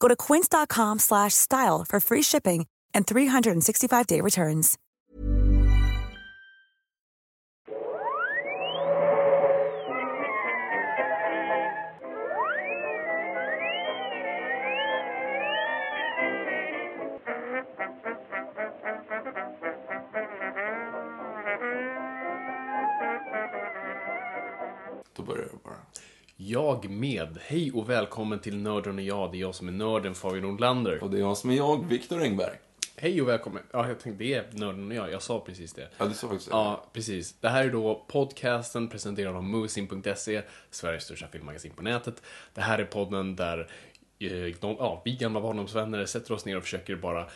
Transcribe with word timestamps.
Go 0.00 0.08
to 0.08 0.16
quince.com 0.16 0.98
slash 0.98 1.34
style 1.34 1.84
for 1.88 2.00
free 2.00 2.22
shipping 2.22 2.66
and 2.94 3.06
365-day 3.06 4.20
returns. 4.20 4.78
Då 25.16 25.22
börjar 25.22 25.44
det 25.44 25.62
bara. 25.64 25.76
Jag 26.40 26.90
med. 26.90 27.38
Hej 27.42 27.72
och 27.72 27.90
välkommen 27.90 28.38
till 28.38 28.56
Nörden 28.56 28.98
och 28.98 29.04
jag. 29.04 29.32
Det 29.32 29.38
är 29.38 29.40
jag 29.40 29.54
som 29.54 29.68
är 29.68 29.72
nörden, 29.72 30.14
Fabian 30.14 30.42
Nordlander. 30.42 31.02
Och 31.02 31.10
det 31.10 31.16
är 31.16 31.20
jag 31.20 31.36
som 31.36 31.50
är 31.50 31.54
jag, 31.54 31.88
Viktor 31.88 32.22
Engberg. 32.22 32.56
Hej 32.96 33.22
och 33.22 33.28
välkommen. 33.28 33.62
Ja, 33.72 33.88
jag 33.88 34.00
tänkte 34.00 34.24
det 34.24 34.34
är 34.34 34.46
Nörden 34.52 34.90
och 34.90 34.96
jag. 34.96 35.12
Jag 35.12 35.22
sa 35.22 35.40
precis 35.40 35.72
det. 35.72 35.88
Ja, 35.98 36.06
du 36.06 36.14
sa 36.14 36.28
faktiskt 36.28 36.50
det. 36.50 36.56
Ja, 36.56 36.84
precis. 36.92 37.34
Det 37.40 37.48
här 37.48 37.64
är 37.64 37.70
då 37.70 38.04
podcasten 38.08 38.88
presenterad 38.88 39.36
av 39.36 39.44
Moviesin.se, 39.44 40.42
Sveriges 40.70 41.04
största 41.04 41.28
filmmagasin 41.28 41.72
på 41.72 41.82
nätet. 41.82 42.22
Det 42.54 42.60
här 42.60 42.78
är 42.78 42.84
podden 42.84 43.36
där 43.36 43.70
eh, 44.18 44.54
ja, 44.60 45.02
vi 45.04 45.16
gamla 45.16 45.40
barndomsvänner 45.40 46.04
sätter 46.04 46.34
oss 46.34 46.44
ner 46.44 46.56
och 46.56 46.62
försöker 46.62 46.96
bara 46.96 47.28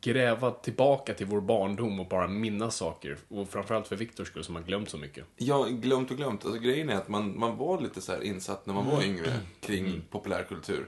gräva 0.00 0.50
tillbaka 0.50 1.14
till 1.14 1.26
vår 1.26 1.40
barndom 1.40 2.00
och 2.00 2.08
bara 2.08 2.28
minnas 2.28 2.76
saker. 2.76 3.16
Och 3.28 3.48
framförallt 3.48 3.86
för 3.88 3.96
Viktors 3.96 4.28
skull 4.28 4.44
som 4.44 4.54
har 4.54 4.62
glömt 4.62 4.88
så 4.90 4.98
mycket. 4.98 5.24
Ja, 5.36 5.64
glömt 5.70 6.10
och 6.10 6.16
glömt. 6.16 6.44
Alltså, 6.44 6.60
grejen 6.60 6.90
är 6.90 6.94
att 6.96 7.08
man, 7.08 7.38
man 7.38 7.56
var 7.56 7.80
lite 7.80 8.00
så 8.00 8.22
insatt 8.22 8.66
när 8.66 8.74
man 8.74 8.86
var 8.86 8.92
Mm. 9.02 9.04
yngre 9.10 9.32
kring 9.60 10.02
populärkultur. 10.10 10.86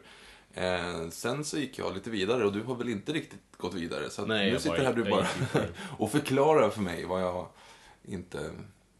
Eh, 0.54 1.08
sen 1.10 1.44
så 1.44 1.58
gick 1.58 1.78
jag 1.78 1.94
lite 1.94 2.10
vidare 2.10 2.44
och 2.44 2.52
du 2.52 2.62
har 2.62 2.74
väl 2.74 2.88
inte 2.88 3.12
riktigt 3.12 3.40
gått 3.56 3.74
vidare. 3.74 4.10
Så 4.10 4.26
Nej, 4.26 4.46
nu 4.46 4.52
jag 4.52 4.60
sitter 4.60 4.76
bara- 4.76 4.86
här 4.86 4.94
du 4.94 5.04
bara 5.10 5.26
och 5.98 6.10
förklarar 6.10 6.70
för 6.70 6.80
mig 6.80 7.04
vad 7.04 7.22
jag 7.22 7.48
inte 8.04 8.50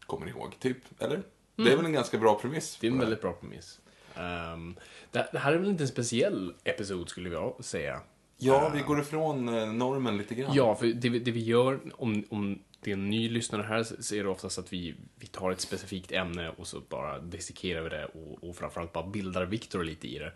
kommer 0.05 0.27
ihåg. 0.27 0.55
Typ, 0.59 0.77
eller? 0.99 1.23
Det 1.55 1.61
är 1.61 1.65
Mm. 1.67 1.77
väl 1.77 1.85
en 1.85 1.93
ganska 1.93 2.17
bra 2.17 2.39
premiss? 2.39 2.77
Det 2.81 2.87
är 2.87 2.91
en 2.91 2.99
väldigt 2.99 3.21
bra 3.21 3.33
premiss. 3.33 3.79
Ehm, 4.15 4.75
det, 5.11 5.29
det 5.31 5.39
här 5.39 5.53
är 5.53 5.57
väl 5.57 5.69
inte 5.69 5.83
en 5.83 5.87
speciell 5.87 6.53
episod 6.63 7.09
skulle 7.09 7.29
jag 7.29 7.55
säga. 7.59 8.01
Ja, 8.37 8.71
vi 8.73 8.81
går 8.81 8.99
ifrån 8.99 9.49
eh, 9.49 9.67
normen 9.73 10.17
lite 10.17 10.35
grann. 10.35 10.51
Ja, 10.53 10.75
för 10.75 10.87
det, 10.87 11.09
vi- 11.09 11.19
det 11.19 11.31
vi 11.31 11.43
gör, 11.43 11.79
om, 11.93 12.23
om 12.29 12.59
det 12.81 12.91
är 12.91 12.93
en 12.93 13.09
ny 13.09 13.29
lyssnare 13.29 13.61
här, 13.63 13.83
så 13.99 14.15
är 14.15 14.23
det 14.23 14.29
oftast 14.29 14.59
att 14.59 14.73
vi, 14.73 14.95
vi 15.19 15.27
tar 15.27 15.51
ett 15.51 15.61
specifikt 15.61 16.11
ämne 16.11 16.49
och 16.49 16.67
så 16.67 16.79
bara 16.89 17.19
dissekerar 17.19 17.81
vi 17.81 17.89
det 17.89 18.05
och, 18.05 18.49
och 18.49 18.55
framförallt 18.55 18.93
bara 18.93 19.07
bildar 19.07 19.45
Viktor 19.45 19.83
lite 19.83 20.07
i 20.07 20.19
det. 20.19 20.25
Eh, 20.25 20.31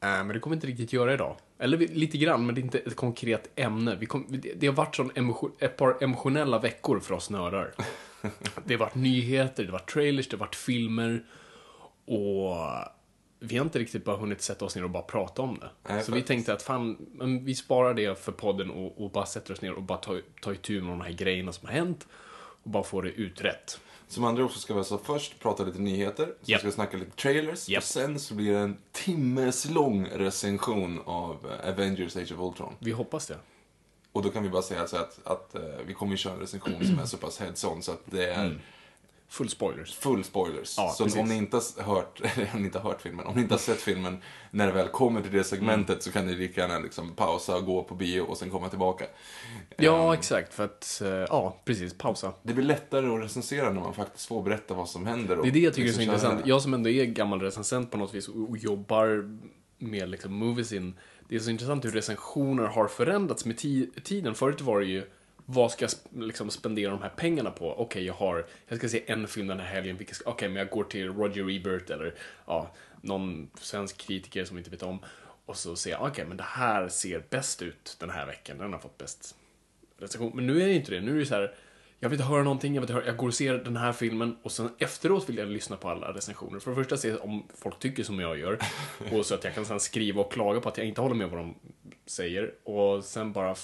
men 0.00 0.28
det 0.28 0.38
kommer 0.38 0.54
vi 0.54 0.56
inte 0.56 0.66
riktigt 0.66 0.92
göra 0.92 1.14
idag. 1.14 1.36
Eller 1.58 1.78
lite 1.78 2.18
grann, 2.18 2.46
men 2.46 2.54
det 2.54 2.60
är 2.60 2.62
inte 2.62 2.78
ett 2.78 2.96
konkret 2.96 3.50
ämne. 3.54 3.96
Vi 4.00 4.06
kom, 4.06 4.26
det, 4.28 4.52
det 4.56 4.66
har 4.66 4.74
varit 4.74 4.96
sån 4.96 5.10
emotion, 5.14 5.52
ett 5.58 5.76
par 5.76 6.02
emotionella 6.02 6.58
veckor 6.58 7.00
för 7.00 7.14
oss 7.14 7.30
nördar. 7.30 7.74
Det 8.64 8.74
har 8.74 8.78
varit 8.78 8.94
nyheter, 8.94 9.62
det 9.64 9.68
har 9.70 9.78
varit 9.78 9.90
trailers, 9.90 10.28
det 10.28 10.36
har 10.36 10.40
varit 10.46 10.54
filmer. 10.56 11.24
Och 12.06 12.56
vi 13.40 13.56
har 13.56 13.64
inte 13.64 13.78
riktigt 13.78 14.04
bara 14.04 14.16
hunnit 14.16 14.42
sätta 14.42 14.64
oss 14.64 14.76
ner 14.76 14.84
och 14.84 14.90
bara 14.90 15.02
prata 15.02 15.42
om 15.42 15.58
det. 15.58 15.70
Nej, 15.88 16.02
så 16.04 16.12
vi 16.12 16.22
tänkte 16.22 16.52
att 16.52 16.62
fan, 16.62 16.96
men 17.12 17.44
vi 17.44 17.54
sparar 17.54 17.94
det 17.94 18.18
för 18.18 18.32
podden 18.32 18.70
och, 18.70 19.04
och 19.04 19.10
bara 19.10 19.26
sätter 19.26 19.52
oss 19.52 19.62
ner 19.62 19.72
och 19.72 19.82
bara 19.82 19.98
tar, 19.98 20.22
tar 20.42 20.52
itu 20.52 20.80
med 20.80 20.90
de 20.92 21.00
här 21.00 21.12
grejerna 21.12 21.52
som 21.52 21.68
har 21.68 21.74
hänt. 21.74 22.06
Och 22.64 22.70
bara 22.70 22.82
får 22.82 23.02
det 23.02 23.10
utrett. 23.10 23.80
Som 24.08 24.24
andra 24.24 24.44
ord 24.44 24.50
så 24.50 24.58
ska 24.58 24.74
vi 24.74 24.78
alltså 24.78 24.98
först 24.98 25.40
prata 25.40 25.64
lite 25.64 25.78
nyheter, 25.78 26.24
sen 26.24 26.34
Japp. 26.44 26.58
ska 26.58 26.68
vi 26.68 26.74
snacka 26.74 26.96
lite 26.96 27.10
trailers 27.10 27.68
Japp. 27.68 27.78
och 27.80 27.84
sen 27.84 28.20
så 28.20 28.34
blir 28.34 28.52
det 28.52 28.58
en 28.58 28.76
timmes 28.92 29.70
lång 29.70 30.06
recension 30.06 31.00
av 31.04 31.46
Avengers 31.64 32.16
Age 32.16 32.32
of 32.32 32.38
Ultron. 32.38 32.74
Vi 32.78 32.90
hoppas 32.90 33.26
det. 33.26 33.36
Och 34.12 34.22
då 34.22 34.30
kan 34.30 34.42
vi 34.42 34.48
bara 34.48 34.62
säga 34.62 34.86
så 34.86 34.96
att, 34.96 35.20
att 35.24 35.54
eh, 35.54 35.62
vi 35.86 35.94
kommer 35.94 36.16
köra 36.16 36.32
en 36.32 36.40
recension 36.40 36.86
som 36.86 36.98
är 36.98 37.06
så 37.06 37.16
pass 37.16 37.40
heads-on 37.40 37.80
så 37.82 37.92
att 37.92 38.02
det 38.04 38.26
är 38.26 38.60
Full 39.34 39.48
spoilers. 39.48 39.94
full 39.94 40.24
spoilers. 40.24 40.74
Ja, 40.78 40.94
så 40.96 41.04
precis. 41.04 41.20
om 41.20 41.28
ni 41.28 41.36
inte 41.36 41.56
har 41.78 41.94
hört, 41.94 42.20
om 42.54 42.60
ni 42.60 42.64
inte 42.64 42.78
har 42.78 42.90
hört 42.90 43.02
filmen, 43.02 43.26
om 43.26 43.34
ni 43.34 43.40
inte 43.42 43.54
har 43.54 43.58
sett 43.58 43.80
filmen 43.80 44.18
när 44.50 44.66
det 44.66 44.72
väl 44.72 44.88
kommer 44.88 45.20
till 45.22 45.32
det 45.32 45.44
segmentet 45.44 45.88
Mm. 45.90 46.00
så 46.00 46.12
kan 46.12 46.26
ni 46.26 46.34
lika 46.34 46.60
gärna 46.60 46.78
liksom 46.78 47.12
pausa 47.14 47.56
och 47.56 47.64
gå 47.66 47.82
på 47.82 47.94
bio 47.94 48.20
och 48.20 48.36
sen 48.38 48.50
komma 48.50 48.68
tillbaka. 48.68 49.04
Ja, 49.76 50.14
exakt. 50.14 50.54
För 50.54 50.64
att, 50.64 51.00
eh, 51.04 51.08
ja, 51.10 51.60
precis. 51.64 51.98
Pausa. 51.98 52.32
Det 52.42 52.52
blir 52.54 52.64
lättare 52.64 53.06
att 53.14 53.22
recensera 53.22 53.70
när 53.72 53.80
man 53.80 53.94
faktiskt 53.94 54.26
får 54.28 54.42
berätta 54.42 54.74
vad 54.74 54.88
som 54.88 55.06
händer. 55.06 55.36
Det 55.42 55.48
är 55.48 55.52
det 55.52 55.58
jag 55.58 55.74
tycker 55.74 55.88
är 55.88 55.92
så 55.92 56.00
intressant. 56.00 56.46
Jag 56.46 56.62
som 56.62 56.74
ändå 56.74 56.90
är 56.90 57.04
gammal 57.04 57.40
recensent 57.40 57.90
på 57.90 57.96
något 57.98 58.14
vis 58.14 58.28
och 58.28 58.58
jobbar 58.58 59.38
med 59.78 60.08
liksom 60.08 60.32
movies 60.32 60.72
in. 60.72 60.98
Det 61.28 61.36
är 61.36 61.40
så 61.40 61.50
intressant 61.50 61.84
hur 61.84 61.90
recensioner 61.90 62.64
har 62.64 62.86
förändrats 62.88 63.44
med 63.44 63.56
ti- 63.56 64.00
tiden. 64.02 64.34
Förut 64.34 64.60
var 64.60 64.80
det 64.80 64.86
ju 64.86 65.04
vad 65.46 65.72
ska 65.72 65.84
jag 65.84 66.22
liksom 66.24 66.50
spendera 66.50 66.90
de 66.90 67.02
här 67.02 67.08
pengarna 67.16 67.50
på? 67.50 67.72
Okej, 67.80 68.04
jag 68.04 68.14
har, 68.14 68.46
jag 68.68 68.78
ska 68.78 68.88
se 68.88 69.02
en 69.06 69.28
film 69.28 69.46
den 69.46 69.60
här 69.60 69.66
helgen. 69.66 69.96
vilken 69.96 70.14
ska- 70.14 70.30
Okej, 70.30 70.48
men 70.48 70.56
jag 70.56 70.68
går 70.70 70.84
till 70.84 71.08
Roger 71.12 71.50
Ebert 71.56 71.90
eller 71.90 72.14
ja, 72.46 72.70
någon 73.00 73.50
svensk 73.60 73.98
kritiker 73.98 74.44
som 74.44 74.58
inte 74.58 74.70
vet 74.70 74.82
om. 74.82 74.98
Och 75.46 75.56
så 75.56 75.76
ser 75.76 75.90
jag, 75.90 76.02
okej, 76.02 76.24
men 76.24 76.36
det 76.36 76.42
här 76.46 76.88
ser 76.88 77.24
bäst 77.30 77.62
ut 77.62 77.96
den 78.00 78.10
här 78.10 78.26
veckan. 78.26 78.58
Den 78.58 78.72
har 78.72 78.80
fått 78.80 78.98
bäst 78.98 79.34
recension. 79.98 80.32
Men 80.34 80.46
nu 80.46 80.62
är 80.62 80.66
det 80.66 80.72
inte 80.74 80.90
det. 80.94 81.00
Nu 81.00 81.14
är 81.14 81.18
det 81.18 81.26
så 81.26 81.34
här. 81.34 81.54
Jag 82.04 82.08
vill 82.08 82.20
inte 82.20 82.30
höra 82.30 82.42
någonting, 82.42 82.74
jag, 82.74 82.80
vill 82.80 82.90
inte 82.90 82.92
höra, 82.92 83.06
jag 83.06 83.16
går 83.16 83.26
och 83.26 83.34
ser 83.34 83.54
den 83.54 83.76
här 83.76 83.92
filmen 83.92 84.36
och 84.42 84.52
sen 84.52 84.70
efteråt 84.78 85.28
vill 85.28 85.36
jag 85.38 85.48
lyssna 85.48 85.76
på 85.76 85.88
alla 85.88 86.12
recensioner. 86.12 86.60
För 86.60 86.70
det 86.70 86.76
första 86.76 86.96
se 86.96 87.16
om 87.16 87.44
folk 87.54 87.78
tycker 87.78 88.02
som 88.02 88.20
jag 88.20 88.38
gör 88.38 88.58
och 89.12 89.26
så 89.26 89.34
att 89.34 89.44
jag 89.44 89.54
kan 89.54 89.64
sen 89.64 89.80
skriva 89.80 90.20
och 90.20 90.32
klaga 90.32 90.60
på 90.60 90.68
att 90.68 90.78
jag 90.78 90.86
inte 90.86 91.00
håller 91.00 91.14
med 91.14 91.30
vad 91.30 91.40
de 91.40 91.54
säger. 92.06 92.54
Och 92.64 93.04
sen 93.04 93.32
bara, 93.32 93.54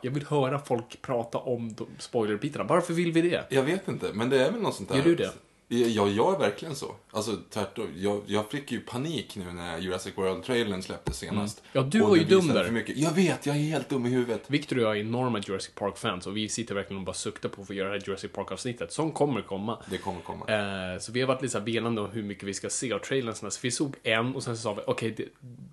jag 0.00 0.10
vill 0.10 0.26
höra 0.26 0.58
folk 0.58 1.02
prata 1.02 1.38
om 1.38 1.74
spoilerbitarna. 1.98 2.64
Varför 2.64 2.94
vill 2.94 3.12
vi 3.12 3.22
det? 3.22 3.44
Jag 3.50 3.62
vet 3.62 3.88
inte, 3.88 4.06
men 4.12 4.30
det 4.30 4.46
är 4.46 4.50
väl 4.50 4.60
något 4.60 4.74
sånt 4.74 4.88
där. 4.88 4.96
Gör 4.96 5.04
du 5.04 5.14
det? 5.14 5.32
Ja, 5.70 6.08
jag 6.08 6.34
är 6.34 6.38
verkligen 6.38 6.74
så. 6.74 6.94
Alltså 7.10 7.36
tvärtom. 7.50 7.86
Jag, 7.96 8.22
jag 8.26 8.50
fick 8.50 8.72
ju 8.72 8.80
panik 8.80 9.36
nu 9.36 9.52
när 9.52 9.78
Jurassic 9.78 10.12
World-trailern 10.16 10.82
släpptes 10.82 11.18
senast. 11.18 11.62
Ja, 11.72 11.82
du 11.82 12.00
var 12.00 12.16
ju 12.16 12.24
dum 12.24 12.48
där. 12.48 12.64
För 12.64 12.72
mycket. 12.72 12.96
Jag 12.96 13.10
vet, 13.12 13.46
jag 13.46 13.56
är 13.56 13.60
helt 13.60 13.88
dum 13.88 14.06
i 14.06 14.08
huvudet. 14.08 14.42
Victor 14.50 14.76
och 14.76 14.82
jag 14.82 14.96
är 14.96 15.00
enorma 15.00 15.38
Jurassic 15.46 15.74
Park-fans 15.74 16.26
och 16.26 16.36
vi 16.36 16.48
sitter 16.48 16.74
verkligen 16.74 16.98
och 17.00 17.06
bara 17.06 17.14
suktar 17.14 17.48
på 17.48 17.60
att 17.60 17.66
få 17.66 17.74
göra 17.74 17.88
det 17.88 17.98
här 17.98 18.02
Jurassic 18.06 18.32
Park-avsnittet 18.32 18.92
som 18.92 19.12
kommer 19.12 19.42
komma. 19.42 19.82
Det 19.90 19.98
kommer 19.98 20.20
komma. 20.20 20.46
Eh, 20.46 20.98
så 21.00 21.12
vi 21.12 21.20
har 21.20 21.28
varit 21.28 21.42
lite 21.42 21.52
så 21.52 21.58
här 21.58 21.64
velande 21.66 22.00
om 22.00 22.10
hur 22.10 22.22
mycket 22.22 22.44
vi 22.44 22.54
ska 22.54 22.70
se 22.70 22.92
av 22.92 22.98
trailern. 22.98 23.34
Så 23.50 23.60
vi 23.62 23.70
såg 23.70 23.94
en 24.02 24.34
och 24.34 24.42
sen 24.42 24.56
så 24.56 24.62
sa 24.62 24.74
vi 24.74 24.82
okej, 24.86 25.12
okay, 25.12 25.26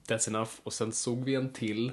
that's 0.07 0.27
enough. 0.29 0.51
Och 0.63 0.73
sen 0.73 0.91
såg 0.91 1.23
vi 1.23 1.35
en 1.35 1.53
till. 1.53 1.91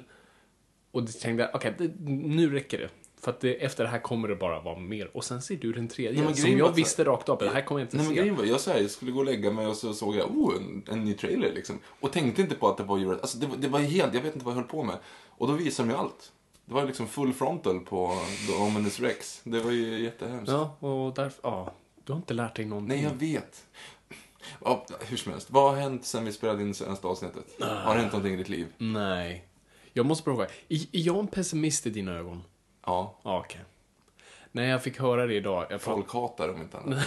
Och 0.91 1.07
tänkte 1.21 1.49
okej, 1.53 1.73
det- 1.77 1.91
nu 2.07 2.53
räcker 2.53 2.77
det. 2.77 2.89
För 3.23 3.31
att 3.31 3.39
det, 3.39 3.63
efter 3.63 3.83
det 3.83 3.89
här 3.89 3.99
kommer 3.99 4.27
det 4.27 4.35
bara 4.35 4.59
vara 4.61 4.79
mer. 4.79 5.17
Och 5.17 5.23
sen 5.23 5.41
ser 5.41 5.55
du 5.55 5.73
den 5.73 5.87
tredje. 5.87 6.17
Nej, 6.17 6.23
men 6.25 6.35
som 6.35 6.57
jag 6.57 6.71
visste 6.71 7.03
rakt 7.03 7.29
av, 7.29 7.37
det 7.37 7.49
här 7.49 7.61
kommer 7.61 7.81
jag 7.81 7.85
inte 7.85 7.97
Nej 7.97 8.05
men 8.05 8.15
se. 8.15 8.19
grejen 8.21 8.35
var, 8.35 8.43
jag, 8.45 8.59
så 8.59 8.71
här, 8.71 8.79
jag 8.81 8.89
skulle 8.91 9.11
gå 9.11 9.19
och 9.19 9.25
lägga 9.25 9.51
mig 9.51 9.67
och 9.67 9.75
så 9.75 9.93
såg 9.93 10.15
jag, 10.15 10.37
oh, 10.37 10.55
en, 10.57 10.83
en 10.91 11.05
ny 11.05 11.13
trailer 11.13 11.53
liksom. 11.53 11.79
Och 11.99 12.11
tänkte 12.11 12.41
inte 12.41 12.55
på 12.55 12.67
att 12.69 12.77
det 12.77 12.83
var 12.83 12.97
Jurassic, 12.97 13.21
alltså 13.21 13.37
det, 13.37 13.47
var- 13.47 13.57
det 13.57 13.67
var 13.67 13.79
helt, 13.79 14.13
jag 14.13 14.21
vet 14.21 14.33
inte 14.33 14.45
vad 14.45 14.51
jag 14.51 14.59
höll 14.59 14.67
på 14.69 14.83
med. 14.83 14.97
Och 15.29 15.47
då 15.47 15.53
visade 15.53 15.89
de 15.89 15.93
ju 15.93 15.99
allt. 15.99 16.31
Det 16.65 16.73
var 16.73 16.85
liksom 16.85 17.07
full 17.07 17.33
frontal 17.33 17.79
på 17.79 18.17
The 18.47 18.53
Ominous 18.63 18.99
Rex. 18.99 19.41
Det 19.43 19.59
var 19.59 19.71
ju 19.71 20.03
jättehemskt. 20.03 20.51
Ja, 20.51 20.77
och 20.79 21.13
därför, 21.13 21.39
ja. 21.43 21.73
Du 22.03 22.11
har 22.13 22.17
inte 22.17 22.33
lärt 22.33 22.55
dig 22.55 22.65
någonting. 22.65 22.95
Nej, 22.97 23.03
jag 23.03 23.15
vet. 23.39 23.65
Ja, 24.65 24.85
hur 25.07 25.17
som 25.17 25.31
helst, 25.31 25.51
vad 25.51 25.71
har 25.73 25.81
hänt 25.81 26.05
sen 26.05 26.25
vi 26.25 26.31
spelade 26.31 26.61
in 26.61 26.73
senaste 26.73 27.07
avsnittet? 27.07 27.45
Har 27.59 27.95
det 27.95 28.01
hänt 28.01 28.11
någonting 28.13 28.33
i 28.33 28.37
ditt 28.37 28.49
liv? 28.49 28.67
Nej. 28.77 29.47
Jag 29.93 30.05
måste 30.05 30.23
fråga, 30.23 30.43
är 30.69 30.79
jag 30.91 31.19
en 31.19 31.27
pessimist 31.27 31.87
i 31.87 31.89
dina 31.89 32.11
ögon? 32.17 32.43
Ja, 32.85 33.19
Ja, 33.23 33.39
okej. 33.39 33.61
Nej, 34.51 34.69
jag 34.69 34.83
fick 34.83 34.99
höra 34.99 35.27
det 35.27 35.33
idag. 35.33 35.65
Jag 35.69 35.81
folk 35.81 36.13
hatar 36.13 36.49
om 36.49 36.61
inte 36.61 36.77
annat. 36.77 37.05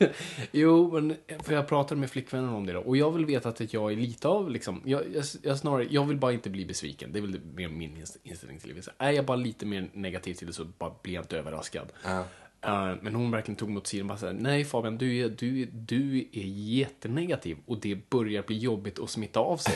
Jo, 0.52 0.90
men 0.92 1.16
för 1.42 1.54
jag 1.54 1.68
pratade 1.68 2.00
med 2.00 2.10
flickvännen 2.10 2.48
om 2.48 2.66
det 2.66 2.72
då. 2.72 2.80
Och 2.80 2.96
jag 2.96 3.10
vill 3.10 3.24
veta 3.26 3.48
att 3.48 3.72
jag 3.72 3.92
är 3.92 3.96
lite 3.96 4.28
av 4.28 4.50
liksom, 4.50 4.82
jag, 4.84 5.02
jag, 5.14 5.24
jag 5.42 5.58
snarare, 5.58 5.86
jag 5.90 6.04
vill 6.04 6.16
bara 6.16 6.32
inte 6.32 6.50
bli 6.50 6.64
besviken. 6.66 7.12
Det 7.12 7.18
är 7.18 7.20
väl 7.20 7.40
mer 7.54 7.68
min 7.68 7.96
inst- 7.96 8.18
inställning 8.22 8.58
till 8.58 8.68
livet. 8.68 8.88
Är 8.98 9.10
jag 9.10 9.24
bara 9.24 9.36
lite 9.36 9.66
mer 9.66 9.90
negativ 9.92 10.34
till 10.34 10.46
det 10.46 10.52
så 10.52 10.64
bara 10.64 10.92
blir 11.02 11.14
jag 11.14 11.22
inte 11.24 11.38
överraskad. 11.38 11.92
Ja. 12.04 12.24
Eh, 12.60 12.94
men 13.02 13.14
hon 13.14 13.30
verkligen 13.30 13.56
tog 13.56 13.68
mot 13.70 13.86
sidan 13.86 14.04
och 14.04 14.08
bara 14.08 14.18
så 14.18 14.26
här, 14.26 14.32
nej 14.32 14.64
Fabian, 14.64 14.98
du 14.98 15.18
är, 15.24 15.28
du, 15.28 15.64
du 15.64 16.18
är 16.18 16.46
jättenegativ 16.80 17.56
och 17.66 17.78
det 17.80 18.10
börjar 18.10 18.42
bli 18.42 18.58
jobbigt 18.58 18.98
att 18.98 19.10
smitta 19.10 19.40
av 19.40 19.56
sig. 19.56 19.74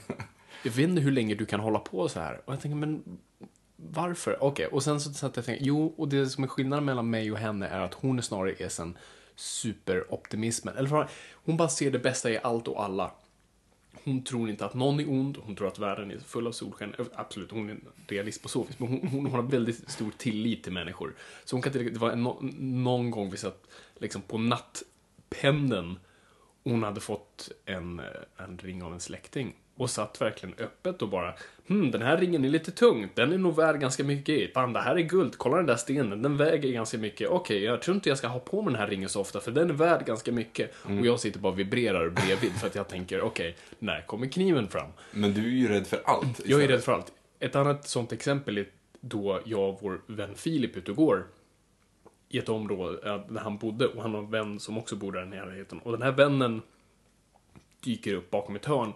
jag 0.62 0.70
vet 0.72 0.88
inte 0.88 1.02
hur 1.02 1.12
länge 1.12 1.34
du 1.34 1.46
kan 1.46 1.60
hålla 1.60 1.78
på 1.78 2.08
så 2.08 2.20
här. 2.20 2.40
Och 2.44 2.52
jag 2.52 2.60
tänker, 2.60 2.76
men 2.76 3.18
varför? 3.80 4.42
Okej, 4.44 4.66
och 4.66 4.82
sen 4.82 5.00
så 5.00 5.12
satt 5.12 5.36
jag 5.36 5.42
och 5.42 5.46
tänkte, 5.46 5.64
jo, 5.64 5.94
och 5.96 6.08
det 6.08 6.26
som 6.26 6.44
är 6.44 6.48
skillnaden 6.48 6.84
mellan 6.84 7.10
mig 7.10 7.32
och 7.32 7.38
henne 7.38 7.68
är 7.68 7.80
att 7.80 7.94
hon 7.94 8.18
är 8.18 8.22
snarare 8.22 8.54
är 8.58 8.68
sen 8.68 8.98
superoptimismen. 9.36 10.76
Eller 10.76 10.88
för, 10.88 11.08
hon 11.32 11.56
bara 11.56 11.68
ser 11.68 11.90
det 11.90 11.98
bästa 11.98 12.30
i 12.30 12.38
allt 12.42 12.68
och 12.68 12.84
alla. 12.84 13.10
Hon 14.04 14.24
tror 14.24 14.50
inte 14.50 14.64
att 14.64 14.74
någon 14.74 15.00
är 15.00 15.10
ond, 15.10 15.38
hon 15.42 15.56
tror 15.56 15.68
att 15.68 15.78
världen 15.78 16.10
är 16.10 16.18
full 16.18 16.46
av 16.46 16.52
solsken. 16.52 16.94
Absolut, 17.14 17.50
hon 17.50 17.70
är 17.70 17.78
realist 18.08 18.42
på 18.42 18.48
så 18.48 18.64
vis, 18.64 18.78
men 18.78 18.88
hon, 18.88 19.08
hon 19.08 19.26
har 19.26 19.42
väldigt 19.42 19.90
stor 19.90 20.10
tillit 20.18 20.62
till 20.62 20.72
människor. 20.72 21.14
Så 21.44 21.56
hon 21.56 21.62
kan 21.62 21.72
till, 21.72 21.92
det 21.92 21.98
var 21.98 22.10
en, 22.10 22.22
någon 22.82 23.10
gång 23.10 23.30
vi 23.30 23.36
satt 23.36 23.66
liksom 23.98 24.22
på 24.22 24.38
nattpendeln 24.38 25.98
och 26.62 26.70
hon 26.70 26.82
hade 26.82 27.00
fått 27.00 27.50
en, 27.64 27.98
eh, 27.98 28.06
en 28.36 28.58
ring 28.58 28.82
av 28.82 28.92
en 28.92 29.00
släkting 29.00 29.54
och 29.76 29.90
satt 29.90 30.20
verkligen 30.20 30.54
öppet 30.58 31.02
och 31.02 31.08
bara 31.08 31.34
hmm, 31.68 31.90
den 31.90 32.02
här 32.02 32.16
ringen 32.16 32.44
är 32.44 32.48
lite 32.48 32.70
tung, 32.70 33.08
den 33.14 33.32
är 33.32 33.38
nog 33.38 33.56
värd 33.56 33.80
ganska 33.80 34.04
mycket. 34.04 34.52
Fan, 34.52 34.72
det 34.72 34.80
här 34.80 34.96
är 34.96 35.00
guld, 35.00 35.38
kolla 35.38 35.56
den 35.56 35.66
där 35.66 35.76
stenen, 35.76 36.22
den 36.22 36.36
väger 36.36 36.72
ganska 36.72 36.98
mycket. 36.98 37.28
Okej, 37.28 37.64
jag 37.64 37.82
tror 37.82 37.94
inte 37.94 38.08
jag 38.08 38.18
ska 38.18 38.26
ha 38.26 38.38
på 38.38 38.62
mig 38.62 38.72
den 38.72 38.80
här 38.80 38.88
ringen 38.88 39.08
så 39.08 39.20
ofta 39.20 39.40
för 39.40 39.50
den 39.50 39.70
är 39.70 39.74
värd 39.74 40.06
ganska 40.06 40.32
mycket. 40.32 40.74
Och 40.82 41.06
jag 41.06 41.20
sitter 41.20 41.40
bara 41.40 41.52
och 41.52 41.58
vibrerar 41.58 42.08
bredvid 42.08 42.52
för 42.52 42.66
att 42.66 42.74
jag 42.74 42.88
tänker 42.88 43.20
okej, 43.20 43.56
när 43.78 44.00
kommer 44.06 44.26
kniven 44.26 44.68
fram? 44.68 44.88
Men 45.12 45.34
du 45.34 45.40
är 45.40 45.58
ju 45.58 45.68
rädd 45.68 45.86
för 45.86 46.00
allt. 46.04 46.24
Jag 46.24 46.38
är 46.38 46.44
istället. 46.44 46.70
rädd 46.70 46.84
för 46.84 46.92
allt. 46.92 47.12
Ett 47.40 47.56
annat 47.56 47.88
sånt 47.88 48.12
exempel 48.12 48.58
är 48.58 48.66
då 49.00 49.40
jag 49.44 49.68
och 49.68 49.78
vår 49.82 50.00
vän 50.06 50.34
Filip 50.34 50.76
ute 50.76 50.90
och 50.90 50.96
går 50.96 51.26
i 52.28 52.38
ett 52.38 52.48
område 52.48 53.10
eh, 53.10 53.26
där 53.28 53.40
han 53.40 53.58
bodde 53.58 53.86
och 53.86 54.02
han 54.02 54.14
har 54.14 54.20
en 54.20 54.30
vän 54.30 54.60
som 54.60 54.78
också 54.78 54.96
bor 54.96 55.12
där 55.12 55.22
i 55.22 55.26
närheten. 55.26 55.78
Och 55.78 55.92
den 55.92 56.02
här 56.02 56.12
vännen 56.12 56.62
dyker 57.80 58.14
upp 58.14 58.30
bakom 58.30 58.56
ett 58.56 58.64
hörn. 58.64 58.92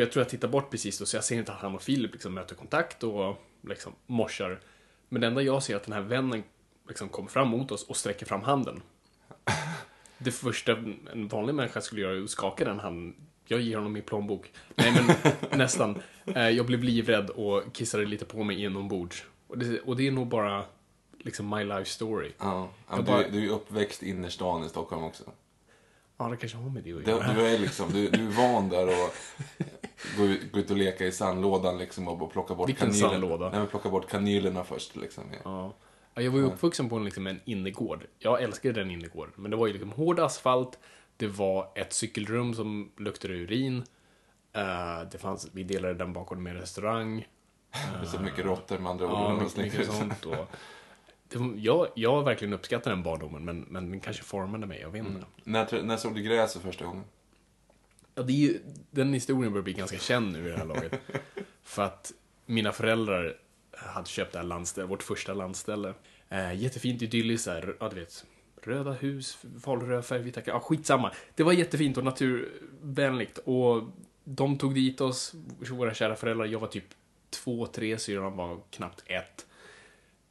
Och 0.00 0.02
jag 0.06 0.12
tror 0.12 0.20
jag 0.22 0.28
tittar 0.30 0.48
bort 0.48 0.70
precis 0.70 0.98
då 0.98 1.06
så 1.06 1.16
jag 1.16 1.24
ser 1.24 1.36
inte 1.38 1.52
att 1.52 1.60
han 1.60 1.74
och 1.74 1.82
Filip 1.82 2.12
liksom 2.12 2.34
möter 2.34 2.54
kontakt 2.54 3.02
och 3.02 3.36
liksom 3.62 3.92
morsar. 4.06 4.60
Men 5.08 5.20
det 5.20 5.26
enda 5.26 5.42
jag 5.42 5.62
ser 5.62 5.72
är 5.72 5.76
att 5.76 5.84
den 5.84 5.92
här 5.92 6.00
vännen 6.00 6.42
liksom 6.88 7.08
kommer 7.08 7.28
fram 7.30 7.48
mot 7.48 7.70
oss 7.72 7.82
och 7.88 7.96
sträcker 7.96 8.26
fram 8.26 8.42
handen. 8.42 8.82
Det 10.18 10.30
första 10.32 10.72
en 11.12 11.28
vanlig 11.28 11.54
människa 11.54 11.80
skulle 11.80 12.00
göra 12.00 12.16
är 12.16 12.22
att 12.24 12.30
skaka 12.30 12.64
den 12.64 12.80
handen. 12.80 13.14
Jag 13.46 13.60
ger 13.60 13.76
honom 13.76 13.92
min 13.92 14.02
plånbok. 14.02 14.52
Nej, 14.74 14.92
men 14.92 15.16
nästan. 15.58 16.02
Eh, 16.26 16.48
Jag 16.48 16.66
blev 16.66 16.82
livrädd 16.84 17.30
och 17.30 17.62
kissade 17.72 18.04
lite 18.04 18.24
på 18.24 18.42
mig 18.42 18.62
inombords. 18.64 19.24
Och 19.46 19.58
det, 19.58 19.80
och 19.80 19.96
det 19.96 20.06
är 20.06 20.10
nog 20.10 20.26
bara 20.26 20.64
liksom 21.18 21.48
my 21.50 21.64
life 21.64 21.90
story. 21.90 22.32
Ja, 22.38 22.70
du, 22.96 23.02
bara- 23.02 23.28
du 23.28 23.44
är 23.46 23.50
uppväxt 23.52 24.02
innerstan 24.02 24.64
i 24.64 24.68
Stockholm 24.68 25.02
också. 25.04 25.24
Ja, 26.20 26.28
det 26.28 26.36
kanske 26.36 26.58
har 26.58 26.70
med 26.70 26.82
det 26.84 26.92
att 26.92 27.04
Du, 27.04 27.10
göra. 27.10 27.32
du 27.34 27.46
är 27.46 27.58
liksom, 27.58 27.92
du, 27.92 28.08
du 28.10 28.26
är 28.26 28.30
van 28.30 28.68
där 28.68 28.86
och 28.86 29.14
gå 30.16 30.24
ut, 30.24 30.52
gå 30.52 30.58
ut 30.58 30.70
och 30.70 30.76
leka 30.76 31.04
i 31.06 31.12
sandlådan 31.12 31.78
liksom 31.78 32.08
och 32.08 32.32
plocka 32.32 32.54
bort 32.54 32.68
Vilken 32.68 32.86
kanylerna. 32.88 33.10
sandlåda? 33.10 33.50
Nej, 33.50 33.58
men 33.58 33.68
plocka 33.68 33.88
bort 33.88 34.10
kanylerna 34.10 34.64
först 34.64 34.96
liksom. 34.96 35.24
Ja. 35.32 35.38
Ja. 35.44 35.74
Ja, 36.14 36.22
Jag 36.22 36.30
var 36.30 36.38
ju 36.38 36.44
uppvuxen 36.44 36.88
på 36.88 36.96
en, 36.96 37.04
liksom, 37.04 37.26
en 37.26 37.40
innergård. 37.44 38.04
Jag 38.18 38.42
älskade 38.42 38.74
den 38.80 38.90
innergården. 38.90 39.32
Men 39.36 39.50
det 39.50 39.56
var 39.56 39.66
ju 39.66 39.72
liksom 39.72 39.92
hård 39.92 40.20
asfalt. 40.20 40.78
Det 41.16 41.26
var 41.26 41.68
ett 41.74 41.92
cykelrum 41.92 42.54
som 42.54 42.92
luktade 42.96 43.34
urin. 43.34 43.84
Eh, 44.52 44.62
det 45.12 45.18
fanns, 45.18 45.48
vi 45.52 45.62
delade 45.62 45.94
den 45.94 46.12
bakom 46.12 46.42
med 46.42 46.60
restaurang. 46.60 47.26
Det 47.72 48.06
är 48.06 48.10
så 48.10 48.20
mycket 48.20 48.44
råttor 48.44 48.78
med 48.78 48.90
andra 48.90 49.04
ord. 49.06 49.12
Ja, 49.12 49.32
mycket, 49.42 49.56
mycket 49.56 49.86
sånt. 49.92 50.26
Och 50.26 50.50
det, 51.30 51.60
jag, 51.60 51.88
jag 51.94 52.24
verkligen 52.24 52.54
uppskattar 52.54 52.90
den 52.90 53.02
barndomen, 53.02 53.44
men, 53.44 53.60
men 53.60 53.90
den 53.90 54.00
kanske 54.00 54.22
formade 54.22 54.66
mig. 54.66 54.80
Jag 54.80 54.90
vet 54.90 55.06
inte. 55.06 55.26
När, 55.44 55.66
tr- 55.66 55.82
när 55.82 55.96
såg 55.96 56.14
du 56.14 56.22
gräset 56.22 56.62
första 56.62 56.84
gången? 56.84 57.04
Ja, 58.14 58.22
det 58.22 58.32
är 58.32 58.36
ju, 58.36 58.60
den 58.90 59.12
historien 59.12 59.52
börjar 59.52 59.64
bli 59.64 59.72
ganska 59.72 59.98
känd 59.98 60.32
nu 60.32 60.46
i 60.46 60.50
det 60.50 60.56
här 60.56 60.64
laget. 60.64 60.92
För 61.62 61.82
att 61.82 62.12
mina 62.46 62.72
föräldrar 62.72 63.36
hade 63.72 64.08
köpt 64.08 64.32
det 64.32 64.38
här 64.38 64.46
landstället, 64.46 64.90
vårt 64.90 65.02
första 65.02 65.34
landställe. 65.34 65.94
Eh, 66.28 66.54
jättefint, 66.54 67.02
idylliskt, 67.02 67.44
så 67.44 67.50
här, 67.50 67.76
ja 67.80 67.88
du 67.88 68.00
vet. 68.00 68.24
Röda 68.62 68.92
hus, 68.92 69.38
faluröd 69.62 70.04
färg, 70.04 70.22
vita 70.22 70.40
ja, 70.44 70.60
skitsamma. 70.60 71.12
Det 71.34 71.42
var 71.42 71.52
jättefint 71.52 71.96
och 71.96 72.04
naturvänligt. 72.04 73.38
Och 73.38 73.82
de 74.24 74.58
tog 74.58 74.74
dit 74.74 75.00
oss, 75.00 75.34
våra 75.70 75.94
kära 75.94 76.16
föräldrar. 76.16 76.46
Jag 76.46 76.58
var 76.58 76.68
typ 76.68 76.84
två, 77.30 77.66
tre, 77.66 77.98
syrran 77.98 78.36
var 78.36 78.60
knappt 78.70 79.02
ett. 79.06 79.46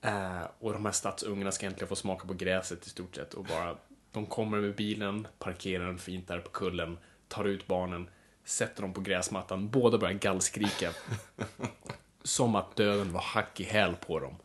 Eh, 0.01 0.41
och 0.59 0.73
de 0.73 0.85
här 0.85 0.91
stadsungarna 0.91 1.51
ska 1.51 1.65
äntligen 1.65 1.87
få 1.87 1.95
smaka 1.95 2.27
på 2.27 2.33
gräset 2.33 2.87
i 2.87 2.89
stort 2.89 3.15
sett. 3.15 3.33
Och 3.33 3.45
bara, 3.45 3.75
de 4.11 4.25
kommer 4.25 4.61
med 4.61 4.75
bilen, 4.75 5.27
parkerar 5.39 5.85
den 5.85 5.97
fint 5.97 6.27
där 6.27 6.39
på 6.39 6.49
kullen, 6.49 6.97
tar 7.27 7.45
ut 7.45 7.67
barnen, 7.67 8.09
sätter 8.43 8.81
dem 8.81 8.93
på 8.93 9.01
gräsmattan. 9.01 9.69
Båda 9.69 9.97
börjar 9.97 10.13
gallskrika. 10.13 10.91
som 12.23 12.55
att 12.55 12.75
döden 12.75 13.13
var 13.13 13.21
hack 13.21 13.59
i 13.59 13.63
häl 13.63 13.95
på 13.95 14.19
dem. 14.19 14.35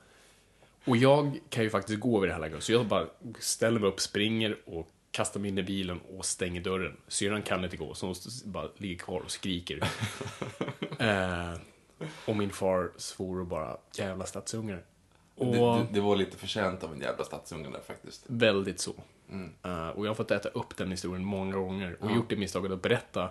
Och 0.85 0.97
jag 0.97 1.39
kan 1.49 1.65
ju 1.65 1.71
faktiskt 1.71 2.01
gå 2.01 2.21
vid 2.21 2.31
det 2.31 2.35
här 2.35 2.41
läget, 2.41 2.63
så 2.63 2.73
jag 2.73 2.87
bara 2.87 3.07
ställer 3.39 3.81
mig 3.81 3.89
upp, 3.89 4.01
springer 4.01 4.59
och 4.65 4.91
kastar 5.11 5.41
mig 5.41 5.51
in 5.51 5.59
i 5.59 5.63
bilen 5.63 6.01
och 6.01 6.25
stänger 6.25 6.61
dörren. 6.61 6.97
Syrran 7.09 7.43
kan 7.43 7.65
inte 7.65 7.77
gå, 7.77 7.95
så 7.95 8.07
hon 8.07 8.15
bara 8.45 8.69
ligger 8.77 8.97
kvar 8.97 9.21
och 9.21 9.31
skriker. 9.31 9.77
eh, 10.99 11.55
och 12.27 12.37
min 12.37 12.51
far 12.51 12.93
svor 12.97 13.41
och 13.41 13.47
bara, 13.47 13.77
jävla 13.95 14.27
stadsungar. 14.27 14.83
Och 15.37 15.47
Det, 15.47 15.59
det, 15.61 15.87
det 15.93 16.01
var 16.01 16.17
lite 16.17 16.37
förtjänt 16.37 16.85
av 16.85 16.93
en 16.93 17.01
jävla 17.01 17.25
stadsunge 17.25 17.71
där 17.71 17.81
faktiskt. 17.87 18.25
väldigt 18.27 18.81
så. 18.81 18.93
Eh, 19.65 19.89
och 19.89 20.05
jag 20.07 20.11
har 20.11 20.15
fått 20.15 20.31
äta 20.31 20.49
upp 20.49 20.77
den 20.77 20.91
historien 20.91 21.25
många 21.25 21.57
gånger 21.57 21.97
och 22.01 22.11
gjort 22.13 22.31
det 22.31 22.37
misstaget 22.37 22.73
att 22.73 22.83
berätta. 22.83 23.29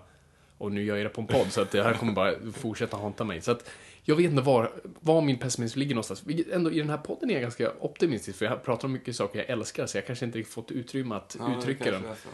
Och 0.58 0.72
nu 0.72 0.84
gör 0.84 0.96
jag 0.96 1.06
det 1.06 1.10
på 1.10 1.22
en 1.22 1.28
podd, 1.28 1.52
så 1.52 1.62
att 1.62 1.72
det 1.72 1.84
här 1.84 1.94
kommer 1.94 2.14
bara 2.14 2.34
fortsätta 2.54 2.98
hanta 2.98 3.24
mig. 3.24 3.42
Så 3.42 3.52
att 3.52 3.70
jag 4.04 4.16
vet 4.16 4.26
inte 4.32 4.42
var, 4.42 4.72
var 5.00 5.22
min 5.22 5.38
pessimism 5.38 5.80
ligger 5.80 5.96
någonstans. 5.96 6.24
Ändå 6.52 6.72
i 6.72 6.80
den 6.80 6.90
här 6.90 6.98
podden 6.98 7.30
är 7.30 7.34
jag 7.34 7.42
ganska 7.42 7.72
optimistisk, 7.80 8.38
för 8.38 8.46
jag 8.46 8.64
pratar 8.64 8.86
om 8.88 8.92
mycket 8.92 9.16
saker 9.16 9.40
jag 9.40 9.50
älskar, 9.50 9.86
så 9.86 9.98
jag 9.98 10.06
kanske 10.08 10.26
inte 10.26 10.38
riktigt 10.38 10.54
fått 10.54 10.72
utrymme 10.72 11.16
att 11.16 11.36
Ja, 11.40 11.58
uttrycka 11.58 11.92
den. 11.92 12.02
så. 12.02 12.30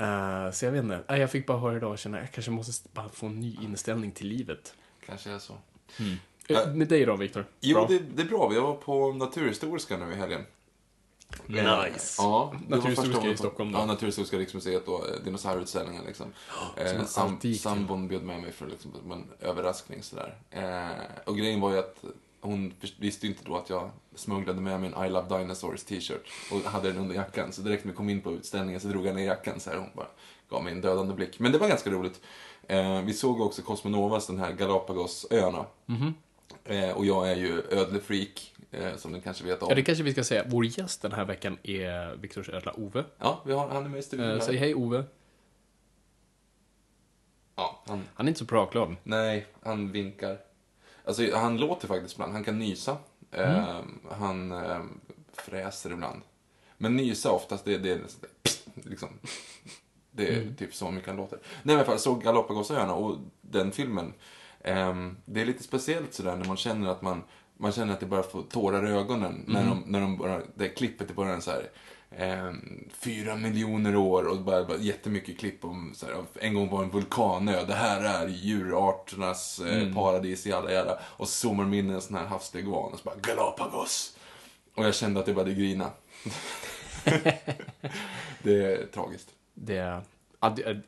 Eh, 0.00 0.50
så 0.50 0.64
jag 0.64 0.72
vet 0.72 0.82
inte. 0.82 1.00
Nej, 1.08 1.20
jag 1.20 1.30
fick 1.30 1.46
bara 1.46 1.58
höra 1.58 1.76
idag 1.76 1.90
och 1.92 1.98
känna 1.98 2.18
att 2.18 2.22
jag 2.24 2.32
kanske 2.32 2.50
måste 2.50 2.88
bara 2.92 3.08
få 3.08 3.26
en 3.26 3.40
ny 3.40 3.56
inställning 3.62 4.12
till 4.12 4.26
livet. 4.26 4.74
Kanske 5.06 5.30
är 5.30 5.38
så. 5.38 5.54
Eh, 6.50 6.74
med 6.74 6.88
dig 6.88 7.04
då, 7.04 7.16
Viktor? 7.16 7.44
Jo, 7.60 7.86
det, 7.88 7.98
det 7.98 8.22
är 8.22 8.26
bra. 8.26 8.54
Jag 8.54 8.62
var 8.62 8.74
på 8.74 9.12
Naturhistoriska 9.12 9.96
nu 9.96 10.12
i 10.12 10.16
helgen. 10.16 10.40
Nice. 11.46 12.14
Ja, 12.18 12.54
Naturhistoriska 12.68 13.28
i 13.28 13.36
Stockholm 13.36 13.72
då? 13.72 13.78
Ja, 13.78 13.86
Naturhistoriska 13.86 14.38
riksmuseet 14.38 14.88
och 14.88 15.08
eh, 15.08 15.14
dinosaurieutställningen 15.24 16.04
liksom. 16.04 16.26
Eh, 16.76 16.96
man 16.96 17.06
sam, 17.06 17.38
sambon 17.58 18.08
bjöd 18.08 18.22
med 18.22 18.40
mig 18.40 18.52
för 18.52 18.66
liksom, 18.66 18.92
som 19.02 19.12
en 19.12 19.24
överraskning 19.40 20.02
sådär. 20.02 20.38
Eh, 20.50 21.24
och 21.24 21.36
grejen 21.36 21.60
var 21.60 21.72
ju 21.72 21.78
att 21.78 22.04
hon 22.40 22.74
visste 22.98 23.26
ju 23.26 23.32
inte 23.32 23.44
då 23.44 23.56
att 23.56 23.70
jag 23.70 23.90
smugglade 24.14 24.60
med 24.60 24.80
mig 24.80 24.92
en 24.94 25.06
I 25.06 25.10
Love 25.10 25.38
Dinosaurs 25.38 25.84
t-shirt 25.84 26.28
och 26.52 26.70
hade 26.70 26.92
den 26.92 27.02
under 27.02 27.14
jackan. 27.14 27.52
Så 27.52 27.62
direkt 27.62 27.84
när 27.84 27.92
vi 27.92 27.96
kom 27.96 28.08
in 28.08 28.20
på 28.20 28.32
utställningen 28.32 28.80
så 28.80 28.88
drog 28.88 29.06
jag 29.06 29.14
ner 29.14 29.26
jackan 29.26 29.60
så 29.60 29.70
här 29.70 29.76
och 29.76 29.82
hon 29.82 29.92
bara 29.94 30.08
gav 30.50 30.64
mig 30.64 30.72
en 30.72 30.80
dödande 30.80 31.14
blick. 31.14 31.38
Men 31.38 31.52
det 31.52 31.58
var 31.58 31.68
ganska 31.68 31.90
roligt. 31.90 32.20
Eh, 32.68 33.02
vi 33.02 33.12
såg 33.12 33.40
också 33.40 33.62
Cosmonovas, 33.62 34.26
den 34.26 34.38
här 34.38 34.52
Galapagosöarna. 34.52 35.66
Mhm. 35.86 36.14
Eh, 36.64 36.90
och 36.90 37.06
jag 37.06 37.30
är 37.30 37.36
ju 37.36 37.62
ödlefreak, 37.70 38.54
eh, 38.70 38.96
som 38.96 39.12
ni 39.12 39.20
kanske 39.20 39.44
vet 39.44 39.62
om. 39.62 39.68
Ja, 39.68 39.74
det 39.74 39.82
kanske 39.82 40.04
vi 40.04 40.12
ska 40.12 40.24
säga. 40.24 40.44
Vår 40.46 40.64
gäst 40.64 41.02
den 41.02 41.12
här 41.12 41.24
veckan 41.24 41.58
är 41.62 42.16
Viktors 42.16 42.48
ödla 42.48 42.72
Ove. 42.72 43.04
Ja, 43.18 43.42
vi 43.46 43.52
har, 43.52 43.68
han 43.68 43.84
är 43.84 43.88
med 43.88 43.98
i 43.98 44.02
studion. 44.02 44.26
Eh, 44.26 44.32
här. 44.32 44.40
säg 44.40 44.56
hej 44.56 44.74
Ove. 44.74 45.04
Ja, 47.56 47.82
han, 47.86 48.02
Han 48.14 48.26
är 48.26 48.28
inte 48.28 48.38
så 48.38 48.46
pratglad. 48.46 48.96
nej, 49.02 49.46
han 49.62 49.92
vinkar. 49.92 50.38
Alltså, 51.04 51.36
han 51.36 51.56
låter 51.56 51.88
faktiskt 51.88 52.14
ibland. 52.14 52.32
Han 52.32 52.44
kan 52.44 52.58
nysa. 52.58 52.96
Eh, 53.30 53.80
han 54.10 54.52
eh, 54.52 54.80
fräser 55.32 55.92
ibland. 55.92 56.22
Men 56.76 56.96
nysa 56.96 57.30
oftast, 57.30 57.64
det, 57.64 57.78
det 57.78 57.90
är 57.90 58.00
liksom. 58.74 59.08
Det 60.10 60.34
är 60.34 60.54
typ 60.58 60.74
så 60.74 60.90
mycket 60.90 61.08
han 61.08 61.16
låter. 61.16 61.36
Nej, 61.36 61.46
men 61.62 61.72
i 61.72 61.74
alla 61.76 61.84
fall, 61.84 61.94
jag 61.94 62.00
såg 62.00 62.22
Galapagosöarna 62.22 62.94
och 62.94 63.16
den 63.40 63.72
filmen. 63.72 64.12
Ehm, 64.64 65.16
det 65.24 65.40
är 65.40 65.44
lite 65.46 65.62
speciellt 65.62 66.14
sådär 66.14 66.36
när 66.36 66.44
man 66.44 66.56
känner 66.56 66.90
att 66.90 67.02
man, 67.02 67.22
man 67.58 67.72
känner 67.72 67.92
att 67.92 68.00
det 68.00 68.06
bara 68.06 68.22
får 68.22 68.42
tårar 68.42 68.86
i 68.88 68.90
ögonen. 68.90 69.44
När 69.46 69.66
de, 69.66 69.82
när 69.86 70.00
de 70.00 70.16
bara, 70.16 70.40
det 70.54 70.68
klippet 70.68 71.10
i 71.10 71.14
början 71.14 71.42
så 71.42 71.50
här. 71.50 71.70
eh, 72.10 72.52
fyra 72.92 73.36
miljoner 73.36 73.96
år 73.96 74.24
och 74.28 74.40
bara, 74.40 74.64
bara 74.64 74.78
jättemycket 74.78 75.38
klipp 75.38 75.64
om 75.64 75.92
så 75.94 76.06
här, 76.06 76.14
en 76.40 76.54
gång 76.54 76.70
var 76.70 76.82
en 76.84 76.90
vulkanö, 76.90 77.64
det 77.64 77.74
här 77.74 78.00
är 78.24 78.28
djurarternas 78.28 79.58
eh, 79.60 79.94
paradis 79.94 80.46
i 80.46 80.52
alla 80.52 80.72
jävla 80.72 80.98
Och 81.02 81.28
så 81.28 81.32
zoomar 81.48 81.64
de 81.64 81.74
in 81.74 81.90
en 81.90 82.00
sån 82.00 82.16
här 82.16 82.26
havsleguan 82.26 82.92
och 82.92 82.98
så 82.98 83.04
bara 83.04 83.16
Galapagos. 83.16 84.16
Och 84.74 84.84
jag 84.84 84.94
kände 84.94 85.20
att 85.20 85.26
jag 85.26 85.36
började 85.36 85.54
grina. 85.54 85.90
det 88.42 88.64
är 88.64 88.86
tragiskt. 88.86 89.28
Det- 89.54 90.00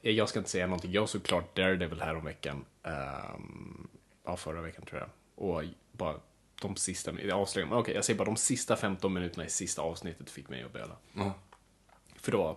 jag 0.02 0.28
ska 0.28 0.38
inte 0.38 0.50
säga 0.50 0.66
någonting. 0.66 0.92
Jag 0.92 1.08
såg 1.08 1.22
klart 1.22 1.56
Daredevil 1.56 2.00
här 2.00 2.16
om 2.16 2.24
veckan. 2.24 2.64
Um, 2.82 3.88
ja, 4.24 4.36
förra 4.36 4.60
veckan 4.60 4.84
tror 4.84 5.00
jag. 5.00 5.08
Och 5.34 5.64
bara 5.92 6.16
de 6.62 6.76
sista, 6.76 7.12
det 7.12 7.32
avslöjar 7.32 7.68
men 7.68 7.78
okej, 7.78 7.94
jag 7.94 8.04
säger 8.04 8.18
bara 8.18 8.24
de 8.24 8.36
sista 8.36 8.76
15 8.76 9.12
minuterna 9.12 9.44
i 9.44 9.50
sista 9.50 9.82
avsnittet 9.82 10.30
fick 10.30 10.48
mig 10.48 10.62
att 10.62 10.72
böla. 10.72 10.96
Ja. 11.12 11.34
För 12.16 12.32
det 12.32 12.38
var 12.38 12.56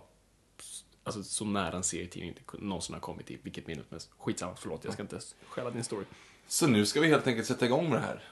alltså, 1.04 1.22
så 1.22 1.44
nära 1.44 1.76
en 1.76 1.82
serietidning 1.82 2.28
inte 2.28 2.42
någonsin 2.58 2.94
har 2.94 3.00
kommit 3.00 3.30
i 3.30 3.38
vilket 3.42 3.66
minut 3.66 3.86
men 3.88 4.00
skitsamma, 4.18 4.54
förlåt, 4.56 4.84
jag 4.84 4.92
ska 4.92 5.02
inte 5.02 5.20
stjäla 5.48 5.70
din 5.70 5.84
story. 5.84 6.04
Så 6.46 6.66
nu 6.66 6.86
ska 6.86 7.00
vi 7.00 7.08
helt 7.08 7.26
enkelt 7.26 7.46
sätta 7.46 7.66
igång 7.66 7.88
med 7.88 7.98
det 7.98 8.02
här. 8.02 8.22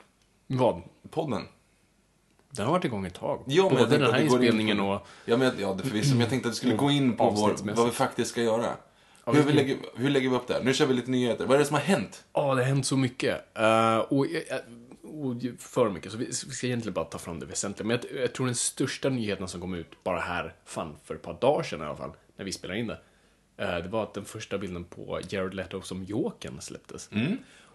Vad? 0.47 0.83
Podden. 1.11 1.43
Den 2.57 2.65
har 2.65 2.73
varit 2.73 2.85
igång 2.85 3.07
ett 3.07 3.15
tag. 3.15 3.43
Ja, 3.47 3.69
men 3.69 3.79
Både 3.79 3.99
den 3.99 4.13
här 4.13 4.21
inspelningen 4.21 4.79
på- 4.79 4.85
och... 4.85 5.07
Ja, 5.25 5.37
men, 5.37 5.53
ja 5.59 5.75
det 5.75 5.83
förvisso, 5.89 6.11
men 6.11 6.21
jag 6.21 6.31
tänkte 6.31 6.49
att 6.49 6.55
vi 6.55 6.57
skulle 6.57 6.75
gå 6.75 6.91
in 6.91 7.17
på 7.17 7.31
vår, 7.31 7.75
vad 7.75 7.87
vi 7.87 7.93
faktiskt 7.93 8.31
ska 8.31 8.43
göra. 8.43 8.77
vi 9.27 9.33
hur, 9.33 9.43
vi 9.43 9.53
lägger, 9.53 9.77
hur 9.97 10.11
lägger 10.11 10.31
vi 10.31 10.37
upp 10.37 10.47
det 10.47 10.55
här? 10.55 10.63
Nu 10.63 10.75
kör 10.75 10.87
vi 10.87 10.95
lite 10.95 11.11
nyheter. 11.11 11.47
Vad 11.47 11.55
är 11.55 11.59
det 11.59 11.65
som 11.65 11.75
har 11.75 11.83
hänt? 11.83 12.25
Ja, 12.33 12.55
det 12.55 12.61
har 12.63 12.69
hänt 12.69 12.87
så 12.87 12.97
mycket. 12.97 13.59
Eh, 13.59 13.97
och, 13.99 14.27
eh, 14.27 14.59
och 15.03 15.35
för 15.59 15.91
mycket, 15.91 16.13
så 16.13 16.19
vi, 16.19 16.33
ska 16.33 16.67
egentligen 16.67 16.95
bara 16.95 17.05
ta 17.05 17.19
fram 17.19 17.41
det 17.41 17.47
väsentliga. 17.47 17.87
Men 17.87 17.99
jag, 18.13 18.23
jag 18.23 18.33
tror 18.33 18.47
den 18.47 18.55
största 18.55 19.09
nyheten 19.09 19.49
som 19.49 19.61
kom 19.61 19.75
ut 19.75 20.05
bara 20.05 20.21
här, 20.21 20.55
fan, 20.65 20.97
för 21.05 21.15
ett 21.15 21.23
par 21.23 21.37
dagar 21.41 21.63
sedan 21.63 21.81
i 21.81 21.85
alla 21.85 21.97
fall, 21.97 22.13
när 22.37 22.45
vi 22.45 22.53
spelade 22.53 22.81
in 22.81 22.87
det. 22.87 22.99
eh, 23.57 23.77
det 23.77 23.89
var 23.89 24.03
att 24.03 24.15
den 24.15 24.25
första 24.25 24.59
bilden 24.59 24.85
på 24.85 25.21
Jared 25.29 25.55
Leto 25.55 25.83
som 25.83 26.05
Jokern 26.05 26.61
släpptes. 26.61 27.11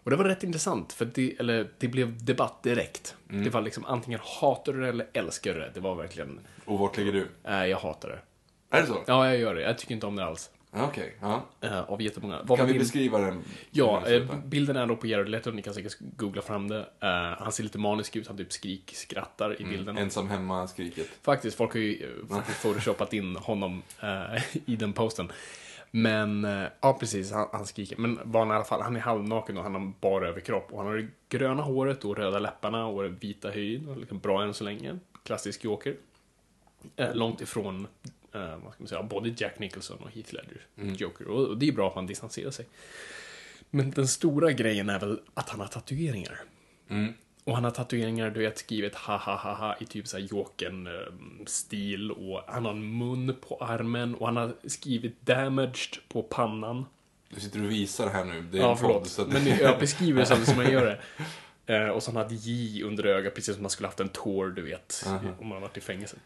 Och 0.09 0.17
det 0.17 0.23
var 0.23 0.25
rätt 0.29 0.43
intressant, 0.43 0.93
för 0.93 1.05
det, 1.05 1.35
eller, 1.39 1.69
det 1.77 1.87
blev 1.87 2.25
debatt 2.25 2.63
direkt. 2.63 3.15
Det 3.27 3.49
var 3.49 3.61
liksom 3.61 3.85
antingen 3.85 4.19
hatar 4.41 4.73
du 4.73 4.81
det 4.81 4.87
eller 4.89 5.07
älskar 5.13 5.53
du 5.53 5.59
det. 5.59 5.71
Det 5.73 5.79
var 5.79 5.95
verkligen, 5.95 6.39
Och 6.65 6.79
vart 6.79 6.97
ligger 6.97 7.11
du? 7.13 7.27
eh, 7.43 7.65
jag 7.65 7.77
hatar 7.77 8.09
det. 8.09 8.19
Är 8.77 8.81
det 8.81 8.87
så? 8.87 9.03
Ja, 9.07 9.27
jag 9.27 9.37
gör 9.37 9.55
det. 9.55 9.61
Jag 9.61 9.77
tycker 9.77 9.93
inte 9.93 10.07
om 10.07 10.15
det 10.15 10.25
alls. 10.25 10.49
Okej, 10.71 11.15
ja. 11.21 11.45
Uh, 11.63 11.79
av 11.91 12.01
jättemånga. 12.01 12.39
Vad 12.43 12.57
Kan 12.57 12.67
vi 12.67 12.73
din- 12.73 12.81
beskriva 12.81 13.17
den? 13.17 13.43
Ja, 13.71 14.07
eh, 14.07 14.23
bilden 14.45 14.75
är 14.75 14.85
då 14.85 14.95
på 14.95 15.07
Jared 15.07 15.29
Leto, 15.29 15.51
ni 15.51 15.61
kan 15.61 15.73
säkert 15.73 15.97
googla 15.99 16.41
fram 16.41 16.67
det. 16.67 16.79
Eh, 16.99 17.09
han 17.43 17.51
ser 17.51 17.63
lite 17.63 17.77
manisk 17.77 18.15
ut, 18.15 18.27
han 18.27 18.37
typ 18.37 18.51
skrik, 18.53 18.91
skrattar 18.95 19.61
i 19.61 19.65
bilden. 19.65 19.97
Ensam 19.97 20.29
hemma-skriket. 20.29 21.07
Faktiskt, 21.21 21.57
folk 21.57 21.73
har 21.73 21.79
ju 21.79 22.03
eh, 22.21 22.27
faktiskt 22.35 22.61
photoshopat 22.61 23.13
in 23.13 23.35
honom 23.35 23.81
eh, 24.01 24.43
i 24.65 24.75
den 24.75 24.93
posten. 24.93 25.31
Men, 25.91 26.45
eh, 26.45 26.67
ja 26.81 26.97
precis, 26.99 27.31
han, 27.31 27.47
han 27.51 27.65
skriker. 27.65 27.97
Men 27.97 28.19
var 28.23 28.39
han 28.39 28.51
i 28.51 28.55
alla 28.55 28.63
fall, 28.63 28.81
han 28.81 28.95
är 28.95 28.99
halvnaken 28.99 29.57
och 29.57 29.63
han 29.63 29.75
har 29.75 29.93
bara 30.01 30.27
överkropp. 30.27 30.71
Och 30.71 30.77
han 30.77 30.87
har 30.87 30.95
det 30.95 31.07
gröna 31.29 31.63
håret 31.63 32.05
och 32.05 32.17
röda 32.17 32.39
läpparna 32.39 32.85
och 32.85 33.03
den 33.03 33.15
vita 33.15 33.49
hyn. 33.49 33.89
Och 33.89 33.97
liksom 33.97 34.19
bra 34.19 34.43
än 34.43 34.53
så 34.53 34.63
länge. 34.63 34.99
Klassisk 35.23 35.63
joker. 35.63 35.95
Eh, 36.95 37.15
långt 37.15 37.41
ifrån, 37.41 37.87
eh, 38.33 38.57
vad 38.63 38.73
ska 38.73 38.83
man 38.83 38.87
säga, 38.87 39.03
både 39.03 39.33
Jack 39.37 39.59
Nicholson 39.59 39.97
och 39.99 40.11
Heath 40.11 40.33
Ledger. 40.33 40.65
Joker. 40.97 41.27
Och, 41.27 41.47
och 41.47 41.57
det 41.57 41.67
är 41.67 41.71
bra 41.71 41.89
att 41.89 41.95
man 41.95 42.05
distanserar 42.05 42.51
sig. 42.51 42.65
Men 43.69 43.91
den 43.91 44.07
stora 44.07 44.51
grejen 44.51 44.89
är 44.89 44.99
väl 44.99 45.19
att 45.33 45.49
han 45.49 45.59
har 45.59 45.67
tatueringar. 45.67 46.41
Och 47.43 47.55
han 47.55 47.63
har 47.63 47.71
tatueringar, 47.71 48.29
du 48.29 48.39
vet, 48.39 48.57
skrivit 48.57 48.95
ha 48.95 49.17
ha 49.17 49.35
ha 49.35 49.53
ha 49.53 49.75
i 49.79 49.85
typ 49.85 50.07
såhär 50.07 50.23
Jokern-stil 50.23 52.11
och 52.11 52.41
han 52.47 52.65
har 52.65 52.71
en 52.71 52.97
mun 52.97 53.35
på 53.47 53.57
armen 53.61 54.15
och 54.15 54.25
han 54.25 54.37
har 54.37 54.53
skrivit 54.67 55.21
damaged 55.25 55.97
på 56.09 56.23
pannan. 56.23 56.85
Du 57.29 57.39
sitter 57.41 57.63
och 57.63 57.71
visar 57.71 58.05
det 58.05 58.11
här 58.11 58.25
nu. 58.25 58.41
Det 58.41 58.57
är 58.57 58.61
Ja, 58.61 58.71
en 58.71 58.77
förlåt. 58.77 58.97
podd, 58.97 59.07
så 59.07 59.21
att... 59.21 59.27
Men 59.27 59.45
jag 59.47 59.79
beskriver 59.79 60.19
det 60.19 60.25
som, 60.25 60.37
som 60.45 60.55
man 60.55 60.71
gör 60.71 60.85
det. 60.85 60.99
Eh, 61.75 61.87
och 61.89 62.03
så 62.03 62.11
han 62.11 62.17
hade 62.23 62.35
J 62.35 62.83
under 62.83 63.05
ögat, 63.05 63.35
precis 63.35 63.53
som 63.55 63.63
man 63.63 63.69
skulle 63.69 63.87
haft 63.87 63.99
en 63.99 64.09
tår, 64.09 64.47
du 64.47 64.61
vet, 64.61 65.05
om 65.39 65.47
man 65.47 65.51
har 65.51 65.59
varit 65.61 65.77
i 65.77 65.81
fängelse. 65.81 66.17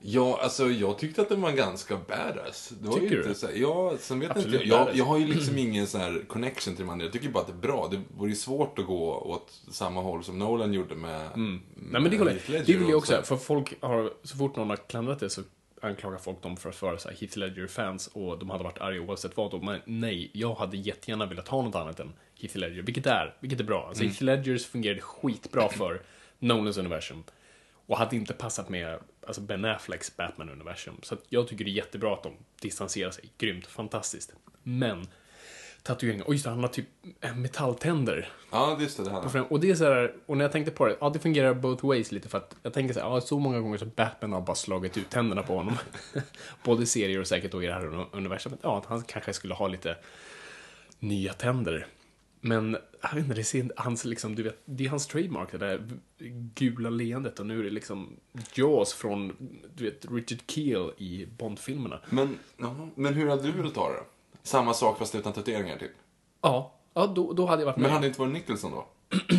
Ja, 0.00 0.38
alltså 0.42 0.70
jag 0.70 0.98
tyckte 0.98 1.22
att 1.22 1.28
den 1.28 1.40
var 1.40 1.52
ganska 1.52 1.96
badass. 1.96 2.72
Det 2.80 2.88
var 2.88 2.94
Tycker 2.94 3.10
ju 3.10 3.16
inte 3.16 3.28
du? 3.28 3.34
Så 3.34 3.46
här, 3.46 3.54
ja, 3.54 3.94
sen 4.00 4.20
vet 4.20 4.30
Absolut 4.30 4.54
inte 4.54 4.68
jag. 4.68 4.78
badass. 4.78 4.96
jag. 4.96 4.98
Jag 4.98 5.04
har 5.04 5.18
ju 5.18 5.26
liksom 5.26 5.58
ingen 5.58 5.86
sån 5.86 6.00
här 6.00 6.24
connection 6.28 6.76
till 6.76 6.84
de 6.84 6.90
andra. 6.90 7.04
Jag 7.04 7.12
tycker 7.12 7.28
bara 7.28 7.40
att 7.40 7.46
det 7.46 7.52
är 7.52 7.68
bra. 7.68 7.88
Det 7.90 8.00
vore 8.16 8.30
ju 8.30 8.36
svårt 8.36 8.78
att 8.78 8.86
gå 8.86 9.14
åt 9.14 9.62
samma 9.70 10.02
håll 10.02 10.24
som 10.24 10.38
Nolan 10.38 10.72
gjorde 10.74 10.94
med... 10.94 11.30
Nej 11.36 11.60
men 11.74 12.10
det 12.10 12.18
håller 12.18 12.32
jag. 12.32 12.48
Ledger 12.48 12.66
Det 12.66 12.78
vill 12.78 12.88
jag 12.88 12.98
också 12.98 13.22
för 13.22 13.36
folk 13.36 13.74
har, 13.80 14.12
så 14.22 14.36
fort 14.36 14.56
någon 14.56 14.70
har 14.70 14.76
klandrat 14.76 15.20
det 15.20 15.30
så 15.30 15.42
anklagar 15.82 16.18
folk 16.18 16.42
dem 16.42 16.56
för 16.56 16.68
att 16.68 16.82
vara 16.82 16.98
så 16.98 17.08
här 17.08 17.16
Heath 17.16 17.38
Ledger-fans 17.38 18.06
och 18.12 18.38
de 18.38 18.50
hade 18.50 18.64
varit 18.64 18.78
arga 18.78 19.00
oavsett 19.00 19.36
vad. 19.36 19.62
Men 19.62 19.80
nej, 19.84 20.30
jag 20.34 20.54
hade 20.54 20.76
jättegärna 20.76 21.26
velat 21.26 21.48
ha 21.48 21.62
något 21.62 21.74
annat 21.74 22.00
än 22.00 22.12
Heath 22.40 22.56
Ledger, 22.56 22.82
vilket 22.82 23.06
är, 23.06 23.36
vilket 23.40 23.60
är 23.60 23.64
bra. 23.64 23.86
Alltså 23.88 24.04
Heath 24.04 24.22
Ledgers 24.22 24.66
fungerade 24.66 25.00
skitbra 25.00 25.68
för 25.68 26.02
Nolans 26.38 26.78
universum. 26.78 27.24
Och 27.88 27.98
hade 27.98 28.16
inte 28.16 28.32
passat 28.34 28.68
med 28.68 28.98
alltså 29.26 29.40
Ben 29.40 29.64
Afflecks 29.64 30.16
Batman-universum. 30.16 30.94
Så 31.02 31.16
jag 31.28 31.48
tycker 31.48 31.64
det 31.64 31.70
är 31.70 31.72
jättebra 31.72 32.14
att 32.14 32.22
de 32.22 32.32
distanserar 32.60 33.10
sig. 33.10 33.24
Grymt, 33.38 33.66
fantastiskt. 33.66 34.32
Men, 34.62 35.06
tatueringar, 35.82 36.26
och 36.26 36.32
just 36.32 36.44
det, 36.44 36.50
han 36.50 36.60
har 36.60 36.68
typ 36.68 36.86
eh, 37.20 37.34
metalltänder. 37.36 38.28
Ja, 38.50 38.76
just 38.80 38.96
det. 38.96 39.04
Det 39.04 39.10
här. 39.10 39.52
Och 39.52 39.60
det 39.60 39.70
är 39.70 39.74
så 39.74 39.84
här, 39.84 40.14
och 40.26 40.36
när 40.36 40.44
jag 40.44 40.52
tänkte 40.52 40.72
på 40.72 40.86
det, 40.86 40.96
ja 41.00 41.10
det 41.10 41.18
fungerar 41.18 41.54
both 41.54 41.86
ways 41.86 42.12
lite 42.12 42.28
för 42.28 42.38
att 42.38 42.56
jag 42.62 42.72
tänker 42.72 42.94
så 42.94 43.00
här, 43.00 43.06
ja 43.06 43.20
så 43.20 43.38
många 43.38 43.60
gånger 43.60 43.78
som 43.78 43.90
Batman 43.96 44.32
har 44.32 44.40
bara 44.40 44.56
slagit 44.56 44.96
ut 44.96 45.10
tänderna 45.10 45.42
på 45.42 45.56
honom. 45.56 45.76
Både 46.64 46.82
i 46.82 46.86
serier 46.86 47.20
och 47.20 47.26
säkert 47.26 47.52
då 47.52 47.62
i 47.62 47.66
det 47.66 47.72
här 47.72 47.86
uni- 47.86 48.06
universumet. 48.12 48.58
Ja, 48.62 48.78
att 48.78 48.86
han 48.86 49.02
kanske 49.02 49.32
skulle 49.32 49.54
ha 49.54 49.68
lite 49.68 49.96
nya 50.98 51.32
tänder. 51.32 51.86
Men, 52.40 52.76
jag 53.00 53.14
vet 53.14 53.24
inte, 53.24 53.34
det 53.34 53.54
inte- 53.54 53.74
hans 53.76 54.04
liksom, 54.04 54.34
du 54.34 54.42
vet, 54.42 54.62
det 54.64 54.84
är 54.84 54.88
hans 54.88 55.06
trademark, 55.06 55.52
det 55.52 55.58
där 55.58 55.88
gula 56.54 56.90
leendet 56.90 57.40
och 57.40 57.46
nu 57.46 57.58
är 57.60 57.64
det 57.64 57.70
liksom 57.70 58.16
Jaws 58.54 58.92
från, 58.92 59.32
du 59.74 59.84
vet, 59.84 60.06
Richard 60.10 60.38
Keel 60.46 60.92
i 60.98 61.26
Bond-filmerna. 61.26 62.00
Men, 62.10 62.38
ja, 62.56 62.88
men 62.94 63.14
hur 63.14 63.28
hade 63.28 63.42
du 63.42 63.52
velat 63.52 63.74
ta 63.74 63.88
det? 63.92 64.02
Samma 64.42 64.74
sak 64.74 64.98
fast 64.98 65.14
utan 65.14 65.32
tatueringar, 65.32 65.78
typ. 65.78 65.92
Ja, 66.40 66.74
ja 66.94 67.06
då, 67.06 67.32
då 67.32 67.46
hade 67.46 67.62
jag 67.62 67.66
varit 67.66 67.76
med. 67.76 67.82
Men 67.82 67.90
hade 67.90 68.04
det 68.04 68.08
inte 68.08 68.20
varit 68.20 68.32
Nicholson 68.32 68.70
då? 68.70 68.86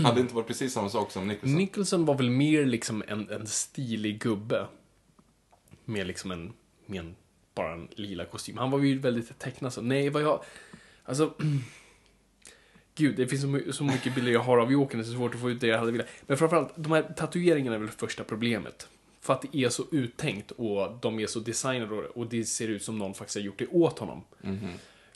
hade 0.04 0.16
det 0.16 0.22
inte 0.22 0.36
varit 0.36 0.48
precis 0.48 0.74
samma 0.74 0.90
sak 0.90 1.12
som 1.12 1.28
Nicholson? 1.28 1.58
Nicholson 1.58 2.06
var 2.06 2.16
väl 2.16 2.30
mer 2.30 2.66
liksom 2.66 3.04
en, 3.08 3.30
en 3.30 3.48
stilig 3.48 4.22
gubbe. 4.22 4.68
Med 5.86 6.08
liksom 6.08 6.32
en, 6.32 6.54
med 6.86 7.00
en, 7.00 7.16
bara 7.56 7.74
en 7.74 7.88
lila 7.92 8.26
kostym. 8.26 8.58
Han 8.58 8.72
var 8.72 8.80
ju 8.80 9.00
väldigt 9.00 9.40
tecknad 9.40 9.74
så. 9.74 9.82
Nej, 9.82 10.10
vad 10.10 10.22
jag, 10.24 10.44
alltså. 11.04 11.34
Gud, 13.00 13.16
det 13.16 13.28
finns 13.28 13.42
så, 13.42 13.48
my- 13.48 13.72
så 13.72 13.84
mycket 13.84 14.16
bilder 14.16 14.32
jag 14.32 14.40
har 14.40 14.58
av 14.58 14.72
Jokern, 14.72 15.00
det 15.00 15.04
är 15.04 15.06
så 15.06 15.14
svårt 15.18 15.36
att 15.36 15.42
få 15.42 15.50
ut 15.50 15.62
det 15.62 15.68
jag 15.68 15.80
hade 15.80 15.92
velat. 15.92 16.08
Men 16.28 16.38
framförallt, 16.38 16.70
de 16.76 16.92
här 16.92 17.04
tatueringarna 17.18 17.76
är 17.76 17.80
väl 17.80 17.90
första 17.90 18.24
problemet. 18.24 18.88
För 19.22 19.34
att 19.34 19.42
det 19.52 19.58
är 19.64 19.70
så 19.70 19.84
uttänkt 19.92 20.52
och 20.52 20.98
de 21.02 21.20
är 21.20 21.28
så 21.28 21.40
designade 21.40 21.96
och- 21.96 22.28
det 22.28 22.46
ser 22.46 22.68
ut 22.68 22.84
som 22.84 22.98
någon 22.98 23.14
faktiskt 23.14 23.36
har 23.36 23.42
gjort 23.42 23.60
det 23.60 23.68
åt 23.68 24.00
honom. 24.00 24.24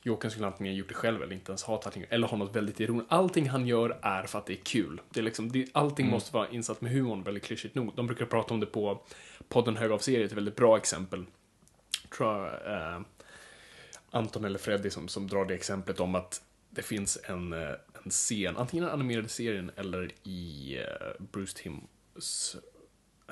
Jokern 0.05 0.31
skulle 0.31 0.47
antingen 0.47 0.75
gjort 0.75 0.87
det 0.87 0.93
själv 0.93 1.23
eller 1.23 1.33
inte 1.33 1.51
ens 1.51 1.63
ha 1.63 1.77
tatueringar. 1.77 2.13
Eller 2.13 2.27
ha 2.27 2.37
något 2.37 2.55
väldigt 2.55 2.79
ironiskt. 2.79 3.11
Allting 3.11 3.49
han 3.49 3.67
gör 3.67 3.97
är 4.01 4.23
för 4.23 4.39
att 4.39 4.45
det 4.45 4.53
är 4.53 4.63
kul. 4.63 5.01
Det 5.09 5.19
är 5.19 5.23
liksom, 5.23 5.51
det, 5.51 5.67
allting 5.71 6.07
måste 6.09 6.33
vara 6.33 6.49
insatt 6.49 6.81
med 6.81 6.91
humorn, 6.91 7.23
väldigt 7.23 7.43
klyschigt 7.43 7.75
nog. 7.75 7.91
De 7.95 8.07
brukar 8.07 8.25
prata 8.25 8.53
om 8.53 8.59
det 8.59 8.65
på 8.65 9.01
podden 9.49 9.77
Hög 9.77 9.91
av 9.91 9.97
serie, 9.99 10.25
ett 10.25 10.31
väldigt 10.31 10.55
bra 10.55 10.77
exempel. 10.77 11.25
Tror 12.17 12.29
jag, 12.37 12.45
eh, 12.73 13.01
Anton 14.11 14.45
eller 14.45 14.59
Freddy 14.59 14.89
som, 14.89 15.07
som 15.07 15.27
drar 15.27 15.45
det 15.45 15.53
exemplet 15.53 15.99
om 15.99 16.15
att 16.15 16.41
det 16.75 16.81
finns 16.81 17.17
en, 17.23 17.53
eh, 17.53 17.69
en 18.03 18.11
scen, 18.11 18.57
antingen 18.57 18.83
i 18.83 18.87
den 18.87 18.93
animerade 18.93 19.29
serien 19.29 19.71
eller 19.75 20.11
i 20.23 20.77
eh, 20.77 21.23
Bruce 21.31 21.57
Timms 21.57 22.55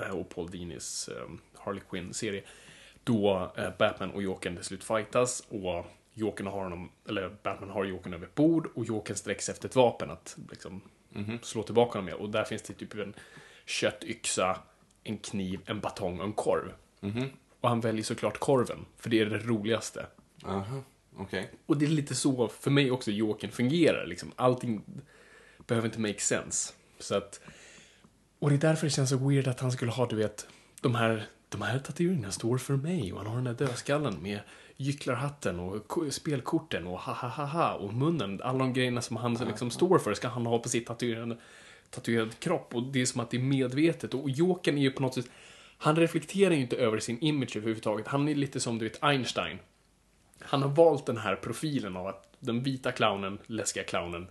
eh, 0.00 0.10
och 0.10 0.28
Paul 0.28 0.50
Dinis 0.50 1.08
Harley 1.54 1.82
Quinn-serie. 1.90 2.42
Då 3.04 3.52
Batman 3.78 4.10
och 4.10 4.22
Jokern 4.22 4.56
till 4.56 4.64
slut 4.64 4.84
fightas 4.84 5.42
och 5.48 5.86
Jokern 6.14 6.46
har 6.46 6.62
honom, 6.62 6.90
eller 7.08 7.36
Batman 7.42 7.70
har 7.70 7.84
Jokern 7.84 8.14
över 8.14 8.26
ett 8.26 8.34
bord 8.34 8.68
och 8.74 8.84
Jokern 8.84 9.16
sträcks 9.16 9.48
efter 9.48 9.68
ett 9.68 9.76
vapen 9.76 10.10
att 10.10 10.36
liksom 10.50 10.80
slå 11.42 11.62
tillbaka 11.62 11.98
honom 11.98 12.04
med. 12.04 12.14
Och 12.14 12.30
där 12.30 12.44
finns 12.44 12.62
det 12.62 12.74
typ 12.74 12.94
en 12.94 13.14
köttyxa, 13.66 14.58
en 15.04 15.18
kniv, 15.18 15.60
en 15.66 15.80
batong 15.80 16.18
och 16.18 16.24
en 16.24 16.32
korv. 16.32 16.72
Och 17.60 17.68
han 17.68 17.80
väljer 17.80 18.04
såklart 18.04 18.38
korven, 18.38 18.84
för 18.96 19.10
det 19.10 19.20
är 19.20 19.26
det 19.26 19.38
roligaste. 19.38 20.06
Aha, 20.44 20.82
okej. 21.16 21.50
Och 21.66 21.76
det 21.76 21.84
är 21.86 21.88
lite 21.90 22.14
så 22.14 22.48
för 22.48 22.70
mig 22.70 22.90
också 22.90 23.10
Jokern 23.10 23.50
fungerar. 23.50 24.06
Liksom. 24.06 24.32
Allting 24.36 24.82
behöver 25.66 25.88
inte 25.88 26.00
make 26.00 26.20
sense. 26.20 26.72
Så 26.98 27.14
att, 27.16 27.40
och 28.38 28.50
det 28.50 28.56
är 28.56 28.58
därför 28.60 28.86
det 28.86 28.90
känns 28.90 29.10
så 29.10 29.16
weird 29.28 29.48
att 29.48 29.60
han 29.60 29.72
skulle 29.72 29.90
ha, 29.92 30.06
du 30.06 30.16
vet, 30.16 30.46
de 30.80 30.94
här, 30.94 31.26
de 31.48 31.62
här 31.62 31.78
tatueringarna 31.78 32.32
står 32.32 32.58
för 32.58 32.76
mig 32.76 33.12
och 33.12 33.18
han 33.18 33.26
har 33.26 33.34
den 33.34 33.44
där 33.44 33.66
dödskallen 33.66 34.22
med 34.22 34.40
gycklarhatten 34.76 35.60
och 35.60 35.88
ko- 35.88 36.10
spelkorten 36.10 36.86
och 36.86 36.98
ha 37.00 37.12
ha 37.12 37.28
ha 37.28 37.44
ha 37.44 37.74
och 37.74 37.94
munnen. 37.94 38.40
Alla 38.42 38.58
de 38.58 38.72
grejerna 38.72 39.00
som 39.00 39.16
han 39.16 39.34
liksom 39.34 39.70
står 39.70 39.98
för 39.98 40.14
ska 40.14 40.28
han 40.28 40.46
ha 40.46 40.58
på 40.58 40.68
sitt 40.68 40.86
tatuerade, 40.86 41.36
tatuerad 41.90 42.38
kropp 42.38 42.74
och 42.74 42.82
det 42.82 43.00
är 43.00 43.06
som 43.06 43.20
att 43.20 43.30
det 43.30 43.36
är 43.36 43.42
medvetet 43.42 44.14
och 44.14 44.30
Jokern 44.30 44.78
är 44.78 44.82
ju 44.82 44.90
på 44.90 45.02
något 45.02 45.14
sätt 45.14 45.26
Han 45.78 45.96
reflekterar 45.96 46.54
ju 46.54 46.60
inte 46.60 46.76
över 46.76 46.98
sin 46.98 47.18
image 47.20 47.56
överhuvudtaget. 47.56 48.08
Han 48.08 48.28
är 48.28 48.34
lite 48.34 48.60
som 48.60 48.78
du 48.78 48.88
vet 48.88 49.02
Einstein. 49.02 49.58
Han 50.44 50.62
har 50.62 50.68
valt 50.68 51.06
den 51.06 51.16
här 51.16 51.36
profilen 51.36 51.96
av 51.96 52.06
att 52.06 52.28
den 52.38 52.62
vita 52.62 52.92
clownen, 52.92 53.38
läskiga 53.46 53.84
clownen, 53.84 54.26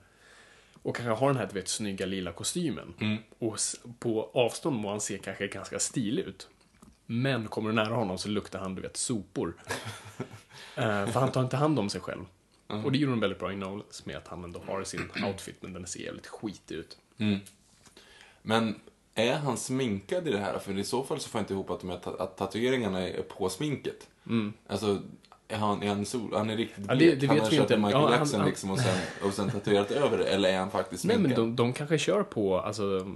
och 0.83 0.95
kanske 0.95 1.13
har 1.13 1.27
den 1.27 1.37
här, 1.37 1.47
du 1.47 1.53
vet, 1.53 1.67
snygga 1.67 2.05
lila 2.05 2.31
kostymen. 2.31 2.93
Och 3.39 3.55
s- 3.55 3.75
på 3.99 4.29
avstånd 4.33 4.75
må 4.79 4.89
han 4.89 5.01
se 5.01 5.17
kanske 5.17 5.47
ganska 5.47 5.79
stilig 5.79 6.23
ut. 6.23 6.47
Men 7.05 7.47
kommer 7.47 7.69
du 7.69 7.75
nära 7.75 7.93
honom 7.95 8.17
så 8.17 8.29
luktar 8.29 8.59
han, 8.59 8.75
du 8.75 8.81
vet, 8.81 8.97
sopor. 8.97 9.53
Eh, 10.75 11.07
för 11.07 11.19
han 11.19 11.31
tar 11.31 11.41
inte 11.41 11.57
hand 11.57 11.79
om 11.79 11.89
sig 11.89 12.01
själv. 12.01 12.25
Och 12.67 12.91
det 12.91 12.97
gjorde 12.97 13.11
de 13.13 13.19
väldigt 13.19 13.39
bra 13.39 13.51
i 13.51 13.55
Knowles 13.55 14.05
med 14.05 14.17
att 14.17 14.27
han 14.27 14.43
ändå 14.43 14.61
har 14.67 14.83
sin 14.83 15.09
outfit, 15.27 15.55
men 15.61 15.73
den 15.73 15.87
ser 15.87 15.99
jävligt 15.99 16.27
skitig 16.27 16.75
ut. 16.75 16.97
Men 18.41 18.79
är 19.15 19.33
han 19.35 19.57
sminkad 19.57 20.27
i 20.27 20.31
det 20.31 20.37
här? 20.37 20.59
För 20.59 20.77
i 20.79 20.83
så 20.83 21.03
fall 21.03 21.19
så 21.19 21.29
får 21.29 21.39
jag 21.39 21.43
inte 21.43 21.53
ihop 21.53 21.69
att, 21.69 21.79
de 21.79 21.89
här, 21.89 22.21
att 22.21 22.37
tatueringarna 22.37 23.07
är 23.07 23.21
på 23.21 23.49
sminket. 23.49 24.07
Alltså, 24.67 25.01
är 25.51 25.57
han, 25.57 25.83
är 25.83 25.87
han, 25.87 26.05
sol, 26.05 26.33
han 26.33 26.49
är 26.49 26.57
riktigt 26.57 26.85
Ja, 26.87 26.95
blek? 26.95 27.09
det- 27.09 27.15
det 27.15 27.27
han 27.27 27.39
har 27.39 27.45
kört 27.49 27.59
inte. 27.59 27.77
Michael 27.77 28.03
Ja, 28.03 28.11
Jackson 28.11 28.39
han- 28.39 28.49
liksom 28.49 28.71
och 28.71 28.79
sen, 28.79 28.97
och 29.27 29.33
sen 29.33 29.49
tatuerat 29.51 29.91
över 29.91 30.17
det? 30.17 30.25
Eller 30.25 30.49
är 30.49 30.57
han 30.59 30.71
faktiskt 30.71 31.05
Nej, 31.05 31.17
men 31.19 31.35
de, 31.35 31.55
de 31.55 31.73
kanske 31.73 31.97
kör 31.97 32.23
på, 32.23 32.59
alltså, 32.59 33.11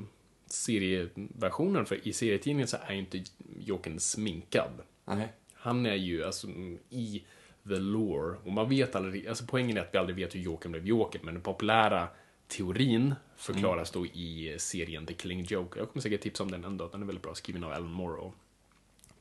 serieversionen, 0.48 1.86
för 1.86 2.08
i 2.08 2.14
serietidningen 2.14 2.68
så 2.68 2.78
är 2.88 2.94
ju 2.94 3.00
inte 3.00 3.24
Jokern 3.60 4.00
sminkad. 4.00 4.72
Nej. 5.06 5.28
Han 5.54 5.86
är 5.86 5.96
ju 5.96 6.24
alltså 6.24 6.48
i 6.90 7.24
the 7.68 7.76
lore. 7.76 8.38
Och 8.46 8.52
man 8.52 8.70
vet 8.70 8.96
aldrig, 8.96 9.28
alltså 9.28 9.44
poängen 9.48 9.78
är 9.78 9.82
att 9.82 9.90
vi 9.94 9.98
aldrig 9.98 10.16
vet 10.16 10.36
hur 10.36 10.40
Jokern 10.40 10.72
blev 10.72 10.88
Joker, 10.88 11.20
men 11.24 11.34
den 11.34 11.44
populära 11.44 12.08
teorin 12.48 13.16
förklaras 13.36 13.92
då 13.92 14.06
i 14.06 14.56
serien 14.60 15.06
The 15.06 15.14
Killing 15.14 15.44
Joke. 15.44 15.80
Jag 15.80 15.90
kommer 15.90 16.02
säkert 16.02 16.22
tipsa 16.22 16.44
om 16.44 16.52
den 16.52 16.64
en 16.64 16.78
dag, 16.78 16.90
den 16.92 17.02
är 17.02 17.06
väldigt 17.06 17.24
bra, 17.24 17.36
skriven 17.36 17.64
av 17.64 17.72
Alan 17.72 17.92
Moore 17.92 18.22
och 18.22 18.34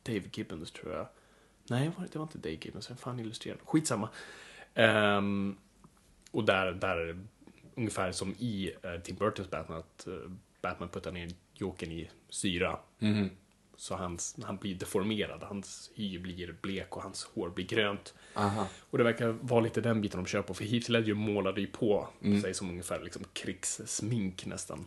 Dave 0.03 0.23
Gibbons 0.33 0.71
tror 0.71 0.93
jag. 0.93 1.07
Nej, 1.69 1.91
det 2.13 2.19
var 2.19 2.29
inte 2.35 2.51
Gibbons, 2.51 2.91
vem 2.91 2.97
fan 2.97 3.21
illustrerade? 3.21 3.61
Skitsamma. 3.65 4.09
Ehm, 4.75 5.57
och 6.31 6.45
där, 6.45 6.73
där, 6.73 7.19
ungefär 7.75 8.13
som 8.13 8.35
i 8.39 8.73
uh, 8.85 9.01
Tim 9.03 9.17
Burtons 9.17 9.51
Batman, 9.51 9.79
att 9.79 10.07
eh, 10.07 10.13
Batman 10.63 10.89
puttar 10.89 11.13
ner 11.13 11.31
Jokern 11.55 11.93
i 11.93 12.11
syra. 12.29 12.79
Så 13.77 13.95
hans, 13.95 14.37
han 14.43 14.57
blir 14.57 14.75
deformerad, 14.75 15.43
hans 15.43 15.91
hy 15.95 16.19
blir 16.19 16.57
blek 16.63 16.97
och 16.97 17.03
hans 17.03 17.25
hår 17.25 17.51
blir 17.51 17.67
grönt. 17.67 18.15
Aha. 18.35 18.69
Och 18.91 18.99
det 18.99 19.05
verkar 19.05 19.29
vara 19.29 19.61
lite 19.61 19.81
den 19.81 20.01
biten 20.01 20.23
de 20.23 20.27
kör 20.27 20.43
på, 20.43 20.55
för 20.55 20.65
Heath 20.65 20.91
Ledger 20.91 21.15
målade 21.15 21.61
ju 21.61 21.67
på 21.67 22.09
sig 22.43 22.55
som 22.55 22.71
ungefär 22.71 23.01
liksom 23.01 23.25
krigssmink 23.33 24.47
nästan. 24.47 24.87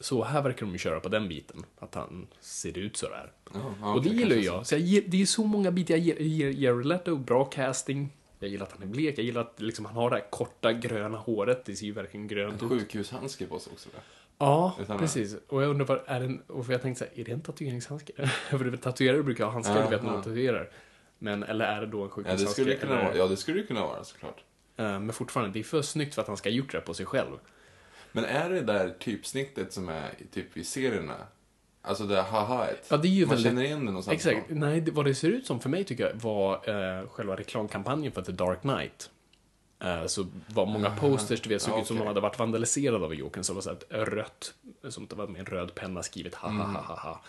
Så 0.00 0.24
här 0.24 0.42
verkar 0.42 0.66
de 0.66 0.72
ju 0.72 0.78
köra 0.78 1.00
på 1.00 1.08
den 1.08 1.28
biten, 1.28 1.64
att 1.78 1.94
han 1.94 2.26
ser 2.40 2.78
ut 2.78 2.96
sådär. 2.96 3.32
Ja, 3.80 3.94
och 3.94 4.02
det 4.02 4.08
gillar 4.08 4.36
ju 4.36 4.42
jag. 4.42 4.66
Så 4.66 4.74
jag 4.74 4.80
ger, 4.80 5.02
det 5.06 5.22
är 5.22 5.26
så 5.26 5.44
många 5.44 5.70
bitar 5.70 5.94
jag 5.96 6.20
ger. 6.20 6.50
Jared 6.50 6.86
Leto, 6.86 7.16
bra 7.16 7.44
casting. 7.44 8.16
Jag 8.38 8.50
gillar 8.50 8.66
att 8.66 8.72
han 8.72 8.82
är 8.82 8.86
blek, 8.86 9.18
jag 9.18 9.24
gillar 9.24 9.40
att 9.40 9.60
liksom, 9.60 9.84
han 9.84 9.94
har 9.94 10.10
det 10.10 10.16
här 10.16 10.30
korta 10.30 10.72
gröna 10.72 11.18
håret, 11.18 11.64
det 11.64 11.76
ser 11.76 11.86
ju 11.86 11.92
verkligen 11.92 12.26
grönt 12.28 12.62
En 12.62 12.72
ut. 12.72 12.80
sjukhushandske 12.80 13.46
på 13.46 13.58
sig 13.58 13.72
också. 13.72 13.88
Där. 13.92 14.00
Ja, 14.38 14.76
Utan- 14.80 14.98
precis. 14.98 15.36
Och 15.48 15.62
jag 15.62 15.70
undrar, 15.70 15.86
vad 15.86 16.00
är 16.06 16.20
den, 16.20 16.42
och 16.46 16.66
för 16.66 16.72
jag 16.72 16.82
tänkte 16.82 17.04
så 17.04 17.10
här, 17.10 17.20
är 17.20 17.24
det 17.24 17.32
en 17.32 17.40
tatueringshandske? 17.40 18.12
för 18.50 18.76
tatuerare 18.76 19.22
brukar 19.22 19.44
ha 19.44 19.52
handskar, 19.52 19.76
Ja, 19.76 19.84
du 19.84 19.90
vet, 19.90 20.02
när 20.02 20.12
de 20.12 20.22
tatuerar. 20.22 20.70
Men, 21.18 21.42
eller 21.42 21.64
är 21.64 21.80
det 21.80 21.86
då 21.86 21.96
en 21.96 22.02
Ja, 22.02 22.06
det 22.06 22.10
sjukhushandske? 22.14 22.52
skulle 22.52 22.70
det 22.70 22.76
kunna 22.76 22.94
vara. 23.02 23.16
Ja, 23.16 23.26
det 23.26 23.36
skulle 23.36 23.60
det 23.60 23.66
kunna 23.66 23.80
vara 23.86 24.04
såklart. 24.04 24.44
Eh, 24.76 24.84
Men 25.00 25.12
fortfarande, 25.12 25.52
det 25.52 25.58
är 25.58 25.64
för 25.64 25.82
snyggt 25.82 26.14
för 26.14 26.22
att 26.22 26.28
han 26.28 26.36
ska 26.36 26.48
ha 26.48 26.54
gjort 26.54 26.72
det 26.72 26.80
på 26.80 26.94
sig 26.94 27.06
själv. 27.06 27.36
Men 28.12 28.24
är 28.24 28.50
det 28.50 28.60
där 28.60 28.94
typsnittet 28.98 29.72
som 29.72 29.88
är 29.88 30.10
typ 30.32 30.56
i 30.56 30.64
serierna? 30.64 31.16
Alltså 31.82 32.04
det 32.06 32.22
haha 32.22 32.66
Ja, 32.88 32.96
det 32.96 33.08
är 33.08 33.10
ju 33.10 33.26
Man 33.26 33.28
väldigt- 33.30 33.46
känner 33.46 33.62
igen 33.62 33.78
det 33.78 33.84
någonstans. 33.84 34.14
Exakt. 34.14 34.36
ifrån. 34.46 34.58
Nej, 34.60 34.80
det, 34.80 34.90
vad 34.90 35.04
det 35.04 35.14
ser 35.14 35.28
ut 35.28 35.46
som 35.46 35.60
för 35.60 35.68
mig 35.68 35.84
tycker 35.84 36.06
jag 36.06 36.14
var 36.14 36.54
eh, 37.00 37.08
själva 37.08 37.36
reklamkampanjen 37.36 38.12
för 38.12 38.22
The 38.22 38.32
Dark 38.32 38.60
Knight. 38.60 39.10
Eh, 39.82 40.06
så 40.06 40.26
var 40.48 40.66
många 40.66 40.90
posters, 40.96 41.40
du 41.40 41.48
vet, 41.48 41.62
såg 41.62 41.74
Ja, 41.78 41.80
ut 41.80 41.86
som 41.86 41.96
de 41.96 42.00
okej. 42.00 42.08
hade 42.08 42.20
varit 42.20 42.38
vandaliserade 42.38 43.04
av 43.04 43.14
Jokern. 43.14 43.44
Så 43.44 43.52
det 43.52 43.54
var 43.54 43.62
så 43.62 43.70
här 43.90 44.04
rött, 44.04 44.54
som 44.88 45.06
det 45.06 45.14
var 45.14 45.26
med 45.26 45.38
en 45.40 45.46
röd 45.46 45.74
penna 45.74 46.02
skrivet 46.02 46.34
ha 46.34 46.48
ha 46.50 46.64
ha 46.64 46.80
ha 46.80 46.94
ha. 46.96 47.20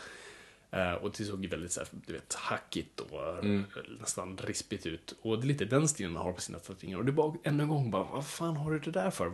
Eh, 0.79 0.93
och 0.93 1.11
det 1.17 1.23
såg 1.23 1.43
ju 1.43 1.49
väldigt 1.49 1.71
så 1.71 1.79
här, 1.79 1.89
du 2.07 2.13
vet, 2.13 2.33
hackigt 2.33 2.99
och 2.99 3.43
eh, 3.45 3.61
nästan 3.99 4.37
rispigt 4.37 4.85
ut. 4.85 5.15
Och 5.21 5.39
det 5.39 5.45
är 5.45 5.47
lite 5.47 5.65
den 5.65 5.87
stilen 5.87 6.15
han 6.15 6.25
har 6.25 6.33
på 6.33 6.41
sina 6.41 6.59
tatueringar. 6.59 6.97
Och 6.99 7.05
det 7.05 7.11
var 7.11 7.37
ännu 7.43 7.63
en 7.63 7.69
gång 7.69 7.91
bara, 7.91 8.03
vad 8.03 8.25
fan 8.27 8.55
har 8.57 8.71
du 8.71 8.79
det 8.79 8.91
där 8.91 9.11
för? 9.11 9.31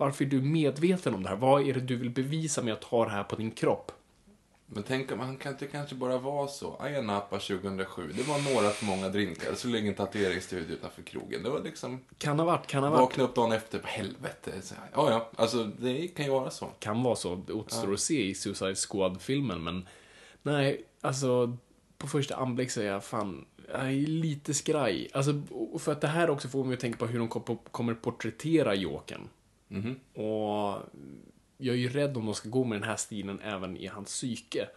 Varför 0.00 0.24
är 0.24 0.28
du 0.28 0.40
medveten 0.42 1.14
om 1.14 1.22
det 1.22 1.28
här? 1.28 1.36
Vad 1.36 1.68
är 1.68 1.74
det 1.74 1.80
du 1.80 1.96
vill 1.96 2.10
bevisa 2.10 2.62
med 2.62 2.72
att 2.72 2.84
ha 2.84 3.04
det 3.04 3.10
här 3.10 3.24
på 3.24 3.36
din 3.36 3.50
kropp? 3.50 3.92
Men 4.66 4.82
tänk 4.82 5.12
om 5.12 5.20
han 5.20 5.36
kan 5.36 5.52
inte 5.52 5.66
kanske 5.66 5.94
bara 5.94 6.18
vara 6.18 6.48
så. 6.48 6.76
Ayia 6.80 7.02
Napa 7.02 7.38
2007. 7.38 8.12
Det 8.16 8.22
var 8.22 8.54
några 8.54 8.70
för 8.70 8.86
många 8.86 9.08
drinkar. 9.08 9.54
Så 9.54 9.68
länge 9.68 9.88
en 9.88 9.94
tatueringsstudio 9.94 10.74
utanför 10.76 11.02
krogen. 11.02 11.42
Det 11.42 11.50
var 11.50 11.60
liksom... 11.60 12.00
Kan 12.18 12.38
ha 12.38 12.46
varit, 12.46 12.66
kan 12.66 12.82
ha 12.82 12.90
varit. 12.90 13.00
Vakna 13.00 13.24
upp 13.24 13.34
dagen 13.34 13.52
efter. 13.52 13.80
Helvete. 13.84 14.52
Så. 14.62 14.74
Ja, 14.94 15.10
ja. 15.10 15.30
Alltså, 15.36 15.64
det 15.64 16.08
kan 16.08 16.24
ju 16.24 16.30
vara 16.30 16.50
så. 16.50 16.66
kan 16.78 17.02
vara 17.02 17.16
så. 17.16 17.34
Det 17.46 17.52
återstår 17.52 17.92
att 17.92 18.00
se 18.00 18.26
i 18.28 18.34
Suicide 18.34 18.74
Squad-filmen, 18.76 19.64
men 19.64 19.86
nej, 20.42 20.84
alltså 21.00 21.56
på 21.98 22.06
första 22.06 22.36
anblick 22.36 22.70
så 22.70 22.80
är 22.80 22.86
jag 22.86 23.04
fan, 23.04 23.44
jag 23.72 23.86
är 23.86 23.92
lite 24.06 24.54
skraj. 24.54 25.08
Alltså, 25.12 25.42
för 25.78 25.92
att 25.92 26.00
det 26.00 26.08
här 26.08 26.30
också 26.30 26.48
får 26.48 26.64
mig 26.64 26.74
att 26.74 26.80
tänka 26.80 26.98
på 26.98 27.06
hur 27.06 27.18
de 27.18 27.28
kom- 27.28 27.58
kommer 27.70 27.94
porträttera 27.94 28.74
Jokern. 28.74 29.28
Och 30.14 30.82
jag 31.56 31.74
är 31.74 31.78
ju 31.78 31.88
rädd 31.88 32.16
om 32.16 32.26
de 32.26 32.34
ska 32.34 32.48
gå 32.48 32.64
med 32.64 32.80
den 32.80 32.88
här 32.88 32.96
stilen 32.96 33.40
även 33.40 33.76
i 33.76 33.86
hans 33.86 34.08
psyke. 34.08 34.68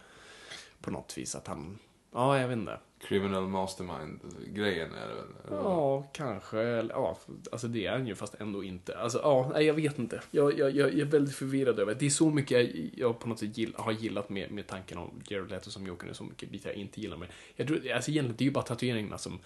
På 0.80 0.90
något 0.90 1.18
vis, 1.18 1.34
att 1.34 1.46
han, 1.46 1.78
ja, 2.12 2.40
jag 2.40 2.48
vet 2.48 2.58
inte. 2.58 2.78
Criminal 3.00 3.48
Mastermind-grejen 3.48 4.92
är 4.92 5.08
det 5.08 5.14
väl? 5.14 5.24
Ja, 5.50 6.02
kanske. 6.12 6.58
Ja, 6.62 7.18
alltså 7.52 7.68
det 7.68 7.86
är 7.86 7.92
han 7.92 8.06
ju, 8.06 8.14
fast 8.14 8.34
ändå 8.34 8.64
inte. 8.64 8.98
Alltså, 8.98 9.18
ja, 9.18 9.50
nej, 9.54 9.64
jag 9.64 9.74
vet 9.74 9.98
inte. 9.98 10.22
Jag, 10.30 10.58
jag, 10.58 10.76
jag 10.76 10.98
är 10.98 11.04
väldigt 11.04 11.34
förvirrad 11.34 11.78
över 11.78 11.94
det. 11.94 12.00
Det 12.00 12.06
är 12.06 12.10
så 12.10 12.30
mycket 12.30 12.50
jag, 12.50 12.90
jag 12.94 13.18
på 13.18 13.28
något 13.28 13.38
sätt 13.38 13.58
gill, 13.58 13.74
har 13.76 13.92
gillat 13.92 14.28
med, 14.28 14.50
med 14.50 14.66
tanken 14.66 14.98
om 14.98 15.22
Jared 15.28 15.50
Leto 15.50 15.70
som 15.70 15.86
Joker. 15.86 16.08
Är 16.08 16.12
så 16.12 16.24
mycket 16.24 16.50
bitar 16.50 16.70
jag 16.70 16.76
inte 16.76 17.00
gillar 17.00 17.16
med. 17.16 17.28
Jag 17.56 17.66
tror, 17.66 17.92
alltså 17.92 18.10
egentligen, 18.10 18.36
det 18.36 18.44
är 18.44 18.46
ju 18.46 18.52
bara 18.52 18.64
tatueringarna 18.64 19.18
som... 19.18 19.38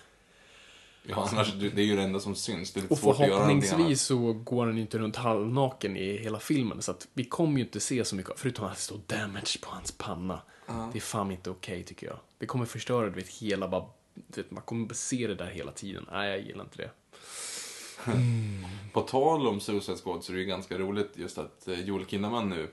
Ja, 1.08 1.28
annars, 1.32 1.54
det 1.54 1.78
är 1.82 1.84
ju 1.86 1.96
det 1.96 2.02
enda 2.02 2.20
som 2.20 2.34
syns. 2.34 2.72
Det 2.72 2.80
är 2.80 2.82
lite 2.82 2.94
Och 2.94 2.98
svårt 3.00 3.14
att 3.20 3.28
göra 3.28 3.30
förhoppningsvis 3.38 4.02
så 4.02 4.32
går 4.32 4.66
han 4.66 4.78
inte 4.78 4.98
runt 4.98 5.16
halvnaken 5.16 5.96
i 5.96 6.16
hela 6.18 6.38
filmen. 6.38 6.82
Så 6.82 6.90
att 6.90 7.08
vi 7.14 7.24
kommer 7.24 7.58
ju 7.58 7.64
inte 7.64 7.80
se 7.80 8.04
så 8.04 8.16
mycket, 8.16 8.32
förutom 8.40 8.64
att 8.64 8.74
det 8.74 8.80
står 8.80 9.00
damage 9.06 9.60
på 9.62 9.70
hans 9.70 9.92
panna. 9.92 10.40
Det 10.92 10.98
är 10.98 11.00
fan 11.00 11.30
inte 11.30 11.50
okej 11.50 11.82
tycker 11.84 12.06
jag. 12.06 12.18
Det 12.38 12.46
kommer 12.46 12.64
förstöra, 12.66 13.04
du 13.04 13.10
vet, 13.14 13.28
hela 13.28 13.68
bara... 13.68 13.84
Du 14.14 14.42
vet, 14.42 14.50
man 14.50 14.62
kommer 14.62 14.94
se 14.94 15.26
det 15.26 15.34
där 15.34 15.50
hela 15.50 15.72
tiden. 15.72 16.06
Nej, 16.12 16.30
jag 16.30 16.40
gillar 16.40 16.64
inte 16.64 16.76
det. 16.76 16.90
På 18.92 19.00
tal 19.00 19.46
om 19.48 19.60
Suicide 19.60 19.98
Squad 19.98 20.24
så 20.24 20.32
är 20.32 20.34
det 20.34 20.40
ju 20.40 20.46
ganska 20.46 20.78
roligt 20.78 21.10
just 21.14 21.38
att 21.38 21.68
eh, 21.68 21.80
Joel 21.80 22.06
Kinnaman 22.06 22.48
nu 22.48 22.68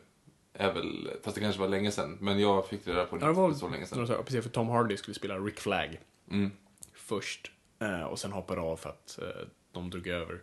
är 0.53 0.73
väl, 0.73 1.09
fast 1.23 1.35
det 1.35 1.41
kanske 1.41 1.61
var 1.61 1.67
länge 1.67 1.91
sedan, 1.91 2.17
men 2.21 2.39
jag 2.39 2.67
fick 2.67 2.85
det 2.85 2.93
där 2.93 3.05
på 3.05 3.17
Ja, 3.21 3.27
det 3.27 3.33
var 3.33 3.53
så 3.53 3.69
länge 3.69 3.85
sedan. 3.85 4.07
precis 4.25 4.43
för 4.43 4.49
Tom 4.49 4.69
Hardy 4.69 4.97
skulle 4.97 5.15
spela 5.15 5.37
Rick 5.39 5.59
Flag 5.59 5.99
Mm. 6.31 6.51
först. 6.93 7.51
Eh, 7.83 8.03
och 8.03 8.19
sen 8.19 8.31
hoppade 8.31 8.61
av 8.61 8.77
för 8.77 8.89
att 8.89 9.19
eh, 9.21 9.47
de 9.71 9.89
drog 9.89 10.07
över 10.07 10.41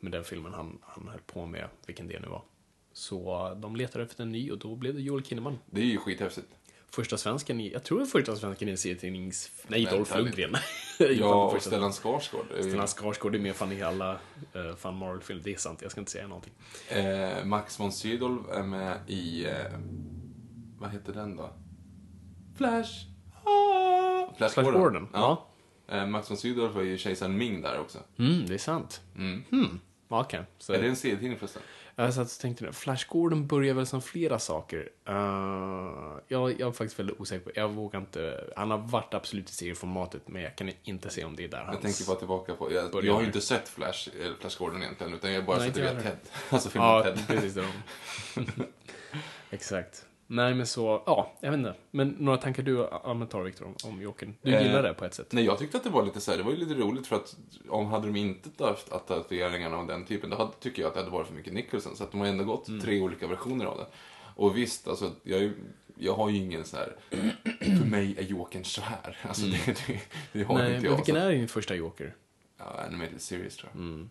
med 0.00 0.12
den 0.12 0.24
filmen 0.24 0.52
han, 0.52 0.78
han 0.82 1.08
höll 1.08 1.20
på 1.26 1.46
med, 1.46 1.68
vilken 1.86 2.08
det 2.08 2.20
nu 2.20 2.28
var. 2.28 2.42
Så 2.92 3.46
eh, 3.46 3.56
de 3.56 3.76
letade 3.76 4.04
efter 4.04 4.22
en 4.22 4.32
ny 4.32 4.50
och 4.50 4.58
då 4.58 4.76
blev 4.76 4.94
det 4.94 5.00
Joel 5.00 5.24
Kinnaman. 5.24 5.58
Det 5.66 5.80
är 5.80 5.84
ju 5.84 5.98
skithäftigt. 5.98 6.48
Första 6.90 7.16
svensken 7.16 7.60
i, 7.60 7.72
jag 7.72 7.84
tror 7.84 8.00
det 8.00 8.06
första 8.06 8.36
svensken 8.36 8.68
i 8.68 8.70
en 8.70 8.78
serietidnings... 8.78 9.50
Nej, 9.66 9.84
Vänta 9.84 9.96
Dolph. 9.96 10.16
Lundgren. 10.16 10.56
Ja, 10.98 11.44
och 11.44 11.62
Stellan 11.62 11.92
Skarsgård. 11.92 12.46
Stellan 12.60 12.86
Skarsgård 12.86 13.34
är 13.34 13.38
med 13.38 13.56
fan 13.56 13.72
i 13.72 13.82
alla 13.82 14.12
uh, 14.56 14.74
fan 14.76 14.96
Marvel-filmer. 14.96 15.42
Det 15.44 15.54
är 15.54 15.56
sant, 15.56 15.82
jag 15.82 15.90
ska 15.90 16.00
inte 16.00 16.10
säga 16.10 16.26
någonting. 16.26 16.52
Eh, 16.88 17.44
Max 17.44 17.80
von 17.80 17.92
Sydow 17.92 18.50
är 18.52 18.62
med 18.62 18.98
i, 19.06 19.44
eh, 19.44 19.52
vad 20.78 20.90
heter 20.90 21.12
den 21.12 21.36
då? 21.36 21.50
Flash. 22.56 22.90
Ah. 23.44 24.34
Flash, 24.36 24.54
Flash 24.54 24.64
Gordon. 24.64 24.82
Gordon, 24.82 25.08
ja. 25.12 25.30
Eh, 25.30 25.57
Max 26.06 26.30
von 26.30 26.36
Sydow 26.36 26.72
var 26.72 26.82
ju 26.82 26.98
kejsaren 26.98 27.38
Ming 27.38 27.62
där 27.62 27.80
också. 27.80 27.98
Mm, 28.18 28.46
det 28.46 28.54
är 28.54 28.58
sant. 28.58 29.00
Mm. 29.16 29.44
Hmm. 29.50 29.80
Okej. 30.08 30.42
så- 30.58 30.72
Är 30.72 30.82
det 30.82 30.88
en 30.88 30.96
serietidning 30.96 31.38
förresten? 31.38 31.62
Jag 31.96 32.14
satt 32.14 32.26
och 32.32 32.38
tänkte 32.40 32.72
Flash 32.72 33.06
Gordon 33.08 33.46
börjar 33.46 33.74
väl 33.74 33.86
som 33.86 34.02
flera 34.02 34.38
saker. 34.38 34.88
Uh, 35.08 35.14
jag, 36.28 36.60
jag 36.60 36.68
är 36.68 36.72
faktiskt 36.72 36.98
väldigt 36.98 37.20
osäker 37.20 37.44
på, 37.44 37.50
jag 37.54 37.68
vågar 37.68 38.00
inte, 38.00 38.44
han 38.56 38.70
har 38.70 38.78
varit 38.78 39.14
absolut 39.14 39.50
i 39.50 39.52
serieformatet, 39.52 40.28
men 40.28 40.42
jag 40.42 40.56
kan 40.56 40.70
inte 40.84 41.10
se 41.10 41.24
om 41.24 41.36
det 41.36 41.44
är 41.44 41.48
där 41.48 41.58
Jag 41.58 41.64
hans... 41.66 41.80
tänker 41.82 42.04
bara 42.06 42.18
tillbaka 42.18 42.54
på, 42.54 42.72
jag, 42.72 42.90
Börjar 42.92 43.06
jag 43.06 43.14
har 43.14 43.20
ju 43.20 43.26
inte 43.26 43.40
sett 43.40 43.68
Flash, 43.68 44.08
eller 44.20 44.34
Flash 44.40 44.58
Gordon 44.58 44.82
egentligen, 44.82 45.14
utan 45.14 45.32
jag 45.32 45.40
har 45.40 45.46
bara 45.46 45.58
Nej, 45.58 45.66
sett 45.68 45.76
inte 45.76 45.80
via 45.80 45.92
jag 45.94 46.02
Ted. 46.02 46.18
Alltså 46.50 46.70
filmen 46.70 46.88
Ja, 46.88 47.02
Ted. 47.02 47.18
precis. 47.26 47.54
Det. 47.54 47.66
Exakt. 49.50 50.04
Nej, 50.30 50.54
men 50.54 50.66
så, 50.66 51.02
ja, 51.06 51.32
jag 51.40 51.50
vet 51.50 51.58
inte. 51.58 51.74
Men 51.90 52.08
några 52.08 52.38
tankar 52.38 52.62
du 52.62 52.86
allmänt 52.88 53.32
har, 53.32 53.42
Viktor, 53.42 53.66
om, 53.66 53.74
om 53.84 54.02
Jokern? 54.02 54.34
Du 54.42 54.54
Eh, 54.54 54.62
gillar 54.66 54.82
det 54.82 54.94
på 54.94 55.04
ett 55.04 55.14
sätt? 55.14 55.32
Nej, 55.32 55.44
jag 55.44 55.58
tyckte 55.58 55.76
att 55.76 55.84
det 55.84 55.90
var 55.90 56.04
lite 56.04 56.20
så 56.20 56.30
här, 56.30 56.38
det 56.38 56.44
var 56.44 56.50
ju 56.52 56.56
lite 56.56 56.74
roligt 56.74 57.06
för 57.06 57.16
att 57.16 57.36
om 57.68 57.86
hade 57.86 58.06
de 58.06 58.16
inte 58.16 58.64
haft 58.64 58.92
att 58.92 59.06
tatueringarna 59.08 59.76
av 59.76 59.86
den 59.86 60.04
typen, 60.04 60.30
då 60.30 60.36
hade, 60.36 60.52
tycker 60.60 60.82
jag 60.82 60.88
att 60.88 60.94
det 60.94 61.00
hade 61.00 61.12
varit 61.12 61.26
för 61.26 61.34
mycket 61.34 61.52
Nicholson. 61.52 61.96
Så 61.96 62.04
att 62.04 62.10
de 62.10 62.20
har 62.20 62.26
ändå 62.26 62.44
gått 62.44 62.68
Mm. 62.68 62.80
tre 62.80 63.00
olika 63.00 63.26
versioner 63.26 63.64
av 63.64 63.76
det. 63.78 63.86
Och 64.36 64.56
visst, 64.56 64.88
alltså, 64.88 65.10
jag, 65.22 65.52
jag 65.98 66.14
har 66.14 66.30
ju 66.30 66.36
ingen 66.36 66.64
så 66.64 66.76
här... 66.76 66.96
För 67.60 67.86
mig 67.86 68.14
är 68.18 68.22
Jokern 68.22 68.64
så 68.64 68.80
här. 68.80 69.16
Alltså, 69.22 69.46
det, 69.46 69.66
det, 69.86 70.00
det 70.32 70.42
har 70.42 70.54
Mm. 70.54 70.64
Nej, 70.66 70.74
inte 70.74 70.82
men 70.82 70.90
jag. 70.90 70.96
vilken 70.96 71.14
så. 71.14 71.20
är 71.20 71.30
din 71.32 71.48
första 71.48 71.74
Joker? 71.74 72.14
Ja, 72.58 72.84
animated 72.88 73.20
series 73.20 73.56
tror 73.56 73.70
jag. 73.74 73.80
Mm. 73.80 74.10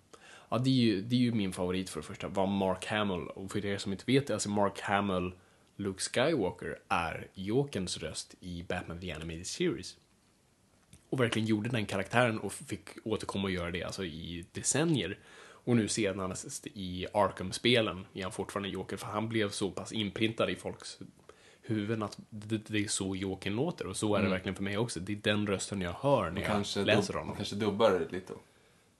Ja, 0.49 0.57
det 0.57 0.69
är, 0.69 0.73
ju, 0.73 1.01
det 1.01 1.15
är 1.15 1.19
ju 1.19 1.31
min 1.31 1.53
favorit 1.53 1.89
för 1.89 1.99
det 2.01 2.05
första, 2.07 2.27
var 2.27 2.47
Mark 2.47 2.85
Hamill. 2.85 3.27
Och 3.27 3.51
för 3.51 3.65
er 3.65 3.77
som 3.77 3.91
inte 3.91 4.03
vet 4.07 4.27
det, 4.27 4.33
alltså 4.33 4.49
Mark 4.49 4.79
Hamill, 4.81 5.31
Luke 5.79 5.99
Skywalker, 6.01 6.79
är 6.87 7.27
Jokerns 7.33 7.97
röst 7.97 8.35
i 8.39 8.63
Batman 8.63 8.99
The 8.99 9.11
Animated 9.11 9.47
Series. 9.47 9.97
Och 11.09 11.19
verkligen 11.19 11.45
gjorde 11.47 11.69
den 11.69 11.85
karaktären 11.85 12.39
och 12.39 12.53
fick 12.53 12.89
återkomma 13.03 13.43
och 13.43 13.51
göra 13.51 13.71
det 13.71 13.83
alltså 13.83 14.05
i 14.05 14.45
decennier. 14.51 15.17
Och 15.49 15.75
nu 15.75 15.87
senast 15.87 16.67
i 16.73 17.07
Arkham-spelen 17.13 18.05
är 18.13 18.23
han 18.23 18.31
fortfarande 18.31 18.69
Joker, 18.69 18.97
för 18.97 19.07
han 19.07 19.29
blev 19.29 19.49
så 19.49 19.71
pass 19.71 19.91
inprintad 19.91 20.49
i 20.49 20.55
folks 20.55 20.99
huvuden 21.61 22.03
att 22.03 22.17
det, 22.29 22.57
det 22.67 22.83
är 22.83 22.87
så 22.87 23.15
Jokern 23.15 23.55
låter. 23.55 23.87
Och 23.87 23.97
så 23.97 24.15
är 24.15 24.23
det 24.23 24.29
verkligen 24.29 24.55
för 24.55 24.63
mig 24.63 24.77
också. 24.77 24.99
Det 24.99 25.13
är 25.13 25.15
den 25.15 25.47
rösten 25.47 25.81
jag 25.81 25.93
hör 25.93 26.31
när 26.31 26.41
jag 26.41 26.51
Kanske, 26.51 26.83
läser 26.85 27.13
honom. 27.13 27.35
kanske 27.35 27.55
dubbar 27.55 27.91
det 27.91 28.11
lite. 28.11 28.33
då. 28.33 28.39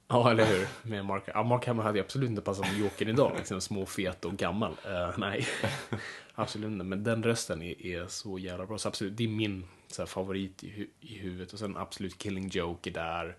Ja, 0.07 0.31
eller 0.31 0.45
hur? 0.57 0.67
Med 0.89 1.05
Mark, 1.05 1.23
ja, 1.27 1.43
Mark 1.43 1.65
Hamill 1.67 1.83
hade 1.83 1.97
ju 1.97 2.03
absolut 2.03 2.29
inte 2.29 2.41
passat 2.41 2.67
som 2.67 2.77
Jokern 2.79 3.09
idag. 3.09 3.31
Liksom 3.37 3.61
små, 3.61 3.85
fet 3.85 4.25
och 4.25 4.33
gammal. 4.37 4.71
Eh, 4.85 5.17
nej, 5.17 5.47
absolut 6.37 6.71
inte. 6.71 6.85
Men 6.85 7.03
den 7.03 7.23
rösten 7.23 7.61
är, 7.61 7.85
är 7.85 8.07
så 8.07 8.39
jävla 8.39 8.65
bra. 8.65 8.77
Så 8.77 8.87
absolut, 8.87 9.17
det 9.17 9.23
är 9.23 9.27
min 9.27 9.65
så 9.87 10.01
här, 10.01 10.07
favorit 10.07 10.63
i, 10.63 10.67
hu- 10.67 10.89
i 10.99 11.17
huvudet. 11.17 11.53
Och 11.53 11.59
sen 11.59 11.77
absolut 11.77 12.17
Killing 12.17 12.49
Joke 12.49 12.89
är 12.89 12.93
där. 12.93 13.37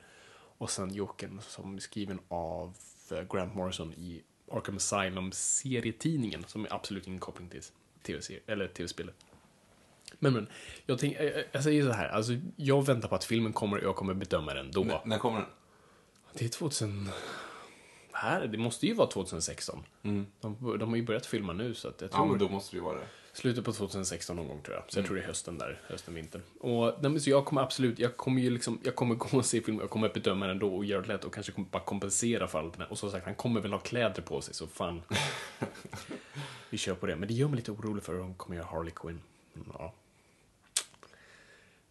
Och 0.58 0.70
sen 0.70 0.94
Jokern 0.94 1.40
som 1.40 1.74
är 1.76 1.80
skriven 1.80 2.20
av 2.28 2.74
eh, 3.11 3.22
Grant 3.32 3.54
Morrison 3.54 3.92
i 3.92 4.22
Arkham 4.50 4.76
Asylum-serietidningen. 4.76 6.44
Som 6.46 6.64
är 6.64 6.72
absolut 6.74 7.06
ingen 7.06 7.20
koppling 7.20 7.48
till 7.48 7.62
tv-spelet. 8.74 9.14
Men, 10.18 10.32
men, 10.32 10.46
jag, 10.87 10.98
tänk, 10.98 11.16
jag, 11.20 11.44
jag 11.52 11.62
säger 11.64 11.84
så 11.84 11.92
här. 11.92 12.08
Alltså, 12.08 12.32
jag 12.56 12.87
väntar 12.87 13.08
på 13.08 13.14
att 13.14 13.24
filmen 13.24 13.52
kommer 13.52 13.76
och 13.76 13.84
jag 13.84 13.96
kommer 13.96 14.14
bedöma 14.14 14.54
den 14.54 14.70
då. 14.70 14.84
När, 14.84 15.00
när 15.04 15.18
kommer 15.18 15.38
den? 15.40 15.48
Det 16.32 16.44
är 16.44 16.48
2000... 16.48 17.08
Här, 18.20 18.46
det 18.46 18.59
måste 18.59 18.87
ju 18.87 18.94
vara 18.94 19.09
2016. 19.09 19.85
De, 20.02 20.78
de 20.78 20.88
har 20.88 20.96
ju 20.96 21.02
börjat 21.02 21.26
filma 21.26 21.52
nu, 21.52 21.74
så 21.74 21.88
att 21.88 22.00
jag 22.00 22.11
Ja, 22.12 22.16
tror... 22.16 22.26
men 22.26 22.38
då 22.38 22.48
måste 22.48 22.76
det 22.76 22.78
ju 22.78 22.85
vara 22.85 22.98
det. 22.98 23.07
Slutet 23.33 23.64
på 23.64 23.72
2016 23.72 24.37
någon 24.37 24.48
gång 24.48 24.62
tror 24.62 24.76
jag. 24.76 24.85
Så 24.88 24.98
jag 24.98 25.07
tror 25.07 25.16
det 25.16 25.22
är 25.22 25.26
hösten 25.26 25.59
där, 25.59 25.81
hösten, 25.87 26.14
vinter. 26.14 26.40
Och 26.61 26.94
nej, 27.02 27.20
så 27.20 27.31
jag 27.31 27.44
kommer 27.44 27.62
absolut, 27.62 27.98
jag 27.98 28.16
kommer 28.16 28.42
ju 28.42 28.50
liksom, 28.50 28.81
jag 28.85 28.94
kommer 28.94 29.14
gå 29.14 29.37
och 29.38 29.44
se 29.46 29.61
filmen, 29.61 29.81
jag 29.81 29.90
kommer 29.90 30.09
bedöma 30.09 30.46
den 30.46 30.59
då 30.59 30.76
och 30.76 30.85
göra 30.85 31.02
det 31.02 31.09
lätt 31.09 31.24
och 31.24 31.35
kanske 31.35 31.52
kommer 31.52 31.68
bara 31.68 31.83
kompensera 31.85 32.48
för 32.48 32.59
allt 32.59 32.78
det. 32.78 32.87
Och 32.87 32.98
som 32.98 33.11
sagt, 33.11 33.24
han 33.24 33.35
kommer 33.35 33.61
väl 33.61 33.72
ha 33.72 33.78
kläder 33.78 34.22
på 34.22 34.40
sig, 34.40 34.54
så 34.54 34.66
fan. 34.66 35.02
Vi 36.70 36.78
kör 36.78 36.94
på 36.94 37.07
det. 37.07 37.16
Men 37.16 37.28
det 37.28 37.35
gör 37.35 37.48
mig 37.48 37.57
lite 37.57 37.72
orolig 37.72 38.02
för 38.04 38.12
hur 38.12 38.20
de 38.20 38.35
kommer 38.35 38.57
göra 38.57 38.66
Harley 38.66 38.92
Quinn. 38.96 39.20
Mm, 39.57 39.68
Ja. 39.78 39.94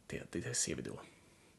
Det, 0.08 0.32
det, 0.32 0.40
det 0.40 0.54
ser 0.54 0.76
vi 0.76 0.82
då. 0.82 1.00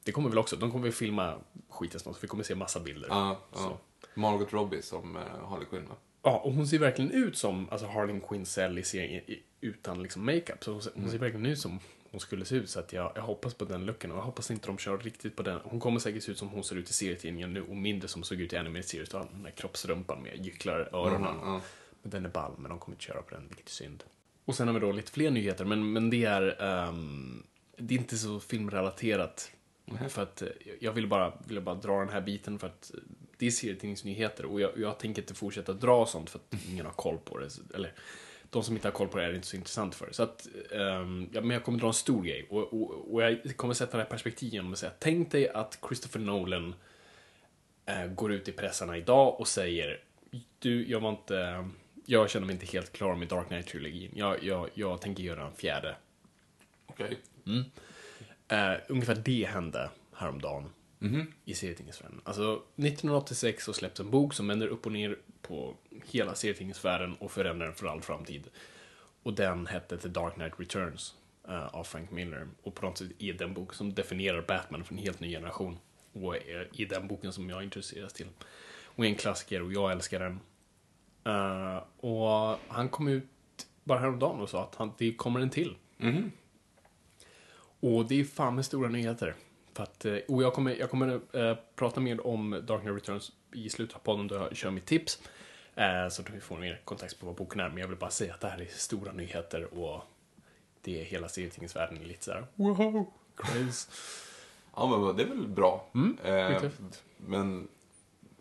Det 0.04 0.12
kommer 0.12 0.28
väl 0.28 0.38
också, 0.38 0.56
de 0.56 0.70
kommer 0.70 0.82
väl 0.84 0.92
filma 0.92 1.38
skiten 1.68 2.00
snart, 2.00 2.14
så 2.14 2.20
vi 2.20 2.28
kommer 2.28 2.44
se 2.44 2.54
massa 2.54 2.80
bilder. 2.80 3.08
Ja, 3.10 3.40
Så. 3.52 3.60
ja. 3.62 3.78
Margot 4.14 4.52
Robbie 4.52 4.82
som 4.82 5.16
uh, 5.16 5.22
Harley 5.48 5.66
Quinn, 5.70 5.88
va? 5.88 5.94
Ja, 6.22 6.38
och 6.38 6.52
hon 6.52 6.66
ser 6.66 6.78
verkligen 6.78 7.10
ut 7.10 7.36
som 7.36 7.68
alltså 7.70 7.86
Harley 7.86 8.20
Quinzel 8.28 8.78
i 8.78 8.82
serien 8.82 9.22
utan 9.60 10.02
liksom 10.02 10.26
makeup. 10.26 10.64
Så 10.64 10.72
hon 10.72 10.82
ser, 10.82 10.92
hon 10.94 11.10
ser 11.10 11.18
verkligen 11.18 11.46
ut 11.46 11.58
som 11.58 11.80
hon 12.10 12.20
skulle 12.20 12.44
se 12.44 12.56
ut. 12.56 12.70
Så 12.70 12.80
att 12.80 12.92
jag, 12.92 13.12
jag 13.14 13.22
hoppas 13.22 13.54
på 13.54 13.64
den 13.64 13.86
looken 13.86 14.12
och 14.12 14.18
jag 14.18 14.22
hoppas 14.22 14.50
inte 14.50 14.66
de 14.66 14.78
kör 14.78 14.98
riktigt 14.98 15.36
på 15.36 15.42
den. 15.42 15.60
Hon 15.64 15.80
kommer 15.80 16.00
säkert 16.00 16.22
se 16.22 16.32
ut 16.32 16.38
som 16.38 16.48
hon 16.48 16.64
ser 16.64 16.76
ut 16.76 16.90
i 16.90 16.92
serietidningen 16.92 17.52
nu 17.52 17.62
och 17.62 17.76
mindre 17.76 18.08
som 18.08 18.22
såg 18.22 18.40
ut 18.40 18.52
i 18.52 18.56
animated 18.56 18.84
series. 18.84 19.08
Då 19.08 19.28
den 19.32 19.42
där 19.42 19.50
kroppsrumpan 19.50 20.22
med 20.22 20.46
gycklar 20.46 20.88
öronen. 20.92 21.36
Mhm, 21.36 21.48
ja. 21.52 21.60
Men 22.02 22.10
den 22.10 22.24
är 22.24 22.30
ball, 22.30 22.52
men 22.58 22.70
de 22.70 22.78
kommer 22.78 22.94
inte 22.94 23.04
köra 23.04 23.22
på 23.22 23.34
den, 23.34 23.48
vilket 23.48 23.66
är 23.66 23.70
synd. 23.70 24.04
Och 24.44 24.54
sen 24.54 24.66
har 24.66 24.74
vi 24.74 24.80
då 24.80 24.92
lite 24.92 25.12
fler 25.12 25.30
nyheter, 25.30 25.64
men, 25.64 25.92
men 25.92 26.10
det 26.10 26.24
är 26.24 26.62
ehm, 26.62 27.42
det 27.76 27.94
är 27.94 27.98
inte 27.98 28.16
så 28.18 28.40
filmrelaterat. 28.40 29.50
För 30.08 30.22
att 30.22 30.42
eh, 30.42 30.48
jag 30.80 30.92
vill 30.92 31.06
bara, 31.06 31.32
vill 31.46 31.60
bara 31.60 31.74
dra 31.74 31.98
den 31.98 32.08
här 32.08 32.20
biten 32.20 32.58
för 32.58 32.66
att 32.66 32.92
eh, 32.94 33.00
det 33.38 33.46
är 33.46 33.50
serietidningsnyheter 33.50 34.44
och 34.46 34.60
jag, 34.60 34.70
jag 34.76 34.98
tänker 34.98 35.22
inte 35.22 35.34
fortsätta 35.34 35.72
dra 35.72 36.06
sånt 36.06 36.30
för 36.30 36.38
att 36.38 36.54
ingen 36.70 36.86
har 36.86 36.92
koll 36.92 37.18
på 37.18 37.38
det. 37.38 37.48
Eller 37.74 37.92
de 38.50 38.62
som 38.62 38.74
inte 38.74 38.88
har 38.88 38.92
koll 38.92 39.08
på 39.08 39.18
det 39.18 39.24
är 39.24 39.28
det 39.28 39.36
inte 39.36 39.48
så 39.48 39.56
intressant 39.56 39.94
för. 39.94 40.08
Så 40.12 40.22
att, 40.22 40.48
ehm, 40.72 41.28
ja, 41.32 41.40
men 41.40 41.50
jag 41.50 41.64
kommer 41.64 41.78
dra 41.78 41.86
en 41.86 41.92
stor 41.92 42.22
grej 42.22 42.46
och, 42.50 42.72
och, 42.72 43.14
och 43.14 43.22
jag 43.22 43.56
kommer 43.56 43.74
sätta 43.74 43.96
det 43.96 44.02
här 44.02 44.10
perspektivet 44.10 44.52
genom 44.52 44.72
att 44.72 44.78
säga 44.78 44.92
tänk 44.98 45.30
dig 45.30 45.48
att 45.48 45.78
Christopher 45.88 46.20
Nolan 46.20 46.74
eh, 47.86 48.06
går 48.06 48.32
ut 48.32 48.48
i 48.48 48.52
pressarna 48.52 48.96
idag 48.96 49.40
och 49.40 49.48
säger 49.48 50.00
du, 50.58 50.88
jag 50.88 51.00
var 51.00 51.10
inte, 51.10 51.68
jag 52.06 52.30
känner 52.30 52.46
mig 52.46 52.52
inte 52.54 52.66
helt 52.66 52.92
klar 52.92 53.14
med 53.14 53.28
Dark 53.28 53.48
Knight-trilogin. 53.48 54.10
Jag, 54.14 54.44
jag, 54.44 54.68
jag 54.74 55.00
tänker 55.00 55.22
göra 55.22 55.46
en 55.46 55.54
fjärde. 55.54 55.96
Okej. 56.86 57.18
Eh, 58.48 58.72
ungefär 58.88 59.14
det 59.24 59.48
hände 59.48 59.90
häromdagen 60.12 60.70
i 61.44 61.54
serietidningsvärlden. 61.54 62.20
Alltså, 62.24 62.62
1986 62.76 63.64
så 63.64 63.72
släpps 63.72 64.00
en 64.00 64.10
bok 64.10 64.34
som 64.34 64.48
vänder 64.48 64.66
upp 64.66 64.86
och 64.86 64.92
ner 64.92 65.18
på 65.42 65.74
hela 66.06 66.34
serietidningsvärlden 66.34 67.14
och 67.14 67.32
förändrar 67.32 67.66
den 67.66 67.74
för 67.74 67.86
all 67.86 68.00
framtid. 68.00 68.48
Och 69.22 69.34
den 69.34 69.66
hette 69.66 69.98
The 69.98 70.08
Dark 70.08 70.34
Knight 70.34 70.52
Returns 70.56 71.14
eh, 71.48 71.66
av 71.66 71.84
Frank 71.84 72.10
Miller. 72.10 72.48
Och 72.62 72.74
på 72.74 72.86
något 72.86 72.98
sätt 72.98 73.08
är 73.18 73.32
den 73.32 73.54
bok 73.54 73.74
som 73.74 73.94
definierar 73.94 74.42
Batman 74.48 74.84
för 74.84 74.94
en 74.94 74.98
helt 74.98 75.20
ny 75.20 75.30
generation. 75.30 75.78
Och 76.12 76.36
är 76.36 76.68
i 76.72 76.84
den 76.84 77.08
boken 77.08 77.32
som 77.32 77.50
jag 77.50 77.62
intresseras 77.62 78.12
till. 78.12 78.28
Och 78.84 79.04
är 79.04 79.08
en 79.08 79.14
klassiker 79.14 79.62
och 79.62 79.72
jag 79.72 79.92
älskar 79.92 80.20
den. 80.20 80.40
Eh, 81.24 81.82
och 82.10 82.58
han 82.68 82.88
kom 82.88 83.08
ut 83.08 83.24
bara 83.84 83.98
häromdagen 83.98 84.40
och 84.40 84.48
sa 84.50 84.62
att 84.62 84.74
han, 84.74 84.92
det 84.98 85.14
kommer 85.14 85.40
en 85.40 85.50
till. 85.50 85.76
Och 87.80 88.08
det 88.08 88.20
är 88.20 88.24
fan 88.24 88.54
med 88.54 88.64
stora 88.64 88.88
nyheter. 88.88 89.34
För 89.78 89.82
att, 89.82 90.04
eh, 90.04 90.16
och 90.28 90.42
jag 90.42 90.54
kommer, 90.54 90.76
jag 90.76 90.90
kommer 90.90 91.20
eh, 91.32 91.56
prata 91.76 92.00
mer 92.00 92.26
om 92.26 92.62
Dark 92.66 92.80
Knight 92.80 92.96
Returns 92.96 93.32
i 93.52 93.70
slutet 93.70 93.96
av 93.96 94.00
podden 94.00 94.26
då 94.26 94.34
jag 94.34 94.56
kör 94.56 94.70
mitt 94.70 94.86
tips. 94.86 95.22
Eh, 95.74 96.08
så 96.10 96.22
att 96.22 96.30
vi 96.30 96.40
får 96.40 96.58
mer 96.58 96.80
kontext 96.84 97.20
på 97.20 97.26
vad 97.26 97.34
boken 97.34 97.60
är. 97.60 97.68
Men 97.68 97.78
jag 97.78 97.88
vill 97.88 97.96
bara 97.96 98.10
säga 98.10 98.34
att 98.34 98.40
det 98.40 98.48
här 98.48 98.60
är 98.60 98.66
stora 98.66 99.12
nyheter 99.12 99.74
och 99.74 100.02
det 100.82 101.00
är 101.00 101.04
hela 101.04 101.28
serietidningsvärlden 101.28 102.02
är 102.02 102.04
lite 102.04 102.24
såhär 102.24 102.46
wow, 102.54 103.12
crazy. 103.36 103.90
Ja, 104.76 104.86
men 104.86 105.16
det 105.16 105.22
är 105.22 105.26
väl 105.26 105.48
bra. 105.48 105.86
Eh, 106.24 106.60
tufft. 106.60 107.04
men 107.16 107.68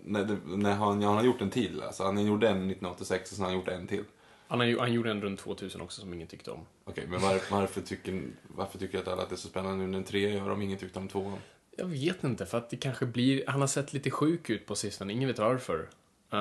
när, 0.03 0.25
det, 0.25 0.69
han, 0.69 1.03
han 1.03 1.15
har 1.15 1.23
gjort 1.23 1.41
en 1.41 1.49
till. 1.49 1.81
Alltså, 1.81 2.03
han 2.03 2.25
gjorde 2.25 2.47
en 2.47 2.57
1986 2.57 3.31
och 3.31 3.35
sen 3.35 3.45
har 3.45 3.51
han 3.51 3.59
gjort 3.59 3.69
en 3.69 3.87
till. 3.87 4.03
Han, 4.47 4.59
han 4.79 4.93
gjorde 4.93 5.11
en 5.11 5.21
runt 5.21 5.39
2000 5.39 5.81
också 5.81 6.01
som 6.01 6.13
ingen 6.13 6.27
tyckte 6.27 6.51
om. 6.51 6.65
Okej, 6.85 7.07
men 7.07 7.21
var, 7.21 7.39
varför, 7.51 7.81
tycker, 7.81 8.23
varför 8.47 8.79
tycker 8.79 8.99
att 8.99 9.07
alla 9.07 9.23
att 9.23 9.29
det 9.29 9.35
är 9.35 9.37
så 9.37 9.47
spännande 9.47 9.77
nu 9.77 9.87
när 9.87 9.97
en 9.97 10.03
trea 10.03 10.29
gör 10.29 10.49
om 10.49 10.61
ingen 10.61 10.77
tyckte 10.77 10.99
om 10.99 11.07
tvåan? 11.07 11.37
Jag 11.77 11.85
vet 11.85 12.23
inte, 12.23 12.45
för 12.45 12.57
att 12.57 12.69
det 12.69 12.77
kanske 12.77 13.05
blir... 13.05 13.43
Han 13.47 13.59
har 13.59 13.67
sett 13.67 13.93
lite 13.93 14.11
sjuk 14.11 14.49
ut 14.49 14.65
på 14.65 14.75
sistone, 14.75 15.13
ingen 15.13 15.27
vet 15.27 15.39
varför. 15.39 15.79
Uh, 15.79 16.39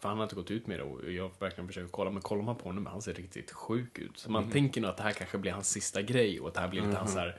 för 0.00 0.08
han 0.08 0.16
har 0.16 0.22
inte 0.22 0.34
gått 0.34 0.50
ut 0.50 0.66
med 0.66 0.78
det 0.78 0.82
och 0.82 1.12
jag 1.12 1.30
verkligen 1.38 1.68
försökt 1.68 1.92
kolla, 1.92 2.10
men 2.10 2.22
kollar 2.22 2.42
man 2.42 2.56
på 2.56 2.64
honom, 2.64 2.86
han 2.86 3.02
ser 3.02 3.14
riktigt 3.14 3.52
sjuk 3.52 3.98
ut. 3.98 4.18
Så 4.18 4.30
man 4.30 4.50
tänker 4.50 4.80
nog 4.80 4.90
att 4.90 4.96
det 4.96 5.02
här 5.02 5.12
kanske 5.12 5.38
blir 5.38 5.52
hans 5.52 5.70
sista 5.70 6.02
grej 6.02 6.40
och 6.40 6.48
att 6.48 6.54
det 6.54 6.60
här 6.60 6.68
blir 6.68 6.82
lite 6.82 6.96
hans 6.96 7.12
så 7.12 7.18
här 7.18 7.38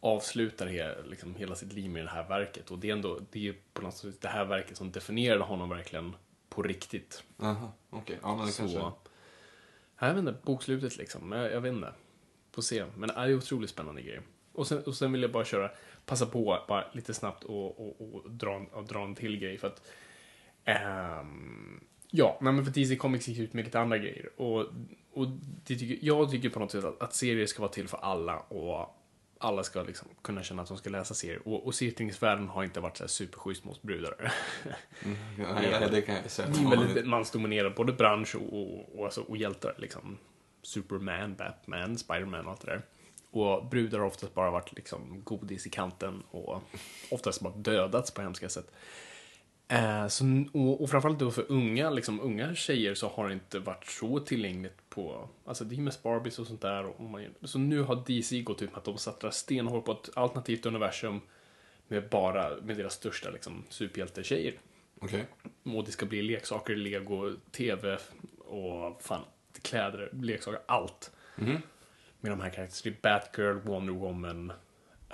avslutar 0.00 0.66
he, 0.66 1.02
liksom, 1.04 1.34
hela 1.34 1.54
sitt 1.54 1.72
liv 1.72 1.90
med 1.90 2.04
det 2.04 2.10
här 2.10 2.28
verket. 2.28 2.70
Och 2.70 2.78
det 2.78 2.88
är 2.88 2.92
ändå, 2.92 3.20
det 3.30 3.38
är 3.38 3.42
ju 3.42 3.54
på 3.72 3.82
något 3.82 3.96
sätt 3.96 4.20
det 4.20 4.28
här 4.28 4.44
verket 4.44 4.76
som 4.76 4.92
definierade 4.92 5.44
honom 5.44 5.68
verkligen 5.68 6.16
på 6.48 6.62
riktigt. 6.62 7.22
Aha, 7.38 7.72
okej. 7.90 8.18
Ja, 8.22 8.36
men 8.36 8.46
det 8.46 8.56
kanske... 8.56 8.78
Jag 10.06 10.14
vet 10.14 10.18
inte, 10.18 10.34
bokslutet 10.42 10.96
liksom. 10.96 11.32
Jag, 11.32 11.52
jag 11.52 11.60
vet 11.60 11.72
inte. 11.72 11.92
Får 12.52 12.62
se. 12.62 12.84
Men 12.96 13.08
det 13.08 13.14
är 13.14 13.34
otroligt 13.34 13.70
spännande 13.70 14.02
grej. 14.02 14.20
Och 14.52 14.66
sen, 14.66 14.82
och 14.82 14.94
sen 14.94 15.12
vill 15.12 15.22
jag 15.22 15.32
bara 15.32 15.44
köra, 15.44 15.70
passa 16.06 16.26
på 16.26 16.64
bara 16.68 16.84
lite 16.92 17.14
snabbt 17.14 17.44
och, 17.44 17.80
och, 17.80 18.14
och, 18.14 18.30
dra, 18.30 18.54
en, 18.54 18.66
och 18.66 18.84
dra 18.84 19.04
en 19.04 19.14
till 19.14 19.38
grej. 19.38 19.58
För 19.58 19.66
att, 19.66 19.82
um, 21.20 21.84
ja, 22.10 22.38
nej, 22.40 22.52
men 22.52 22.64
för 22.64 22.72
DC 22.72 22.96
Comics 22.96 23.28
gick 23.28 23.38
ut 23.38 23.52
med 23.52 23.64
lite 23.64 23.80
andra 23.80 23.98
grejer. 23.98 24.30
Och, 24.40 24.66
och 25.12 25.26
det 25.66 25.76
tycker, 25.76 26.06
jag 26.06 26.30
tycker 26.30 26.48
på 26.48 26.60
något 26.60 26.70
sätt 26.70 26.84
att, 26.84 27.02
att 27.02 27.14
serier 27.14 27.46
ska 27.46 27.62
vara 27.62 27.72
till 27.72 27.88
för 27.88 27.98
alla. 27.98 28.38
Och 28.38 29.01
alla 29.44 29.64
ska 29.64 29.82
liksom 29.82 30.08
kunna 30.22 30.42
känna 30.42 30.62
att 30.62 30.68
de 30.68 30.76
ska 30.76 30.90
läsa 30.90 31.14
serier. 31.14 31.48
Och, 31.48 31.66
och 31.66 31.74
serietidningsvärlden 31.74 32.48
har 32.48 32.64
inte 32.64 32.80
varit 32.80 32.96
så 32.96 33.02
här 33.02 33.08
superschysst 33.08 33.64
mot 33.64 33.82
brudar. 33.82 34.32
Ja, 35.38 35.62
ja, 35.80 35.88
det 35.88 36.02
kan 36.02 36.14
jag 36.14 36.30
säga. 36.30 36.48
Det 36.48 36.60
är 36.60 36.70
väldigt 36.76 37.06
mansdominerad 37.06 37.74
både 37.74 37.92
bransch 37.92 38.36
och, 38.36 38.52
och, 38.52 38.98
och, 38.98 39.04
alltså, 39.04 39.20
och 39.20 39.36
hjältar. 39.36 39.74
Liksom. 39.78 40.18
Superman, 40.62 41.34
Batman, 41.34 41.98
Spiderman 41.98 42.44
och 42.44 42.50
allt 42.50 42.60
det 42.60 42.66
där. 42.66 42.82
Och 43.30 43.66
brudar 43.66 43.98
har 43.98 44.06
oftast 44.06 44.34
bara 44.34 44.50
varit 44.50 44.72
liksom 44.72 45.20
godis 45.24 45.66
i 45.66 45.70
kanten 45.70 46.22
och 46.30 46.62
oftast 47.10 47.40
bara 47.40 47.54
dödats 47.56 48.10
på 48.10 48.22
hemska 48.22 48.48
sätt. 48.48 48.72
Eh, 49.68 50.08
så, 50.08 50.24
och, 50.52 50.82
och 50.82 50.90
framförallt 50.90 51.18
då 51.18 51.30
för 51.30 51.44
unga, 51.48 51.90
liksom, 51.90 52.20
unga 52.20 52.54
tjejer 52.54 52.94
så 52.94 53.08
har 53.08 53.28
det 53.28 53.34
inte 53.34 53.58
varit 53.58 53.86
så 53.86 54.18
tillgängligt 54.20 54.81
på, 54.94 55.28
alltså 55.44 55.64
mest 55.64 56.02
Barbies 56.02 56.38
och 56.38 56.46
sånt 56.46 56.60
där. 56.60 56.84
Och 56.84 57.00
man, 57.00 57.34
så 57.42 57.58
nu 57.58 57.82
har 57.82 58.04
DC 58.06 58.42
gått 58.42 58.62
ut 58.62 58.70
med 58.70 58.78
att 58.78 58.84
de 58.84 58.98
satsar 58.98 59.30
stenhårt 59.30 59.84
på 59.84 59.92
ett 59.92 60.10
alternativt 60.14 60.66
universum 60.66 61.20
med 61.88 62.08
bara, 62.08 62.56
med 62.62 62.76
deras 62.76 62.94
största 62.94 63.30
liksom, 63.30 63.64
superhjältetjejer. 63.68 64.54
Okej. 65.00 65.26
Och 65.62 65.84
det 65.84 65.90
ska 65.90 66.06
bli 66.06 66.22
leksaker, 66.22 66.76
lego, 66.76 67.32
tv 67.50 67.98
och 68.38 69.02
fan 69.02 69.22
kläder, 69.62 70.10
leksaker, 70.12 70.60
allt. 70.66 71.12
Med 72.20 72.32
de 72.32 72.40
här 72.40 72.50
karaktärerna. 72.50 72.96
Det 73.02 73.08
är 73.08 73.20
Batgirl, 73.20 73.68
Wonder 73.68 73.92
Woman, 73.92 74.52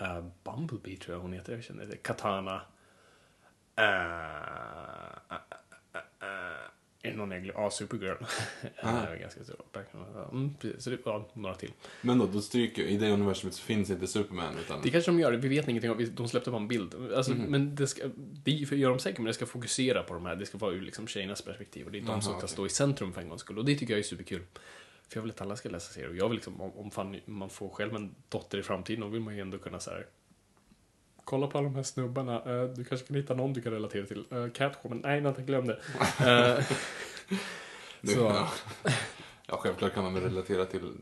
uh, 0.03 0.27
Bumblebee 0.45 0.97
tror 0.97 1.17
jag 1.17 1.23
hon 1.23 1.33
heter, 1.33 1.53
jag 1.53 1.65
känner 1.65 1.87
det. 1.87 1.97
Katana. 1.97 2.63
Uh, 3.81 3.85
uh, 6.23 6.69
är 7.03 7.11
det 7.11 7.17
någon 7.17 7.31
jag 7.31 7.43
glömmer? 7.43 7.61
Ja, 7.61 7.71
Supergirl. 7.71 8.17
Ah. 8.83 9.13
uh, 9.13 9.21
ganska 9.21 9.45
stor. 9.45 9.57
Mm, 10.33 10.55
precis. 10.61 10.85
Så 10.85 10.91
det 10.91 11.07
var 11.07 11.25
några 11.33 11.55
till. 11.55 11.73
Men 12.03 12.19
då, 12.19 12.27
då 12.27 12.41
stryker 12.41 12.83
i 12.83 12.97
det 12.97 13.11
universumet 13.11 13.55
så 13.55 13.63
finns 13.63 13.91
inte 13.91 14.07
Superman 14.07 14.55
utan... 14.65 14.81
Det 14.83 14.91
kanske 14.91 15.11
de 15.11 15.21
gör, 15.21 15.33
vi 15.33 15.49
vet 15.49 15.69
ingenting 15.69 15.91
om, 15.91 16.07
de 16.15 16.29
släppte 16.29 16.51
bara 16.51 16.63
en 16.63 16.69
bild. 16.69 16.95
Alltså, 17.15 17.33
Mhm. 17.33 17.43
Men 17.43 17.75
det, 17.75 17.87
ska, 17.87 18.03
det 18.45 18.51
gör 18.51 18.91
de 18.91 18.99
säkert, 18.99 19.19
men 19.19 19.27
det 19.27 19.35
ska 19.35 19.47
fokusera 19.47 20.03
på 20.03 20.15
de 20.15 20.27
här, 20.27 20.37
det 20.37 20.47
ska 20.47 20.59
vara 20.59 20.73
ur 20.73 20.81
liksom 20.83 21.07
tjejernas 21.07 21.43
perspektiv 21.43 21.87
och 21.87 21.93
det 21.93 21.99
är 21.99 22.03
de 22.03 22.09
Jaha, 22.09 22.21
som 22.21 22.33
ska 22.33 22.39
okej. 22.39 22.49
stå 22.49 22.67
i 22.67 22.69
centrum 22.69 23.13
för 23.13 23.21
en 23.21 23.29
gångs 23.29 23.41
skull. 23.41 23.59
Och 23.59 23.65
det 23.65 23.75
tycker 23.77 23.93
jag 23.93 23.99
är 23.99 24.03
superkul. 24.03 24.43
För 25.09 25.17
jag 25.17 25.23
vill 25.23 25.31
att 25.31 25.41
alla 25.41 25.57
ska 25.57 25.69
läsa 25.69 25.93
serier 25.93 26.09
och 26.11 26.17
jag 26.17 26.29
vill 26.29 26.37
liksom, 26.37 26.61
om, 26.61 26.73
om 26.77 26.91
fan, 26.91 27.17
man 27.25 27.51
får 27.51 27.69
själv 27.69 27.95
en 27.95 28.15
dotter 28.29 28.59
i 28.59 28.63
framtiden, 28.63 29.01
då 29.01 29.07
vill 29.09 29.21
man 29.21 29.35
ju 29.35 29.41
ändå 29.41 29.59
kunna 29.59 29.81
så 29.81 29.91
här. 29.91 30.07
Kolla 31.29 31.47
på 31.47 31.59
alla 31.59 31.65
de 31.69 31.75
här 31.75 31.83
snubbarna, 31.83 32.35
eh, 32.35 32.65
du 32.65 32.85
kanske 32.85 33.07
kan 33.07 33.17
hitta 33.17 33.35
någon 33.35 33.53
du 33.53 33.63
kan 33.63 33.73
relatera 33.73 34.07
till. 34.07 34.25
Uh, 34.33 34.51
Catwoman, 34.51 35.01
nej, 35.05 35.23
jag 35.23 35.47
glöm 35.47 35.67
det. 35.67 35.79
Eh, 36.21 36.65
Nu- 38.01 38.13
så, 38.13 38.21
ja. 38.21 38.49
ja, 39.47 39.57
självklart 39.57 39.95
kan 39.95 40.05
man 40.05 40.15
väl 40.15 40.23
relatera 40.23 40.65
till, 40.65 40.93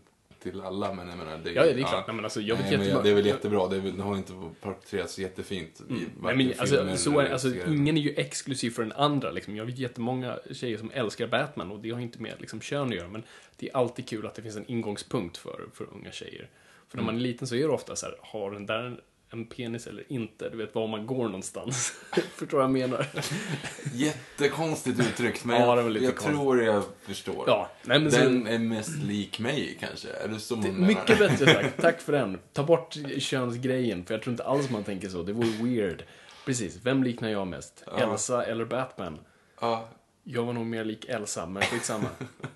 till 0.42 0.60
alla, 0.60 0.92
men 0.92 1.08
jag 1.08 1.18
menar... 1.18 1.38
Det, 1.38 1.52
ja, 1.52 1.62
det 1.62 1.70
är 1.70 1.78
klart. 1.78 2.06
Nej, 2.06 2.16
men 2.16 2.24
alltså, 2.24 2.40
jag 2.40 2.56
vet 2.56 2.70
Nej, 2.70 2.78
men 2.78 3.02
det 3.02 3.10
är 3.10 3.14
väl 3.14 3.26
jättebra. 3.26 3.68
Det, 3.68 3.76
är 3.76 3.80
väl, 3.80 3.96
det 3.96 4.02
har 4.02 4.16
inte 4.16 4.32
porträtterats 4.60 5.18
jättefint 5.18 5.80
Mm. 5.80 6.02
Nej, 6.22 6.36
men, 6.36 6.52
alltså, 6.58 6.96
så 6.96 7.18
är, 7.18 7.30
alltså, 7.30 7.48
ingen 7.66 7.96
är 7.96 8.00
ju 8.00 8.14
exklusiv 8.16 8.70
för 8.70 8.82
den 8.82 8.92
andra. 8.92 9.30
Liksom. 9.30 9.56
Jag 9.56 9.64
vet 9.64 9.78
jättemånga 9.78 10.38
tjejer 10.52 10.78
som 10.78 10.90
älskar 10.94 11.26
Batman 11.26 11.70
och 11.70 11.80
det 11.80 11.90
har 11.90 12.00
inte 12.00 12.22
med 12.22 12.34
liksom, 12.40 12.60
kön 12.60 12.88
att 12.88 12.94
göra. 12.94 13.08
Men 13.08 13.22
det 13.56 13.68
är 13.70 13.76
alltid 13.76 14.08
kul 14.08 14.26
att 14.26 14.34
det 14.34 14.42
finns 14.42 14.56
en 14.56 14.70
ingångspunkt 14.70 15.36
för, 15.36 15.66
för 15.74 15.86
unga 15.94 16.12
tjejer. 16.12 16.48
För 16.88 16.96
när 16.96 17.02
Mm. 17.02 17.14
man 17.14 17.22
är 17.22 17.26
liten 17.28 17.46
så 17.48 17.54
är 17.54 17.60
det 17.60 17.68
ofta 17.74 17.96
så 17.96 18.06
här, 18.06 18.14
har 18.20 18.50
den 18.50 18.66
där 18.66 19.00
en, 19.30 19.38
en 19.38 19.46
penis 19.46 19.86
eller 19.86 20.12
inte? 20.12 20.48
Du 20.48 20.56
vet 20.56 20.74
var 20.74 20.86
man 20.88 21.06
går 21.06 21.24
någonstans. 21.24 21.92
Förstår 22.34 22.58
vad 22.58 22.64
jag 22.64 22.70
menar? 22.70 23.06
Jättekonstigt 23.94 25.00
uttryckt, 25.00 25.44
men 25.44 25.60
Ja, 25.60 25.80
jag, 25.82 26.02
jag 26.02 26.16
tror 26.16 26.62
jag 26.62 26.82
förstår. 27.02 27.44
Ja, 27.46 27.70
nej, 27.82 27.98
men 27.98 28.10
Den 28.10 28.22
sen, 28.22 28.46
är 28.46 28.58
mest 28.58 28.96
lik 28.96 29.38
mig, 29.38 29.76
kanske. 29.80 30.08
Är 30.08 30.28
det 30.28 30.40
så 30.40 30.54
det, 30.54 30.72
mycket 30.72 31.18
bättre 31.18 31.54
sagt. 31.54 31.76
Tack 31.80 32.00
för 32.00 32.12
den. 32.12 32.38
Ta 32.52 32.62
bort 32.62 32.96
könsgrejen, 33.18 34.04
för 34.04 34.14
jag 34.14 34.22
tror 34.22 34.32
inte 34.32 34.44
alls 34.44 34.70
man 34.70 34.84
tänker 34.84 35.08
så. 35.08 35.22
Det 35.22 35.32
vore 35.32 35.64
weird. 35.64 36.04
Precis, 36.44 36.78
vem 36.82 37.02
liknar 37.02 37.28
jag 37.28 37.46
mest? 37.46 37.84
Ja. 37.86 37.98
Elsa 37.98 38.44
eller 38.44 38.64
Batman? 38.64 39.18
Ja, 39.60 39.88
Jag 40.24 40.42
var 40.44 40.52
nog 40.52 40.66
mer 40.66 40.84
lik 40.84 41.04
Elsa, 41.08 41.46
men 41.46 41.62
skitsamma. 41.62 42.08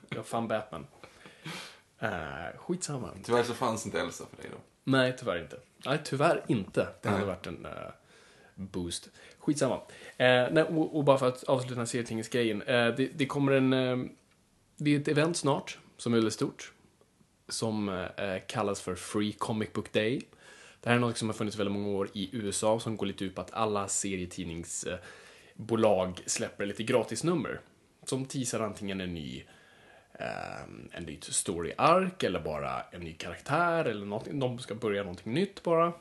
jag 0.08 0.18
är 0.18 0.22
fan 0.22 0.48
Batman. 0.48 0.86
Uh, 2.02 2.08
skitsamma. 2.58 3.10
tyvärr 3.24 3.42
så 3.42 3.54
fanns 3.54 3.86
inte 3.86 4.00
Elsa 4.00 4.24
för 4.30 4.42
dig 4.42 4.50
då. 4.52 4.58
Nej, 4.84 5.16
tyvärr 5.18 5.42
inte. 5.42 5.56
Nej, 5.86 5.98
tyvärr 6.04 6.44
inte. 6.46 6.88
Det 7.02 7.08
hade 7.08 7.24
varit 7.24 7.46
en 7.46 7.66
eh, 7.66 7.72
boost. 8.54 9.10
Skitsamma. 9.38 9.76
Uh, 9.76 9.80
nej, 10.18 10.62
och, 10.62 10.96
och 10.96 11.04
bara 11.04 11.18
för 11.18 11.28
att 11.28 11.44
avsluta 11.44 11.74
den 11.74 11.78
här 11.78 11.86
serietidningsgrejen. 11.86 12.62
Uh, 12.62 12.94
det, 12.96 13.10
det 13.14 13.26
kommer 13.26 13.52
en... 13.52 13.72
eh, 13.72 13.98
det 14.76 14.96
är 14.96 15.00
ett 15.00 15.08
event 15.08 15.36
snart, 15.36 15.78
som 15.96 16.12
är 16.12 16.16
väldigt 16.16 16.34
stort. 16.34 16.72
Som 17.48 17.88
eh, 17.88 18.36
kallas 18.46 18.80
för 18.80 18.94
Free 18.94 19.32
Comic 19.32 19.72
Book 19.72 19.92
Day. 19.92 20.22
Det 20.80 20.88
här 20.88 20.96
är 20.96 21.00
något 21.00 21.18
som 21.18 21.28
har 21.28 21.34
funnits 21.34 21.58
väldigt 21.58 21.72
många 21.72 21.88
år 21.88 22.08
i 22.12 22.28
USA 22.32 22.80
som 22.80 22.96
går 22.96 23.06
lite 23.06 23.24
ut 23.24 23.34
på 23.34 23.40
att 23.40 23.52
alla 23.52 23.88
serietidningsbolag 23.88 26.20
släpper 26.26 26.66
lite 26.66 26.82
gratisnummer. 26.82 27.60
Som 28.04 28.24
teasar 28.24 28.60
antingen 28.60 29.00
en 29.00 29.14
ny 29.14 29.38
eh, 29.38 29.44
Ehm, 30.20 30.88
en 30.92 31.02
ny 31.04 31.18
story-ark 31.20 32.22
eller 32.22 32.40
bara 32.40 32.82
en 32.90 33.00
ny 33.00 33.12
karaktär 33.12 33.84
eller 33.84 34.06
någonting. 34.06 34.38
De 34.38 34.58
ska 34.58 34.74
börja 34.74 35.02
någonting 35.02 35.34
nytt 35.34 35.62
bara. 35.62 35.92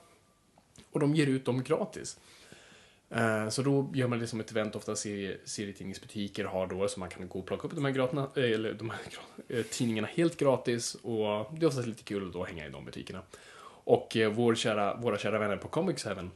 Och 0.91 0.99
de 0.99 1.15
ger 1.15 1.27
ut 1.27 1.45
dem 1.45 1.63
gratis. 1.63 2.19
Eh, 3.09 3.49
Så 3.49 3.61
då 3.61 3.89
gör 3.93 4.07
man 4.07 4.19
det 4.19 4.27
som 4.27 4.39
ett 4.39 4.51
event, 4.51 4.75
ofta 4.75 4.95
serie, 4.95 5.37
serietidningsbutiker 5.45 6.45
har 6.45 6.67
då, 6.67 6.87
så 6.87 6.99
man 6.99 7.09
kan 7.09 7.27
gå 7.27 7.39
och 7.39 7.45
plocka 7.45 7.67
upp 7.67 7.75
de 7.75 7.85
här, 7.85 7.91
gratina, 7.91 8.29
eh, 8.35 8.43
eller 8.43 8.73
de 8.73 8.89
här 8.89 8.99
eh, 9.47 9.63
tidningarna 9.63 10.07
helt 10.07 10.37
gratis. 10.37 10.95
Och 10.95 11.53
det 11.59 11.65
är 11.65 11.67
oftast 11.67 11.87
lite 11.87 12.03
kul 12.03 12.41
att 12.41 12.47
hänga 12.49 12.65
i 12.65 12.69
de 12.69 12.85
butikerna. 12.85 13.21
Och 13.83 14.17
eh, 14.17 14.31
vår 14.31 14.55
kära, 14.55 14.95
våra 14.95 15.17
kära 15.17 15.39
vänner 15.39 15.57
på 15.57 15.67
Comics 15.67 16.05
även 16.05 16.31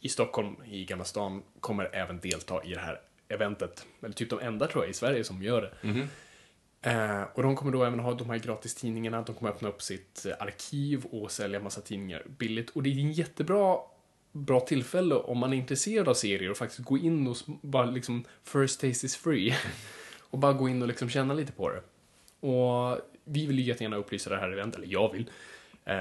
i 0.00 0.08
Stockholm, 0.08 0.56
i 0.70 0.84
Gamla 0.84 1.04
stan, 1.04 1.42
kommer 1.60 1.90
även 1.92 2.18
delta 2.20 2.64
i 2.64 2.74
det 2.74 2.80
här 2.80 3.00
eventet. 3.28 3.86
Eller 4.02 4.14
typ 4.14 4.30
de 4.30 4.40
enda 4.40 4.66
tror 4.66 4.84
jag 4.84 4.90
i 4.90 4.94
Sverige 4.94 5.24
som 5.24 5.42
gör 5.42 5.62
det. 5.62 5.88
Mhm. 5.88 6.08
Eh, 6.82 7.22
och 7.34 7.42
de 7.42 7.56
kommer 7.56 7.72
då 7.72 7.84
även 7.84 7.98
ha 7.98 8.14
de 8.14 8.30
här 8.30 8.38
gratistidningarna, 8.38 9.22
de 9.22 9.34
kommer 9.34 9.50
öppna 9.50 9.68
upp 9.68 9.82
sitt 9.82 10.26
eh, 10.26 10.32
arkiv 10.40 11.04
och 11.04 11.30
sälja 11.30 11.60
massa 11.60 11.80
tidningar 11.80 12.22
billigt. 12.38 12.70
Och 12.70 12.82
det 12.82 12.90
är 12.90 12.98
en 12.98 13.12
jättebra 13.12 13.78
bra 14.32 14.60
tillfälle 14.60 15.14
om 15.14 15.38
man 15.38 15.52
är 15.52 15.56
intresserad 15.56 16.08
av 16.08 16.14
serier 16.14 16.50
och 16.50 16.56
faktiskt 16.56 16.84
gå 16.84 16.98
in 16.98 17.26
och 17.26 17.36
bara 17.60 17.84
liksom 17.84 18.24
first 18.44 18.80
taste 18.80 19.06
is 19.06 19.16
free. 19.16 19.56
och 20.30 20.38
bara 20.38 20.52
gå 20.52 20.68
in 20.68 20.82
och 20.82 20.88
liksom 20.88 21.08
känna 21.08 21.34
lite 21.34 21.52
på 21.52 21.70
det. 21.70 21.82
Och 22.46 22.98
vi 23.24 23.46
vill 23.46 23.58
ju 23.58 23.64
jättegärna 23.64 23.96
upplysa 23.96 24.30
det 24.30 24.36
här 24.36 24.52
eventet, 24.52 24.78
eller 24.82 24.92
jag 24.92 25.12
vill. 25.12 25.30
Eh, 25.84 25.94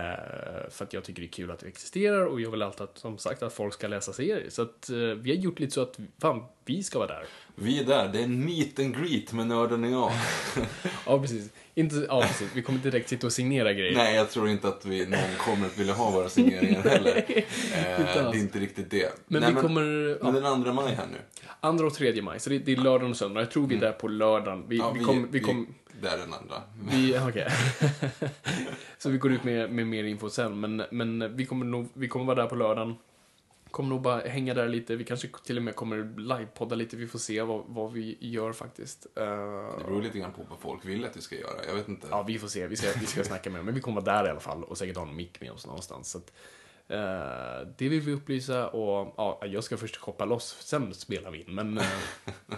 för 0.69 0.85
att 0.85 0.93
jag 0.93 1.03
tycker 1.03 1.21
det 1.21 1.27
är 1.27 1.31
kul 1.31 1.51
att 1.51 1.59
det 1.59 1.67
existerar 1.67 2.25
och 2.25 2.41
jag 2.41 2.51
vill 2.51 2.61
alltid 2.61 2.81
att, 2.81 2.97
som 2.97 3.17
sagt 3.17 3.43
att 3.43 3.53
folk 3.53 3.73
ska 3.73 3.87
läsa 3.87 4.13
serier. 4.13 4.45
Så 4.49 4.61
att 4.61 4.89
eh, 4.89 4.97
vi 4.97 5.29
har 5.29 5.37
gjort 5.37 5.59
lite 5.59 5.73
så 5.73 5.81
att, 5.81 5.99
fan, 6.21 6.43
vi 6.65 6.83
ska 6.83 6.99
vara 6.99 7.07
där. 7.07 7.25
Vi 7.55 7.79
är 7.79 7.83
där, 7.83 8.07
det 8.13 8.19
är 8.19 8.23
en 8.23 8.45
meet 8.45 8.79
and 8.79 8.97
greet 8.97 9.33
med 9.33 9.47
nörden 9.47 9.83
och 9.83 9.91
jag. 9.91 10.11
Ja, 11.05 11.21
precis. 11.21 11.49
Inte, 11.75 11.95
ja, 12.09 12.21
precis. 12.21 12.49
Vi 12.55 12.61
kommer 12.61 12.79
inte 12.79 12.89
direkt 12.89 13.09
sitta 13.09 13.27
och 13.27 13.33
signera 13.33 13.73
grejer. 13.73 13.95
Nej, 13.95 14.15
jag 14.15 14.29
tror 14.29 14.49
inte 14.49 14.67
att 14.67 14.85
vi, 14.85 15.05
någon 15.05 15.19
kommer 15.37 15.67
att 15.67 15.77
vilja 15.77 15.93
ha 15.93 16.11
våra 16.11 16.29
signeringar 16.29 16.81
heller. 16.81 17.25
Eh, 17.73 18.31
det 18.31 18.37
är 18.37 18.39
inte 18.39 18.59
riktigt 18.59 18.91
det. 18.91 19.13
Men 19.27 19.41
Nej, 19.41 19.53
vi 19.53 19.61
kommer... 19.61 20.17
Men 20.23 20.43
den 20.43 20.63
2 20.63 20.73
maj 20.73 20.93
här 20.95 21.07
nu. 21.11 21.17
andra 21.59 21.85
och 21.87 21.93
tredje 21.93 22.21
maj, 22.21 22.39
så 22.39 22.49
det, 22.49 22.59
det 22.59 22.71
är 22.71 22.75
lördagen 22.75 23.11
och 23.11 23.17
söndag. 23.17 23.41
Jag 23.41 23.51
tror 23.51 23.67
vi 23.67 23.75
är 23.75 23.79
där 23.79 23.91
på 23.91 24.07
lördagen. 24.07 24.63
Vi, 24.67 24.77
Ja, 24.77 24.91
vi 24.91 25.03
kommer... 25.03 25.27
Vi 25.27 25.39
kom, 25.39 25.67
Där 26.01 26.13
är 26.13 26.17
den 26.17 26.33
andra. 26.33 26.61
vi, 26.91 27.19
okej. 27.19 27.47
så 28.97 29.09
vi 29.09 29.17
går 29.17 29.31
ut 29.31 29.43
med, 29.43 29.71
med 29.71 29.87
mer 29.87 30.03
info 30.03 30.29
sen. 30.29 30.59
Men, 30.59 30.83
men 30.91 31.35
vi, 31.35 31.45
kommer 31.45 31.65
nog, 31.65 31.87
vi 31.93 32.07
kommer 32.07 32.25
vara 32.25 32.41
där 32.41 32.47
på 32.47 32.55
lördagen. 32.55 32.95
Kommer 33.71 33.89
nog 33.89 34.01
bara 34.01 34.19
hänga 34.21 34.53
där 34.53 34.67
lite. 34.67 34.95
Vi 34.95 35.03
kanske 35.03 35.27
till 35.43 35.57
och 35.57 35.63
med 35.63 35.75
kommer 35.75 36.19
livepodda 36.19 36.75
lite. 36.75 36.95
Vi 36.97 37.07
får 37.07 37.19
se 37.19 37.41
vad, 37.41 37.63
vad 37.67 37.91
vi 37.93 38.17
gör 38.19 38.53
faktiskt. 38.53 39.07
Eh, 39.15 39.23
Det 39.77 39.83
beror 39.85 40.01
lite 40.01 40.19
grann 40.19 40.33
på 40.33 40.41
vad 40.49 40.59
folk 40.59 40.85
vill 40.85 41.05
att 41.05 41.17
vi 41.17 41.21
ska 41.21 41.35
göra. 41.35 41.65
Jag 41.67 41.75
vet 41.75 41.87
inte. 41.87 42.07
Ja, 42.11 42.23
vi 42.23 42.39
får 42.39 42.47
se. 42.47 42.67
Vi 42.67 42.75
ska, 42.75 42.99
vi 42.99 43.05
ska 43.05 43.23
snacka 43.23 43.49
med 43.49 43.59
dem. 43.59 43.65
Men 43.65 43.75
vi 43.75 43.81
kommer 43.81 44.01
vara 44.01 44.15
där 44.17 44.27
i 44.27 44.29
alla 44.29 44.39
fall 44.39 44.63
och 44.63 44.77
säkert 44.77 44.97
ha 44.97 45.07
en 45.07 45.15
mick 45.15 45.41
med 45.41 45.51
oss 45.51 45.65
någonstans. 45.65 46.11
Så 46.11 46.17
att, 46.17 46.33
eh, 46.87 47.67
det 47.77 47.89
vill 47.89 48.01
vi 48.01 48.13
upplysa 48.13 48.67
och 48.67 49.13
ja, 49.17 49.41
jag 49.45 49.63
ska 49.63 49.77
först 49.77 49.97
shoppa 49.97 50.25
loss, 50.25 50.57
sen 50.59 50.93
spelar 50.93 51.31
vi 51.31 51.41
in. 51.43 51.55
Men 51.55 51.77
eh, 51.77 51.85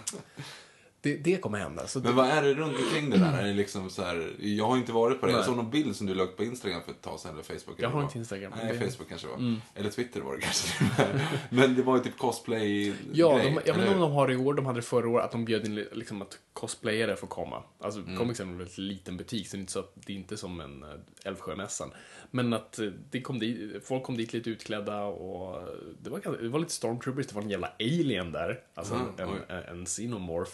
det, 1.04 1.16
det 1.16 1.36
kommer 1.36 1.58
hända. 1.58 1.86
Så 1.86 2.00
Men 2.00 2.16
vad 2.16 2.26
är 2.28 2.42
det 2.42 2.54
runt 2.54 2.76
omkring 2.78 3.10
det 3.10 3.18
där? 3.18 3.38
Är 3.38 3.46
det 3.46 3.52
liksom 3.52 3.90
så 3.90 4.02
här, 4.02 4.32
jag 4.38 4.66
har 4.66 4.76
inte 4.76 4.92
varit 4.92 5.20
på 5.20 5.26
det. 5.26 5.32
Jag 5.32 5.44
såg 5.44 5.56
någon 5.56 5.70
bild 5.70 5.96
som 5.96 6.06
du 6.06 6.14
la 6.14 6.22
upp 6.22 6.36
på 6.36 6.44
Instagram 6.44 6.80
för 6.84 6.90
ett 6.90 7.02
tag 7.02 7.20
sedan, 7.20 7.32
eller 7.32 7.42
Facebook. 7.42 7.76
Jag 7.78 7.88
har 7.90 8.02
inte 8.02 8.18
Instagram, 8.18 8.52
Nej, 8.56 8.78
det- 8.78 8.90
Facebook 8.90 9.08
kanske 9.08 9.26
det 9.26 9.32
var. 9.32 9.56
Eller 9.74 9.90
Twitter 9.90 10.20
var 10.20 10.34
det 10.34 10.40
kanske. 10.40 10.84
Men 11.50 11.74
det 11.74 11.82
var 11.82 11.96
ju 11.96 12.02
typ 12.02 12.18
cosplay 12.18 12.92
Ja, 13.12 13.38
de, 13.38 13.44
jag 13.44 13.52
vet 13.54 13.66
inte 13.82 13.88
om 13.94 14.00
de 14.00 14.12
har 14.12 14.26
det 14.28 14.34
i 14.34 14.36
år, 14.36 14.54
de 14.54 14.66
hade 14.66 14.78
det 14.78 14.82
förra 14.82 15.08
året, 15.08 15.24
att 15.24 15.32
de 15.32 15.44
bjöd 15.44 15.66
in 15.66 15.74
liksom 15.92 16.22
att 16.22 16.38
cosplayare 16.52 17.16
får 17.16 17.26
komma. 17.26 17.62
Alltså, 17.80 18.00
Mm. 18.00 18.16
Comics 18.18 18.40
är 18.40 18.44
en 18.44 18.58
väldigt 18.58 18.78
liten 18.78 19.16
butik, 19.16 19.48
så 19.48 19.56
det 19.56 19.58
är 19.58 19.60
inte, 19.60 19.72
så 19.72 19.84
det 19.94 20.12
är 20.12 20.16
inte 20.16 20.36
som 20.36 20.60
en 20.60 20.82
uh, 20.82 20.88
Älvsjömässan. 21.24 21.90
Men 22.30 22.52
att 22.52 22.78
eh, 22.78 22.86
det 23.10 23.20
kom 23.20 23.38
dit, 23.38 23.84
folk 23.86 24.02
kom 24.02 24.16
dit 24.16 24.32
lite 24.32 24.50
utklädda 24.50 25.02
och 25.04 25.56
eh, 25.56 25.64
det 26.02 26.10
var, 26.10 26.38
det 26.42 26.48
var 26.48 26.58
lite 26.58 26.72
stormtroopers, 26.72 27.26
det 27.26 27.34
var 27.34 27.42
en 27.42 27.50
jävla 27.50 27.72
alien 27.80 28.32
där. 28.32 28.60
Alltså 28.74 28.94
Mm, 28.94 29.06
en, 29.48 29.56
en, 29.56 29.62
en 29.78 29.84
xenomorph. 29.86 30.50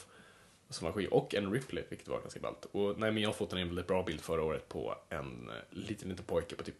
Som 0.71 0.85
var 0.85 0.93
skit, 0.93 1.11
och 1.11 1.35
en 1.35 1.53
Ripley, 1.53 1.85
vilket 1.89 2.09
var 2.09 2.21
ganska 2.21 2.41
ballt. 2.41 2.67
Och 2.73 2.99
nej, 2.99 3.13
men 3.13 3.23
jag 3.23 3.37
fått 3.37 3.53
en 3.53 3.59
väldigt 3.69 3.87
bra 3.87 4.03
bild 4.03 4.21
förra 4.21 4.43
året 4.43 4.69
på 4.69 4.95
en 5.09 5.51
eh, 5.51 5.79
liten, 5.79 6.09
liten 6.09 6.25
pojke 6.25 6.55
på 6.55 6.63
typ 6.63 6.77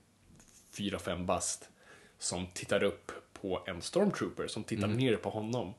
4-5 0.73 1.25
bast 1.25 1.69
som 2.19 2.47
tittar 2.47 2.83
upp 2.83 3.13
på 3.33 3.63
en 3.67 3.83
stormtrooper 3.83 4.47
som 4.47 4.65
tittar 4.65 4.89
ner 4.89 5.17
på 5.17 5.31
honom. 5.31 5.75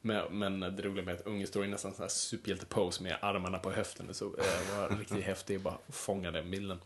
Men, 0.00 0.38
men 0.38 0.60
det 0.60 0.82
roliga 0.82 1.04
med 1.04 1.14
att 1.14 1.26
ungen 1.26 1.46
står 1.46 1.64
i 1.64 1.68
nästan 1.68 1.94
sån 1.94 2.02
här 2.02 2.08
superhjälte-pose 2.08 3.02
med 3.02 3.16
armarna 3.20 3.58
på 3.58 3.70
höften. 3.70 4.14
Så 4.14 4.24
eh, 4.24 4.78
var 4.78 4.98
riktigt 4.98 5.24
häftig, 5.24 5.60
bara 5.60 5.78
fånga 5.88 6.30
den 6.30 6.50
bilden. 6.50 6.80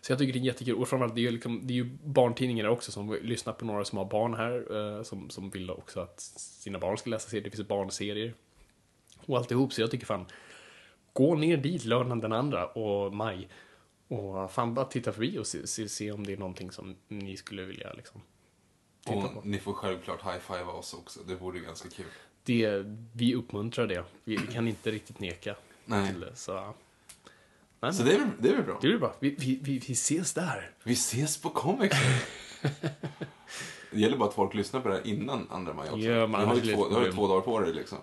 Så 0.00 0.12
jag 0.12 0.18
tycker 0.18 0.32
det 0.32 0.38
är 0.38 0.40
jättekul. 0.40 0.74
Och 0.74 0.88
framförallt, 0.88 1.14
det 1.14 1.20
är 1.20 1.22
ju, 1.22 1.30
liksom, 1.30 1.60
det 1.66 1.72
är 1.72 1.76
ju 1.76 1.90
barntidningar 2.04 2.68
också 2.68 2.92
som 2.92 3.18
lyssnar 3.22 3.52
på 3.52 3.64
några 3.64 3.84
som 3.84 3.98
har 3.98 4.04
barn 4.04 4.34
här. 4.34 4.76
Eh, 4.76 5.02
som, 5.02 5.30
som 5.30 5.50
vill 5.50 5.70
också 5.70 6.00
att 6.00 6.20
sina 6.20 6.78
barn 6.78 6.98
ska 6.98 7.10
läsa 7.10 7.28
serier. 7.28 7.44
Det 7.44 7.50
finns 7.50 7.68
barnserier. 7.68 8.34
Och 9.26 9.36
alltihop, 9.36 9.72
så 9.72 9.80
jag 9.80 9.90
tycker 9.90 10.06
fan, 10.06 10.26
gå 11.12 11.34
ner 11.34 11.56
dit 11.56 11.84
lördagen 11.84 12.20
den 12.20 12.32
andra 12.32 12.66
och 12.66 13.14
maj. 13.14 13.48
Och 14.08 14.50
fan 14.50 14.74
bara 14.74 14.84
titta 14.84 15.12
förbi 15.12 15.38
och 15.38 15.46
se, 15.46 15.66
se, 15.66 15.88
se 15.88 16.12
om 16.12 16.26
det 16.26 16.32
är 16.32 16.36
någonting 16.36 16.70
som 16.70 16.96
ni 17.08 17.36
skulle 17.36 17.64
vilja 17.64 17.92
liksom 17.92 18.20
titta 19.04 19.28
på. 19.28 19.38
Och 19.38 19.46
ni 19.46 19.58
får 19.58 19.72
självklart 19.72 20.22
high-five 20.22 20.64
oss 20.64 20.94
också. 20.94 21.20
Det 21.26 21.34
vore 21.34 21.58
ju 21.58 21.64
ganska 21.64 21.88
kul. 21.88 22.06
Det, 22.44 22.84
vi 23.12 23.34
uppmuntrar 23.34 23.86
det. 23.86 24.04
Vi, 24.24 24.36
vi 24.36 24.52
kan 24.52 24.68
inte 24.68 24.90
riktigt 24.90 25.20
neka 25.20 25.56
Nej. 25.84 26.08
till. 26.08 26.26
Så, 26.34 26.74
Nej, 27.80 27.92
Så 27.92 28.02
det 28.02 28.14
är, 28.14 28.30
det 28.38 28.48
är 28.48 28.54
väl 28.54 28.64
bra. 28.64 28.78
Det 28.80 28.88
blir 28.88 28.98
bra. 28.98 29.14
Vi, 29.20 29.30
vi, 29.38 29.58
vi, 29.62 29.78
vi 29.78 29.92
ses 29.92 30.34
där. 30.34 30.70
Vi 30.84 30.92
ses 30.92 31.38
på 31.40 31.50
Comics. 31.50 31.96
det 33.90 34.00
gäller 34.00 34.16
bara 34.16 34.28
att 34.28 34.34
folk 34.34 34.54
lyssnar 34.54 34.80
på 34.80 34.88
det 34.88 34.94
här 34.94 35.06
innan 35.06 35.46
andra 35.50 35.74
maj 35.74 35.90
också. 35.90 36.00
Ja, 36.00 36.26
men 36.26 36.40
du 36.40 36.46
har 36.46 36.54
ju 36.54 36.60
blir 36.60 36.74
två, 36.74 37.10
två 37.12 37.28
dagar 37.28 37.40
på 37.40 37.60
dig 37.60 37.72
liksom. 37.72 37.98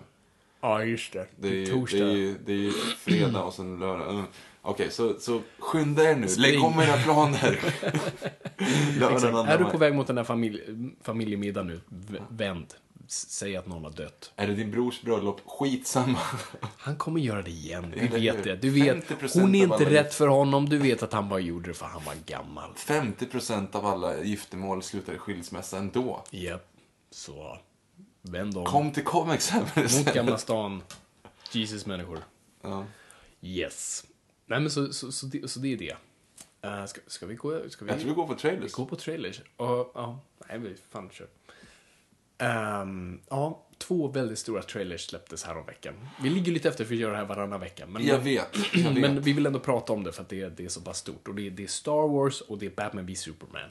Ja, 0.62 0.84
just 0.84 1.12
det. 1.12 1.26
Det 1.36 1.48
är, 1.48 1.52
ju- 1.52 1.66
Torsdag. 1.66 1.98
det 1.98 2.04
är, 2.04 2.16
ju- 2.16 2.38
det 2.46 2.52
är 2.52 2.56
ju 2.56 2.70
fredag 2.98 3.42
och 3.42 3.54
sen 3.54 3.78
lördag. 3.78 4.10
Mm. 4.10 4.24
Okej, 4.62 4.90
så, 4.90 5.14
så 5.20 5.40
skynda 5.58 6.10
er 6.10 6.16
nu. 6.16 6.28
Spring. 6.28 6.50
Lägg 6.52 6.64
om 6.64 6.80
era 6.80 6.96
planer. 6.96 7.60
Lördagen 9.00 9.16
Exakt. 9.16 9.34
andra 9.34 9.52
Är 9.52 9.58
du 9.58 9.64
maj. 9.64 9.72
på 9.72 9.78
väg 9.78 9.94
mot 9.94 10.06
den 10.06 10.16
här 10.16 10.24
familj, 10.24 10.60
familjemiddagen 11.02 11.66
nu, 11.66 11.80
v- 11.88 12.18
vänd. 12.28 12.66
S- 13.08 13.30
Säg 13.30 13.56
att 13.56 13.66
någon 13.66 13.84
har 13.84 13.90
dött. 13.90 14.32
Är 14.36 14.46
det 14.46 14.54
din 14.54 14.70
brors 14.70 15.02
bröllop? 15.02 15.40
Skitsamma. 15.46 16.18
Han 16.78 16.96
kommer 16.96 17.20
göra 17.20 17.42
det 17.42 17.50
igen. 17.50 17.94
Eller 17.96 18.08
vet 18.08 18.36
hur? 18.36 18.42
det. 18.44 18.56
Du 18.56 18.70
vet, 18.70 19.08
50% 19.10 19.40
hon 19.40 19.54
är 19.54 19.58
av 19.58 19.72
inte 19.72 19.74
alla 19.86 19.90
rätt 20.00 20.14
för 20.14 20.26
honom. 20.28 20.68
Du 20.68 20.78
vet 20.78 21.02
att 21.02 21.12
han 21.12 21.28
bara 21.28 21.40
gjorde 21.40 21.70
det 21.70 21.74
för 21.74 21.86
han 21.86 22.04
var 22.04 22.14
gammal. 22.26 22.70
50% 22.76 23.76
av 23.76 23.86
alla 23.86 24.22
giftermål 24.22 24.82
slutar 24.82 25.12
i 25.12 25.18
skilsmässa 25.18 25.78
ändå. 25.78 26.24
Japp. 26.30 26.66
Så, 27.10 27.58
vänd 28.22 28.56
om. 28.56 28.64
Kom 28.64 28.92
till 28.92 29.04
det 29.04 29.76
Mot. 29.98 30.14
Gamla 30.14 30.38
stan. 30.38 30.82
Jesus 31.52 31.86
människor. 31.86 32.18
Ja. 32.62 32.84
Yes. 33.40 34.04
Nej 34.46 34.60
men 34.60 34.70
så, 34.70 34.92
så, 34.92 35.12
så, 35.12 35.26
det, 35.26 35.50
så 35.50 35.60
det 35.60 35.72
är 35.72 35.76
det. 35.76 35.96
Uh, 36.66 36.86
ska, 36.86 37.00
ska 37.06 37.26
vi 37.26 37.34
gå... 37.34 37.70
Ska 37.70 37.84
vi... 37.84 37.90
Jag 37.90 38.00
tror 38.00 38.08
vi 38.10 38.14
går 38.14 38.26
på 38.26 38.34
trailers. 38.34 38.72
Gå 38.72 38.86
på 38.86 38.96
trailers. 38.96 39.40
Ja, 39.56 40.20
nej, 40.48 40.58
vi 40.58 40.74
fan 40.90 41.10
kör. 41.12 41.26
Ehm, 42.38 43.20
ja, 43.30 43.66
två 43.78 44.08
väldigt 44.08 44.38
stora 44.38 44.62
trailers 44.62 45.00
släpptes 45.06 45.44
här 45.44 45.56
om 45.58 45.66
veckan. 45.66 45.94
Vi 46.22 46.30
ligger 46.30 46.52
lite 46.52 46.68
efter 46.68 46.84
för 46.84 46.94
att 46.94 47.00
göra 47.00 47.12
det 47.12 47.18
här 47.18 47.24
varannan 47.24 47.60
vecka. 47.60 47.86
Men, 47.86 48.06
Jag 48.06 48.18
vet. 48.18 48.48
Jag 48.74 48.82
vet. 48.90 49.00
men 49.00 49.20
vi 49.20 49.32
vill 49.32 49.46
ändå 49.46 49.58
prata 49.60 49.92
om 49.92 50.04
det 50.04 50.12
för 50.12 50.22
att 50.22 50.28
det, 50.28 50.48
det 50.48 50.64
är 50.64 50.68
så 50.68 50.80
pass 50.80 50.98
stort. 50.98 51.28
Och 51.28 51.34
det, 51.34 51.46
är- 51.46 51.50
det 51.50 51.62
är 51.62 51.66
Star 51.66 52.08
Wars 52.08 52.40
och 52.40 52.58
det 52.58 52.66
är 52.66 52.70
Batman 52.70 53.06
v 53.06 53.14
Superman. 53.14 53.70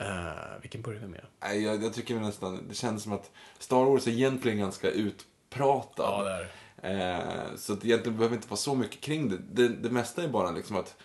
Uh, 0.00 0.60
vilken 0.60 0.82
börjar 0.82 1.00
vi 1.00 1.08
med? 1.08 1.24
Nej, 1.40 1.62
jag, 1.62 1.84
jag 1.84 1.94
tycker 1.94 2.20
nästan, 2.20 2.68
det 2.68 2.74
känns 2.74 3.02
som 3.02 3.12
att 3.12 3.30
Star 3.58 3.84
Wars 3.84 4.06
är 4.06 4.10
egentligen 4.10 4.58
ganska 4.58 4.90
utpratad. 4.90 6.26
Ja, 6.26 6.44
Eh, 6.82 7.56
så 7.56 7.72
att 7.72 7.84
egentligen 7.84 8.18
behöver 8.18 8.36
inte 8.36 8.48
vara 8.48 8.56
så 8.56 8.74
mycket 8.74 9.00
kring 9.00 9.28
det. 9.28 9.38
Det, 9.52 9.68
det 9.68 9.90
mesta 9.90 10.22
är 10.22 10.28
bara 10.28 10.50
liksom 10.50 10.76
att 10.76 10.96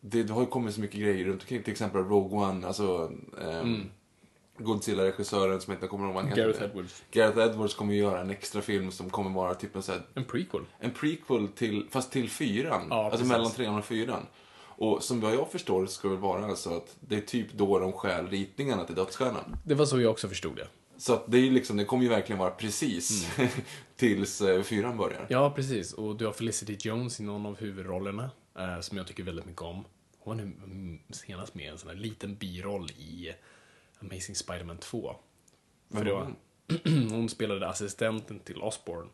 det, 0.00 0.22
det 0.22 0.32
har 0.32 0.40
ju 0.40 0.46
kommit 0.46 0.74
så 0.74 0.80
mycket 0.80 1.00
grejer 1.00 1.24
runt 1.24 1.42
omkring. 1.42 1.62
Till 1.62 1.72
exempel 1.72 2.04
Rogue 2.04 2.38
One, 2.38 2.66
alltså 2.66 3.12
ehm, 3.42 3.90
Godzilla-regissören 4.58 5.60
som 5.60 5.72
inte 5.72 5.86
kommer 5.86 6.04
ihåg 6.04 6.14
vad 6.14 6.22
han 6.22 6.30
heter. 6.30 6.42
Mm. 6.42 6.56
Gareth 6.56 6.70
Edwards. 6.70 7.02
Gareth 7.10 7.38
Edwards 7.38 7.74
kommer 7.74 7.94
göra 7.94 8.20
en 8.20 8.30
extra 8.30 8.62
film 8.62 8.90
som 8.90 9.10
kommer 9.10 9.30
vara 9.30 9.54
typ 9.54 9.76
en, 9.76 9.82
så 9.82 9.92
här, 9.92 10.02
En 10.14 10.24
prequel. 10.24 10.62
en 10.78 10.90
prequel 10.90 11.48
till, 11.48 11.86
fast 11.90 12.12
till 12.12 12.30
fyran. 12.30 12.86
Ja, 12.90 12.96
alltså 13.04 13.10
precis. 13.10 13.32
mellan 13.32 13.50
trean 13.50 13.78
och 13.78 13.84
fyran. 13.84 14.26
Och 14.76 15.02
som 15.02 15.20
vad 15.20 15.34
jag 15.34 15.50
förstår 15.50 15.86
ska 15.86 16.08
det 16.08 16.16
vara 16.16 16.44
alltså 16.46 16.76
att 16.76 16.96
det 17.00 17.16
är 17.16 17.20
typ 17.20 17.52
då 17.52 17.78
de 17.78 17.92
stjäl 17.92 18.28
ritningarna 18.28 18.84
till 18.84 18.94
Dödsstjärnan. 18.94 19.56
Det 19.64 19.74
var 19.74 19.86
så 19.86 20.00
jag 20.00 20.10
också 20.10 20.28
förstod 20.28 20.56
det. 20.56 20.66
Så 20.96 21.14
att 21.14 21.24
det 21.26 21.38
är 21.38 21.50
liksom, 21.50 21.76
det 21.76 21.84
kommer 21.84 22.02
ju 22.04 22.08
verkligen 22.08 22.38
vara 22.38 22.50
precis 22.50 23.28
tills 23.96 24.40
eh, 24.40 24.62
fyran 24.62 24.96
börjar. 24.96 25.16
Mm. 25.16 25.26
Ja, 25.30 25.50
precis. 25.50 25.92
Och 25.92 26.16
du 26.16 26.26
har 26.26 26.32
Felicity 26.32 26.76
Jones 26.88 27.20
i 27.20 27.22
någon 27.22 27.46
av 27.46 27.56
huvudrollerna. 27.56 28.30
eh, 28.58 28.80
som 28.80 28.98
jag 28.98 29.06
tycker 29.06 29.22
väldigt 29.22 29.46
mycket 29.46 29.62
om. 29.62 29.84
Hon 30.18 30.36
var 30.36 30.44
nu 30.44 30.52
mm, 30.64 30.98
senast 31.10 31.54
med 31.54 31.72
en 31.72 31.78
sån 31.78 31.88
här 31.88 31.96
liten 31.96 32.34
biroll 32.36 32.90
i 32.90 33.32
Amazing 34.00 34.34
Spider-Man 34.36 34.78
2. 34.78 35.16
För 35.92 36.04
var, 36.04 36.34
hon 37.10 37.28
spelade 37.28 37.68
assistenten 37.68 38.38
till 38.40 38.62
Osborn. 38.62 39.08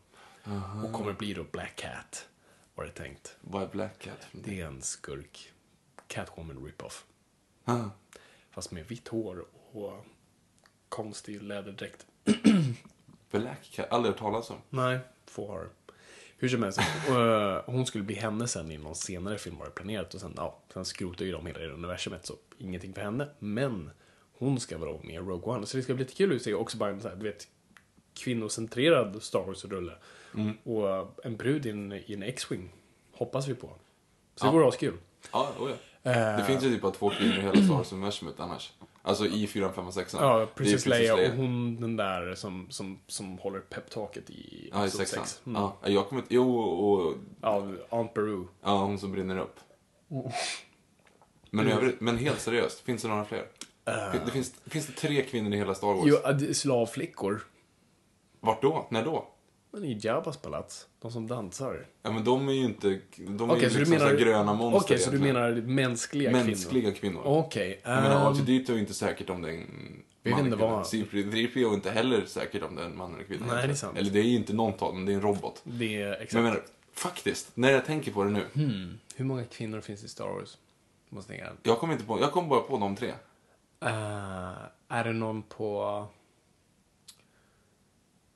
Och 0.85 0.93
kommer 0.93 1.13
bli 1.13 1.33
då 1.33 1.43
Black 1.51 1.75
Cat, 1.75 2.27
var 2.75 2.85
det 2.85 2.91
tänkt. 2.91 3.35
Vad 3.41 3.63
är 3.63 3.67
Black 3.67 3.99
Cat? 3.99 4.27
Det 4.31 4.59
är 4.61 4.65
en 4.65 4.81
skurk. 4.81 5.50
Catwoman 6.11 6.65
rip-off. 6.65 7.05
Ah. 7.65 7.83
Fast 8.51 8.71
med 8.71 8.85
vitt 8.87 9.07
hår 9.07 9.45
och 9.71 10.05
konstig 10.89 11.41
läderdräkt. 11.43 12.05
Black 13.31 13.71
Cat? 13.71 13.87
Aldrig 13.91 14.11
hört 14.13 14.19
talas 14.19 14.49
om. 14.49 14.57
Nej, 14.69 14.99
få 15.25 15.47
har. 15.47 15.69
Hur 16.37 16.49
som 16.49 16.63
helst, 16.63 16.79
eh, 17.09 17.61
hon 17.65 17.85
skulle 17.85 18.03
bli 18.03 18.15
henne 18.15 18.47
sen 18.47 18.71
i 18.71 18.77
någon 18.77 18.95
senare 18.95 19.37
film 19.37 19.57
var 19.57 19.65
det 19.65 19.71
planerat 19.71 20.13
och 20.13 20.21
sen, 20.21 20.33
ja, 20.37 20.59
sen 20.73 20.85
skrotar 20.85 21.25
ju 21.25 21.31
de 21.31 21.45
hela 21.45 21.59
det 21.59 21.69
universumet 21.71 22.25
så 22.25 22.33
ingenting 22.57 22.93
för 22.93 23.01
henne. 23.01 23.27
Men 23.39 23.91
hon 24.37 24.59
ska 24.59 24.77
vara 24.77 24.97
med 25.03 25.15
i 25.15 25.17
Rogue 25.17 25.53
One, 25.55 25.65
så 25.65 25.77
det 25.77 25.83
ska 25.83 25.93
bli 25.93 26.03
lite 26.03 26.15
kul 26.15 26.35
att 26.35 26.41
se 26.41 26.53
också 26.53 26.77
bara 26.77 26.89
en 26.89 27.01
så 27.01 27.07
här, 27.09 27.15
du 27.15 27.23
vet, 27.23 27.47
kvinnocentrerad 28.13 29.23
Star 29.23 29.43
Wars-rulle. 29.43 29.93
Och 30.63 30.89
eh, 30.89 31.07
en 31.23 31.37
brud 31.37 31.65
i 31.65 31.69
en, 31.69 31.91
en 31.91 32.23
X-Wing, 32.23 32.69
hoppas 33.13 33.47
vi 33.47 33.55
på. 33.55 33.67
Så 34.35 34.43
det 34.45 34.47
Ja. 34.47 34.51
vore 34.51 34.67
askul. 34.67 34.97
Ja, 35.31 35.51
oh 35.59 35.69
ja. 35.69 35.75
Eh. 36.03 36.37
Det 36.37 36.43
finns 36.47 36.63
ju 36.63 36.69
typ 36.69 36.81
bara 36.81 36.91
två 36.91 37.09
kvinnor 37.09 37.35
i 37.35 37.41
hela 37.41 37.53
Star 37.63 37.75
Wars-universumet 37.75 38.39
annars. 38.39 38.73
Alltså 39.03 39.25
i 39.25 39.47
4, 39.47 39.71
5 39.73 39.87
och 39.87 39.93
6. 39.93 40.13
Ja, 40.19 40.47
Princess 40.55 40.85
Leia 40.85 41.13
och 41.13 41.35
hon 41.35 41.81
den 41.81 41.97
där 41.97 42.35
som, 42.35 42.67
som, 42.69 42.99
som 43.07 43.37
håller 43.37 43.59
peptaket 43.59 44.29
i 44.29 44.69
Ja, 44.73 44.79
i 44.79 44.81
episod 44.81 44.99
sexan. 44.99 45.25
sex. 45.25 45.41
Mm. 45.45 45.61
Ja, 45.61 45.77
jag 45.83 46.07
kommer 46.07 46.21
inte... 46.21 46.35
Jo, 46.35 46.59
och... 46.59 47.15
Av 47.41 47.77
Aunt 47.89 48.13
Beru. 48.13 48.45
Ja, 48.63 48.77
hon 48.77 48.99
som 48.99 49.11
brinner 49.11 49.37
upp. 49.37 49.59
Men, 51.53 51.67
i 51.67 51.71
övrigt, 51.71 52.01
men 52.01 52.17
helt 52.17 52.39
seriöst, 52.39 52.79
finns 52.79 53.01
det 53.01 53.07
några 53.07 53.25
fler? 53.25 53.45
Det 54.25 54.31
finns, 54.31 54.53
finns 54.65 54.87
det 54.87 54.93
tre 54.93 55.21
kvinnor 55.21 55.53
i 55.53 55.57
hela 55.57 55.75
Star 55.75 55.87
Wars? 55.87 56.03
Jo, 56.05 56.53
slavflickor. 56.53 57.43
Vart 58.39 58.61
då? 58.61 58.87
När 58.89 59.05
då? 59.05 59.27
Men 59.73 59.83
i 59.83 59.99
Jabbas 60.01 60.37
palats, 60.37 60.87
de 60.99 61.11
som 61.11 61.27
dansar. 61.27 61.85
Ja, 62.01 62.11
men 62.11 62.23
de 62.23 62.49
är 62.49 62.53
ju 62.53 62.65
inte... 62.65 62.99
De 63.17 63.49
är 63.49 63.53
Okej, 63.53 63.63
ju 63.63 63.69
så 63.69 63.79
liksom 63.79 63.97
menar... 63.97 64.09
så 64.09 64.17
gröna 64.17 64.53
monster 64.53 64.85
Okej, 64.85 64.99
så 64.99 65.11
du 65.11 65.19
menar 65.19 65.51
mänskliga, 65.51 66.31
kvinnor? 66.31 66.45
Mänskliga 66.45 66.91
kvinnor. 66.91 67.21
Okej. 67.25 67.81
Jag 67.83 68.03
menar, 68.03 68.27
ehm, 68.27 68.33
R2D2 68.33 68.71
är 68.71 68.77
inte 68.77 68.93
säkert 68.93 69.29
om 69.29 69.41
det 69.41 69.49
är 69.49 69.53
en 69.53 69.99
man 70.23 70.39
eller 70.45 70.57
kvinna. 70.57 70.83
C3PO 70.83 71.69
är 71.69 71.73
inte 71.73 71.91
heller 71.91 72.25
säkert 72.25 72.63
om 72.63 72.75
det 72.75 72.81
är 72.81 72.85
en 72.85 72.97
man 72.97 73.13
eller 73.13 73.23
kvinna. 73.23 73.45
Nej, 73.45 73.67
det 73.67 73.73
är 73.73 73.75
sant. 73.75 73.97
Eller 73.97 74.11
det 74.11 74.19
är 74.19 74.23
ju 74.23 74.35
inte 74.35 74.53
någon 74.53 74.73
av 74.73 74.79
dem, 74.79 75.05
det 75.05 75.11
är 75.11 75.15
en 75.15 75.21
robot. 75.21 75.61
det 75.63 76.01
är 76.01 76.11
exakt. 76.11 76.33
Men 76.33 76.43
jag 76.43 76.49
menar, 76.51 76.65
faktiskt, 76.93 77.51
när 77.57 77.71
jag 77.71 77.85
tänker 77.85 78.11
på 78.11 78.23
det 78.23 78.29
nu. 78.29 78.45
Hmm. 78.53 78.99
Hur 79.15 79.25
många 79.25 79.43
kvinnor 79.43 79.81
finns 79.81 80.03
i 80.03 80.07
Star 80.07 80.27
Wars? 80.27 80.57
Måste 81.09 81.31
tänka. 81.31 81.51
Jag 81.63 81.79
kommer 81.79 81.93
inte 81.93 82.05
på, 82.05 82.19
jag 82.19 82.31
kom 82.31 82.49
bara 82.49 82.61
på 82.61 82.77
de 82.77 82.95
tre. 82.95 83.09
Uh, 83.09 84.53
är 84.87 85.03
det 85.03 85.13
någon 85.13 85.41
på... 85.43 86.05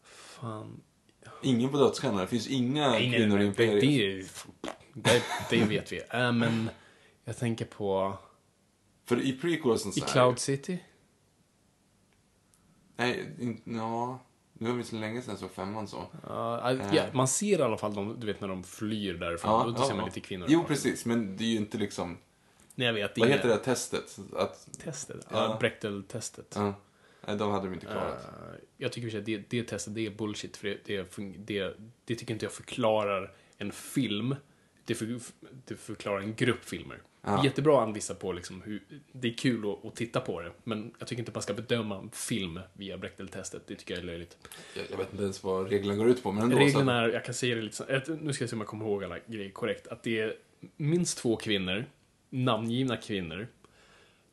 Fan. 0.03 0.81
Ingen 1.41 1.69
på 1.71 1.77
dödsstjärnan, 1.77 2.17
det 2.21 2.27
finns 2.27 2.47
inga 2.47 2.89
Nej, 2.89 3.09
nej, 3.09 3.19
kvinnor 3.19 3.41
i 3.41 3.45
Imperiet. 3.45 4.27
det, 4.93 5.11
det, 5.11 5.23
det 5.49 5.65
vet 5.65 5.91
vi. 5.91 6.01
Eh, 6.09 6.31
men 6.31 6.69
jag 7.23 7.37
tänker 7.37 7.65
på... 7.65 8.17
För 9.05 9.21
i 9.21 9.33
prequelsen 9.39 9.89
I 9.91 9.93
så 9.93 10.05
här- 10.05 10.11
Cloud 10.13 10.39
City? 10.39 10.79
Nej, 12.95 13.35
in, 13.39 13.61
ja. 13.65 14.19
Nu 14.53 14.69
var 14.71 14.77
det 14.77 14.83
så 14.83 14.95
länge 14.95 15.21
sedan 15.21 15.37
såg 15.37 15.51
femman 15.51 15.87
så. 15.87 16.03
Ja, 16.27 16.71
ja, 16.93 17.03
man 17.13 17.27
ser 17.27 17.59
i 17.59 17.61
alla 17.61 17.77
fall 17.77 17.93
dem, 17.95 18.15
du 18.19 18.27
vet 18.27 18.41
när 18.41 18.47
de 18.47 18.63
flyr 18.63 19.13
därifrån. 19.13 19.73
då 19.73 19.83
ser 19.83 19.95
man 19.95 20.05
lite 20.05 20.19
kvinnor. 20.19 20.45
Jo, 20.49 20.63
precis. 20.67 21.05
Men 21.05 21.37
det 21.37 21.43
är 21.43 21.47
ju 21.47 21.57
inte 21.57 21.77
liksom... 21.77 22.17
Nej, 22.75 22.87
jag 22.87 22.93
vet. 22.93 23.17
Vad 23.17 23.27
inga- 23.27 23.35
heter 23.37 23.47
det 23.49 23.55
här 23.55 23.61
testet? 23.63 24.17
Att, 24.37 24.67
Testet? 24.83 25.27
Ja, 25.31 25.57
Brechtel-testet. 25.59 26.57
Nej, 27.27 27.35
de 27.37 27.51
hade 27.51 27.67
de 27.67 27.73
inte 27.73 27.85
klarat. 27.85 28.23
Eh, 28.23 28.59
jag 28.77 28.91
tycker 28.91 29.19
att 29.19 29.25
det, 29.25 29.49
det 29.49 29.63
testet, 29.63 29.95
det 29.95 30.05
är 30.05 30.11
bullshit. 30.11 30.57
För 30.57 30.67
det, 30.67 31.13
det, 31.37 31.77
det, 32.05 32.15
tycker 32.15 32.33
inte 32.33 32.45
jag 32.45 32.53
förklarar 32.53 33.33
en 33.57 33.71
film. 33.71 34.35
Det, 34.85 34.95
för, 34.95 35.19
det 35.65 35.75
förklarar 35.75 36.19
en 36.19 36.35
grupp 36.35 36.65
filmer. 36.65 37.01
Ja. 37.21 37.43
Jättebra 37.43 37.83
att 37.83 37.95
visa 37.95 38.15
på 38.15 38.33
liksom 38.33 38.61
hur, 38.61 38.83
det 39.11 39.27
är 39.27 39.33
kul 39.33 39.71
att, 39.71 39.85
att 39.85 39.95
titta 39.95 40.19
på 40.19 40.41
det. 40.41 40.51
Men 40.63 40.93
jag 40.99 41.07
tycker 41.07 41.21
inte 41.21 41.31
man 41.33 41.41
ska 41.41 41.53
bedöma 41.53 41.97
en 41.97 42.09
film 42.09 42.59
via 42.73 42.97
Brechtel-testet. 42.97 43.67
Det 43.67 43.75
tycker 43.75 43.93
jag 43.93 44.01
är 44.01 44.07
löjligt. 44.07 44.37
Jag, 44.75 44.85
jag 44.91 44.97
vet 44.97 45.11
inte 45.11 45.23
ens 45.23 45.43
vad 45.43 45.69
reglerna 45.69 45.97
går 45.97 46.09
ut 46.09 46.23
på, 46.23 46.31
men 46.31 46.43
ändå. 46.43 46.57
Reglerna 46.57 47.01
är, 47.01 47.09
jag 47.09 47.25
kan 47.25 47.33
säga 47.33 47.55
det 47.55 47.61
lite 47.61 48.17
nu 48.21 48.33
ska 48.33 48.43
jag 48.43 48.49
se 48.49 48.55
om 48.55 48.59
jag 48.59 48.67
kommer 48.67 48.85
ihåg 48.85 49.03
alla 49.03 49.17
grejer 49.25 49.51
korrekt. 49.51 49.87
Att 49.87 50.03
det 50.03 50.19
är 50.19 50.35
minst 50.77 51.17
två 51.17 51.35
kvinnor, 51.35 51.85
namngivna 52.29 52.97
kvinnor. 52.97 53.47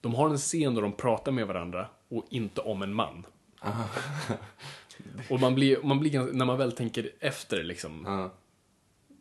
De 0.01 0.15
har 0.15 0.31
en 0.31 0.39
scen 0.39 0.75
där 0.75 0.83
de 0.83 0.93
pratar 0.93 1.33
med 1.33 1.47
varandra 1.47 1.89
och 2.13 2.27
inte 2.31 2.61
om 2.61 2.83
en 2.83 2.95
man. 2.95 3.27
och 5.31 5.41
man 5.41 5.55
blir, 5.55 5.83
man 5.83 6.01
blir 6.01 6.33
när 6.33 6.45
man 6.45 6.59
väl 6.59 6.73
tänker 6.73 7.11
efter 7.21 7.65
liksom, 7.65 8.05
ja. 8.07 8.33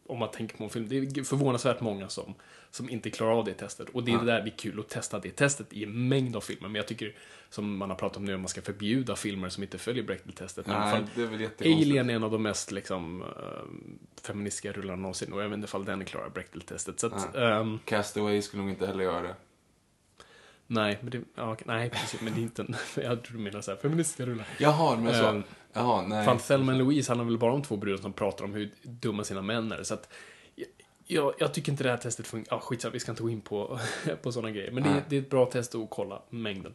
om 0.08 0.20
man 0.20 0.32
tänker 0.32 0.58
på 0.58 0.64
en 0.64 0.70
film, 0.70 0.88
det 0.90 0.98
är 0.98 1.24
förvånansvärt 1.24 1.82
många 1.82 2.10
som, 2.10 2.34
som 2.72 2.90
inte 2.90 3.10
klarar 3.10 3.32
av 3.32 3.46
det 3.46 3.54
testet. 3.54 3.90
Och 3.90 4.04
det 4.04 4.12
är 4.12 4.18
det 4.18 4.26
där 4.26 4.42
det 4.42 4.50
är 4.50 4.58
kul 4.58 4.80
att 4.80 4.90
testa 4.90 5.20
det 5.20 5.32
testet 5.32 5.74
i 5.74 5.84
en 5.84 6.08
mängd 6.08 6.36
av 6.36 6.42
filmer. 6.42 6.70
Men 6.70 6.76
jag 6.76 6.88
tycker, 6.88 7.16
som 7.50 7.78
man 7.78 7.90
har 7.90 7.98
pratat 7.98 8.18
om 8.18 8.26
nu, 8.26 8.36
om 8.36 8.42
man 8.42 8.50
ska 8.50 8.62
förbjuda 8.62 9.16
filmer 9.16 9.50
som 9.50 9.64
inte 9.64 9.78
följer 9.78 10.04
Brechtel-testet. 10.04 10.68
Men 10.68 10.80
Nej, 10.80 11.04
det 11.16 11.22
är 11.22 11.28
väl. 11.28 11.50
Alien 11.60 12.10
är 12.10 12.14
en 12.14 12.24
av 12.24 12.32
de 12.32 12.44
mest 12.44 12.72
liksom, 12.72 13.22
uh, 13.22 13.28
feministiska 14.22 14.72
rullarna 14.72 15.02
någonsin 15.02 15.34
och 15.34 15.44
jag 15.44 15.50
vet 15.50 15.56
inte 15.56 15.66
ifall 15.66 15.86
den 15.86 16.06
klarar 16.06 16.30
Brechtel-testet. 16.30 17.00
Så 17.00 17.08
att, 17.08 17.36
ehm, 17.36 17.80
Castaway 17.86 18.42
skulle 18.42 18.64
nog 18.64 18.72
inte 18.72 18.88
heller 18.88 19.04
göra 19.04 19.22
det. 19.22 19.36
Nej, 20.72 20.98
men 21.02 21.10
det, 21.12 21.22
ja, 21.36 21.58
nej, 21.66 21.90
precis, 21.90 22.22
men 22.22 22.34
det 22.34 22.40
är 22.40 22.44
inte 22.44 22.62
en, 22.62 22.76
jag 23.04 23.24
tror 23.24 23.38
du 23.38 23.44
menar 23.44 23.62
såhär, 23.62 23.78
feministiska 23.78 24.26
rullar. 24.26 24.48
Jaha, 24.58 24.98
men 24.98 25.14
så. 25.14 25.26
Ehm, 25.26 25.44
Jaha, 25.74 26.02
nej. 26.08 26.26
Fan, 26.26 26.38
Thelma 26.38 26.72
och 26.72 26.78
Louise 26.78 27.12
handlar 27.12 27.26
väl 27.26 27.38
bara 27.38 27.54
om 27.54 27.62
två 27.62 27.78
brudar 27.78 28.02
som 28.02 28.14
pratar 28.14 28.46
om 28.46 28.54
hur 28.54 28.72
dumma 28.84 29.24
sina 29.24 29.42
män 29.42 29.72
är. 29.72 29.84
Så 29.84 29.94
att, 29.94 30.10
jag, 31.06 31.34
jag, 31.38 31.54
tycker 31.54 31.72
inte 31.72 31.84
det 31.84 31.90
här 31.90 31.98
testet 31.98 32.28
funkar. 32.28 32.56
Ah, 32.56 32.60
skitsamma, 32.60 32.94
vi 32.94 33.00
ska 33.00 33.12
inte 33.12 33.24
gå 33.24 33.30
in 33.30 33.42
på, 33.42 33.80
på 34.22 34.32
sådana 34.32 34.52
grejer. 34.52 34.72
Men 34.72 34.84
det, 34.84 34.90
Nej. 34.90 35.02
det 35.10 35.16
är 35.18 35.22
ett 35.22 35.30
bra 35.30 35.46
test 35.46 35.76
att 35.76 35.90
kolla 35.90 36.22
mängden. 36.30 36.74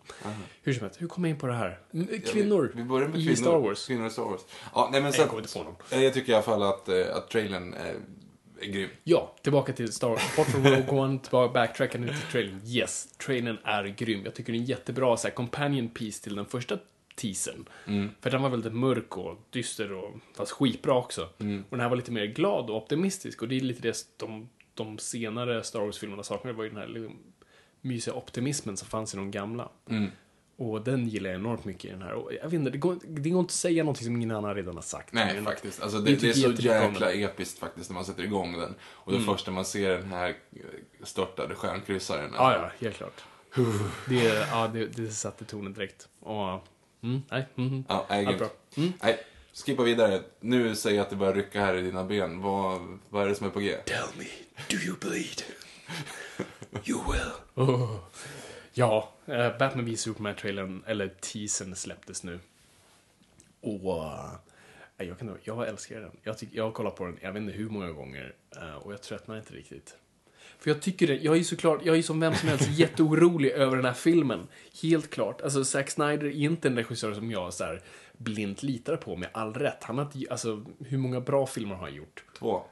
Hur 0.62 0.72
som 0.72 0.82
helst, 0.82 1.02
hur 1.02 1.08
kom 1.08 1.24
jag 1.24 1.30
in 1.30 1.38
på 1.38 1.46
det 1.46 1.54
här? 1.54 1.78
Kvinnor 2.26 2.72
Vi, 2.74 2.82
vi 2.82 2.88
börjar 2.88 3.08
med 3.08 3.20
i 3.20 3.22
kvinnor. 3.22 3.36
Star 3.36 3.58
Wars. 3.58 3.86
Kvinnor 3.86 4.06
i 4.06 4.10
Star 4.10 4.22
Wars. 4.22 4.40
Ja, 4.74 4.88
nej, 4.92 5.02
men 5.02 5.12
sen, 5.12 5.20
jag 5.20 5.28
kommer 5.28 5.42
inte 5.42 5.54
på 5.58 5.64
någon. 5.64 5.74
Eh, 5.90 6.04
Jag 6.04 6.14
tycker 6.14 6.32
i 6.32 6.34
alla 6.34 6.42
fall 6.42 6.62
att, 6.62 6.88
eh, 6.88 7.16
att 7.16 7.28
trailern 7.30 7.74
är, 7.74 7.84
är 7.84 7.96
grym. 8.62 8.88
Ja, 9.04 9.34
tillbaka 9.42 9.72
till 9.72 9.92
Star 9.92 10.08
Wars. 10.08 10.36
Bort 10.36 10.46
från 10.46 10.64
Rogue 10.64 11.00
One, 11.00 11.18
tillbaka, 11.18 11.52
backtracka 11.52 11.98
nu 11.98 12.08
till 12.08 12.16
trailern. 12.16 12.60
Yes, 12.66 13.06
trailern 13.18 13.58
är 13.64 13.84
grym. 13.84 14.20
Jag 14.24 14.34
tycker 14.34 14.52
det 14.52 14.58
är 14.58 14.60
en 14.60 14.66
jättebra 14.66 15.16
så 15.16 15.28
här, 15.28 15.34
companion 15.34 15.88
piece 15.88 16.24
till 16.24 16.36
den 16.36 16.46
första 16.46 16.78
teasern. 17.14 17.68
För 18.20 18.30
den 18.30 18.42
var 18.42 18.48
väldigt 18.48 18.72
mörk 18.72 19.16
och 19.16 19.38
dyster 19.50 19.92
och 19.92 20.14
fast 20.36 20.52
skitbra 20.52 20.98
också. 20.98 21.22
Och 21.70 21.76
den 21.76 21.80
här 21.80 21.88
var 21.88 21.96
lite 21.96 22.12
mer 22.12 22.26
glad 22.26 22.70
och 22.70 22.76
optimistisk 22.76 23.42
och 23.42 23.48
det 23.48 23.56
är 23.56 23.60
lite 23.60 23.82
det 23.82 23.96
de, 24.16 24.48
de 24.74 24.98
senare 24.98 25.62
Star 25.62 25.80
Wars-filmerna 25.80 26.22
saknade 26.22 26.56
var 26.56 26.64
ju 26.64 26.70
den 26.70 26.78
här 26.78 26.86
liksom, 26.86 27.16
mysiga 27.80 28.14
optimismen 28.14 28.76
som 28.76 28.88
fanns 28.88 29.14
i 29.14 29.16
de 29.16 29.30
gamla. 29.30 29.68
Och 30.58 30.82
den 30.82 31.08
gillar 31.08 31.30
jag 31.30 31.38
enormt 31.40 31.64
mycket 31.64 31.84
i 31.84 31.88
den 31.88 32.02
här. 32.02 32.12
Och 32.12 32.32
jag 32.32 32.44
vet 32.44 32.52
inte, 32.52 32.70
det 32.70 32.78
går, 32.78 32.96
det 33.06 33.30
går 33.30 33.40
inte 33.40 33.50
att 33.50 33.54
säga 33.54 33.82
någonting 33.82 34.04
som 34.04 34.16
ingen 34.16 34.30
annan 34.30 34.54
redan 34.54 34.74
har 34.74 34.82
sagt. 34.82 35.12
Nej, 35.12 35.42
faktiskt. 35.42 35.82
Alltså, 35.82 35.98
det, 35.98 36.04
det 36.04 36.28
är 36.28 36.32
tycker 36.32 36.56
så 36.56 36.62
jäkla 36.62 37.12
episkt 37.12 37.58
faktiskt 37.58 37.90
när 37.90 37.94
man 37.94 38.04
sätter 38.04 38.22
igång 38.22 38.58
den. 38.58 38.74
Och 38.82 39.12
det 39.12 39.20
första 39.20 39.50
man 39.50 39.64
ser 39.64 39.90
den 39.90 40.12
här 40.12 40.28
eh, 40.28 40.60
störtade 41.02 41.54
stjärnkryssaren. 41.54 42.30
Ja, 42.34 42.52
ja, 42.52 42.70
helt 42.80 42.96
klart. 42.96 43.24
Det, 44.08 44.46
ja, 44.50 44.68
det, 44.72 44.86
det 44.86 45.10
satte 45.10 45.44
tonen 45.44 45.72
direkt. 45.72 46.08
Och, 46.20 46.48
mm, 47.02 47.22
nej, 47.30 47.46
mm, 47.56 47.84
Ja, 47.88 48.06
nej, 48.08 48.26
Allt 48.26 48.38
bra. 48.38 48.48
Mm. 48.76 48.92
Nej, 49.02 49.18
skippa 49.64 49.82
vidare. 49.82 50.22
Nu 50.40 50.74
säger 50.76 50.96
jag 50.96 51.04
att 51.04 51.10
det 51.10 51.16
börjar 51.16 51.34
rycka 51.34 51.60
här 51.60 51.74
i 51.74 51.82
dina 51.82 52.04
ben. 52.04 52.40
Vad, 52.40 52.98
vad 53.08 53.24
är 53.24 53.28
det 53.28 53.34
som 53.34 53.46
är 53.46 53.50
på 53.50 53.60
G? 53.60 53.76
Tell 53.84 53.98
me, 54.18 54.24
do 54.70 54.76
you 54.76 54.96
bleed? 55.00 55.42
You 56.84 57.00
will. 57.12 57.30
Oh. 57.68 57.96
Ja, 58.78 59.12
uh, 59.28 59.58
Batman 59.58 59.84
v 59.84 59.96
Superman-trailern, 59.96 60.82
eller 60.86 61.08
teasern, 61.08 61.76
släpptes 61.76 62.24
nu. 62.24 62.40
Och 63.60 63.96
uh, 63.96 64.34
jag, 64.96 65.18
kan, 65.18 65.38
jag 65.42 65.68
älskar 65.68 66.00
den. 66.00 66.16
Jag, 66.22 66.38
tyck, 66.38 66.48
jag 66.52 66.64
har 66.64 66.70
kollat 66.70 66.96
på 66.96 67.04
den, 67.04 67.18
jag 67.22 67.32
vet 67.32 67.42
inte 67.42 67.54
hur 67.54 67.68
många 67.68 67.92
gånger, 67.92 68.34
eh, 68.56 68.74
och 68.74 68.92
jag 68.92 69.02
tröttnar 69.02 69.38
inte 69.38 69.54
riktigt. 69.54 69.96
För 70.58 70.70
jag 70.70 70.82
tycker 70.82 71.06
det, 71.06 71.16
jag 71.16 71.34
är 71.34 71.38
ju 71.38 71.44
såklart, 71.44 71.80
jag 71.84 71.92
är 71.92 71.96
ju 71.96 72.02
som 72.02 72.20
vem 72.20 72.34
som 72.34 72.48
helst 72.48 72.68
jätteorolig 72.70 73.50
över 73.52 73.76
den 73.76 73.84
här 73.84 73.92
filmen. 73.92 74.48
Helt 74.82 75.10
klart. 75.10 75.40
Alltså 75.40 75.64
Zack 75.64 75.90
Snyder 75.90 76.26
är 76.26 76.30
inte 76.30 76.68
en 76.68 76.76
regissör 76.76 77.14
som 77.14 77.30
jag 77.30 77.54
så 77.54 77.64
här 77.64 77.82
blint 78.12 78.62
litar 78.62 78.96
på 78.96 79.16
med 79.16 79.28
all 79.32 79.54
rätt. 79.54 79.84
Han 79.84 79.98
har 79.98 80.08
alltså 80.30 80.64
hur 80.78 80.98
många 80.98 81.20
bra 81.20 81.46
filmer 81.46 81.74
har 81.74 81.82
han 81.82 81.94
gjort? 81.94 82.24
Två. 82.38 82.62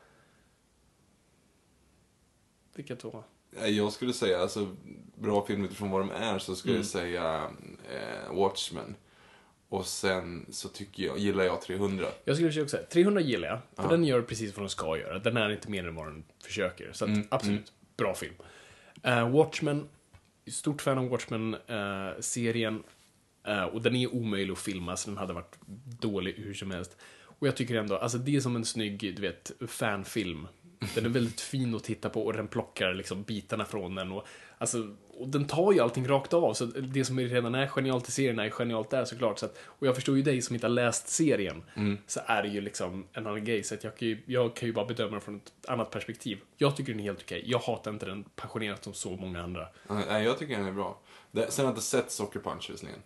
Vilka 2.74 2.96
två? 2.96 3.24
Nej, 3.61 3.76
Jag 3.76 3.92
skulle 3.92 4.12
säga, 4.12 4.38
alltså 4.38 4.76
bra 5.18 5.46
film 5.46 5.64
utifrån 5.64 5.90
vad 5.90 6.00
de 6.00 6.11
är, 6.11 6.38
så 6.38 6.57
skulle 6.57 6.74
Mm. 6.74 6.80
jag 6.82 6.86
säga 6.86 7.48
eh, 7.92 8.34
Watchmen. 8.36 8.94
Och 9.68 9.86
sen 9.86 10.46
så 10.50 10.68
tycker 10.68 11.02
jag, 11.05 11.18
gillar 11.18 11.44
jag 11.44 11.62
300. 11.62 12.07
Jag 12.24 12.36
skulle 12.36 12.48
försöka 12.48 12.68
säga, 12.68 12.82
300 12.82 13.20
gillar 13.20 13.48
jag, 13.48 13.59
för 13.84 13.90
den 13.96 14.05
gör 14.05 14.22
precis 14.22 14.57
vad 14.57 14.62
den 14.62 14.70
ska 14.70 14.98
göra. 14.98 15.18
Den 15.18 15.36
är 15.36 15.50
inte 15.50 15.70
mer 15.70 15.88
än 15.88 15.94
vad 15.94 16.07
den 16.07 16.24
försöker. 16.44 16.92
Så 16.92 17.05
att, 17.05 17.11
absolut, 17.28 17.72
bra 17.96 18.14
film. 18.14 18.34
Eh, 19.02 19.30
Watchmen, 19.30 19.88
stort 20.46 20.82
fan 20.82 20.98
av 20.98 21.09
Watchmen-serien. 21.09 22.82
Eh, 23.46 23.64
och 23.64 23.82
den 23.82 23.96
är 23.96 24.14
omöjlig 24.14 24.52
att 24.52 24.59
filma, 24.59 24.96
så 24.96 25.11
den 25.11 25.18
hade 25.18 25.32
varit 25.32 25.57
dålig 26.00 26.34
hur 26.36 26.55
som 26.55 26.70
helst. 26.70 26.96
Och 27.38 27.46
jag 27.46 27.57
tycker 27.57 27.74
ändå, 27.74 27.96
alltså 27.96 28.18
det 28.18 28.36
är 28.36 28.40
som 28.40 28.57
en 28.57 28.64
snygg, 28.64 28.98
du 29.16 29.22
vet, 29.22 29.52
fanfilm. 29.68 30.48
Den 30.95 31.05
är 31.05 31.09
väldigt 31.09 31.41
fin 31.41 31.74
att 31.74 31.85
titta 31.85 32.09
på 32.09 32.24
och 32.24 32.32
den 32.32 32.49
plockar 32.49 32.95
liksom 32.95 33.22
bitarna 33.22 33.64
från 33.64 33.95
den. 33.95 34.12
Och, 34.12 34.26
alltså, 34.59 34.95
och 35.18 35.28
den 35.28 35.47
tar 35.47 35.72
ju 35.72 35.80
allting 35.80 36.09
rakt 36.09 36.32
av, 36.32 36.55
så 36.55 36.64
det 36.64 37.05
som 37.05 37.20
redan 37.20 37.55
är 37.55 37.66
genialt 37.66 38.09
i 38.09 38.12
serien 38.12 38.39
är 38.39 38.51
genialt 38.51 38.91
där 38.91 39.05
såklart. 39.05 39.39
Så 39.39 39.47
att, 39.47 39.59
och 39.64 39.87
jag 39.87 39.95
förstår 39.95 40.16
ju 40.16 40.22
dig 40.22 40.43
som 40.43 40.55
inte 40.55 40.66
har 40.66 40.72
läst 40.72 41.09
serien, 41.09 41.62
så 42.07 42.20
är 42.26 42.43
det 42.43 42.49
ju 42.49 42.61
liksom 42.61 43.07
en 43.12 43.26
annan 43.26 43.45
grej. 43.45 43.62
Så 43.62 43.74
att 43.74 43.85
jag, 43.85 43.97
kan 43.97 44.09
ju, 44.09 44.22
jag 44.26 44.57
kan 44.57 44.66
ju 44.68 44.72
bara 44.72 44.85
bedöma 44.87 45.11
den 45.11 45.20
från 45.20 45.37
ett 45.37 45.68
annat 45.68 45.91
perspektiv. 45.91 46.39
Jag 46.57 46.76
tycker 46.76 46.93
den 46.93 47.01
är 47.01 47.05
helt 47.05 47.22
okej. 47.22 47.43
Jag 47.47 47.59
hatar 47.59 47.91
inte 47.91 48.07
den 48.07 48.24
passionerat 48.37 48.85
som 48.85 48.95
så 48.95 49.11
många 49.11 49.43
andra. 49.43 49.68
Nej, 49.89 50.24
jag 50.24 50.39
tycker 50.39 50.57
den 50.57 50.66
är 50.66 50.72
bra. 50.72 51.01
Det, 51.30 51.53
sen 51.53 51.64
har 51.64 51.70
jag 51.70 51.76
inte 51.76 51.87
sett 51.87 52.11
Soccer 52.11 52.41
Punch 52.41 52.70
visserligen. 52.70 53.01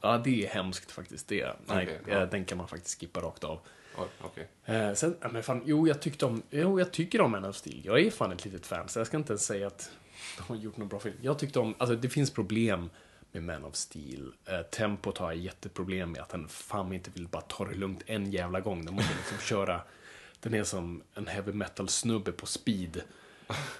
Ja, 0.00 0.18
det 0.24 0.44
är 0.44 0.48
hemskt 0.48 0.90
faktiskt. 0.90 1.28
Det, 1.28 1.56
nej, 1.66 1.84
Okej, 1.84 2.00
ja. 2.08 2.22
eh, 2.22 2.28
den 2.28 2.44
kan 2.44 2.58
man 2.58 2.68
faktiskt 2.68 3.00
skippa 3.00 3.20
rakt 3.20 3.44
av. 3.44 3.58
Oj, 3.96 4.06
Okej. 4.20 4.48
Eh, 4.64 4.94
sen, 4.94 5.16
men 5.32 5.42
fan, 5.42 5.62
jo, 5.64 5.88
jag 5.88 6.02
tyckte 6.02 6.26
om, 6.26 6.42
jo, 6.50 6.78
jag 6.78 6.92
tycker 6.92 7.20
om 7.20 7.30
Man 7.30 7.44
of 7.44 7.56
Steel. 7.56 7.80
Jag 7.84 8.00
är 8.00 8.10
fan 8.10 8.32
ett 8.32 8.44
litet 8.44 8.66
fan, 8.66 8.88
så 8.88 9.00
jag 9.00 9.06
ska 9.06 9.16
inte 9.16 9.32
ens 9.32 9.44
säga 9.46 9.66
att 9.66 9.90
de 10.36 10.42
har 10.42 10.56
gjort 10.56 10.76
någon 10.76 10.88
bra 10.88 11.00
film. 11.00 11.16
Jag 11.20 11.38
tyckte 11.38 11.58
om, 11.58 11.74
alltså 11.78 11.96
det 11.96 12.08
finns 12.08 12.30
problem 12.30 12.90
med 13.32 13.42
Man 13.42 13.64
of 13.64 13.74
Steel. 13.74 14.32
Eh, 14.44 14.62
tempot 14.62 15.18
har 15.18 15.32
jag 15.32 15.40
jätteproblem 15.40 16.12
med, 16.12 16.22
att 16.22 16.28
den 16.28 16.48
fan 16.48 16.92
inte 16.92 17.10
vill 17.14 17.28
bara 17.28 17.42
ta 17.42 17.64
det 17.64 17.74
lugnt 17.74 18.02
en 18.06 18.30
jävla 18.32 18.60
gång. 18.60 18.84
Den 18.84 18.94
måste 18.94 19.14
liksom 19.16 19.38
köra, 19.48 19.80
den 20.40 20.54
är 20.54 20.64
som 20.64 21.02
en 21.14 21.26
heavy 21.26 21.52
metal-snubbe 21.52 22.32
på 22.32 22.46
speed. 22.46 23.02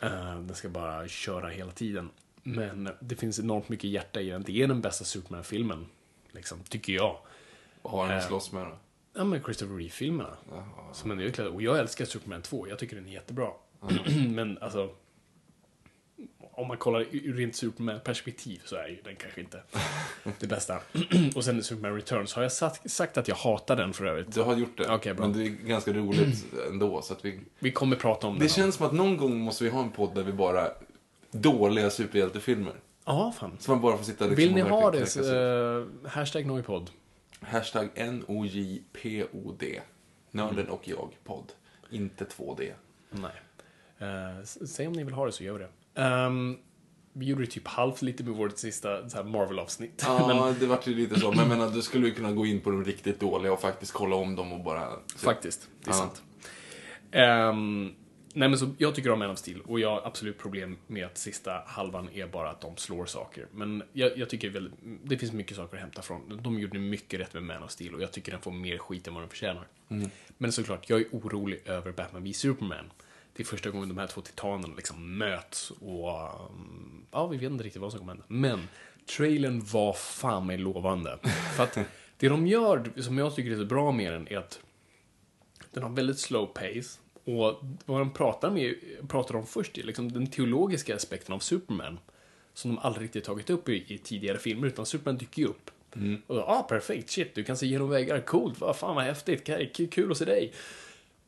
Eh, 0.01 0.41
den 0.41 0.55
ska 0.55 0.69
bara 0.69 1.09
köra 1.09 1.49
hela 1.49 1.73
tiden. 1.73 2.11
Men 2.43 2.91
det 3.01 3.17
finns 3.17 3.39
enormt 3.39 3.69
mycket 3.69 3.91
hjärta 3.91 4.21
i 4.21 4.31
den. 4.31 4.43
Det 4.43 4.63
är 4.63 4.69
den 4.69 4.81
bästa 4.81 5.05
Superman-filmen, 5.05 5.87
liksom, 6.33 6.59
tycker 6.69 6.93
jag. 6.93 7.19
Vad 7.83 7.93
har 7.93 8.09
den 8.09 8.19
att 8.19 8.25
slåss 8.25 8.53
med 8.53 8.67
då? 8.67 8.79
Ja, 9.15 9.25
men 9.25 9.43
Christopher 9.43 9.75
Reeve-filmerna. 9.77 10.37
Som 10.93 11.11
är 11.11 11.15
utvecklade. 11.15 11.51
Och 11.51 11.63
jag 11.63 11.79
älskar 11.79 12.05
Superman 12.05 12.43
2. 12.43 12.69
Jag 12.69 12.79
tycker 12.79 12.97
den 12.97 13.07
är 13.09 13.13
jättebra. 13.13 13.49
men 14.29 14.59
alltså... 14.61 14.91
Om 16.57 16.69
man 16.69 16.77
kollar 16.77 17.01
ur 17.11 17.37
rent 17.37 17.57
Superman-perspektiv 17.57 18.61
så 18.65 18.77
är 18.77 18.89
ju 18.89 18.99
den 19.05 19.17
kanske 19.17 19.41
inte 19.41 19.63
det 20.41 20.47
bästa. 20.47 20.81
och 21.35 21.45
sen 21.45 21.63
Superman 21.63 21.95
Returns. 21.95 22.35
Har 22.35 22.43
jag 22.43 22.53
sagt, 22.53 22.91
sagt 22.91 23.19
att 23.19 23.29
jag 23.29 23.35
hatar 23.37 23.77
den 23.77 23.93
för 23.93 24.05
övrigt? 24.05 24.35
Du 24.35 24.43
har 24.43 24.57
gjort 24.57 24.79
det. 24.79 24.89
Okej, 24.95 25.15
bra. 25.15 25.27
Men 25.29 25.39
det 25.39 25.45
är 25.47 25.49
ganska 25.49 25.93
roligt 25.93 26.45
ändå. 26.71 27.03
Så 27.03 27.13
att 27.13 27.25
vi... 27.25 27.41
Vi 27.59 27.71
kommer 27.71 27.97
prata 27.97 28.27
om 28.27 28.35
Det 28.35 28.41
den. 28.41 28.49
känns 28.49 28.75
som 28.75 28.87
att 28.87 28.93
någon 28.93 29.17
gång 29.17 29.39
måste 29.39 29.65
vi 29.65 29.71
ha 29.71 29.83
en 29.83 29.91
podd 29.91 30.15
där 30.15 30.23
vi 30.23 30.33
bara 30.33 30.69
dåliga 31.31 31.91
superhjältefilmer. 31.91 32.73
Ja, 33.05 33.35
fan. 33.41 33.57
Så 33.61 33.71
man 33.71 33.81
bara 33.81 33.97
får 33.97 34.05
sitta 34.05 34.25
liksom 34.27 34.37
Vill 34.45 34.55
ni 34.55 34.63
och 34.63 34.69
ha 34.69 34.91
verkligen 34.91 35.05
det? 35.07 35.13
knäcka 35.13 35.87
Så, 35.95 36.07
eh, 36.07 36.11
hashtag 36.11 36.47
Noipod. 36.47 36.91
Hashtag 37.45 37.89
N-O-J-P-O-D. 37.95 39.81
Nörden 40.31 40.69
och 40.69 40.89
jag, 40.89 41.09
podd. 41.25 41.53
Inte 41.91 42.25
2D. 42.25 42.73
Nej. 43.11 43.33
S- 44.43 44.75
säg 44.75 44.87
om 44.87 44.93
ni 44.93 45.05
vill 45.05 45.15
ha 45.15 45.27
det 45.27 45.33
så 45.33 45.45
gör 45.45 45.53
vi 45.53 45.59
det. 45.65 46.03
Ehm, 46.03 46.57
vi 47.13 47.27
gjorde 47.27 47.43
det 47.45 47.51
typ 47.51 47.67
halvt 47.69 48.03
lite 48.03 48.25
med 48.25 48.35
vårt 48.35 48.59
sista 48.59 49.09
så 49.09 49.17
här 49.17 49.25
Marvel-avsnitt. 49.25 50.03
Ja, 50.07 50.55
det 50.61 50.67
vart 50.67 50.87
ju 50.87 50.95
lite 50.95 51.21
så. 51.21 51.31
Men 51.31 51.39
jag 51.39 51.49
menar, 51.59 51.71
du 51.71 51.83
skulle 51.83 52.07
ju 52.07 52.15
kunna 52.15 52.33
gå 52.33 52.47
in 52.47 52.61
på 52.61 52.71
de 52.71 52.85
riktigt 52.85 53.21
dåliga 53.21 53.53
och 53.53 53.61
faktiskt 53.61 53.93
kolla 53.93 54.17
om 54.17 54.37
dem 54.37 54.53
och 54.53 54.65
bara... 54.65 54.89
Faktiskt, 55.17 55.69
det 55.85 55.91
är 55.91 55.95
sant. 55.95 56.23
Ehm, 57.11 57.95
nej 58.35 58.49
men 58.49 58.59
så, 58.59 58.75
jag 58.79 58.95
tycker 58.95 59.11
om 59.11 59.19
Man 59.19 59.31
of 59.31 59.39
Steel 59.39 59.61
och 59.61 59.81
jag 59.81 59.91
har 59.91 60.03
absolut 60.05 60.39
problem 60.39 60.77
med 60.87 61.07
att 61.07 61.19
sista 61.19 61.63
halvan 61.67 62.09
är 62.15 62.27
bara 62.27 62.51
att 62.51 62.61
de 62.61 62.77
slår 62.77 63.07
saker. 63.07 63.47
Men 63.53 63.83
jag, 63.93 64.19
jag 64.19 64.29
tycker 64.29 64.51
väl, 64.51 64.71
det 65.05 65.19
finns 65.19 65.33
mycket 65.33 65.57
saker 65.57 65.77
att 65.77 65.83
hämta 65.83 66.03
från. 66.03 66.41
De 66.43 66.59
gjorde 66.59 66.79
mycket 66.79 67.21
rätt 67.21 67.35
med 67.35 67.43
Man 67.43 67.63
of 67.63 67.71
Steel 67.71 67.95
och 67.95 68.03
jag 68.03 68.13
tycker 68.13 68.33
den 68.33 68.41
får 68.41 68.51
mer 68.53 68.79
skit 68.79 69.07
än 69.07 69.15
vad 69.15 69.23
den 69.23 69.31
förtjänar. 69.31 69.69
Men 70.39 70.53
såklart, 70.53 70.91
jag 70.91 71.01
är 71.01 71.07
orolig 71.13 71.63
över 71.65 71.93
Batman 71.93 72.23
v 72.25 72.33
Superman. 72.33 72.91
Det 73.37 73.43
är 73.43 73.47
första 73.47 73.71
gången 73.71 73.89
de 73.89 73.99
här 73.99 74.07
två 74.07 74.21
titanerna 74.21 74.75
liksom 74.77 75.19
möts 75.19 75.71
och 75.71 76.09
ja, 77.11 77.27
vi 77.31 77.37
vet 77.37 77.51
inte 77.51 77.65
riktigt 77.65 77.83
vad 77.83 77.91
som 77.91 78.01
kommer 78.01 78.13
hända. 78.13 78.27
Men 78.29 78.69
trailern 79.17 79.65
var 79.73 79.93
fan 79.93 80.47
mig 80.47 80.59
lovande. 80.59 81.19
För 81.57 81.63
att 81.63 81.79
det 82.17 82.29
de 82.29 82.47
gör, 82.47 83.01
som 83.01 83.19
jag 83.19 83.35
tycker 83.35 83.51
är 83.51 83.57
så 83.57 83.65
bra 83.65 83.93
med 83.93 84.13
den, 84.13 84.29
är 84.29 84.39
att 84.39 84.61
den 85.71 85.83
har 85.83 85.91
väldigt 85.91 86.19
slow 86.19 86.47
pace. 86.47 87.01
Och 87.25 87.61
vad 87.85 88.01
de 88.01 88.13
pratar, 88.13 88.51
med, 88.51 88.75
pratar 89.09 89.37
om 89.37 89.47
först 89.47 89.79
är 89.79 89.83
liksom 89.83 90.13
den 90.13 90.27
teologiska 90.27 90.97
aspekten 90.97 91.35
av 91.35 91.39
Superman. 91.39 91.99
Som 92.55 92.71
de 92.75 92.79
aldrig 92.79 93.05
riktigt 93.05 93.25
tagit 93.25 93.51
upp 93.51 93.69
i, 93.69 93.95
i 93.95 93.99
tidigare 93.99 94.39
filmer, 94.39 94.67
utan 94.67 94.87
Superman 94.87 95.19
dyker 95.19 95.43
ju 95.43 95.49
upp. 95.49 95.71
Och 96.27 96.37
ja, 96.37 96.45
ah, 96.47 96.63
perfekt, 96.63 97.11
shit, 97.11 97.35
du 97.35 97.45
kan 97.45 97.57
se 97.57 97.67
genom 97.67 97.91
väggar, 97.91 98.21
coolt, 98.21 98.61
vad 98.61 98.77
fan 98.77 98.95
vad 98.95 99.05
häftigt, 99.05 99.51
kul 99.91 100.11
att 100.11 100.19
se 100.19 100.25
dig. 100.25 100.53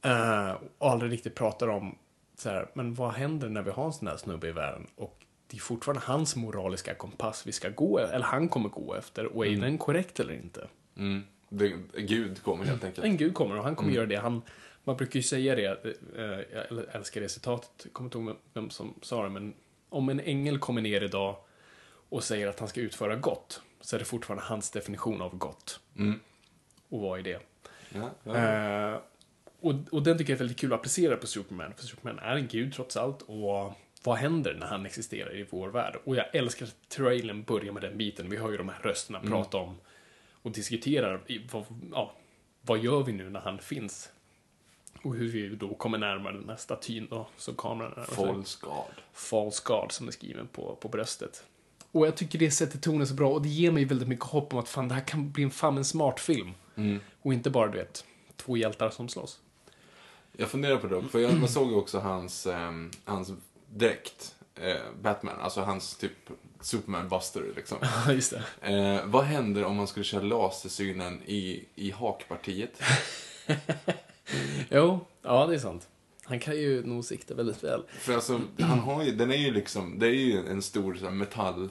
Eh, 0.03 0.55
och 0.79 0.91
aldrig 0.91 1.13
riktigt 1.13 1.35
pratar 1.35 1.69
om 1.69 1.99
så 2.37 2.49
här, 2.49 2.69
men 2.75 2.95
vad 2.95 3.13
händer 3.13 3.49
när 3.49 3.63
vi 3.63 3.71
har 3.71 3.85
en 3.85 3.93
sån 3.93 4.09
här 4.09 4.17
snubbe 4.17 4.49
i 4.49 4.53
världen? 4.53 4.87
Och 4.97 5.25
det 5.47 5.57
är 5.57 5.61
fortfarande 5.61 6.03
hans 6.05 6.37
moraliska 6.37 6.95
kompass 6.95 7.47
vi 7.47 7.53
ska 7.53 7.69
gå, 7.69 7.99
eller 7.99 8.25
han 8.25 8.49
kommer 8.49 8.69
gå 8.69 8.95
efter, 8.95 9.37
och 9.37 9.47
är 9.47 9.57
den 9.57 9.79
korrekt 9.79 10.21
eller 10.21 10.35
inte? 10.35 10.69
Mm. 10.97 11.23
Det, 11.49 11.73
Gud 11.97 12.43
kommer 12.43 12.65
helt 12.65 12.85
enkelt. 12.85 13.07
En 13.07 13.17
gud 13.17 13.35
kommer 13.35 13.59
och 13.59 13.65
han 13.65 13.77
kommer 13.77 13.93
göra 13.93 14.07
det. 14.07 14.17
Han, 14.17 14.43
man 14.87 14.97
brukar 14.97 15.17
ju 15.17 15.23
säga 15.23 15.55
det, 15.55 15.85
eh, 16.17 16.25
jag 16.69 16.85
älskar 16.93 17.21
det 17.21 17.29
citatet, 17.29 17.71
jag 17.83 17.93
kommer 17.93 18.07
inte 18.07 18.19
ihåg 18.19 18.37
vem- 18.53 18.71
som 18.71 18.95
sa 19.03 19.23
det, 19.23 19.29
men 19.31 19.55
om 19.89 20.09
en 20.09 20.21
ängel 20.21 20.59
kommer 20.59 20.83
ner 20.83 21.01
idag 21.01 21.37
och 22.09 22.25
säger 22.25 22.49
att 22.49 22.59
han 22.59 22.69
ska 22.69 22.81
utföra 22.81 23.17
gott, 23.17 23.63
så 23.81 23.97
är 23.97 23.99
det 23.99 24.05
fortfarande 24.05 24.45
hans 24.45 24.71
definition 24.71 25.23
av 25.23 25.37
gott. 25.37 25.81
Mm. 25.99 26.21
Och 26.89 27.01
vad 27.01 27.19
är 27.19 27.23
det? 27.23 27.41
Ja, 27.95 28.11
ja. 28.25 28.37
Eh, 28.37 29.01
och, 29.61 29.75
och 29.91 30.03
den 30.03 30.19
tycker 30.19 30.33
jag 30.33 30.37
är 30.37 30.39
väldigt 30.39 30.59
kul 30.59 30.73
att 30.73 30.79
applicera 30.79 31.17
på 31.17 31.27
Superman, 31.27 31.75
för 31.77 31.85
Superman 31.85 32.19
är 32.19 32.37
en 32.37 32.47
gud 32.47 32.75
trots 32.75 32.97
allt. 32.97 33.23
Och 33.23 33.73
vad 34.03 34.17
händer 34.17 34.55
när 34.55 34.67
han 34.67 34.87
existerar 34.87 35.37
i 35.37 35.47
vår 35.51 35.69
värld? 35.69 35.97
Och 36.05 36.17
jag 36.17 36.35
älskar 36.35 36.67
att 36.67 36.89
trailern 36.89 37.43
börjar 37.43 37.73
med 37.73 37.83
den 37.83 37.99
biten. 37.99 38.31
Vi 38.31 38.37
hör 38.37 38.51
ju 38.51 38.57
de 38.57 38.69
här 38.69 38.81
rösterna 38.83 39.21
prata 39.21 39.57
om 39.57 39.77
och 40.33 40.51
diskuterar 40.51 41.21
vad, 41.53 41.65
ja, 41.93 42.15
vad 42.63 42.79
gör 42.79 43.03
vi 43.03 43.13
nu 43.13 43.31
när 43.31 43.41
han 43.41 43.59
finns? 43.59 44.13
Och 45.03 45.15
hur 45.15 45.29
vi 45.29 45.49
då 45.57 45.75
kommer 45.75 45.99
närmare 45.99 46.33
den 46.33 46.49
här 46.49 46.57
statyn 46.57 47.07
då, 47.11 47.27
som 47.37 47.55
kameran 47.55 47.91
närmar 47.91 48.07
sig. 48.07 48.17
False 48.17 48.59
God. 48.61 49.03
False 49.13 49.63
God 49.65 49.93
som 49.93 50.09
är 50.09 50.13
skriven 50.13 50.47
på, 50.47 50.77
på 50.81 50.89
bröstet. 50.89 51.45
Och 51.93 52.07
jag 52.07 52.17
tycker 52.17 52.39
det 52.39 52.51
sätter 52.51 52.79
tonen 52.79 53.07
så 53.07 53.15
bra 53.15 53.31
och 53.31 53.43
det 53.43 53.49
ger 53.49 53.71
mig 53.71 53.85
väldigt 53.85 54.09
mycket 54.09 54.25
hopp 54.25 54.53
om 54.53 54.59
att 54.59 54.69
fan, 54.69 54.89
det 54.89 54.95
här 54.95 55.05
kan 55.05 55.31
bli 55.31 55.45
en 55.45 55.51
fan 55.51 55.77
en 55.77 55.85
smart 55.85 56.21
film. 56.21 56.53
Och 57.23 57.33
inte 57.33 57.51
bara, 57.51 57.69
du 57.69 57.79
vet, 57.79 58.05
två 58.37 58.57
hjältar 58.57 58.91
som 58.91 59.09
slåss. 59.09 59.41
Jag 60.33 60.49
funderar 60.49 60.77
på 60.77 60.87
det, 60.87 61.03
för 61.09 61.19
jag, 61.19 61.41
man 61.41 61.49
såg 61.49 61.71
ju 61.71 61.77
också 61.77 61.99
hans, 61.99 62.47
ehm, 62.47 62.91
hans 63.05 63.33
dräkt. 63.69 64.35
Eh, 64.55 64.77
Batman, 65.03 65.41
alltså 65.41 65.61
hans 65.61 65.97
typ 65.97 66.13
Superman 66.61 67.09
Buster 67.09 67.43
liksom. 67.57 67.79
Just 68.09 68.35
det. 68.61 68.73
Eh, 68.73 69.07
vad 69.07 69.25
händer 69.25 69.65
om 69.65 69.77
man 69.77 69.87
skulle 69.87 70.05
köra 70.05 70.23
lasersynen 70.23 71.23
i, 71.27 71.65
i 71.75 71.91
hakpartiet? 71.91 72.83
Jo, 74.71 75.01
ja 75.23 75.47
det 75.47 75.55
är 75.55 75.59
sant. 75.59 75.89
Han 76.25 76.39
kan 76.41 76.57
ju 76.57 76.87
nog 76.87 77.05
sikta 77.05 77.35
väldigt 77.35 77.65
väl. 77.65 77.83
För 77.89 78.15
alltså, 78.15 78.41
han 78.61 78.79
har 78.79 79.05
ju, 79.05 79.11
den 79.13 79.31
är 79.31 79.37
ju 79.37 79.51
liksom, 79.51 79.99
det 79.99 80.07
är 80.07 80.11
ju 80.13 80.47
en 80.47 80.63
stor 80.63 80.95
så 80.95 81.05
här, 81.05 81.13
metall, 81.13 81.69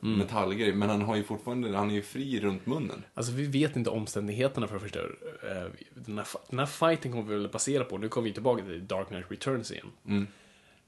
metallgrej, 0.00 0.72
men 0.72 0.88
han 0.88 1.02
har 1.02 1.16
ju 1.16 1.22
fortfarande, 1.22 1.76
han 1.76 1.90
är 1.90 1.94
ju 1.94 2.02
fri 2.02 2.40
runt 2.40 2.66
munnen. 2.66 3.04
Alltså 3.14 3.32
vi 3.32 3.46
vet 3.46 3.76
inte 3.76 3.90
omständigheterna 3.90 4.66
för 4.66 4.74
det 4.74 4.80
första. 4.80 4.98
Eh, 5.00 5.66
Den 5.94 6.18
här, 6.18 6.26
den 6.50 6.58
här 6.58 6.66
fighten 6.66 7.12
kommer 7.12 7.24
vi 7.24 7.34
väl 7.34 7.48
basera 7.48 7.84
på, 7.84 7.98
nu 7.98 8.08
kommer 8.08 8.28
vi 8.28 8.34
tillbaka 8.34 8.64
till 8.64 8.86
Dark 8.86 9.08
Knight 9.08 9.26
Returns 9.30 9.72
igen. 9.72 10.26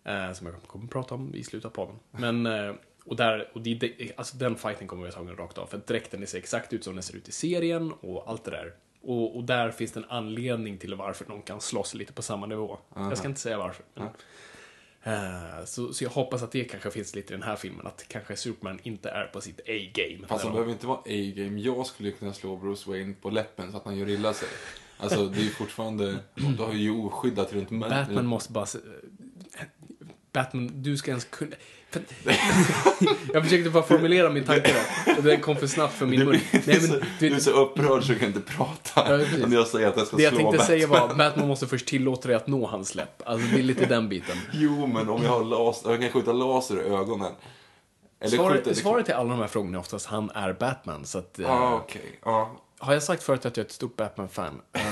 Eh, 0.05 0.33
Som 0.33 0.47
jag 0.47 0.63
kommer 0.67 0.85
att 0.85 0.91
prata 0.91 1.15
om 1.15 1.35
i 1.35 1.45
slutet 1.45 1.65
av 1.67 1.71
podden. 1.71 1.97
Men, 2.11 2.47
eh, 2.47 2.75
och, 3.05 3.17
där, 3.17 3.51
och 3.53 3.61
det, 3.61 4.13
alltså 4.17 4.37
den 4.37 4.57
fighten 4.57 4.87
kommer 4.89 5.07
vi 5.07 5.13
ta 5.13 5.21
rakt 5.23 5.59
av. 5.59 5.67
För 5.67 5.81
dräkten 5.87 6.27
ser 6.27 6.39
exakt 6.39 6.73
ut 6.73 6.85
som 6.85 6.95
den 6.95 7.03
ser 7.03 7.17
ut 7.17 7.29
i 7.29 7.33
serien 7.33 7.93
och 8.01 8.31
allt 8.31 8.45
det 8.45 8.51
där. 8.51 8.75
Och, 9.03 9.37
och 9.37 9.45
där 9.45 9.71
finns 9.71 9.93
det 9.93 10.01
en 10.01 10.11
anledning 10.11 10.79
till 10.79 10.95
varför 10.95 11.25
de 11.25 11.43
kan 11.43 11.61
slåss 11.61 11.95
lite 11.95 12.13
på 12.13 12.23
samma 12.23 12.47
nivå. 12.47 12.79
Jag 12.95 13.19
ska 13.19 13.29
inte 13.29 13.41
säga 13.41 13.59
varför. 13.59 13.85
Men, 13.95 14.09
Eh, 15.03 15.65
så, 15.65 15.93
så 15.93 16.05
jag 16.05 16.11
hoppas 16.11 16.43
att 16.43 16.53
det 16.53 16.65
kanske 16.65 16.91
finns 16.91 17.15
lite 17.15 17.33
i 17.33 17.37
den 17.37 17.43
här 17.43 17.57
filmen, 17.57 17.87
att 17.87 18.05
kanske 18.09 18.37
Superman 18.37 18.79
inte 18.83 19.11
är 19.11 19.27
på 19.27 19.41
sitt 19.41 19.61
A-game. 19.61 20.27
Fast 20.27 20.45
han 20.45 20.53
behöver 20.53 20.73
inte 20.73 20.87
vara 20.87 20.99
A-game. 20.99 21.61
Jag 21.61 21.87
skulle 21.87 22.11
kunna 22.11 22.33
slå 22.33 22.57
Bruce 22.57 22.91
Wayne 22.91 23.15
på 23.15 23.31
läppen 23.31 23.71
så 23.71 23.77
att 23.77 23.85
han 23.85 23.99
gör 23.99 24.09
illa 24.09 24.33
sig. 24.33 24.49
Alltså, 24.99 25.27
det 25.27 25.39
är 25.39 25.43
ju 25.43 25.51
fortfarande, 25.51 26.19
du 26.35 26.63
har 26.63 26.73
ju 26.73 26.91
oskyddat 26.91 27.53
runt 27.53 27.71
munnen. 27.71 28.07
Batman 28.07 28.27
måste 28.27 28.53
bara... 28.53 28.67
Batman, 30.33 30.71
du 30.83 30.97
ska 30.97 31.11
ens 31.11 31.25
kunna... 31.25 31.57
Jag 33.33 33.43
försökte 33.45 33.71
bara 33.71 33.83
formulera 33.83 34.31
min 34.31 34.45
tanke 34.45 34.73
där. 34.73 35.17
Och 35.19 35.23
den 35.23 35.41
kom 35.41 35.57
för 35.57 35.67
snabbt 35.67 35.95
för 35.95 36.07
min 36.07 36.25
mun. 36.25 36.41
Nej, 36.53 36.63
men, 36.81 36.91
du 37.19 37.29
du, 37.29 37.35
är 37.37 37.41
så 37.41 37.51
upprörd 37.51 38.03
så 38.05 38.13
du 38.13 38.19
kan 38.19 38.29
inte 38.29 38.41
prata. 38.41 39.19
Ja, 39.19 39.47
när 39.47 39.57
jag 39.57 39.67
säger 39.67 39.89
att 39.89 39.97
jag 39.97 40.07
ska 40.07 40.17
det 40.17 40.23
jag 40.23 40.33
slå 40.33 40.39
tänkte 40.39 40.59
Batman. 40.59 40.67
säga 40.67 40.87
var 40.87 41.15
Batman 41.15 41.49
måste 41.49 41.67
först 41.67 41.87
tillåta 41.87 42.29
dig 42.29 42.37
att 42.37 42.47
nå 42.47 42.67
hans 42.67 42.95
läpp. 42.95 43.23
Alltså 43.29 43.49
det 43.55 43.59
är 43.59 43.63
lite 43.63 43.87
den 43.87 44.09
biten. 44.09 44.37
Jo, 44.53 44.87
men 44.87 45.09
om 45.09 45.23
jag 45.25 45.31
har 45.31 45.45
laser, 45.45 45.91
jag 45.91 46.01
kan 46.01 46.11
skjuta 46.11 46.33
laser 46.33 46.77
i 46.77 46.85
ögonen. 46.85 47.33
Eller 48.21 48.37
Svaret, 48.37 48.65
skjuta- 48.65 48.75
svaret 48.75 49.05
till 49.07 49.15
alla 49.15 49.31
de 49.31 49.39
här 49.41 49.47
frågorna 49.49 49.77
är 49.77 49.81
oftast 49.81 50.07
han 50.07 50.31
är 50.31 50.53
Batman. 50.53 51.05
Så 51.05 51.19
att, 51.19 51.39
eh, 51.39 51.51
ah, 51.51 51.75
okej. 51.75 52.19
Ja, 52.25 52.61
Har 52.79 52.93
jag 52.93 53.03
sagt 53.03 53.23
förut 53.23 53.47
att 53.47 53.57
jag 53.57 53.65
är 53.65 53.67
ett 53.67 53.73
stort 53.73 53.97
Batman-fan? 53.97 54.61
Eh, 54.73 54.83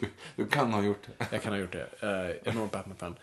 du 0.36 0.46
kan 0.46 0.72
ha 0.72 0.82
gjort 0.82 1.02
det. 1.18 1.26
Jag 1.30 1.42
kan 1.42 1.52
ha 1.52 1.60
gjort 1.60 1.72
det. 1.72 2.06
Uh, 2.06 2.36
enormt 2.54 2.72
Batman-fan. 2.72 3.16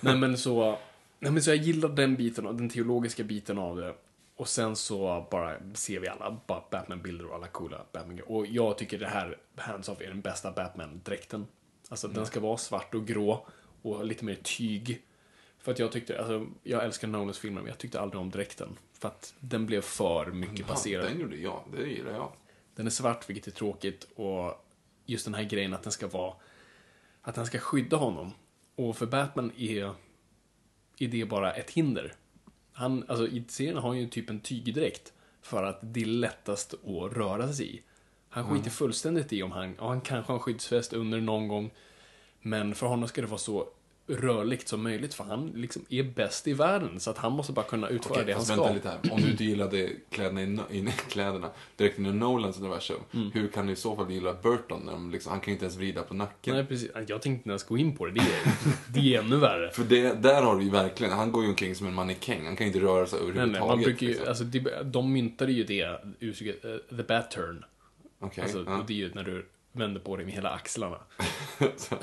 Nej 0.00 0.16
men 0.16 0.38
så... 0.38 0.78
Nej 1.22 1.32
men 1.32 1.42
så 1.42 1.50
jag 1.50 1.56
gillar 1.56 1.88
den 1.88 2.16
biten, 2.16 2.46
och 2.46 2.54
den 2.54 2.68
teologiska 2.68 3.24
biten 3.24 3.58
av 3.58 3.76
det. 3.76 3.94
Och 4.36 4.48
sen 4.48 4.76
så 4.76 5.26
bara 5.30 5.56
ser 5.74 6.00
vi 6.00 6.08
alla 6.08 6.40
ba- 6.46 6.64
Batman-bilder 6.70 7.26
och 7.26 7.34
alla 7.34 7.46
coola 7.46 7.84
batman 7.92 8.20
Och 8.26 8.46
jag 8.46 8.78
tycker 8.78 8.98
det 8.98 9.06
här, 9.08 9.38
Hands-Off, 9.56 10.00
är 10.00 10.08
den 10.08 10.20
bästa 10.20 10.52
Batman-dräkten. 10.52 11.46
Alltså 11.88 12.08
den 12.08 12.26
ska 12.26 12.40
vara 12.40 12.56
svart 12.56 12.94
och 12.94 13.06
grå 13.06 13.46
och 13.82 14.04
lite 14.04 14.24
mer 14.24 14.34
tyg. 14.42 15.02
För 15.58 15.72
att 15.72 15.78
jag 15.78 15.92
tyckte, 15.92 16.18
alltså 16.18 16.46
jag 16.62 16.84
älskar 16.84 17.08
Nolans 17.08 17.38
filmer 17.38 17.60
men 17.60 17.68
jag 17.68 17.78
tyckte 17.78 18.00
aldrig 18.00 18.20
om 18.20 18.30
dräkten. 18.30 18.78
För 18.92 19.08
att 19.08 19.34
den 19.40 19.66
blev 19.66 19.80
för 19.80 20.26
mycket 20.26 20.66
baserad. 20.66 21.04
Den 21.04 21.20
gjorde 21.20 21.36
jag, 21.36 21.64
det 21.76 21.88
gillar 21.88 22.12
jag. 22.12 22.32
Den 22.74 22.86
är 22.86 22.90
svart, 22.90 23.30
vilket 23.30 23.46
är 23.46 23.50
tråkigt. 23.50 24.08
Och 24.14 24.66
just 25.06 25.24
den 25.24 25.34
här 25.34 25.42
grejen 25.44 25.74
att 25.74 25.82
den 25.82 25.92
ska 25.92 26.08
vara... 26.08 26.34
Att 27.22 27.34
den 27.34 27.46
ska 27.46 27.58
skydda 27.58 27.96
honom. 27.96 28.32
Och 28.76 28.96
för 28.96 29.06
Batman 29.06 29.52
är, 29.56 29.92
är 31.00 31.08
det 31.08 31.24
bara 31.24 31.52
ett 31.52 31.70
hinder. 31.70 32.14
Han, 32.72 33.04
alltså 33.08 33.26
i 33.28 33.44
serien 33.48 33.76
har 33.76 33.88
han 33.88 33.98
ju 33.98 34.08
typ 34.08 34.30
en 34.30 34.40
tygdräkt. 34.40 35.12
För 35.42 35.62
att 35.62 35.78
det 35.82 36.00
är 36.02 36.06
lättast 36.06 36.74
att 36.74 37.16
röra 37.16 37.52
sig 37.52 37.76
i. 37.76 37.82
Han 38.28 38.50
skiter 38.50 38.70
fullständigt 38.70 39.32
i 39.32 39.42
om 39.42 39.50
han... 39.50 39.78
Och 39.78 39.88
han 39.88 40.00
kanske 40.00 40.32
har 40.32 40.36
en 40.36 40.42
skyddsväst 40.42 40.92
under 40.92 41.20
någon 41.20 41.48
gång. 41.48 41.70
Men 42.42 42.74
för 42.74 42.86
honom 42.86 43.08
ska 43.08 43.20
det 43.20 43.26
vara 43.26 43.38
så 43.38 43.68
rörligt 44.16 44.68
som 44.68 44.82
möjligt. 44.82 45.14
För 45.14 45.24
han 45.24 45.46
liksom 45.56 45.84
är 45.88 46.02
bäst 46.02 46.48
i 46.48 46.52
världen. 46.52 47.00
Så 47.00 47.10
att 47.10 47.18
han 47.18 47.32
måste 47.32 47.52
bara 47.52 47.64
kunna 47.66 47.88
utföra 47.88 48.12
Okej, 48.14 48.24
det 48.26 48.32
han 48.32 48.44
ska. 48.44 48.72
lite 48.72 48.88
här. 48.88 48.98
Om 49.12 49.20
du 49.22 49.30
inte 49.30 49.44
gillade 49.44 49.90
kläderna 50.10 50.62
i, 50.70 50.78
i 50.78 50.88
kläderna 51.08 51.50
direkt 51.76 51.98
i 51.98 52.02
Nolans 52.02 52.58
universum, 52.58 52.96
Mm. 53.14 53.30
hur 53.32 53.48
kan 53.48 53.66
du 53.66 53.72
i 53.72 53.76
så 53.76 53.96
fall 53.96 54.10
gilla 54.10 54.34
Burton? 54.42 54.82
När 54.84 54.92
de 54.92 55.10
liksom, 55.10 55.30
han 55.32 55.40
kan 55.40 55.46
ju 55.46 55.52
inte 55.52 55.64
ens 55.64 55.76
vrida 55.76 56.02
på 56.02 56.14
nacken. 56.14 56.54
Nej, 56.54 56.66
precis. 56.66 56.90
Jag 56.94 57.08
tänkte 57.08 57.28
inte 57.28 57.48
ens 57.48 57.64
gå 57.64 57.78
in 57.78 57.96
på 57.96 58.06
det. 58.06 58.12
Det 58.12 58.20
är, 58.20 58.54
det 58.88 59.14
är 59.14 59.20
ännu 59.20 59.36
värre. 59.36 59.70
För 59.74 59.84
det, 59.84 60.22
där 60.22 60.42
har 60.42 60.56
du 60.56 60.62
ju 60.64 60.70
verkligen, 60.70 61.12
han 61.12 61.32
går 61.32 61.42
ju 61.42 61.48
omkring 61.48 61.74
som 61.74 61.86
en 61.86 61.94
mannekäng. 61.94 62.44
Han 62.46 62.56
kan 62.56 62.66
ju 62.66 62.72
inte 62.72 62.86
röra 62.86 63.06
sig 63.06 63.18
Nej, 63.20 63.28
överhuvudtaget. 63.28 63.60
nej, 63.68 63.76
man 63.76 63.84
brukar 63.84 64.06
ju, 64.06 64.08
liksom. 64.12 64.28
alltså, 64.28 64.44
de, 64.44 64.70
de 64.84 65.12
myntade 65.12 65.52
ju 65.52 65.64
det 65.64 66.00
uttrycket, 66.20 66.64
eh, 66.64 66.96
the 66.96 67.02
bat 67.02 67.30
turn. 67.30 67.64
Okej, 68.20 68.42
Alltså, 68.42 68.58
och 68.64 68.84
det 68.86 68.92
är 68.92 68.96
ju 68.96 69.14
när 69.14 69.24
du 69.24 69.46
vänder 69.72 70.00
på 70.00 70.16
dig 70.16 70.24
med 70.26 70.34
hela 70.34 70.50
axlarna. 70.50 70.96
Som 71.76 71.98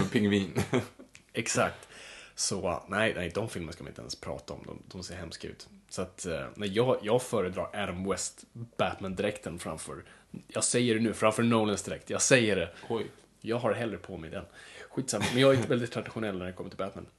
en 0.00 0.08
pingvin. 0.08 0.52
Exakt. 1.32 1.88
Så 2.34 2.82
nej, 2.88 3.14
nej, 3.14 3.30
de 3.34 3.48
filmerna 3.48 3.72
ska 3.72 3.82
man 3.82 3.90
inte 3.90 4.00
ens 4.00 4.14
prata 4.14 4.54
om. 4.54 4.62
De, 4.66 4.82
de 4.88 5.02
ser 5.02 5.14
hemska 5.14 5.48
ut. 5.48 5.68
Så 5.88 6.02
att, 6.02 6.26
eh, 6.26 6.46
nej, 6.54 6.68
jag, 6.68 6.98
jag 7.02 7.22
föredrar 7.22 7.70
Adam 7.72 8.10
West 8.10 8.44
Batman-dräkten 8.52 9.58
framför, 9.58 10.04
jag 10.48 10.64
säger 10.64 10.94
det 10.94 11.00
nu, 11.00 11.14
framför 11.14 11.42
Nolans 11.42 11.82
dräkt. 11.82 12.10
Jag 12.10 12.22
säger 12.22 12.56
det. 12.56 12.70
Oj. 12.88 13.06
Jag 13.40 13.58
har 13.58 13.72
hellre 13.72 13.96
på 13.96 14.16
mig 14.16 14.30
den. 14.30 14.44
Skitsamma, 14.90 15.24
men 15.32 15.42
jag 15.42 15.54
är 15.54 15.66
väldigt 15.66 15.92
traditionell 15.92 16.38
när 16.38 16.46
det 16.46 16.52
kommer 16.52 16.70
till 16.70 16.78
Batman. 16.78 17.06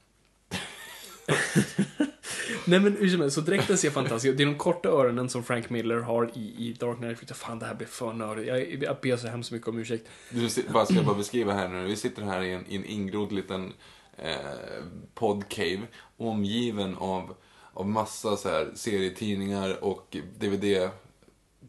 Nej 2.66 2.80
men 2.80 2.98
hur 2.98 3.10
som 3.10 3.22
helst, 3.22 3.36
så 3.36 3.42
dräkten 3.42 3.78
ser 3.78 3.90
fantastisk 3.90 4.32
ut. 4.32 4.38
Det 4.38 4.44
är 4.44 4.48
de 4.48 4.58
korta 4.58 4.90
öronen 4.90 5.30
som 5.30 5.44
Frank 5.44 5.70
Miller 5.70 6.00
har 6.00 6.32
i, 6.36 6.56
i 6.58 6.74
Dark 6.74 6.98
Knight. 6.98 7.38
Fan, 7.38 7.60
det 7.60 7.66
här 7.66 7.76
blir 7.76 7.88
för 7.88 8.14
nördigt. 8.14 8.48
Jag, 8.48 8.84
jag 8.84 8.98
ber 9.02 9.18
så 9.18 9.28
hemskt 9.28 9.52
mycket 9.52 9.68
om 9.68 9.80
ursäkt. 9.80 10.08
Du, 10.30 10.50
bara 10.74 10.86
ska 10.86 10.96
jag 10.96 11.06
bara 11.06 11.18
beskriva 11.18 11.54
här 11.54 11.68
nu. 11.68 11.88
Vi 11.88 11.96
sitter 11.96 12.24
här 12.24 12.42
i 12.42 12.54
en, 12.54 12.66
i 12.68 12.76
en 12.76 12.86
ingrodd 12.86 13.32
liten 13.32 13.74
eh, 14.18 14.84
podcave. 15.14 15.82
Omgiven 16.18 16.96
av, 16.96 17.36
av 17.74 17.88
massa 17.88 18.38
så 18.38 18.50
här, 18.50 18.72
serietidningar 18.76 19.84
och 19.84 20.18
DVD 20.40 20.90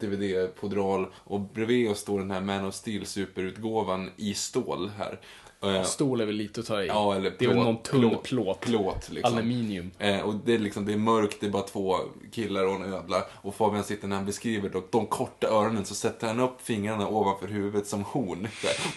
DVD-fodral 0.02 1.06
och 1.14 1.40
bredvid 1.40 1.90
oss 1.90 1.98
står 1.98 2.18
den 2.18 2.30
här 2.30 2.40
Man 2.40 2.64
of 2.64 2.74
Steel 2.74 3.06
superutgåvan 3.06 4.10
i 4.16 4.34
stål 4.34 4.90
här. 4.98 5.20
Eh, 5.62 5.82
Stål 5.82 6.20
är 6.20 6.26
väl 6.26 6.34
lite 6.34 6.60
att 6.60 6.66
ta 6.66 6.82
i. 6.82 6.86
Ja, 6.86 7.14
eller 7.14 7.32
det 7.38 7.44
är 7.44 7.48
väl 7.48 7.56
någon 7.58 7.82
tunn 7.82 8.00
plåt- 8.00 8.22
plåt. 8.22 8.60
plåt, 8.60 9.10
liksom. 9.10 9.34
Aluminium. 9.34 9.90
Eh, 9.98 10.20
och 10.20 10.34
det 10.44 10.54
är 10.54 10.58
liksom, 10.58 10.86
det 10.86 10.92
är 10.92 10.96
mörkt, 10.96 11.36
det 11.40 11.46
är 11.46 11.50
bara 11.50 11.62
två 11.62 11.96
killar 12.32 12.64
och 12.66 12.74
en 12.74 12.92
ödla. 12.92 13.24
Och 13.32 13.54
Fabian 13.54 13.84
sitter 13.84 14.08
när 14.08 14.16
han 14.16 14.26
beskriver 14.26 14.68
de, 14.68 14.82
de 14.90 15.06
korta 15.06 15.46
öronen 15.48 15.84
så 15.84 15.94
sätter 15.94 16.26
han 16.26 16.40
upp 16.40 16.60
fingrarna 16.60 17.08
ovanför 17.08 17.48
huvudet 17.48 17.86
som 17.86 18.02
horn. 18.04 18.48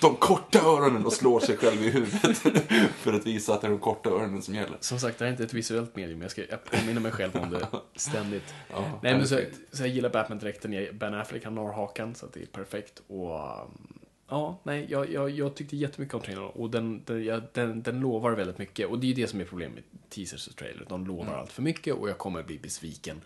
De 0.01 0.15
korta 0.15 0.59
öronen 0.59 1.05
och 1.05 1.13
slår 1.13 1.39
sig 1.39 1.57
själv 1.57 1.83
i 1.83 1.89
huvudet. 1.89 2.37
för 2.97 3.13
att 3.13 3.25
visa 3.27 3.53
att 3.53 3.61
det 3.61 3.67
är 3.67 3.71
de 3.71 3.79
korta 3.79 4.09
öronen 4.09 4.41
som 4.41 4.55
gäller. 4.55 4.77
Som 4.79 4.99
sagt, 4.99 5.19
det 5.19 5.25
här 5.25 5.29
är 5.29 5.33
inte 5.33 5.43
ett 5.43 5.53
visuellt 5.53 5.95
medium. 5.95 6.21
Jag, 6.21 6.31
ska, 6.31 6.41
jag 6.49 6.63
påminner 6.65 7.01
mig 7.01 7.11
själv 7.11 7.35
om 7.35 7.49
det 7.49 7.67
ständigt. 7.95 8.53
Ja, 8.71 8.83
Nej, 9.03 9.17
men 9.17 9.27
så, 9.27 9.39
så 9.71 9.83
jag 9.83 9.89
gillar 9.89 10.09
Batman-dräkten. 10.09 10.87
Ben 10.99 11.13
Affleck 11.13 11.43
han 11.45 11.57
har 11.57 11.73
hakan, 11.73 12.15
så 12.15 12.25
att 12.25 12.33
det 12.33 12.41
är 12.41 12.45
perfekt. 12.45 13.01
Och 13.07 13.35
um, 13.35 13.99
ja, 14.29 14.59
nej, 14.63 14.85
jag, 14.89 15.11
jag, 15.11 15.29
jag 15.29 15.55
tyckte 15.55 15.77
jättemycket 15.77 16.15
om 16.15 16.21
trailern. 16.21 16.43
Och 16.45 16.69
den, 16.69 17.01
den, 17.05 17.43
den, 17.53 17.81
den 17.83 17.99
lovar 17.99 18.31
väldigt 18.31 18.57
mycket. 18.57 18.87
Och 18.89 18.99
det 18.99 19.05
är 19.05 19.09
ju 19.09 19.13
det 19.13 19.27
som 19.27 19.41
är 19.41 19.45
problemet 19.45 19.75
med 19.75 20.09
teasers 20.09 20.47
och 20.47 20.55
trailers. 20.55 20.87
De 20.87 21.07
lovar 21.07 21.23
Mm. 21.25 21.39
allt 21.39 21.51
för 21.51 21.61
mycket 21.61 21.93
och 21.95 22.09
jag 22.09 22.17
kommer 22.17 22.43
bli 22.43 22.59
besviken. 22.59 23.21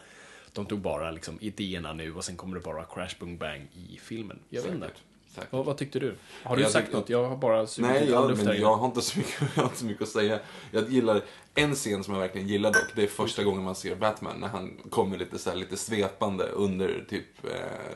De 0.53 0.65
tog 0.65 0.79
bara 0.79 1.11
liksom 1.11 1.37
idéerna 1.41 1.93
nu 1.93 2.13
och 2.15 2.25
sen 2.25 2.37
kommer 2.37 2.55
det 2.55 2.61
bara 2.61 2.83
crash, 2.85 3.15
boom, 3.19 3.37
bang 3.37 3.67
i 3.73 3.97
filmen. 4.01 4.39
Jag 4.49 4.61
vet 4.61 4.73
inte. 4.73 4.89
Vad, 5.49 5.65
vad 5.65 5.77
tyckte 5.77 5.99
du? 5.99 6.15
Har 6.43 6.55
du 6.55 6.61
Jag 6.61 6.71
sagt 6.71 6.93
något? 6.93 7.09
Jag 7.09 7.29
har 7.29 7.37
bara 7.37 7.67
Nej, 7.79 8.09
jag, 8.09 8.37
men 8.37 8.59
jag 8.61 8.75
har, 8.75 8.85
inte 8.85 9.01
så 9.01 9.17
mycket, 9.19 9.41
jag 9.55 9.61
har 9.61 9.63
inte 9.63 9.77
så 9.79 9.85
mycket 9.85 10.01
att 10.03 10.09
säga. 10.09 10.39
Jag 10.71 10.89
gillar 10.89 11.21
en 11.55 11.75
scen 11.75 12.03
som 12.03 12.13
jag 12.13 12.21
verkligen 12.21 12.47
gillar 12.47 12.69
dock. 12.73 12.91
Det 12.95 13.03
är 13.03 13.07
första 13.07 13.43
gången 13.43 13.63
man 13.63 13.75
ser 13.75 13.95
Batman 13.95 14.39
när 14.39 14.47
han 14.47 14.77
kommer 14.89 15.17
lite, 15.17 15.39
så 15.39 15.49
här, 15.49 15.57
lite 15.57 15.77
svepande 15.77 16.43
under 16.43 17.05
typ, 17.09 17.45
eh, 17.45 17.51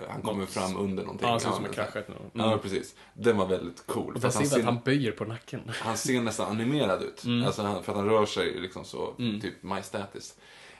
han 0.09 0.21
kommer 0.21 0.39
Något- 0.41 0.49
fram 0.49 0.77
under 0.77 1.03
någonting. 1.03 1.27
Ja, 1.27 1.39
som 1.39 1.63
här. 1.65 1.73
kraschat 1.73 2.07
nu. 2.07 2.15
Ja, 2.33 2.45
Mm. 2.47 2.59
precis. 2.59 2.95
Den 3.13 3.37
var 3.37 3.45
väldigt 3.45 3.87
cool. 3.87 4.13
Att 4.15 4.33
ser 4.33 4.41
att 4.41 4.47
ser, 4.47 4.63
han 4.63 4.79
böjer 4.85 5.11
på 5.11 5.25
nacken. 5.25 5.61
han 5.81 5.97
ser 5.97 6.21
nästan 6.21 6.51
animerad 6.51 7.03
ut. 7.03 7.23
Mm. 7.23 7.45
Alltså, 7.45 7.61
för 7.61 7.91
att 7.91 7.97
han 7.97 8.09
rör 8.09 8.25
sig 8.25 8.59
liksom 8.59 8.85
så, 8.85 9.13
typ 9.17 9.63
majestätiskt. 9.63 10.37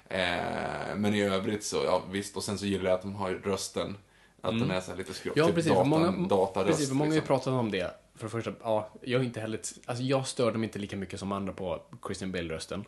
Eh, 0.10 0.96
men 0.96 1.14
i 1.16 1.22
övrigt 1.24 1.64
så, 1.64 1.78
ja 1.86 2.02
visst. 2.12 2.38
Och 2.38 2.44
sen 2.44 2.58
så 2.58 2.66
gillar 2.66 2.90
jag 2.90 2.94
att 2.96 3.02
de 3.02 3.16
har 3.16 3.32
rösten. 3.32 3.98
Att 4.44 4.60
den 4.60 4.72
är 4.72 4.82
så 4.82 4.92
här 4.92 4.98
lite. 4.98 5.12
Mm. 5.24 5.34
Ja, 5.36 5.46
typ 5.46 5.56
precis. 5.56 5.72
För 5.72 5.76
datan, 5.76 5.90
många, 5.90 6.28
dataröst. 6.28 6.72
precis, 6.72 6.88
för 6.88 6.96
många 6.96 7.10
har 7.10 7.14
ju 7.14 7.20
liksom. 7.20 7.36
pratat 7.36 7.54
om 7.54 7.72
det. 7.72 7.92
För 8.16 8.26
det 8.26 8.30
första, 8.30 8.54
ja, 8.64 8.90
jag 9.02 9.22
är 9.22 9.26
inte 9.26 9.40
heller... 9.40 9.60
Alltså 9.86 10.04
jag 10.04 10.28
störde 10.28 10.58
mig 10.58 10.68
inte 10.68 10.80
lika 10.80 10.98
mycket 10.98 11.20
som 11.20 11.32
andra 11.32 11.54
på 11.54 11.82
Christian 12.06 12.32
Bale-rösten. 12.32 12.86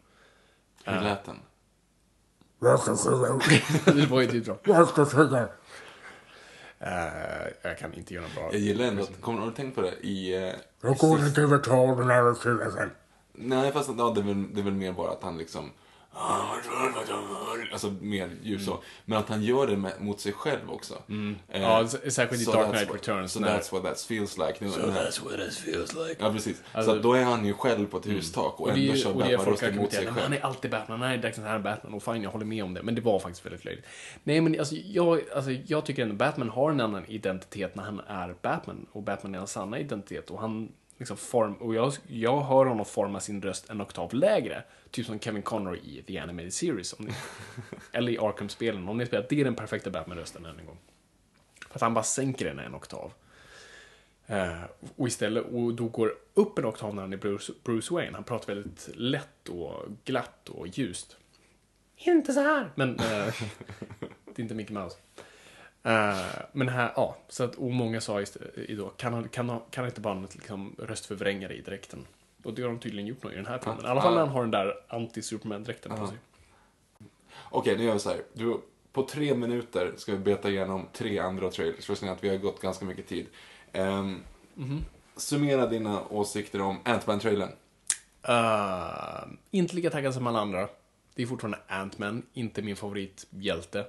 Hur 0.84 1.02
lät 1.02 1.26
den? 1.26 1.40
det 3.96 4.06
var 4.06 4.22
ju 4.22 4.28
typ. 4.28 4.48
Jag 4.64 5.08
säga. 5.08 5.48
Eh, 6.80 7.48
jag 7.62 7.78
kan 7.78 7.94
inte 7.94 8.14
göra 8.14 8.26
en 8.26 8.36
bra... 8.36 8.50
Jag 8.52 8.62
gillar 8.62 8.86
ändå 8.86 9.04
att, 9.04 9.22
kommer, 9.22 9.40
har 9.40 9.48
du 9.48 9.54
tänkt 9.54 9.76
på 9.76 9.82
det? 9.82 9.94
I... 10.02 10.48
Eh, 10.48 10.54
Jag 10.82 10.98
går 10.98 11.20
inte 11.20 11.42
över 11.42 11.58
talen 11.58 12.36
säger 12.36 12.72
sen. 12.72 12.92
Nej, 13.34 13.72
fast 13.72 13.90
ja, 13.98 14.10
det, 14.16 14.22
är 14.22 14.26
väl, 14.26 14.54
det 14.54 14.62
är 14.62 14.64
väl 14.64 14.74
mer 14.74 14.92
bara 14.92 15.12
att 15.12 15.24
han 15.24 15.38
liksom... 15.38 15.72
Alltså 17.72 17.94
mer 18.02 18.30
ljus 18.44 18.66
så. 18.66 18.80
Men 19.06 19.18
att 19.18 19.30
han 19.30 19.44
gör 19.44 19.68
det 19.68 19.78
med, 19.78 19.92
mot 20.00 20.20
sig 20.20 20.34
själv 20.34 20.72
också. 20.72 20.94
Eh, 20.94 21.00
Mm. 21.16 21.36
Ja, 21.52 21.82
s- 21.84 22.16
särskilt 22.16 22.42
i 22.42 22.46
so 22.46 22.52
Dark 22.52 22.72
Knight 22.72 22.94
Returns, 22.94 23.32
So 23.34 23.40
that's 23.40 23.72
what 23.74 23.84
that 23.84 24.02
feels 24.02 24.38
like. 24.38 24.70
So 24.70 24.80
that's 24.82 25.24
what 25.24 25.34
it 25.48 25.54
feels 25.58 25.94
like. 25.96 26.16
Ja, 26.20 26.32
precis. 26.34 26.64
Alltså- 26.74 26.96
så 26.96 27.00
då 27.02 27.14
är 27.14 27.24
han 27.24 27.46
ju 27.46 27.54
själv 27.54 27.86
på 27.88 27.98
ett 27.98 28.06
hustak 28.08 28.54
och, 28.60 28.62
Och 28.62 28.70
ändå 28.78 28.94
kör 28.96 29.14
och 29.16 29.22
det 29.24 29.26
är 29.34 29.38
Batman 29.38 29.46
folk 29.46 29.64
rösten 29.64 29.78
mot 29.82 29.94
sig 29.94 30.06
men 30.06 30.14
han 30.14 30.22
själv. 30.24 30.34
är 30.34 30.46
alltid 30.46 30.72
Batman, 30.72 31.02
han 31.02 31.12
är 31.12 31.24
Jackson, 31.24 31.44
han 31.44 31.56
är 31.56 31.60
Batman. 31.60 31.94
Och 31.94 32.04
fine, 32.04 32.22
jag 32.24 32.30
håller 32.30 32.46
med 32.46 32.64
om 32.64 32.74
det. 32.74 32.84
Men 32.84 32.96
det 32.96 33.02
var 33.02 33.20
faktiskt 33.20 33.46
väldigt 33.46 33.66
löjligt. 33.66 33.86
Nej, 34.24 34.42
men 34.42 34.60
alltså 34.60 34.76
jag, 34.76 35.22
alltså, 35.36 35.52
jag 35.52 35.86
tycker 35.86 36.02
ändå 36.04 36.16
Batman 36.16 36.50
har 36.50 36.72
en 36.72 36.82
annan 36.82 37.06
identitet 37.08 37.76
när 37.76 37.84
han 37.84 38.00
är 38.08 38.36
Batman. 38.42 38.86
Och 38.92 39.04
Batman 39.04 39.34
är 39.36 39.40
hans 39.40 39.52
sanna 39.52 39.80
identitet. 39.80 40.30
Och 40.32 40.40
han 40.40 40.70
liksom 40.98 41.18
form, 41.18 41.54
och 41.54 41.76
jag, 41.76 41.94
jag 42.08 42.42
hör 42.42 42.66
honom 42.66 42.86
forma 42.86 43.20
sin 43.20 43.42
röst 43.42 43.70
en 43.70 43.82
oktav 43.82 44.14
lägre. 44.14 44.64
Typ 44.92 45.06
som 45.06 45.20
Kevin 45.20 45.42
Conroy 45.42 45.80
i 45.84 46.04
The 46.08 46.18
Animated 46.18 46.54
Series. 46.54 47.00
Ni, 47.00 47.14
eller 47.92 48.12
i 48.12 48.18
Arkham-spelen. 48.18 48.90
Om 48.90 48.98
ni 48.98 49.06
spelar, 49.06 49.26
det 49.30 49.42
är 49.42 49.44
den 49.44 49.56
perfekta 49.56 49.90
Batman-rösten 49.90 50.46
än 50.46 50.60
en 50.60 50.66
gång. 50.66 50.78
För 51.68 51.76
att 51.76 51.82
han 51.82 51.94
bara 51.94 52.04
sänker 52.04 52.46
den 52.46 52.60
en 52.60 52.76
oktav. 52.76 53.14
Eh, 54.28 54.64
och 54.96 55.08
istället, 55.08 55.46
och 55.46 55.74
då 55.74 55.88
går 55.88 56.14
upp 56.34 56.60
en 56.60 56.66
oktav 56.66 56.96
när 56.96 57.02
han 57.02 57.14
är 57.14 57.18
Bruce, 57.18 57.54
Bruce 57.64 57.94
Wayne. 57.94 58.14
Han 58.14 58.24
pratar 58.24 58.56
väldigt 58.56 58.90
lätt 58.94 59.50
och 59.50 59.86
glatt 60.06 60.50
och 60.50 60.68
ljust. 60.68 61.18
Inte 61.98 62.34
så 62.34 62.40
här! 62.40 62.72
Men 62.76 62.90
eh, 62.90 63.06
det 64.26 64.36
är 64.36 64.42
inte 64.42 64.56
Mickey 64.56 64.74
Mouse. 64.74 64.98
Eh, 65.86 66.18
men 66.52 66.70
här, 66.70 66.92
ja. 66.96 67.18
Så 67.28 67.44
att, 67.44 67.56
och 67.56 67.72
många 67.72 68.02
sa 68.02 68.20
just, 68.20 68.36
eh, 68.36 68.76
då, 68.78 68.90
kan 68.90 69.30
kan, 69.30 69.60
kan 69.70 69.86
inte 69.86 70.02
bara 70.02 70.14
liksom 70.14 70.76
röstförvränga 70.80 71.48
det 71.48 71.54
i 71.54 71.62
dräkten? 71.62 72.06
Och 72.44 72.54
det 72.54 72.62
har 72.62 72.70
de 72.70 72.80
tydligen 72.80 73.08
gjort 73.08 73.24
nu 73.24 73.32
i 73.32 73.36
den 73.36 73.46
här 73.46 73.60
filmen. 73.60 73.86
I 73.86 73.88
alla 73.88 74.02
fall 74.02 74.14
när 74.14 74.20
han 74.20 74.30
har 74.30 74.42
den 74.42 74.52
där 74.52 74.74
anti-Superman-dräkten 74.88 75.98
på 75.98 76.08
sig. 76.08 76.18
Okej, 77.52 77.78
nu 77.78 77.84
gör 77.84 77.94
vi 77.94 78.00
så 78.00 78.10
här. 78.10 78.22
Du, 78.34 78.62
på 78.92 79.04
tre 79.04 79.36
minuter 79.36 79.94
ska 79.98 80.12
vi 80.12 80.18
beta 80.18 80.50
igenom 80.50 80.88
tre 80.94 81.20
andra 81.20 81.50
trailers. 81.50 81.86
För 81.86 82.08
att 82.08 82.24
vi 82.24 82.30
har 82.30 82.38
gått 82.38 82.62
ganska 82.62 82.86
mycket 82.86 83.08
tid. 83.08 83.28
Um, 83.74 84.24
Mhm. 84.56 84.86
Summera 85.16 85.68
dina 85.68 86.08
åsikter 86.08 86.62
om 86.62 86.80
Ant-Man-trailern. 86.86 87.52
Uh, 88.30 89.34
inte 89.52 89.76
lika 89.76 89.90
taggad 89.90 90.14
som 90.14 90.28
alla 90.28 90.40
andra. 90.40 90.68
Det 91.16 91.24
är 91.24 91.28
fortfarande 91.28 91.60
Ant-Man, 91.68 92.24
inte 92.34 92.62
min 92.62 92.76
favorithjälte. 92.76 93.86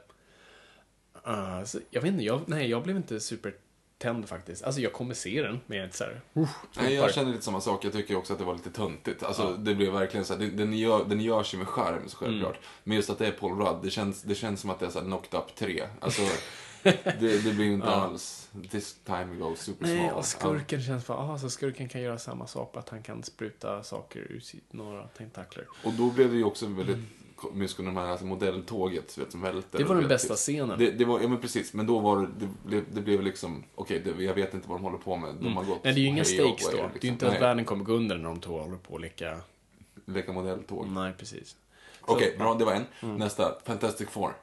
Uh, 1.28 1.64
så 1.64 1.78
jag 1.90 2.02
vet 2.02 2.12
inte, 2.12 2.24
jag, 2.24 2.40
nej, 2.46 2.70
jag 2.70 2.82
blev 2.82 2.96
inte 2.96 3.20
supertänd 3.20 4.28
faktiskt. 4.28 4.64
Alltså 4.64 4.80
jag 4.80 4.92
kommer 4.92 5.14
se 5.14 5.42
den, 5.42 5.60
men 5.66 5.76
jag 5.76 5.82
är 5.82 5.86
inte 5.86 5.96
såhär... 5.96 6.20
Uh, 6.36 6.48
Nej, 6.76 6.94
jag 6.94 7.14
känner 7.14 7.32
lite 7.32 7.44
samma 7.44 7.60
sak. 7.60 7.84
Jag 7.84 7.92
tycker 7.92 8.16
också 8.16 8.32
att 8.32 8.38
det 8.38 8.44
var 8.44 8.54
lite 8.54 8.70
töntigt. 8.70 9.22
Alltså, 9.22 9.56
det 9.56 9.74
blev 9.74 9.92
verkligen 9.92 10.26
så 10.26 10.32
här, 10.34 10.40
det- 10.40 10.50
den, 10.50 10.78
gör, 10.78 11.04
den 11.04 11.20
görs 11.20 11.54
ju 11.54 11.58
med 11.58 11.66
så 11.66 12.16
självklart. 12.16 12.56
Mm. 12.56 12.68
Men 12.84 12.96
just 12.96 13.10
att 13.10 13.18
det 13.18 13.26
är 13.26 13.32
Paul 13.32 13.58
Rudd, 13.58 13.76
det 13.82 13.90
känns, 13.90 14.22
det 14.22 14.34
känns 14.34 14.60
som 14.60 14.70
att 14.70 14.80
det 14.80 14.86
är 14.86 14.90
så 14.90 14.98
här 14.98 15.06
knocked 15.06 15.40
up 15.40 15.54
3. 15.56 15.88
Alltså, 16.00 16.22
det, 17.20 17.44
det 17.44 17.54
blir 17.54 17.66
inte 17.66 17.86
alls 17.86 18.48
this 18.70 18.96
time 19.04 19.24
we 19.24 19.36
go 19.36 19.54
super 19.56 19.86
nej, 19.86 19.98
small. 19.98 20.18
och 20.18 20.24
skurken 20.24 20.82
känns 20.82 21.06
bara, 21.06 21.18
ah, 21.18 21.38
så 21.38 21.50
skurken 21.50 21.88
kan 21.88 22.00
göra 22.00 22.18
samma 22.18 22.46
sak, 22.46 22.76
att 22.76 22.88
han 22.88 23.02
kan 23.02 23.22
spruta 23.22 23.82
saker 23.82 24.20
ur 24.20 24.42
några 24.70 25.08
tentakler. 25.08 25.66
Och 25.84 25.92
då 25.92 26.10
blev 26.10 26.30
det 26.30 26.36
ju 26.36 26.44
också 26.44 26.66
väldigt 26.66 26.98
de 27.76 27.96
här 27.96 28.06
alltså 28.06 28.26
modelltåget 28.26 29.18
vet, 29.18 29.32
som 29.32 29.42
välter. 29.42 29.78
Det 29.78 29.84
var 29.84 29.94
den 29.94 30.08
bästa 30.08 30.34
scenen. 30.34 30.78
Det, 30.78 30.90
det 30.90 31.04
var, 31.04 31.20
ja 31.20 31.28
men 31.28 31.40
precis, 31.40 31.74
men 31.74 31.86
då 31.86 31.98
var 31.98 32.20
det, 32.20 32.28
det, 32.38 32.48
blev, 32.64 32.84
det 32.92 33.00
blev 33.00 33.22
liksom, 33.22 33.64
okej, 33.74 34.00
det- 34.04 34.24
jag 34.24 34.34
vet 34.34 34.54
inte 34.54 34.68
vad 34.68 34.78
de 34.78 34.84
håller 34.84 34.98
på 34.98 35.16
med. 35.16 35.34
De 35.40 35.56
har 35.56 35.64
gått 35.64 35.68
Mm. 35.68 35.80
Nej, 35.84 35.94
det 35.94 36.00
är 36.00 36.02
ju 36.02 36.08
inga 36.08 36.24
stakes 36.24 36.70
då. 36.70 36.76
way, 36.76 36.88
Det 36.92 37.00
är 37.00 37.04
ju 37.04 37.08
inte 37.08 37.26
att 37.26 37.32
Nej, 37.32 37.40
världen 37.40 37.64
kommer 37.64 37.84
gå 37.84 37.92
under 37.92 38.16
när 38.16 38.28
de 38.28 38.40
två 38.40 38.60
håller 38.60 38.76
på 38.76 38.94
att 38.94 39.00
leka... 39.00 39.40
Leka 40.04 40.32
modelltåg. 40.32 40.86
Nej, 40.88 41.12
precis. 41.18 41.56
Okej, 42.00 42.34
bra, 42.38 42.54
det 42.54 42.64
var 42.64 42.72
en. 42.72 42.84
Mm. 43.02 43.16
Nästa, 43.16 43.54
Fantastic 43.64 44.08
Four. 44.08 44.34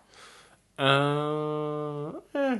Uh, 0.79 2.11
eh. 2.33 2.57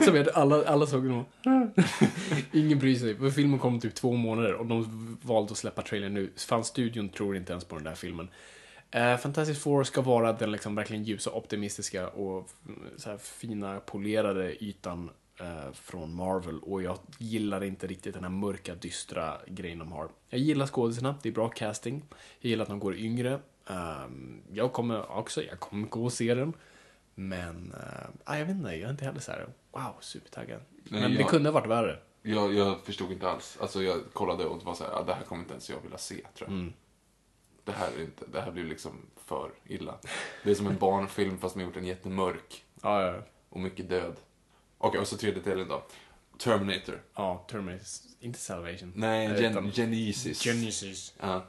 Som 0.04 0.16
jag, 0.16 0.28
alla, 0.34 0.64
alla 0.64 0.86
såg 0.86 1.04
nog. 1.04 1.24
Ingen 2.52 2.78
bryr 2.78 2.94
sig. 2.94 3.16
För 3.16 3.30
filmen 3.30 3.58
kom 3.58 3.80
typ 3.80 3.94
två 3.94 4.12
månader 4.12 4.54
och 4.54 4.66
de 4.66 5.18
valde 5.22 5.52
att 5.52 5.58
släppa 5.58 5.82
trailern 5.82 6.14
nu. 6.14 6.30
Fan, 6.36 6.64
studion 6.64 7.08
tror 7.08 7.36
inte 7.36 7.52
ens 7.52 7.64
på 7.64 7.74
den 7.74 7.84
där 7.84 7.94
filmen. 7.94 8.28
Uh, 8.94 9.16
Fantastic 9.16 9.58
Four 9.58 9.84
ska 9.84 10.00
vara 10.00 10.32
den 10.32 10.52
liksom 10.52 10.74
verkligen 10.74 11.04
ljusa, 11.04 11.30
optimistiska 11.30 12.08
och 12.08 12.48
mm, 12.68 12.82
så 12.96 13.10
här 13.10 13.18
fina, 13.18 13.80
polerade 13.80 14.64
ytan 14.64 15.10
eh, 15.40 15.72
från 15.72 16.14
Marvel. 16.14 16.58
Och 16.58 16.82
jag 16.82 16.98
gillar 17.18 17.64
inte 17.64 17.86
riktigt 17.86 18.14
den 18.14 18.22
här 18.22 18.30
mörka, 18.30 18.74
dystra 18.74 19.38
grejen 19.46 19.78
de 19.78 19.92
har. 19.92 20.08
Jag 20.28 20.40
gillar 20.40 20.66
skådisarna, 20.66 21.14
det 21.22 21.28
är 21.28 21.32
bra 21.32 21.48
casting. 21.48 22.02
Jag 22.40 22.50
gillar 22.50 22.62
att 22.62 22.68
de 22.68 22.78
går 22.78 22.96
yngre. 22.96 23.40
Ehm, 23.66 24.42
jag 24.52 24.72
kommer 24.72 25.10
också, 25.10 25.42
jag 25.42 25.60
kommer 25.60 25.88
gå 25.88 26.04
och 26.04 26.12
se 26.12 26.34
den. 26.34 26.52
Men, 27.14 27.74
uh, 28.28 28.38
jag 28.38 28.46
vet 28.46 28.56
inte, 28.56 28.68
jag 28.70 28.80
är 28.86 28.90
inte 28.90 29.04
heller 29.04 29.20
så 29.20 29.32
här, 29.32 29.46
wow, 29.72 29.94
supertaggad. 30.00 30.60
Nej, 30.84 31.00
Men 31.00 31.14
det 31.14 31.20
jag- 31.20 31.28
kunde 31.30 31.48
ha 31.48 31.54
varit 31.54 31.70
värre. 31.70 31.98
Jag, 32.22 32.54
jag 32.54 32.80
förstod 32.84 33.12
inte 33.12 33.28
alls. 33.28 33.58
Alltså 33.60 33.82
jag 33.82 33.98
kollade 34.12 34.44
och 34.44 34.58
det 34.58 34.64
var 34.64 34.74
så 34.74 34.84
här, 34.84 34.90
ja, 34.90 35.02
det 35.02 35.14
här 35.14 35.22
kommer 35.22 35.42
inte 35.42 35.52
ens 35.52 35.70
jag 35.70 35.80
vilja 35.82 35.98
se, 35.98 36.14
tror 36.14 36.28
jag. 36.50 36.58
Mm. 36.58 36.72
Det 37.66 37.72
här 37.72 37.88
är 37.96 38.02
inte, 38.02 38.24
det 38.32 38.40
här 38.40 38.50
blir 38.50 38.64
liksom 38.64 38.92
för 39.24 39.50
illa. 39.66 39.98
Det 40.44 40.50
är 40.50 40.54
som 40.54 40.66
en 40.66 40.78
barnfilm 40.78 41.38
fast 41.38 41.56
man 41.56 41.64
gjort 41.64 41.74
den 41.74 41.84
jättemörk. 41.86 42.64
Ja, 42.82 43.02
ja, 43.02 43.22
Och 43.48 43.60
mycket 43.60 43.88
död. 43.88 44.16
Okej, 44.78 45.00
och 45.00 45.06
så 45.08 45.16
tredje 45.16 45.42
delen 45.42 45.68
då. 45.68 45.82
Terminator. 46.38 47.02
ja, 47.14 47.46
Terminator, 47.50 47.86
inte 48.20 48.38
Salvation. 48.38 48.92
Nej, 48.96 49.26
Eh, 49.26 49.40
Gen- 49.40 49.52
utan 49.52 49.72
Genesis. 49.72 50.42
Genesis. 50.44 51.14
Ja. 51.20 51.44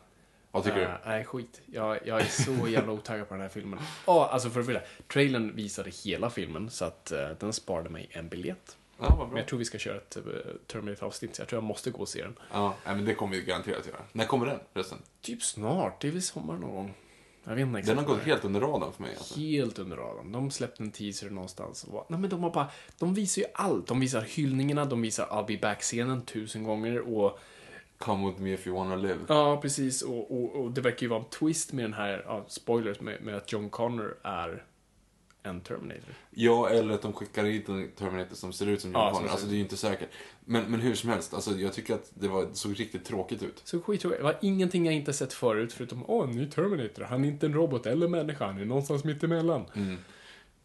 Vad 0.52 0.64
tycker 0.64 0.82
Eh, 0.82 0.98
Nej, 1.06 1.26
skit. 1.26 1.62
Jag, 1.66 2.08
jag 2.08 2.22
är 2.22 2.26
så 2.26 2.68
jävla 2.68 2.92
otaggad 2.92 3.28
på 3.28 3.34
den 3.34 3.42
här 3.42 3.50
filmen. 3.50 3.80
Ja, 4.08 4.30
alltså 4.32 4.50
för 4.50 4.60
att 4.60 4.66
förklara. 4.66 4.86
Trailern 5.08 5.56
visade 5.56 5.90
hela 6.04 6.30
filmen, 6.30 6.70
så 6.70 6.86
att 6.86 7.12
eh, 7.12 7.30
den 7.40 7.54
sparade 7.54 7.90
mig 7.90 8.10
en 8.12 8.30
biljett. 8.30 8.78
Ja, 9.00 9.10
vad 9.10 9.20
Men 9.20 9.30
bra. 9.30 9.40
jag 9.40 9.48
tror 9.48 9.60
vi 9.60 9.66
ska 9.66 9.78
köra 9.78 9.98
ett 9.98 10.18
uh, 10.18 10.34
Terminator-avsnitt, 10.68 11.36
så 11.36 11.42
jag 11.42 11.50
tror 11.50 11.58
jag 11.58 11.68
måste 11.68 11.92
gå 11.92 12.00
och 12.00 12.10
se 12.10 12.24
den. 12.24 12.40
Ja, 12.52 12.76
men 12.86 13.06
det 13.06 13.14
kommer 13.14 13.36
vi 13.36 13.42
garanterat 13.42 13.88
göra. 13.88 14.02
När 14.12 14.26
kommer 14.26 14.46
den 14.46 14.60
förresten? 14.74 14.98
Typ 15.22 15.44
snart, 15.44 16.02
det 16.02 16.08
är 16.08 16.12
väl 16.12 16.22
sommar 16.22 16.58
någon 16.58 16.76
gång. 16.76 16.94
Jag 17.44 17.56
vet 17.56 17.68
inte 17.68 17.82
Den 17.82 17.98
har 17.98 18.06
gått 18.06 18.20
helt 18.24 18.46
under 18.46 18.60
radarn 18.60 18.94
för 18.94 19.04
mig. 19.04 19.16
Alltså. 19.18 19.40
Helt 19.40 19.80
under 19.80 19.98
radarn. 19.98 20.32
De 20.32 20.52
släppte 20.52 20.84
en 20.84 20.92
teaser 20.92 21.30
någonstans. 21.30 21.84
Och, 21.84 22.06
nej, 22.10 22.20
men 22.20 22.30
de 22.30 22.44
har 22.44 22.50
bara, 22.50 22.68
de 23.00 23.14
visar 23.14 23.42
ju 23.42 23.48
allt. 23.54 23.88
De 23.88 24.00
visar 24.00 24.22
hyllningarna, 24.22 24.86
de 24.86 25.02
visar 25.02 25.26
I'll 25.26 25.48
be 25.48 25.58
back-scenen 25.58 26.22
tusen 26.22 26.64
gånger 26.64 27.00
och 27.18 27.40
Come 27.98 28.28
with 28.28 28.42
me 28.42 28.54
if 28.54 28.68
you 28.68 28.76
wanna 28.76 28.96
live. 28.96 29.20
Ja, 29.28 29.58
precis. 29.62 30.02
Och, 30.02 30.32
och, 30.32 30.56
och 30.56 30.72
det 30.72 30.82
verkar 30.82 31.02
ju 31.02 31.08
vara 31.08 31.20
en 31.20 31.30
twist 31.30 31.74
med 31.74 31.86
den 31.86 31.94
här, 31.94 32.24
ja, 32.28 32.46
spoilers, 32.48 33.00
med, 33.00 33.22
med 33.22 33.36
att 33.36 33.52
John 33.52 33.70
Connor 33.70 34.18
är 34.24 34.64
en 35.50 35.62
Terminator. 35.62 36.14
Ja, 36.30 36.70
eller 36.70 36.94
att 36.94 37.02
de 37.02 37.14
skickar 37.14 37.46
hit 37.46 37.70
en 37.70 37.92
Terminator 37.92 38.36
som 38.36 38.54
ser 38.54 38.66
ut 38.68 38.82
som 38.82 38.92
John 38.92 39.02
Ja, 39.02 39.12
Connor. 39.14 39.28
så- 39.28 39.32
Alltså 39.32 39.48
det 39.48 39.54
är 39.54 39.56
ju 39.56 39.62
inte 39.62 39.78
säkert. 39.78 40.10
Men, 40.46 40.72
men 40.72 40.80
hur 40.80 40.96
som 40.96 41.10
helst, 41.10 41.34
alltså, 41.34 41.52
jag 41.52 41.74
tycker 41.74 41.94
att 41.96 42.12
det, 42.14 42.28
var, 42.28 42.48
såg 42.54 42.80
riktigt 42.80 43.06
tråkigt 43.06 43.44
ut. 43.44 43.62
Så 43.64 43.82
skittråkigt. 43.82 44.20
Det 44.20 44.24
var 44.24 44.38
ingenting 44.42 44.86
jag 44.86 44.96
inte 44.96 45.14
sett 45.14 45.34
förut, 45.34 45.74
förutom 45.74 46.04
åh, 46.08 46.30
en 46.30 46.36
ny 46.36 46.46
Terminator. 46.50 47.04
Han 47.04 47.24
är 47.26 47.30
inte 47.30 47.46
en 47.46 47.54
robot 47.54 47.86
eller 47.86 48.08
människa, 48.08 48.46
han 48.46 48.58
är 48.62 48.66
någonstans 48.66 49.04
mittemellan. 49.04 49.66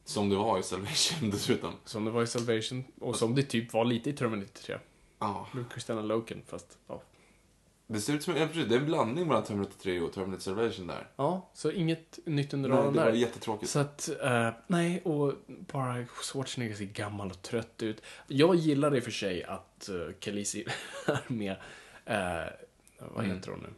Som 0.04 0.28
det 0.28 0.36
var 0.36 0.58
i 0.58 0.62
Salvation 0.62 1.30
dessutom. 1.30 1.70
Som 1.84 2.04
det 2.04 2.10
var 2.10 2.22
i 2.22 2.26
Salvation, 2.26 2.84
och 3.00 3.16
som 3.16 3.34
det 3.34 3.42
typ 3.42 3.72
var 3.72 3.84
lite 3.84 4.10
i 4.10 4.12
Terminator 4.12 4.60
3. 4.66 4.78
Ja. 5.18 5.48
Med 5.52 5.64
Christina 5.72 6.02
Loken, 6.02 6.42
fast 6.46 6.78
ja. 6.88 7.02
Det 7.92 8.00
ser 8.00 8.14
ut 8.14 8.22
som 8.22 8.36
ja, 8.36 8.46
precis, 8.46 8.68
det 8.68 8.74
är 8.74 8.78
en 8.78 8.86
blandning 8.86 9.26
mellan 9.28 9.44
Terminator 9.44 9.74
3 9.82 10.00
och 10.00 10.12
Terminator 10.12 10.40
Salvation 10.40 10.86
där. 10.86 11.06
Ja, 11.16 11.50
så 11.54 11.70
inget 11.70 12.18
nytt 12.26 12.54
under 12.54 12.68
Nej, 12.68 12.78
radarn 12.78 12.92
det 12.92 12.98
var 13.00 13.06
där. 13.06 13.12
jättetråkigt. 13.12 13.70
Så 13.70 13.78
att, 13.78 14.08
eh, 14.22 14.50
nej, 14.66 15.00
och 15.04 15.34
bara 15.48 16.06
Schwarzenegger 16.06 16.74
ser 16.74 16.84
gammal 16.84 17.30
och 17.30 17.42
trött 17.42 17.82
ut. 17.82 18.02
Jag 18.26 18.54
gillar 18.54 18.96
i 18.96 19.00
och 19.00 19.04
för 19.04 19.10
sig 19.10 19.44
att 19.44 19.88
uh, 19.92 20.12
Khaleesi 20.20 20.64
är 21.06 21.32
med, 21.32 21.56
eh, 22.06 22.52
vad 22.98 23.24
Mm. 23.24 23.36
heter 23.36 23.50
hon 23.50 23.60
nu? 23.60 23.68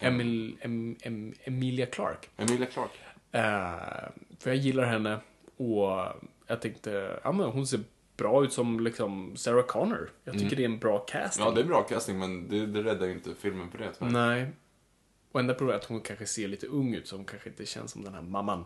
Emil, 0.00 0.56
em, 0.60 0.96
em, 1.00 1.34
Emilia 1.44 1.86
Clark. 1.86 2.30
Emilia 2.36 2.66
Clark. 2.66 2.90
Eh, 3.32 4.10
för 4.38 4.50
jag 4.50 4.56
gillar 4.56 4.84
henne 4.84 5.20
och 5.56 6.06
jag 6.46 6.60
tänkte, 6.60 7.20
ja 7.24 7.32
men 7.32 7.46
hon 7.46 7.66
ser 7.66 7.80
bra 8.16 8.44
ut 8.44 8.52
som 8.52 8.80
liksom 8.80 9.36
Sarah 9.36 9.66
Connor. 9.66 10.10
Jag 10.24 10.38
tycker 10.38 10.56
det 10.56 10.62
är 10.62 10.68
en 10.68 10.78
bra 10.78 10.98
casting. 10.98 11.42
Mm. 11.42 11.54
Ja, 11.54 11.60
det 11.60 11.66
är 11.66 11.68
bra 11.68 11.82
casting, 11.82 12.18
men 12.18 12.48
det, 12.48 12.66
det 12.66 12.82
räddar 12.82 13.06
ju 13.06 13.12
inte 13.12 13.34
filmen 13.34 13.68
på 13.70 13.76
det. 13.76 13.92
tyvärr. 13.98 14.10
Nej. 14.12 14.50
Och 15.32 15.40
enda 15.40 15.54
problemet 15.54 15.80
är 15.80 15.84
att 15.84 15.88
hon 15.90 16.00
kanske 16.00 16.26
ser 16.26 16.48
lite 16.48 16.66
ung 16.66 16.94
ut, 16.94 17.06
så 17.08 17.16
hon 17.16 17.24
kanske 17.24 17.48
inte 17.48 17.66
känns 17.66 17.90
som 17.92 18.04
den 18.04 18.14
här 18.14 18.22
mamman. 18.22 18.64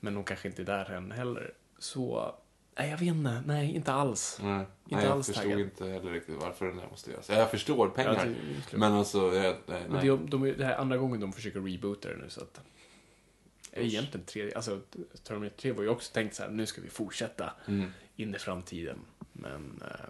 Men 0.00 0.14
hon 0.14 0.24
kanske 0.24 0.48
inte 0.48 0.62
är 0.62 0.66
där 0.66 0.90
än 0.90 1.10
heller. 1.12 1.54
Så, 1.78 2.34
nej 2.78 2.90
jag 2.90 2.98
vet 2.98 3.08
inte. 3.08 3.42
Nej, 3.46 3.74
inte 3.74 3.92
alls. 3.92 4.38
Nej, 4.42 4.58
Inte 4.58 4.66
nej 4.96 5.04
jag 5.04 5.12
alls 5.12 5.26
förstod 5.26 5.44
taggad. 5.44 5.60
inte 5.60 5.86
heller 5.86 6.12
riktigt 6.12 6.36
varför 6.40 6.66
den 6.66 6.76
där 6.76 6.86
måste 6.90 7.10
göras. 7.10 7.28
Jag 7.28 7.50
förstår 7.50 7.88
pengar, 7.88 8.14
Ja, 8.26 8.32
det 8.70 8.76
men 8.76 8.92
alltså, 8.92 9.18
jag, 9.34 9.56
nej. 9.66 9.82
Men 9.88 10.06
det, 10.06 10.16
de, 10.30 10.42
det 10.58 10.64
här 10.64 10.72
är 10.72 10.76
andra 10.78 10.96
gången 10.96 11.20
de 11.20 11.32
försöker 11.32 11.60
reboota 11.60 12.08
det 12.08 12.16
nu, 12.16 12.28
så 12.28 12.40
att... 12.40 12.60
Egentligen 13.74 14.26
tredje, 14.26 14.56
alltså 14.56 14.80
Terminator 15.24 15.56
3 15.56 15.72
var 15.72 15.82
ju 15.82 15.88
också 15.88 16.12
tänkt 16.12 16.34
så 16.34 16.42
här, 16.42 16.50
nu 16.50 16.66
ska 16.66 16.80
vi 16.80 16.88
fortsätta 16.88 17.52
Mm. 17.68 17.90
In 18.22 18.34
i 18.34 18.38
framtiden. 18.38 18.98
Men, 19.32 19.82
eh, 19.90 20.06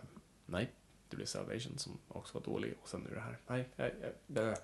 nej. 0.46 0.70
Det 1.08 1.16
blev 1.16 1.26
Salvation 1.26 1.78
som 1.78 1.98
också 2.08 2.38
var 2.38 2.44
dålig 2.44 2.74
och 2.82 2.88
sen 2.88 3.00
nu 3.08 3.14
det 3.14 3.20
här. 3.20 3.38
Nej, 3.46 3.68
nej, 3.76 3.94
nej. 4.26 4.54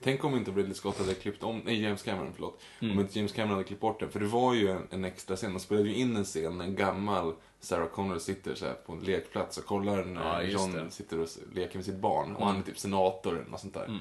Tänk 0.00 0.24
om 0.24 0.36
inte 0.36 0.50
Ridley 0.50 0.74
Scott 0.74 0.98
hade 0.98 1.14
klippt 1.14 1.42
om, 1.42 1.62
nej 1.64 1.82
James 1.82 2.02
Cameron, 2.02 2.32
förlåt. 2.34 2.62
Mm. 2.80 2.92
Om 2.94 3.00
inte 3.00 3.18
James 3.18 3.32
Cameron 3.32 3.52
hade 3.52 3.64
klippt 3.64 3.80
bort 3.80 4.00
den. 4.00 4.10
För 4.10 4.20
det 4.20 4.26
var 4.26 4.54
ju 4.54 4.68
en, 4.68 4.86
en 4.90 5.04
extra 5.04 5.36
scen, 5.36 5.52
de 5.52 5.60
spelade 5.60 5.88
ju 5.88 5.94
in 5.94 6.16
en 6.16 6.24
scen, 6.24 6.60
en 6.60 6.76
gammal 6.76 7.34
Sarah 7.60 7.88
Connor 7.88 8.18
sitter 8.18 8.54
så 8.54 8.66
här 8.66 8.74
på 8.74 8.92
en 8.92 9.00
lekplats 9.00 9.58
och 9.58 9.64
kollar 9.64 10.04
när 10.04 10.42
Ja, 10.42 10.42
John 10.42 10.72
det. 10.72 10.78
Mm. 10.78 10.90
sitter 10.90 11.20
och 11.20 11.28
leker 11.52 11.76
med 11.78 11.84
sitt 11.84 11.96
barn. 11.98 12.36
Och 12.36 12.46
han 12.46 12.56
är 12.58 12.62
typ 12.62 12.78
senator 12.78 13.34
eller 13.38 13.50
något 13.50 13.60
sånt 13.60 13.74
där. 13.74 14.00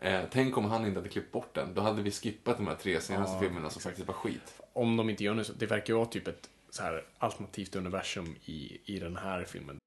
Eh, 0.00 0.20
tänk 0.30 0.56
om 0.58 0.64
han 0.64 0.86
inte 0.86 0.98
hade 1.00 1.08
klippt 1.08 1.32
bort 1.32 1.54
den. 1.54 1.74
Då 1.74 1.80
hade 1.80 2.02
vi 2.02 2.10
skippat 2.10 2.56
de 2.56 2.66
här 2.66 2.74
tre 2.74 3.00
senaste 3.00 3.34
Ja, 3.36 3.40
filmerna 3.40 3.70
som 3.70 3.82
faktiskt 3.82 4.06
var 4.06 4.14
skit. 4.14 4.60
Om 4.72 4.96
de 4.96 5.10
inte 5.10 5.24
gör 5.24 5.34
nu 5.34 5.44
så, 5.44 5.52
det 5.52 5.66
verkar 5.66 5.92
ju 5.92 5.96
vara 5.96 6.06
typ 6.08 6.28
ett 6.28 6.48
så 6.70 6.82
här 6.82 7.02
alternativt 7.18 7.76
universum 7.76 8.36
i, 8.44 8.80
i 8.84 8.98
den 8.98 9.16
här 9.16 9.44
filmen. 9.44 9.78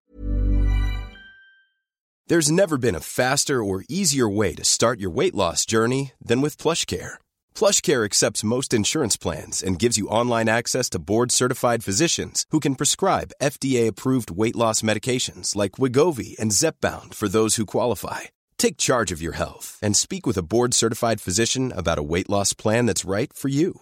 There's 2.29 2.49
never 2.49 2.77
been 2.77 2.95
a 2.95 3.01
faster 3.01 3.61
or 3.61 3.83
easier 3.89 4.29
way 4.29 4.55
to 4.55 4.63
start 4.63 4.99
your 4.99 5.11
weight 5.11 5.35
loss 5.35 5.65
journey 5.65 6.13
than 6.25 6.41
with 6.41 6.57
PlushCare. 6.57 7.15
PlushCare 7.53 8.05
accepts 8.05 8.45
most 8.45 8.73
insurance 8.73 9.17
plans 9.17 9.61
and 9.61 9.77
gives 9.77 9.97
you 9.97 10.07
online 10.07 10.47
access 10.47 10.89
to 10.91 10.99
board-certified 10.99 11.83
physicians 11.83 12.45
who 12.51 12.61
can 12.61 12.75
prescribe 12.75 13.33
FDA-approved 13.41 14.31
weight 14.31 14.55
loss 14.55 14.81
medications 14.81 15.53
like 15.53 15.73
Wigovi 15.73 16.39
and 16.39 16.51
Zepbound 16.51 17.13
for 17.13 17.27
those 17.27 17.57
who 17.57 17.65
qualify. 17.65 18.21
Take 18.57 18.77
charge 18.77 19.11
of 19.11 19.21
your 19.21 19.33
health 19.33 19.77
and 19.81 19.95
speak 19.95 20.25
with 20.25 20.37
a 20.37 20.45
board-certified 20.45 21.19
physician 21.19 21.73
about 21.73 21.99
a 21.99 22.03
weight 22.03 22.29
loss 22.29 22.53
plan 22.53 22.85
that's 22.85 23.03
right 23.05 23.33
for 23.33 23.49
you. 23.49 23.81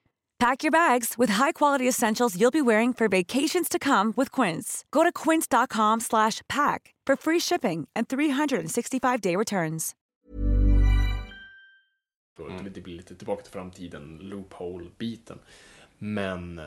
Pack 0.41 0.63
your 0.63 0.71
bags 0.71 1.17
with 1.19 1.33
high-quality 1.33 1.87
essentials 1.87 2.35
you'll 2.35 2.51
be 2.51 2.61
wearing 2.61 2.93
for 2.93 3.07
vacations 3.07 3.69
to 3.69 3.77
come 3.79 4.13
with 4.17 4.31
Quince. 4.41 4.83
Go 4.91 5.03
to 5.03 5.11
quince.com 5.11 5.99
slash 5.99 6.41
pack 6.47 6.95
for 7.07 7.15
free 7.15 7.39
shipping 7.39 7.87
and 7.95 8.07
365-day 8.07 9.35
returns. 9.35 9.91
Det 12.73 12.81
blir 12.81 12.95
lite 12.97 13.15
tillbaka 13.15 13.41
till 13.41 13.51
framtiden, 13.51 14.17
loophole-biten. 14.21 15.39
Men, 15.97 16.59
eh, 16.59 16.65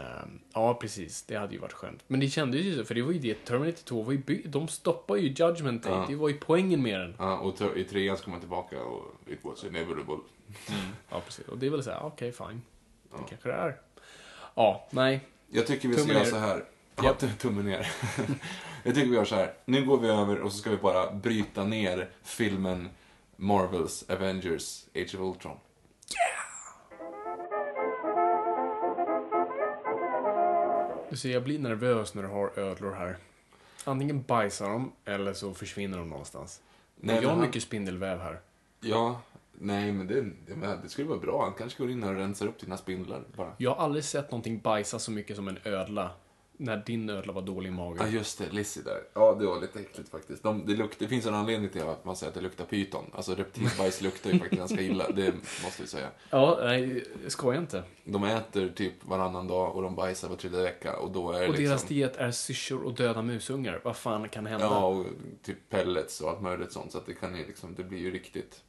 ja 0.53 0.75
precis, 0.75 1.23
det 1.23 1.37
hade 1.37 1.53
ju 1.55 1.59
varit 1.61 1.73
skönt. 1.73 2.05
Men 2.07 2.21
det 2.21 2.29
kändes 2.29 2.61
ju 2.61 2.77
så, 2.77 2.85
för 2.85 2.95
det 2.95 3.03
var 3.03 3.13
ju 3.13 3.19
det, 3.19 3.35
Terminator 3.45 3.83
2 3.85 4.03
var 4.03 4.13
ju 4.13 4.19
by- 4.19 4.43
de 4.47 4.69
stoppar 4.69 5.17
ju 5.17 5.29
Judgment 5.29 5.83
Day, 5.83 5.93
Ja. 5.93 6.05
det 6.09 6.15
var 6.17 6.29
ju 6.29 6.35
poängen 6.39 6.83
med 6.83 7.01
den. 7.01 7.15
Ja, 7.19 7.39
och 7.39 7.77
i 7.77 7.85
trean 7.85 8.17
så 8.17 8.25
kommer 8.25 8.35
man 8.35 8.41
tillbaka 8.41 8.85
och 8.85 9.15
it 9.27 9.39
was 9.45 9.65
inevitable. 9.65 10.19
Ja, 11.11 11.21
precis. 11.21 11.49
Och 11.49 11.59
det 11.59 11.67
är 11.67 11.71
väl 11.71 11.83
så 11.83 11.91
här, 11.91 12.05
okej, 12.07 12.33
fine. 12.33 12.63
Det 13.19 13.29
kanske 13.29 13.49
det 13.49 13.55
är. 13.55 13.77
Ja, 14.55 14.87
nej. 14.91 15.21
Jag 15.51 15.67
tycker 15.67 15.89
vi 15.89 15.97
ska 15.97 16.13
göra 16.13 16.25
så 16.25 16.37
här. 16.37 16.65
Ja, 16.97 17.15
tummen 17.39 17.65
ner. 17.65 17.93
jag 18.83 18.95
tycker 18.95 19.09
vi 19.09 19.17
gör 19.17 19.25
så 19.25 19.35
här. 19.35 19.53
Nu 19.65 19.85
går 19.85 19.99
vi 20.01 20.09
över 20.09 20.41
och 20.41 20.53
så 20.53 20.59
ska 20.59 20.71
vi 20.71 20.77
bara 20.77 21.11
bryta 21.11 21.65
ner 21.65 22.11
filmen 22.23 22.89
Marvels 23.37 24.05
Avengers 24.11 24.85
Age 24.95 25.15
of 25.15 25.21
Ultron. 25.21 25.57
Du 31.11 31.17
ser, 31.17 31.31
jag 31.33 31.43
blir 31.45 31.59
nervös 31.59 32.15
när 32.15 32.23
du 32.23 32.29
har 32.29 32.59
ödlor 32.59 32.93
här. 32.93 33.17
Antingen 33.85 34.23
bajsar 34.23 34.69
de, 34.69 34.93
eller 35.05 35.33
så 35.33 35.55
försvinner 35.55 35.99
de 35.99 36.09
någonstans. 36.11 36.61
Nej, 36.97 37.15
jag 37.15 37.23
men 37.23 37.31
har 37.31 37.37
han- 37.37 37.47
mycket 37.47 37.63
spindelväv 37.63 38.19
här. 38.21 38.41
Ja, 38.81 39.21
nej 39.59 39.93
men 39.93 40.07
det, 40.07 40.23
det, 40.83 40.89
skulle 40.89 41.09
vara 41.09 41.19
bra. 41.19 41.45
Han 41.45 41.55
kanske 41.55 41.83
går 41.83 41.91
in 41.91 42.03
här 42.03 42.11
och 42.11 42.19
rensar 42.19 42.47
upp 42.47 42.59
dina 42.59 42.77
spindlar 42.77 43.25
bara. 43.37 43.53
Jag 43.59 43.75
har 43.75 43.85
aldrig 43.85 44.05
sett 44.05 44.31
någonting 44.31 44.61
bajsa 44.61 44.99
så 44.99 45.11
mycket 45.11 45.37
som 45.37 45.49
en 45.49 45.59
ödla. 45.65 46.11
När 46.57 46.77
din 46.87 47.11
ödla 47.11 47.33
var 47.33 47.43
dålig 47.43 47.71
i 47.71 47.73
Ja, 47.73 47.77
magen. 47.77 48.13
just 48.13 48.39
det. 48.39 48.53
Lizzie 48.53 48.83
där. 48.83 49.01
Ja, 49.15 49.37
det 49.41 49.47
var 49.47 49.61
lite 49.61 49.81
äckligt 49.81 50.11
faktiskt. 50.11 50.43
De, 50.43 50.67
det, 50.67 50.77
lukt, 50.77 50.99
det 50.99 51.09
finns 51.09 51.27
en 51.27 51.35
anledning 51.35 51.71
till 51.71 51.83
att 51.83 52.05
man 52.05 52.17
säger 52.17 52.29
att 52.29 52.35
det 52.35 52.41
luktar 52.41 52.65
pyton. 52.65 53.05
Alltså 53.13 53.35
reptilbajs 53.35 54.01
luktar 54.01 54.31
ju 54.31 54.39
faktiskt 54.39 54.59
ganska 54.59 54.81
illa. 54.81 55.11
Det 55.11 55.35
måste 55.65 55.83
vi 55.83 55.89
säga. 55.89 56.09
Ja, 56.31 56.59
nej, 56.63 57.05
skoja 57.29 57.59
inte. 57.59 57.83
De 58.05 58.25
äter 58.25 58.69
typ 58.69 59.05
varannan 59.05 59.47
dag 59.49 59.77
och 59.77 59.83
de 59.83 59.95
bajsar 59.95 60.29
var 60.29 60.37
tredje 60.37 60.63
vecka. 60.63 60.97
Och 60.97 61.11
då 61.11 61.33
är 61.33 61.41
det 61.41 61.47
Och 61.47 61.53
liksom... 61.53 61.65
deras 61.65 61.85
diet 61.85 62.17
är 62.17 62.31
syrsor 62.31 62.83
och 62.85 62.95
döda 62.95 63.23
musungar. 63.23 63.81
Vad 63.85 63.97
fan 63.97 64.29
kan 64.29 64.47
hända? 64.47 64.67
Ja, 64.67 64.87
och 64.87 65.07
typ 65.43 65.69
pellets 65.71 66.21
och 66.21 66.31
allt 66.31 66.43
möjligt 66.43 66.73
sånt. 66.73 66.93
Så 66.93 66.99
att 66.99 67.07
det 67.07 67.15
kan 67.15 67.37
ju 67.37 67.47
liksom, 67.47 67.75
det 67.75 67.85
blir 67.85 67.99
ju 67.99 68.11
riktigt, 68.11 68.63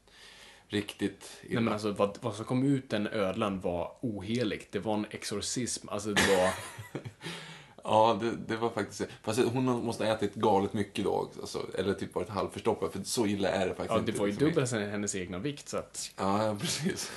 riktigt 0.69 1.31
illa. 1.43 1.53
Nej 1.53 1.63
men 1.63 1.73
alltså 1.73 1.91
vad, 1.91 2.17
vad 2.21 2.35
som 2.35 2.45
kom 2.45 2.63
ut 2.63 2.89
den 2.89 3.07
ödlan 3.07 3.59
var 3.59 3.91
oheligt. 4.01 4.71
Det 4.71 4.79
var 4.79 4.93
en 4.93 5.05
exorcism. 5.09 5.89
Alltså 5.89 6.09
det 6.13 6.21
var... 6.37 6.49
Ja, 7.87 8.19
det, 8.21 8.31
det 8.47 8.55
var 8.55 8.69
faktiskt 8.69 9.07
Fast 9.23 9.39
hon 9.39 9.63
måste 9.65 10.05
ha 10.05 10.13
ätit 10.13 10.35
galet 10.35 10.73
mycket 10.73 11.05
då. 11.05 11.31
Alltså, 11.41 11.65
eller 11.77 11.93
typ 11.93 12.15
varit 12.15 12.29
halvförstoppad. 12.29 12.91
För 12.91 13.03
så 13.03 13.25
illa 13.25 13.49
är 13.49 13.67
det 13.67 13.75
faktiskt 13.75 13.89
Ja, 13.91 13.99
inte. 13.99 14.11
det 14.11 14.19
var 14.19 14.27
ju 14.27 14.33
mig. 14.33 14.39
dubbelt 14.39 14.69
sen 14.69 14.89
hennes 14.89 15.15
egna 15.15 15.37
vikt 15.39 15.69
så 15.69 15.77
att... 15.77 16.11
Ja, 16.17 16.45
ja, 16.45 16.55
precis. 16.61 17.11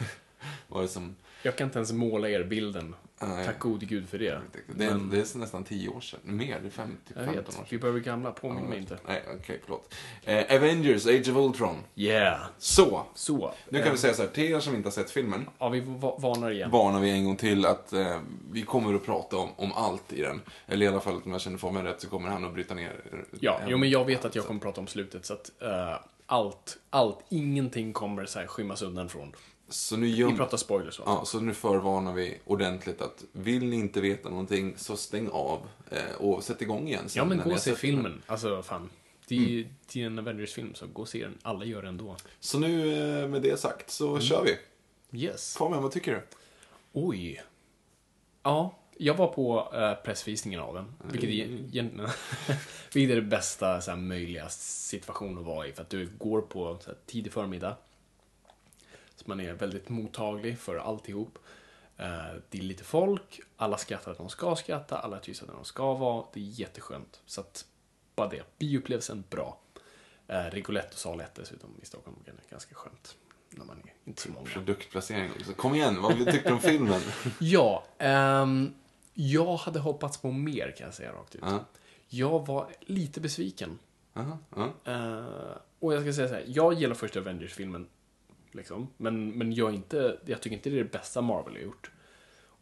Var 0.68 0.82
det 0.82 0.88
som... 0.88 1.16
Jag 1.42 1.56
kan 1.56 1.66
inte 1.66 1.78
ens 1.78 1.92
måla 1.92 2.28
er 2.28 2.44
bilden. 2.44 2.94
Nej. 3.20 3.46
Tack 3.46 3.58
gode 3.58 3.86
gud 3.86 4.08
för 4.08 4.18
det. 4.18 4.40
Det 4.76 4.84
är, 4.84 4.90
Men- 4.90 5.10
det 5.10 5.16
är 5.34 5.38
nästan 5.38 5.64
tio 5.64 5.88
år 5.88 6.00
sedan. 6.00 6.20
Mer, 6.22 6.60
det 6.60 6.66
är 6.68 6.70
fem, 6.70 6.96
typ 7.08 7.16
Jag 7.16 7.24
15 7.24 7.34
vet, 7.44 7.48
år 7.48 7.52
sedan. 7.52 7.64
vi 7.70 7.78
börjar 7.78 7.92
bli 7.92 8.02
gamla. 8.02 8.32
Påminn 8.32 8.64
mig 8.64 8.78
inte. 8.78 8.98
Nej, 9.08 9.22
okej, 9.40 9.60
förlåt. 9.64 9.94
Eh, 10.24 10.56
Avengers, 10.56 11.06
Age 11.06 11.28
of 11.28 11.36
Ultron. 11.36 11.76
Yeah! 11.94 12.40
Så, 12.58 13.02
Så. 13.14 13.52
nu 13.68 13.78
kan 13.78 13.86
eh, 13.86 13.92
vi 13.92 13.98
säga 13.98 14.14
så 14.14 14.22
här, 14.22 14.28
till 14.28 14.44
er 14.52 14.60
som 14.60 14.74
inte 14.74 14.86
har 14.86 14.92
sett 14.92 15.10
filmen, 15.10 15.48
Ja, 15.58 15.68
vi 15.68 15.80
va- 15.80 16.16
varnar 16.18 16.50
igen. 16.50 16.70
varnar 16.70 17.00
vi 17.00 17.10
en 17.10 17.24
gång 17.24 17.36
till 17.36 17.66
att 17.66 17.92
eh, 17.92 18.20
vi 18.52 18.62
kommer 18.62 18.94
att 18.94 19.04
prata 19.06 19.36
om, 19.36 19.48
om 19.56 19.72
allt 19.72 20.12
i 20.12 20.22
den. 20.22 20.40
Eller 20.66 20.86
i 20.86 20.88
alla 20.88 21.00
fall, 21.00 21.20
om 21.24 21.32
jag 21.32 21.40
känner 21.40 21.58
formen 21.58 21.84
rätt, 21.84 22.00
så 22.00 22.08
kommer 22.08 22.28
han 22.28 22.44
att 22.44 22.54
bryta 22.54 22.74
ner. 22.74 23.00
eh, 23.12 23.18
Ja, 23.40 23.58
en- 23.62 23.68
jo 23.68 23.78
men 23.78 23.90
jag 23.90 24.04
vet 24.04 24.24
att 24.24 24.34
jag 24.34 24.44
kommer 24.46 24.60
prata 24.60 24.80
om 24.80 24.86
slutet 24.86 25.24
så 25.26 25.32
att... 25.34 25.50
eh, 25.62 25.96
allt, 26.30 26.76
allt, 26.90 27.18
ingenting 27.28 27.92
kommer 27.92 28.26
så 28.26 28.38
här 28.38 28.46
skymmas 28.46 28.82
undan 28.82 29.08
från. 29.08 29.32
Så 29.68 29.96
nu, 29.96 30.06
Vi 30.06 30.16
gör, 30.16 30.30
pratar 30.30 30.56
spoilers 30.56 30.98
va? 30.98 31.04
ja, 31.06 31.24
så 31.24 31.40
nu 31.40 31.54
förvarnar 31.54 32.12
vi 32.12 32.38
ordentligt 32.44 33.00
att 33.00 33.24
vill 33.32 33.64
ni 33.64 33.76
inte 33.76 34.00
veta 34.00 34.28
någonting 34.28 34.74
så 34.76 34.96
stäng 34.96 35.28
av 35.28 35.68
eh, 35.90 36.14
och 36.18 36.44
sätt 36.44 36.62
igång 36.62 36.88
igen. 36.88 37.04
Ja, 37.14 37.24
men 37.24 37.38
gå 37.44 37.52
och 37.52 37.60
se 37.60 37.74
filmen. 37.74 38.22
Alltså, 38.26 38.62
fan. 38.62 38.90
Det 39.28 39.36
är 39.36 39.66
ju 39.92 40.06
en 40.06 40.18
Avengers-film, 40.18 40.74
så 40.74 40.86
gå 40.86 41.02
och 41.02 41.08
se 41.08 41.22
den. 41.24 41.38
Alla 41.42 41.64
gör 41.64 41.82
det 41.82 41.88
ändå. 41.88 42.16
Så 42.40 42.58
nu 42.58 42.92
eh, 43.22 43.28
med 43.28 43.42
det 43.42 43.60
sagt 43.60 43.90
så 43.90 44.08
Mm. 44.08 44.20
kör 44.20 44.44
vi. 44.44 44.56
Yes. 45.24 45.56
Fabian, 45.56 45.82
vad 45.82 45.92
tycker 45.92 46.12
du? 46.14 46.22
Oj. 46.92 47.42
Ja, 48.42 48.78
jag 48.96 49.14
var 49.14 49.26
på 49.28 49.72
eh, 49.74 49.94
pressvisningen 50.04 50.60
av 50.60 50.74
den. 50.74 50.94
Vilket, 51.12 51.30
är, 51.30 51.46
vilket 52.94 53.10
är 53.12 53.16
det 53.16 53.22
bästa 53.22 53.80
så 53.80 53.90
här, 53.90 53.98
möjliga 53.98 54.48
situation 54.48 55.38
att 55.38 55.44
vara 55.44 55.66
i. 55.66 55.72
För 55.72 55.82
att 55.82 55.90
du 55.90 56.08
går 56.18 56.40
på 56.40 56.78
så 56.80 56.90
här, 56.90 56.98
tidig 57.06 57.32
förmiddag. 57.32 57.76
Så 59.18 59.24
man 59.26 59.40
är 59.40 59.52
väldigt 59.52 59.88
mottaglig 59.88 60.58
för 60.58 60.76
alltihop. 60.76 61.38
Eh, 61.96 62.06
det 62.50 62.58
är 62.58 62.62
lite 62.62 62.84
folk, 62.84 63.40
alla 63.56 63.78
skrattar 63.78 64.12
att 64.12 64.18
de 64.18 64.28
ska 64.28 64.56
skratta, 64.56 64.98
alla 64.98 65.16
är 65.16 65.20
tysta 65.20 65.46
när 65.46 65.54
de 65.54 65.64
ska 65.64 65.94
vara. 65.94 66.24
Det 66.32 66.40
är 66.40 66.44
jätteskönt. 66.44 67.20
Så 67.26 67.40
att, 67.40 67.64
bara 68.14 68.28
det. 68.28 68.42
Bioupplevelsen, 68.58 69.24
bra. 69.30 69.58
Eh, 70.26 70.44
Rigolett 70.50 70.92
och 70.92 70.98
sal 70.98 71.20
1 71.20 71.34
dessutom 71.34 71.70
i 71.82 71.86
Stockholm. 71.86 72.16
Det 72.24 72.30
är 72.30 72.36
ganska 72.50 72.74
skönt. 72.74 73.16
När 73.50 73.64
man 73.64 73.78
är 73.78 73.92
inte 74.04 74.22
så 74.22 74.30
många. 74.30 74.46
Produktplacering 74.46 75.30
också. 75.40 75.52
Kom 75.52 75.74
igen, 75.74 76.02
vad 76.02 76.16
tyckte 76.16 76.48
du 76.48 76.52
om 76.54 76.60
filmen? 76.60 77.00
Ja, 77.40 77.84
ehm, 77.98 78.74
jag 79.14 79.56
hade 79.56 79.78
hoppats 79.78 80.18
på 80.18 80.32
mer 80.32 80.74
kan 80.78 80.84
jag 80.84 80.94
säga 80.94 81.12
rakt 81.12 81.34
ut. 81.34 81.40
Ja. 81.44 81.64
Jag 82.08 82.46
var 82.46 82.66
lite 82.80 83.20
besviken. 83.20 83.78
Aha, 84.14 84.38
ja. 84.56 84.92
Eh, 84.92 85.56
och 85.78 85.94
jag 85.94 86.02
ska 86.02 86.12
säga 86.12 86.28
så 86.28 86.34
här, 86.34 86.44
jag 86.46 86.74
gillar 86.74 86.94
första 86.94 87.20
Avengers-filmen. 87.20 87.86
Liksom, 88.52 88.88
men, 88.96 89.30
men 89.30 89.52
jag, 89.52 89.74
inte, 89.74 90.18
jag 90.24 90.40
tycker 90.40 90.56
inte 90.56 90.70
det 90.70 90.76
är 90.76 90.84
det 90.84 90.92
bästa 90.92 91.20
Marvel 91.20 91.54
har 91.54 91.60
gjort. 91.60 91.90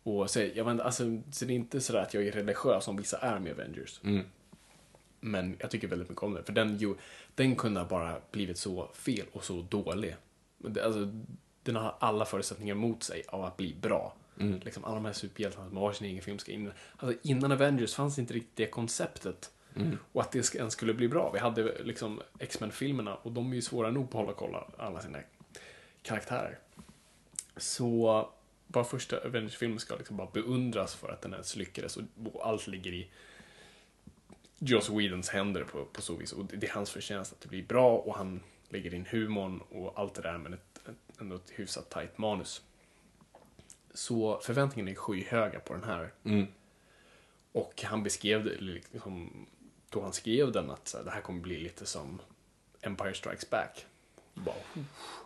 Och 0.03 0.31
så, 0.31 0.41
jag 0.55 0.65
vet, 0.65 0.81
alltså, 0.81 1.23
så 1.33 1.45
det 1.45 1.53
är 1.53 1.57
inte 1.57 1.81
så 1.81 1.97
att 1.97 2.15
jag 2.15 2.27
är 2.27 2.33
religiös 2.33 2.85
som 2.85 2.97
vissa 2.97 3.19
är 3.19 3.39
med 3.39 3.53
Avengers. 3.53 4.01
Mm. 4.05 4.27
Men 5.21 5.57
jag 5.59 5.71
tycker 5.71 5.89
väldigt 5.89 6.09
mycket 6.09 6.23
om 6.23 6.35
den. 6.35 6.45
För 6.45 6.53
den, 6.53 6.77
ju, 6.77 6.95
den 7.35 7.57
kunde 7.57 7.81
ha 7.81 7.89
bara 7.89 8.21
blivit 8.31 8.59
så 8.59 8.91
fel 8.95 9.27
och 9.33 9.45
så 9.45 9.63
dålig. 9.63 10.17
Det, 10.59 10.85
alltså, 10.85 11.13
den 11.63 11.77
har 11.77 11.95
alla 12.01 12.25
förutsättningar 12.25 12.75
mot 12.75 13.03
sig 13.03 13.25
av 13.29 13.45
att 13.45 13.57
bli 13.57 13.77
bra. 13.81 14.15
Liksom, 14.65 14.85
alla 14.85 14.95
de 14.95 15.05
här 15.05 15.13
superhjältarna 15.13 15.69
som 15.69 15.77
har 15.77 15.93
sin 15.93 16.07
egen 16.07 16.23
film 16.23 16.39
ska 16.39 16.53
in. 16.53 16.73
Alltså, 16.97 17.19
innan 17.23 17.53
Avengers 17.53 17.95
fanns 17.95 18.19
inte 18.19 18.35
riktigt 18.35 18.57
det 18.57 18.67
konceptet. 18.67 19.51
Och 20.13 20.21
att 20.21 20.33
det 20.33 20.55
ens 20.55 20.73
skulle 20.73 20.95
bli 20.95 21.09
bra. 21.09 21.31
Vi 21.33 21.39
hade 21.39 21.83
liksom 21.83 22.21
X-Men-filmerna 22.39 23.15
och 23.15 23.33
de 23.33 23.51
är 23.51 23.55
ju 23.55 23.63
svåra 23.63 23.91
nog 23.91 24.11
på 24.11 24.19
att 24.19 24.25
hålla 24.25 24.37
koll 24.37 24.73
alla 24.79 25.01
sina 25.01 25.19
karaktärer. 26.07 26.59
Så 27.57 28.29
bara 28.67 28.85
första 28.85 29.17
Avengers-filmen 29.17 29.79
ska 29.79 29.97
liksom 29.97 30.17
bara 30.17 30.31
beundras 30.33 30.95
för 30.95 31.09
att 31.09 31.23
den 31.23 31.33
ens 31.33 31.57
lyckades 31.57 31.97
och, 31.97 32.03
allt 32.43 32.67
ligger 32.67 32.93
i 32.93 33.11
Joss 34.59 34.91
Whedons 34.91 35.29
händer 35.29 35.65
på, 35.65 35.85
på 35.85 36.03
så 36.03 36.17
vis. 36.17 36.33
Och 36.33 36.45
det, 36.45 36.67
är 36.67 36.71
hans 36.71 36.91
förtjänst 36.91 37.33
att 37.33 37.41
det 37.41 37.49
blir 37.49 37.63
bra 37.63 37.97
och 37.97 38.15
han 38.15 38.41
lägger 38.69 38.95
in 38.95 39.07
humorn 39.11 39.61
och 39.61 39.99
allt 39.99 40.15
det 40.15 40.23
där 40.23 40.39
med 40.39 40.53
ett, 40.53 40.89
ett, 40.89 41.21
ändå 41.21 41.37
ett 41.37 41.51
hyfsat 41.51 41.91
tajt 41.91 42.19
manus. 42.19 42.63
Så 43.95 44.41
förväntningarna 44.43 44.91
är 44.91 44.95
skyhöga 44.95 45.61
på 45.61 45.75
den 45.75 45.85
här. 45.85 46.13
Mm. 46.25 46.47
Och 47.53 47.83
han 47.83 48.03
beskrev 48.03 48.45
det 48.45 48.61
liksom, 48.61 49.47
då 49.91 50.03
han 50.03 50.13
skrev 50.13 50.53
den 50.53 50.71
att 50.71 50.89
så 50.89 50.97
här, 50.97 51.05
det 51.05 51.11
här 51.11 51.21
kommer 51.21 51.41
bli 51.41 51.59
lite 51.59 51.87
som 51.87 52.21
Empire 52.81 53.15
Strikes 53.15 53.51
Back. 53.51 53.87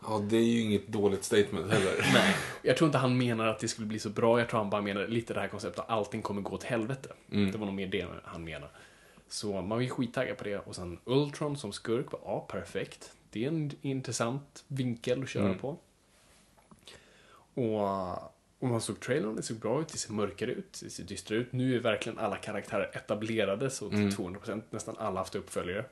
Ja, 0.07 0.19
det 0.19 0.37
är 0.37 0.45
ju 0.45 0.61
inget 0.61 0.89
dåligt 0.89 1.25
statement 1.25 1.73
heller. 1.73 2.07
Nej, 2.15 2.37
jag 2.63 2.77
tror 2.77 2.89
inte 2.89 2.99
han 2.99 3.19
menar 3.19 3.47
att 3.47 3.59
det 3.59 3.69
skulle 3.69 3.87
bli 3.87 3.99
så 3.99 4.11
bra. 4.11 4.39
Jag 4.39 4.49
tror 4.49 4.61
han 4.61 4.71
bara 4.71 4.83
menar 4.83 5.07
lite 5.07 5.35
det 5.35 5.41
här 5.41 5.49
konceptet 5.49 5.79
att 5.81 5.91
allting 5.91 6.23
kommer 6.23 6.43
gå 6.43 6.53
åt 6.53 6.63
helvete. 6.65 7.13
Det 7.53 7.59
var 7.59 7.67
nog 7.67 7.75
mer 7.75 7.87
det 7.87 8.07
han 8.25 8.45
menar. 8.45 8.71
Så 9.29 9.53
man 9.53 9.69
var 9.69 9.81
ju 9.81 9.89
skittaggad 9.89 10.37
på 10.37 10.45
det. 10.45 10.59
Och 10.59 10.77
sen 10.77 10.99
Ultron 11.05 11.57
som 11.57 11.73
skurk, 11.73 12.07
ja 12.25 12.47
perfekt. 12.51 13.13
Det 13.31 13.45
är 13.45 13.49
en 13.49 13.71
intressant 13.83 14.65
vinkel 14.69 15.23
att 15.23 15.29
köra 15.29 15.55
på. 15.55 15.77
Och, 17.55 18.13
och 18.59 18.69
man 18.69 18.81
såg 18.81 19.01
trailern, 19.01 19.37
det 19.37 19.43
såg 19.43 19.57
bra 19.57 19.81
ut, 19.81 19.89
det 19.89 19.99
ser 19.99 20.13
mörkare 20.13 20.51
ut, 20.51 20.81
det 20.83 20.91
ser 20.91 21.05
dystrare 21.05 21.41
ut. 21.41 21.53
Nu 21.53 21.77
är 21.77 21.81
verkligen 21.81 22.19
alla 22.19 22.37
karaktärer 22.37 22.91
etablerade 22.97 23.71
så 23.71 23.89
till 23.91 23.99
200%. 24.11 24.63
Nästan 24.71 24.97
alla 24.99 25.11
har 25.11 25.17
haft 25.17 25.35
uppföljare. 25.35 25.85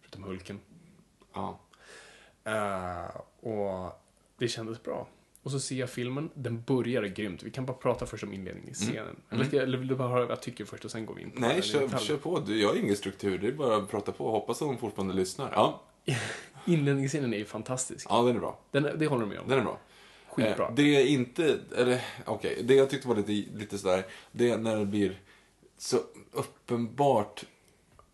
Förutom 0.00 0.22
Hulken. 0.22 0.60
Ja. 1.34 1.60
Eh, 2.44 3.20
och 3.50 4.00
det 4.38 4.48
kändes 4.48 4.82
bra. 4.82 5.08
Och 5.42 5.50
så 5.50 5.60
ser 5.60 5.76
jag 5.76 5.90
filmen, 5.90 6.30
den 6.34 6.62
börjar 6.62 7.02
grymt. 7.02 7.42
Vi 7.42 7.50
kan 7.50 7.66
bara 7.66 7.76
prata 7.76 8.06
först 8.06 8.24
om 8.24 8.32
inledningen 8.32 8.70
i 8.70 8.74
scenen. 8.74 9.16
Eller, 9.30 9.44
ska, 9.44 9.60
eller 9.62 9.78
vill 9.78 9.88
du 9.88 9.94
bara 9.96 10.08
höra 10.08 10.20
vad 10.20 10.30
jag 10.30 10.42
tycker 10.42 10.64
först 10.64 10.84
och 10.84 10.90
sen 10.90 11.06
går 11.06 11.14
vi 11.14 11.22
in 11.22 11.30
på 11.30 11.40
Nej, 11.40 11.62
kör, 11.62 11.98
kör 11.98 12.16
på. 12.16 12.38
Du, 12.38 12.60
jag 12.60 12.68
har 12.68 12.76
ingen 12.76 12.96
struktur. 12.96 13.38
Det 13.38 13.46
är 13.46 13.52
bara 13.52 13.76
att 13.76 13.90
prata 13.90 14.12
på. 14.12 14.30
Hoppas 14.30 14.62
att 14.62 14.68
de 14.68 14.78
fortfarande 14.78 15.14
lyssnar. 15.14 15.52
Ja, 15.54 15.82
Inledningsscenen 16.64 17.34
är 17.34 17.38
ju 17.38 17.44
fantastisk. 17.44 18.06
ja 18.10 18.22
den 18.22 18.36
är 18.36 18.40
bra. 18.40 18.58
Den, 18.70 18.98
det 18.98 19.06
håller 19.06 19.20
de 19.20 19.28
med 19.28 19.38
om. 19.40 19.48
Den 19.48 19.58
är 19.58 19.62
bra. 19.62 19.78
Skitbra. 20.28 20.66
Eh, 20.66 20.74
det 20.74 20.82
är 20.82 21.06
inte, 21.06 21.58
eller 21.76 22.04
okej, 22.24 22.62
det 22.64 22.74
jag 22.74 22.90
tyckte 22.90 23.08
var 23.08 23.16
lite, 23.16 23.58
lite 23.58 23.78
sådär, 23.78 24.06
det 24.32 24.50
är 24.50 24.58
när 24.58 24.76
det 24.76 24.86
blir 24.86 25.20
så 25.78 25.96
uppenbart 26.32 27.44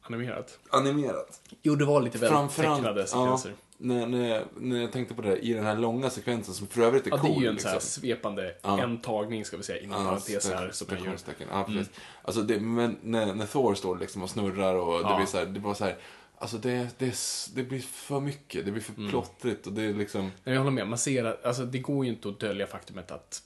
Animerat. 0.00 0.58
animerat. 0.68 1.40
Jo, 1.62 1.74
det 1.74 1.84
var 1.84 2.00
lite 2.00 2.18
Framförallt, 2.18 2.76
tecknade 2.82 3.00
ja, 3.00 3.06
sekvenser. 3.06 3.52
När, 3.78 4.06
när, 4.06 4.28
jag, 4.28 4.42
när 4.56 4.80
jag 4.80 4.92
tänkte 4.92 5.14
på 5.14 5.22
det 5.22 5.28
här, 5.28 5.44
i 5.44 5.52
den 5.52 5.64
här 5.64 5.76
långa 5.76 6.10
sekvensen 6.10 6.54
som 6.54 6.66
för 6.66 6.82
övrigt 6.82 7.06
är 7.06 7.10
Ja, 7.10 7.18
cool. 7.18 7.30
det 7.30 7.36
är 7.36 7.40
ju 7.40 7.46
en 7.46 7.52
liksom. 7.54 7.68
så 7.68 7.74
här 7.74 7.80
svepande, 7.80 8.54
Ja. 8.62 8.82
en 8.82 8.98
tagning 9.00 9.44
ska 9.44 9.56
vi 9.56 9.62
säga, 9.62 9.82
inom 9.82 10.04
parentes 10.04 10.50
här. 10.50 10.70
Som 10.70 10.86
man 10.90 11.04
gör. 11.04 11.16
Ja, 11.50 11.64
precis. 11.64 11.90
Alltså 12.22 12.42
det, 12.42 12.60
men 12.60 12.96
när, 13.02 13.34
när 13.34 13.46
Thor 13.46 13.74
står 13.74 13.98
liksom 13.98 14.22
och 14.22 14.30
snurrar 14.30 14.74
och 14.74 14.92
det 15.02 15.08
Ja. 15.10 15.16
blir 15.16 15.26
så 15.26 15.38
här, 15.38 15.46
det 15.46 15.60
bara 15.60 15.74
så 15.74 15.84
här, 15.84 15.96
alltså 16.38 16.56
det, 16.58 16.88
det, 16.98 17.14
det 17.54 17.62
blir 17.62 17.80
för 17.80 18.20
mycket, 18.20 18.64
det 18.66 18.72
blir 18.72 18.82
för 18.82 18.94
Mm. 18.98 19.10
plottrigt 19.10 19.66
och 19.66 19.72
det 19.72 19.82
är 19.82 19.94
liksom, 19.94 20.30
jag 20.44 20.58
håller 20.58 20.70
med. 20.70 20.88
Man 20.88 20.98
ser 20.98 21.24
att, 21.24 21.44
alltså 21.44 21.64
det 21.64 21.78
går 21.78 22.04
ju 22.04 22.10
inte 22.12 22.28
att 22.28 22.40
dölja 22.40 22.66
faktumet 22.66 23.10
att 23.10 23.42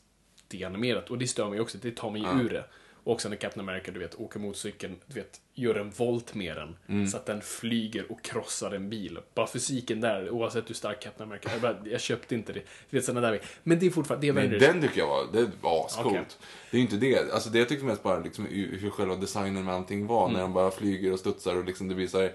det 0.49 0.63
är 0.63 0.67
animerat. 0.67 1.11
Och 1.11 1.19
det 1.19 1.27
stör 1.27 1.51
mig 1.51 1.61
också, 1.61 1.79
det 1.83 1.97
tar 1.97 2.11
mig 2.11 2.23
ur 2.41 2.49
det. 2.51 2.65
Och 3.11 3.15
också 3.15 3.29
när 3.29 3.37
Captain 3.37 3.69
America, 3.69 3.91
du 3.91 4.01
vet, 4.01 4.21
åker 4.21 4.41
motorcykeln, 4.41 4.97
du 5.07 5.15
vet, 5.15 5.41
gör 5.55 5.75
en 5.75 5.91
volt 5.91 6.35
med 6.35 6.57
den. 6.57 6.77
Mm. 6.89 7.07
Så 7.07 7.17
att 7.17 7.27
den 7.27 7.41
flyger 7.41 8.13
och 8.13 8.23
krossar 8.23 8.71
en 8.71 8.91
bil. 8.91 9.19
Bara 9.35 9.47
fysiken 9.47 10.01
där, 10.01 10.31
oavsett 10.31 10.69
hur 10.71 10.75
stark 10.75 11.03
Captain 11.03 11.29
America 11.29 11.49
jag, 11.53 11.61
bara, 11.61 11.77
jag 11.85 12.01
köpte 12.01 12.35
inte 12.35 12.53
det. 12.53 12.61
Du 12.91 12.97
vet, 12.97 13.05
sådana 13.05 13.31
där 13.31 13.41
Men 13.63 13.79
det 13.79 13.87
är 13.87 13.91
fortfarande, 13.91 14.27
det 14.27 14.31
är 14.31 14.49
men 14.49 14.59
den 14.59 14.81
tycker 14.81 14.99
jag 14.99 15.07
var, 15.09 15.27
det 15.33 15.51
var 15.61 15.87
ascoolt. 15.87 16.07
Okej. 16.07 16.25
Det 16.71 16.77
är 16.77 16.79
ju 16.79 16.85
inte 16.85 16.97
det, 16.97 17.33
alltså 17.33 17.51
det 17.51 17.59
jag 17.59 17.69
tyckte 17.69 17.85
mest 17.85 18.03
bara 18.03 18.19
liksom 18.19 18.47
hur 18.47 18.79
hur 18.79 18.91
själva 18.91 19.17
designen 19.17 19.65
med 19.65 19.75
allting 19.75 20.07
var, 20.07 20.25
Mm. 20.25 20.33
när 20.33 20.41
de 20.41 20.53
bara 20.53 20.71
flyger 20.71 21.13
och 21.13 21.19
studsar 21.19 21.57
och 21.57 21.65
liksom 21.65 21.89
det 21.89 21.95
blir 21.95 22.07
så 22.07 22.21
här. 22.21 22.33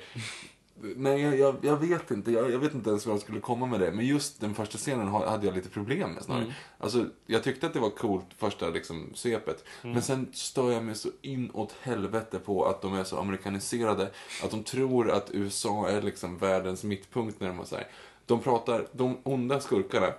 Nej, 0.81 1.21
jag, 1.21 1.39
jag, 1.39 1.55
jag 1.61 1.77
vet 1.77 2.11
inte. 2.11 2.31
Jag, 2.31 2.51
jag 2.51 2.59
vet 2.59 2.73
inte 2.73 2.89
ens 2.89 3.05
vad 3.05 3.13
jag 3.13 3.21
skulle 3.21 3.39
komma 3.39 3.65
med 3.65 3.79
det. 3.79 3.91
Men 3.91 4.05
just 4.05 4.41
den 4.41 4.55
första 4.55 4.77
scenen 4.77 5.07
ha- 5.07 5.29
hade 5.29 5.45
jag 5.45 5.55
lite 5.55 5.69
problem 5.69 6.11
med 6.11 6.23
snarare. 6.23 6.43
Mm. 6.43 6.53
Alltså, 6.77 7.05
jag 7.25 7.43
tyckte 7.43 7.67
att 7.67 7.73
det 7.73 7.79
var 7.79 7.89
coolt 7.89 8.25
första 8.37 8.69
liksom, 8.69 9.11
svepet. 9.13 9.63
Mm. 9.83 9.93
Men 9.93 10.03
sen 10.03 10.27
stör 10.33 10.71
jag 10.71 10.83
mig 10.83 10.95
så 10.95 11.09
inåt 11.21 11.75
helvete 11.81 12.39
på 12.39 12.65
att 12.65 12.81
de 12.81 12.93
är 12.93 13.03
så 13.03 13.19
amerikaniserade. 13.19 14.11
Att 14.43 14.51
de 14.51 14.63
tror 14.63 15.11
att 15.11 15.31
USA 15.31 15.89
är 15.89 16.01
liksom 16.01 16.37
världens 16.37 16.83
mittpunkt 16.83 17.39
när 17.39 17.47
de 17.47 17.57
har 17.57 17.65
så 17.65 17.75
här. 17.75 17.87
De 18.25 18.39
pratar, 18.41 18.87
de 18.91 19.17
onda 19.23 19.59
skurkarna. 19.59 20.13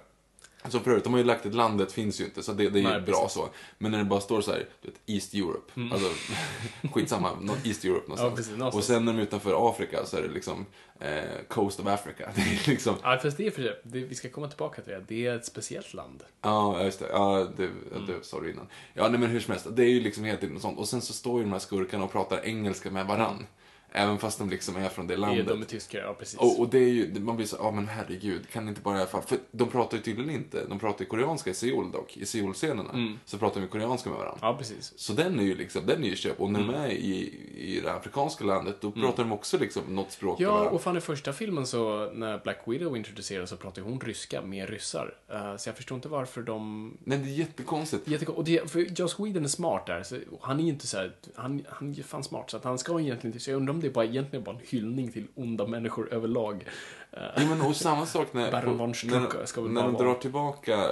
Så 0.69 0.81
för 0.81 0.91
övrigt, 0.91 1.05
de 1.05 1.13
har 1.13 1.19
ju 1.21 1.25
lagt 1.27 1.47
ett 1.47 1.55
landet 1.55 1.93
finns 1.93 2.21
ju 2.21 2.25
inte, 2.25 2.43
så 2.43 2.53
det, 2.53 2.69
det 2.71 2.79
är 2.79 2.83
ju 2.83 2.89
Nej, 2.89 3.01
bra 3.01 3.15
precis. 3.23 3.33
så. 3.33 3.49
Men 3.79 3.91
när 3.91 3.99
det 3.99 4.05
bara 4.05 4.21
står 4.21 4.41
så 4.41 4.51
här, 4.53 4.67
du 4.83 4.89
vet, 4.91 5.01
East 5.07 5.35
Europe. 5.35 5.73
Alltså, 5.93 6.09
skitsamma, 6.93 7.31
East 7.65 7.85
Europe 7.85 8.03
någonstans. 8.09 8.31
Ja, 8.31 8.37
precis, 8.37 8.57
någonstans. 8.59 8.75
Och 8.75 8.85
sen 8.95 9.05
när 9.05 9.13
de 9.13 9.19
är 9.19 9.23
utanför 9.23 9.71
Afrika 9.71 10.07
så 10.07 10.17
är 10.17 10.23
det 10.23 10.29
liksom 10.29 10.67
eh, 11.01 11.21
Coast 11.49 11.81
of 11.81 11.87
Africa. 11.87 12.31
Det 12.35 12.41
är 12.41 12.69
liksom, 12.71 12.95
Ja, 13.03 13.19
fast 13.23 13.37
det 13.37 13.47
är 13.47 13.51
för 13.51 13.63
sig, 13.63 13.81
det, 13.83 13.99
vi 14.01 14.15
ska 14.15 14.29
komma 14.29 14.49
tillbaka 14.49 14.83
till 14.83 14.93
det. 14.93 15.05
Det 15.09 15.27
är 15.27 15.37
ett 15.37 15.47
speciellt 15.47 15.95
land. 15.95 16.23
ja 16.43 16.85
just 16.85 16.99
det, 16.99 17.07
ja 17.13 17.49
det, 17.57 17.65
Mm. 17.65 18.07
det 18.07 18.25
sa 18.27 18.41
du 18.41 18.51
innan. 18.51 18.67
Ja 18.95 19.09
nej 19.09 19.21
men 19.21 19.31
hur 19.31 19.41
som 19.41 19.53
helst, 19.53 19.67
det 19.71 19.83
är 19.85 19.89
ju 19.91 20.01
liksom 20.01 20.25
helt 20.25 20.43
något 20.43 20.63
sånt. 20.63 20.79
Och 20.79 20.89
sen 20.89 21.01
så 21.01 21.13
står 21.13 21.39
ju 21.39 21.45
de 21.45 21.53
här 21.53 21.59
skurkarna 21.59 22.05
och 22.05 22.13
pratar 22.13 22.45
engelska 22.47 22.91
med 22.91 23.07
varann. 23.07 23.47
Även 23.93 24.18
fast 24.18 24.39
de 24.39 24.51
liksom 24.51 24.76
är 24.76 24.89
från 24.89 25.07
det 25.07 25.16
landet. 25.16 25.47
de 25.49 25.62
är 25.62 25.66
tyskar, 25.66 25.99
ja 25.99 26.14
precis. 26.14 26.39
Och, 26.41 26.61
och 26.61 26.68
det 26.68 26.78
är 26.78 26.89
ju, 26.89 27.20
man 27.20 27.37
blir 27.37 27.47
så, 27.47 27.57
ja 27.61 27.70
men 27.70 27.89
herregud, 27.89 28.49
kan 28.53 28.68
inte 28.68 28.80
bara 28.80 28.97
i 28.97 29.01
alla 29.01 29.07
fall, 29.11 29.22
för 29.22 29.39
de 29.51 29.68
pratar 29.70 29.97
ju 29.97 30.03
tydligen 30.03 30.30
inte, 30.34 30.64
de 30.68 30.78
pratar 30.78 31.01
ju 31.01 31.07
koreanska 31.07 31.51
i 31.51 31.55
Seoul 31.55 31.93
dock, 31.93 32.16
i 32.16 32.26
Seoul-scenerna. 32.26 33.16
Så 33.24 33.39
pratar 33.39 33.61
de 33.61 33.66
koreanska 33.66 34.11
med 34.11 34.18
varandra. 34.18 34.39
Mm. 34.47 34.53
Ja, 34.53 34.59
precis. 34.59 34.93
Så 34.97 35.12
den 35.12 35.39
är 35.39 35.45
ju 35.45 35.55
liksom, 35.55 35.87
den 35.87 36.05
är 36.05 36.09
ju 36.09 36.16
köp. 36.16 36.41
Och 36.41 36.51
när 36.51 36.61
Mm. 36.61 36.72
de 36.72 36.78
är 36.78 36.89
i, 36.91 37.41
i 37.57 37.80
det 37.80 37.93
afrikanska 37.93 38.45
landet, 38.45 38.76
då 38.80 38.93
pratar 38.93 39.22
de 39.22 39.32
också 39.32 39.59
liksom 39.59 39.82
något 39.89 40.12
språk 40.12 40.41
Ja, 40.41 40.68
och 40.70 40.82
fan 40.82 40.97
i 40.97 41.01
första 41.01 41.32
filmen 41.32 41.66
så, 41.66 42.11
när 42.14 42.39
Black 42.39 42.62
Widow 42.66 42.97
introducerades 42.97 43.51
så 43.51 43.57
pratade 43.57 43.87
hon 43.87 44.01
ryska 44.01 44.43
med 44.43 44.68
ryssar. 44.70 45.14
Eh, 45.32 45.57
så 45.57 45.68
jag 45.68 45.76
förstår 45.76 45.97
inte 45.97 46.09
varför 46.09 46.43
de... 46.43 46.93
Nej, 47.05 47.18
det 47.18 47.24
är 47.30 47.34
jättekonstigt. 47.34 48.09
Jättekon- 48.09 48.34
och 48.34 48.45
det, 48.45 48.70
för 48.70 49.01
Joss 49.01 49.20
Whedon 49.20 49.45
är 49.45 49.49
smart 49.49 49.87
där, 49.87 50.03
så 50.03 50.16
han 50.41 50.59
är 50.61 50.64
ju 50.64 50.68
inte 50.68 50.87
så 50.87 50.97
här, 50.97 51.12
han, 51.34 51.64
han 51.68 51.91
är 51.91 51.95
ju 51.95 52.03
fan 52.03 52.24
smart, 52.24 52.51
så 52.51 52.57
att 52.57 52.64
han 52.64 52.78
ska 52.78 53.01
egentligen 53.01 53.32
inte, 53.34 53.45
så 53.45 53.51
jag 53.51 53.57
undrar 53.57 53.74
om 53.77 53.81
det 53.81 53.87
är 53.87 53.91
bara 53.91 54.05
egentligen 54.05 54.45
bara 54.45 54.57
en 54.57 54.62
hyllning 54.68 55.12
till 55.12 55.27
onda 55.35 55.66
människor 55.66 56.12
överlag. 56.14 56.64
Ja, 57.11 57.18
men 57.37 57.61
och 57.61 57.77
samma 57.77 58.07
sak 58.07 58.33
när, 58.33 58.51
Baron 58.53 58.79
von 58.79 58.95
Strucker 58.95 59.45
ska 59.45 59.61
väl 59.62 59.70
när 59.70 59.81
bara 59.81 59.87
de 59.93 59.95
vara- 59.95 60.05
drar 60.05 60.14
tillbaka, 60.20 60.89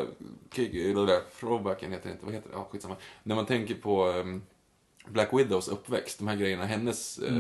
kick- 0.55 0.91
eller 0.91 1.07
det, 1.07 1.21
throwbacken 1.41 1.93
heter 1.93 2.09
det 2.09 2.13
inte, 2.13 2.25
vad 2.25 2.35
heter 2.35 2.49
det? 2.49 2.55
Ja, 2.57 2.69
skitsamma. 2.71 2.97
När 3.23 3.35
man 3.35 3.47
tänker 3.47 3.75
på 3.75 4.05
ehm, 4.11 4.43
Black 5.07 5.29
Widows 5.33 5.69
uppväxt, 5.69 6.19
de 6.19 6.29
här 6.29 6.37
grejerna, 6.37 6.65
hennes 6.65 7.19
eh, 7.19 7.37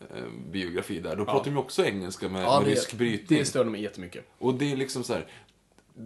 eh, 0.00 0.24
biografi 0.50 1.00
där, 1.00 1.16
då 1.16 1.24
pratar 1.24 1.44
de 1.44 1.50
ju 1.50 1.56
också 1.56 1.84
engelska 1.84 2.28
med, 2.28 2.42
med 2.42 2.66
rysk 2.66 2.94
brytning. 2.94 3.38
det 3.38 3.44
störde 3.44 3.70
mig 3.70 3.82
jättemycket. 3.82 4.24
Och 4.38 4.54
det 4.54 4.72
är 4.72 4.76
liksom 4.76 5.04
så 5.04 5.12
här. 5.12 5.26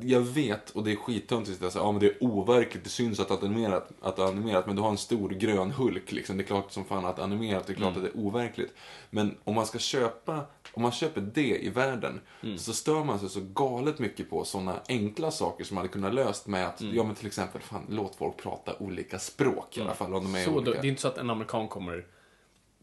Jag 0.03 0.21
vet, 0.21 0.71
och 0.71 0.85
det 0.85 0.93
är 0.93 0.97
skittöntigt 0.97 1.63
att 1.63 1.73
säga, 1.73 1.85
ja 1.85 1.93
men 1.93 2.01
det 2.01 2.07
är 2.07 2.17
overkligt, 2.21 2.85
det 2.85 2.91
syns 2.91 3.21
att 3.21 3.29
det 3.29 3.35
är 3.35 3.45
animerat, 3.45 3.89
att 4.01 4.17
det 4.17 4.23
är 4.23 4.27
animerat, 4.27 4.67
men 4.67 4.77
du 4.77 4.83
har 4.83 4.91
en 4.91 4.99
stor 4.99 5.29
grön 5.31 5.71
Hulk 5.71 6.13
liksom. 6.13 6.37
Det 6.37 6.43
är 6.43 6.47
klart 6.47 6.73
som 6.73 6.85
fan 6.85 7.05
att 7.05 7.19
animerat, 7.19 7.67
det 7.67 7.73
är 7.73 7.75
klart 7.75 7.97
att 7.97 8.03
det 8.03 8.09
är 8.09 8.17
overkligt. 8.17 8.73
Men 9.11 9.37
om 9.45 9.55
man 9.55 9.67
ska 9.67 9.79
köpa, 9.79 10.41
om 10.73 10.83
man 10.83 10.93
köper 10.93 11.21
det 11.21 11.65
i 11.65 11.69
världen, 11.69 12.21
så 12.57 12.73
stör 12.73 13.05
man 13.05 13.19
sig 13.19 13.29
så 13.29 13.41
galet 13.55 13.99
mycket 13.99 14.31
på 14.31 14.45
sådana 14.45 14.81
enkla 14.89 15.31
saker 15.31 15.65
som 15.65 15.75
man 15.75 15.83
hade 15.83 15.93
kunnat 15.93 16.15
löst 16.15 16.47
med 16.47 16.67
att, 16.67 16.81
ja 16.81 17.05
men 17.05 17.15
till 17.15 17.27
exempel, 17.27 17.61
fan, 17.61 17.87
låt 17.91 18.15
folk 18.15 18.37
prata 18.37 18.77
olika 18.79 19.19
språk 19.19 19.77
i 19.79 19.81
alla 19.81 19.95
fall, 19.95 20.15
om 20.15 20.25
de 20.25 20.35
är 20.35 20.45
Så 20.45 20.51
då, 20.51 20.57
olika. 20.57 20.81
det 20.81 20.87
är 20.87 20.91
inte 20.91 21.03
så 21.03 21.09
att 21.09 21.19
en 21.19 21.31
amerikan 21.31 21.69
kommer 21.69 22.07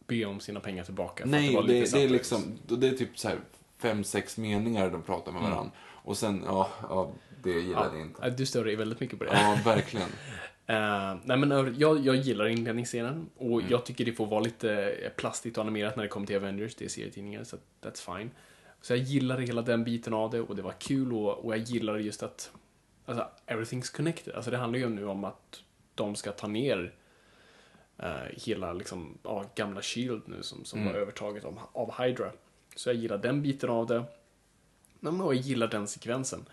be 0.08 0.26
om 0.26 0.40
sina 0.40 0.60
pengar 0.60 0.84
tillbaka. 0.84 1.24
att 1.24 1.30
Nej, 1.30 1.54
det, 1.56 1.62
lite 1.62 1.98
det, 1.98 2.04
är 2.04 2.10
liksom, 2.10 2.60
det 2.68 2.88
är 2.88 2.92
typ 2.92 3.20
så 3.20 3.28
här 3.28 3.38
fem, 3.78 4.04
sex 4.04 4.38
meningar 4.38 4.90
de 4.90 5.02
pratar 5.02 5.32
med 5.32 5.42
varandra. 5.42 5.72
Och 6.04 6.18
sen, 6.18 6.44
ja, 6.46 6.70
ja 6.90 7.12
det 7.44 7.52
gillade 7.52 7.98
jag 7.98 8.02
inte. 8.08 8.30
Du 8.30 8.46
stör 8.46 8.66
dig 8.66 8.76
väldigt 8.76 9.00
mycket 9.00 9.20
på 9.20 9.26
det. 9.26 9.32
Ja, 9.34 9.58
verkligen. 9.66 10.10
Eh, 10.66 11.16
nej 11.24 11.38
men 11.38 11.52
över- 11.52 11.74
jag, 11.78 12.00
jag 12.00 12.16
gillar 12.16 12.48
inledningsscenen 12.48 13.30
och 13.38 13.60
Mm. 13.60 13.72
jag 13.72 13.86
tycker 13.86 14.06
det 14.06 14.14
får 14.14 14.26
vara 14.26 14.40
lite 14.40 14.72
eh, 14.92 15.10
plastigt 15.12 15.58
och 15.58 15.64
animerat 15.64 15.96
när 15.96 16.04
det 16.04 16.10
kommer 16.10 16.28
till 16.28 16.36
Avengers, 16.36 16.76
det 16.76 16.86
är 16.86 16.90
serietidningar, 16.90 17.44
så 17.44 17.58
that's 17.82 18.18
fine. 18.18 18.32
Så 18.82 18.94
jag 18.94 19.00
gillar 19.00 19.38
hela 19.38 19.62
den 19.62 19.84
biten 19.84 20.14
av 20.14 20.30
det 20.32 20.42
och 20.42 20.56
det 20.56 20.62
var 20.62 20.72
kul 20.72 21.14
och, 21.14 21.46
och 21.46 21.54
jag 21.54 21.60
gillar 21.60 21.98
just 21.98 22.24
att 22.24 22.52
alltså, 23.06 23.28
everything's 23.48 23.96
connected. 23.96 24.36
Alltså 24.36 24.52
det 24.52 24.58
handlar 24.58 24.80
ju 24.80 24.90
nu 24.90 25.06
om 25.08 25.24
att 25.24 25.62
de 25.96 26.16
ska 26.16 26.32
ta 26.32 26.48
ner 26.48 26.94
eh, 27.98 28.10
hela 28.46 28.74
liksom, 28.74 29.18
ja, 29.24 29.46
gamla 29.56 29.82
Shield 29.82 30.22
nu 30.26 30.44
som, 30.44 30.66
som 30.66 30.80
Mm. 30.80 30.94
var 30.94 31.00
övertaget 31.00 31.46
av, 31.46 31.60
av 31.74 31.94
Hydra. 32.02 32.32
Så 32.76 32.90
jag 32.90 32.96
gillar 32.96 33.18
den 33.18 33.42
biten 33.42 33.70
av 33.70 33.88
det. 33.88 34.04
Och 35.08 35.36
jag 35.36 35.42
gillar 35.42 35.68
den 35.68 35.88
sekvensen. 35.88 36.46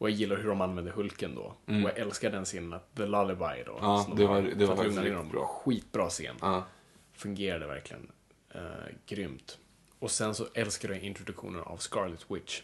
Och 0.00 0.10
jag 0.10 0.16
gillar 0.16 0.36
hur 0.36 0.48
de 0.48 0.60
använder 0.60 0.92
Hulken 0.92 1.34
då. 1.34 1.42
Och 1.42 1.54
jag 1.90 1.98
älskar 1.98 2.30
den 2.30 2.44
scenen, 2.44 2.72
att 2.72 2.94
The 2.96 3.02
Lullaby 3.06 3.62
då. 3.66 3.72
Mm. 3.72 3.84
Ja, 3.84 4.06
det 4.16 4.22
de 4.22 4.28
var- 4.28 4.42
det 4.42 4.66
var 4.66 4.76
faktiskt 4.76 4.98
riktigt 4.98 5.32
bra. 5.32 5.46
Skitbra 5.46 6.08
scen. 6.08 6.36
Ja. 6.40 6.64
Fungerade 7.12 7.66
verkligen 7.66 8.12
eh, 8.54 8.60
grymt. 9.06 9.58
Och 9.98 10.10
sen 10.10 10.34
så 10.34 10.46
älskar 10.54 10.88
jag 10.88 11.00
introduktionen 11.02 11.60
av 11.62 11.76
Scarlet 11.76 12.24
Witch. 12.30 12.62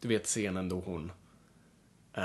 Du 0.00 0.08
vet 0.08 0.24
scenen 0.26 0.68
då 0.68 0.80
hon 0.80 1.12
eh, 2.14 2.22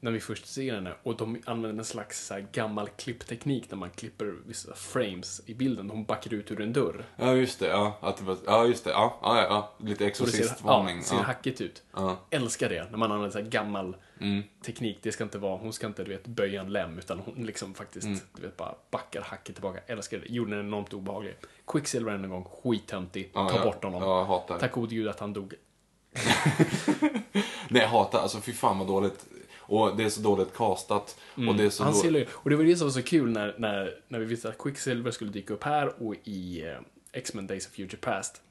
när 0.00 0.10
vi 0.10 0.20
först 0.20 0.46
ser 0.46 0.74
henne 0.74 0.92
och 1.02 1.16
de 1.16 1.42
använder 1.46 1.78
en 1.78 1.84
slags 1.84 2.26
så 2.26 2.34
här, 2.34 2.46
gammal 2.52 2.88
klippteknik 2.88 3.70
när 3.70 3.78
man 3.78 3.90
klipper 3.90 4.34
vissa 4.46 4.74
frames 4.74 5.42
i 5.46 5.54
bilden. 5.54 5.90
Hon 5.90 6.04
backar 6.04 6.34
ut 6.34 6.50
ur 6.50 6.60
en 6.60 6.72
dörr. 6.72 7.04
Ja, 7.16 7.32
just 7.34 7.60
det. 7.60 7.66
Ja, 7.68 7.98
att 8.00 8.16
det 8.16 8.24
var, 8.24 8.36
ja 8.46 8.66
just 8.66 8.84
det. 8.84 8.90
Ja, 8.90 9.18
ja, 9.22 9.42
ja. 9.42 9.72
Lite 9.86 10.06
exorcistvarning. 10.06 10.96
ja, 10.96 11.02
ser 11.02 11.16
Ja, 11.16 11.22
hackigt 11.22 11.60
ut. 11.60 11.82
Ja. 11.92 12.16
Älskar 12.30 12.68
det, 12.68 12.90
när 12.90 12.98
man 12.98 13.12
använder 13.12 13.30
så 13.32 13.38
här 13.42 13.50
gammal 13.50 13.96
Mm. 14.22 14.42
teknik. 14.64 14.98
Det 15.02 15.12
ska 15.12 15.24
inte 15.24 15.38
vara, 15.38 15.56
hon 15.56 15.72
ska 15.72 15.86
inte 15.86 16.04
du 16.04 16.10
vet, 16.10 16.26
böja 16.26 16.60
en 16.60 16.72
lem, 16.72 16.98
utan 16.98 17.18
hon 17.18 17.34
liksom 17.46 17.74
faktiskt 17.74 18.06
Mm. 18.06 18.18
du 18.36 18.42
vet, 18.42 18.56
bara 18.56 18.74
backar 18.90 19.20
hacket 19.22 19.54
tillbaka. 19.54 19.80
Älskar 19.86 20.18
det. 20.18 20.26
Gjorde 20.28 20.56
den 20.56 20.66
enormt 20.66 20.92
obehaglig. 20.94 21.36
Quicksilver 21.66 22.12
än 22.12 22.24
en 22.24 22.30
gång, 22.30 22.44
skittöntig. 22.62 23.32
Ta 23.32 23.64
bort 23.64 23.84
honom. 23.84 24.02
Ja, 24.02 24.18
jag 24.18 24.24
hatar. 24.24 24.58
Tack 24.58 24.72
gode 24.72 24.94
gud 24.94 25.08
att 25.08 25.20
han 25.20 25.32
dog. 25.32 25.54
Nej, 27.68 27.82
jag 27.82 27.88
hatar. 27.88 28.18
Alltså, 28.20 28.40
fy 28.40 28.52
fan 28.52 28.78
vad 28.78 28.86
dåligt. 28.88 29.26
Och 29.58 29.96
det 29.96 30.04
är 30.04 30.08
så 30.08 30.20
dåligt 30.20 30.54
castat. 30.56 31.18
Och 31.34 31.54
det 31.54 31.64
är 31.64 31.70
så 31.70 31.82
Mm. 31.82 31.92
Han 31.94 32.02
då- 32.02 32.08
ser 32.08 32.10
ju, 32.18 32.26
och 32.32 32.50
det 32.50 32.56
var 32.56 32.64
det 32.64 32.76
som 32.76 32.86
var 32.86 32.92
så 32.92 33.02
kul 33.02 33.30
när, 33.30 33.54
när, 33.58 34.00
när 34.08 34.18
vi 34.18 34.24
visste 34.24 34.48
att 34.48 34.58
Quicksilver 34.58 35.10
skulle 35.10 35.30
dyka 35.30 35.54
upp 35.54 35.64
här 35.64 36.02
och 36.02 36.14
i 36.24 36.62
eh, 36.66 36.78
X-Men 37.12 37.46
Days 37.46 37.66
of 37.66 37.72
Future 37.72 37.96
Past. 38.00 38.42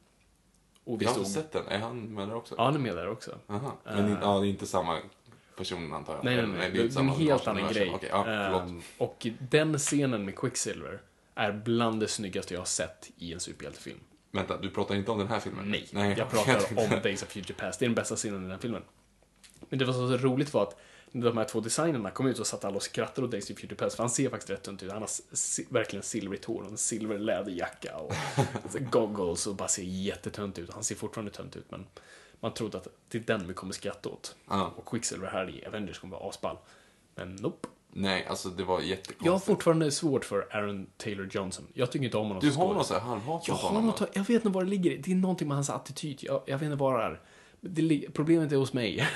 Och 0.84 1.02
vi 1.02 1.06
Jag 1.06 1.12
har 1.12 1.18
inte 1.20 1.30
sett 1.32 1.52
den. 1.52 1.68
Är 1.68 1.80
han 1.80 2.14
med 2.14 2.28
där 2.28 2.36
också? 2.36 2.56
Ja, 2.58 2.64
han 2.66 2.76
är 2.76 2.80
med 2.80 2.96
där 2.96 3.10
också. 3.10 3.38
Aha. 3.48 3.78
Men 3.86 4.18
ja, 4.22 4.40
det 4.40 4.48
är 4.48 4.50
inte 4.50 4.66
samma 4.66 4.98
person 5.58 5.94
antar 5.94 6.14
jag. 6.16 6.26
Nej, 6.26 6.36
nej, 6.36 6.44
Eller, 6.44 6.54
nej. 6.58 6.68
är 6.68 6.72
Det, 6.72 6.96
är 6.96 7.00
en 7.00 7.10
helt 7.10 7.48
annan 7.48 7.74
grej. 7.74 7.92
Okej, 7.96 8.10
ja. 8.12 8.28
Ehm, 8.28 8.82
och 8.98 9.28
den 9.50 9.78
scenen 9.78 10.26
med 10.26 10.36
Quicksilver 10.36 11.02
är 11.36 11.52
bland 11.52 12.00
det 12.00 12.08
snyggaste 12.08 12.54
jag 12.54 12.62
har 12.62 12.66
sett 12.66 13.10
i 13.18 13.34
en 13.34 13.40
superhjältefilm. 13.40 14.00
Vänta, 14.32 14.58
du 14.58 14.70
pratar 14.70 14.96
inte 14.96 15.12
om 15.12 15.18
den 15.18 15.28
här 15.28 15.40
filmen? 15.40 15.76
Nej, 15.92 16.16
jag 16.18 16.30
pratar 16.30 16.78
om 16.96 17.02
Days 17.04 17.24
of 17.24 17.30
Future 17.30 17.54
Past. 17.54 17.80
Det 17.80 17.86
är 17.86 17.88
den 17.88 17.96
bästa 17.96 18.16
scenen 18.16 18.46
i 18.46 18.50
den 18.50 18.60
filmen. 18.60 18.84
Men 19.70 19.80
det 19.80 19.86
var 19.86 19.94
så 19.94 20.18
roligt 20.18 20.54
var 20.54 20.64
att 20.64 20.80
när 21.12 21.26
de 21.26 21.38
här 21.38 21.46
två 21.46 21.60
designerna 21.60 22.12
kom 22.12 22.28
ut 22.28 22.38
så 22.38 22.46
satt 22.46 22.66
alla 22.66 22.76
och 22.76 22.84
skrattade 22.84 23.28
åt 23.28 23.32
Days 23.32 23.50
of 23.50 23.60
Future 23.60 23.76
Past. 23.76 23.96
För 23.96 24.04
han 24.04 24.10
ser 24.10 24.30
faktiskt 24.30 24.50
rätt 24.50 24.64
tunt 24.64 24.84
ut. 24.84 24.92
Han 24.92 25.02
har 25.02 25.10
verkligen 25.74 26.04
silvrigt 26.04 26.46
hår 26.46 26.62
och 26.62 26.72
en 26.72 26.78
silver 26.78 27.18
läderjacka 27.18 27.98
och 27.98 28.14
goggles 28.92 29.48
och 29.48 29.56
bara 29.56 29.68
ser 29.68 29.84
jättetunt 29.84 30.60
ut. 30.60 30.74
Han 30.74 30.84
ser 30.84 30.96
fortfarande 30.96 31.32
tunt 31.32 31.56
ut 31.56 31.72
men 31.72 31.86
man 32.40 32.54
trodde 32.54 32.78
att 32.78 32.88
det 33.08 33.18
är 33.18 33.22
den 33.22 33.48
vi 33.48 33.54
kommer 33.54 33.74
skratta 33.74 34.10
åt. 34.10 34.36
Ja. 34.50 34.74
Och 34.76 34.86
Quicksilver 34.86 35.28
här 35.28 35.50
i 35.50 35.66
Avengers 35.66 36.00
kommer 36.00 36.18
vara 36.18 36.30
asball. 36.30 36.58
Men 37.16 37.36
nope. 37.36 37.68
Nej, 37.94 38.26
alltså 38.30 38.50
det 38.50 38.64
var 38.64 38.80
jättekonstigt. 38.82 39.26
Jag 39.26 39.32
har 39.32 39.40
fortfarande 39.40 39.92
svårt 39.92 40.26
för 40.26 40.48
Aaron 40.52 40.88
Taylor 40.98 41.28
Johnson. 41.32 41.66
Jag 41.74 41.92
tycker 41.92 42.06
inte 42.06 42.18
om 42.18 42.28
honom 42.28 42.42
Du 42.44 42.52
som 42.52 42.62
har 42.62 42.74
något 42.74 42.88
så 42.88 42.94
här 42.94 43.02
halvhat 43.02 43.48
Jag 43.48 43.54
mot 43.54 43.62
har 43.62 43.70
honom, 43.70 43.86
något, 43.86 44.02
jag 44.14 44.22
vet 44.24 44.30
inte 44.30 44.50
var 44.50 44.64
det 44.64 44.70
ligger. 44.70 44.98
Det 44.98 45.12
är 45.12 45.16
någonting 45.16 45.48
med 45.48 45.58
hans 45.58 45.70
attityd. 45.70 46.20
Jag, 46.22 46.42
jag 46.46 46.58
vet 46.58 46.66
inte 46.66 46.76
vad 46.78 47.00
det 47.00 47.04
är. 47.06 47.22
Det, 47.62 47.82
li- 47.82 48.08
problemet 48.14 48.52
är 48.52 48.56
hos 48.56 48.74
mig. 48.74 49.08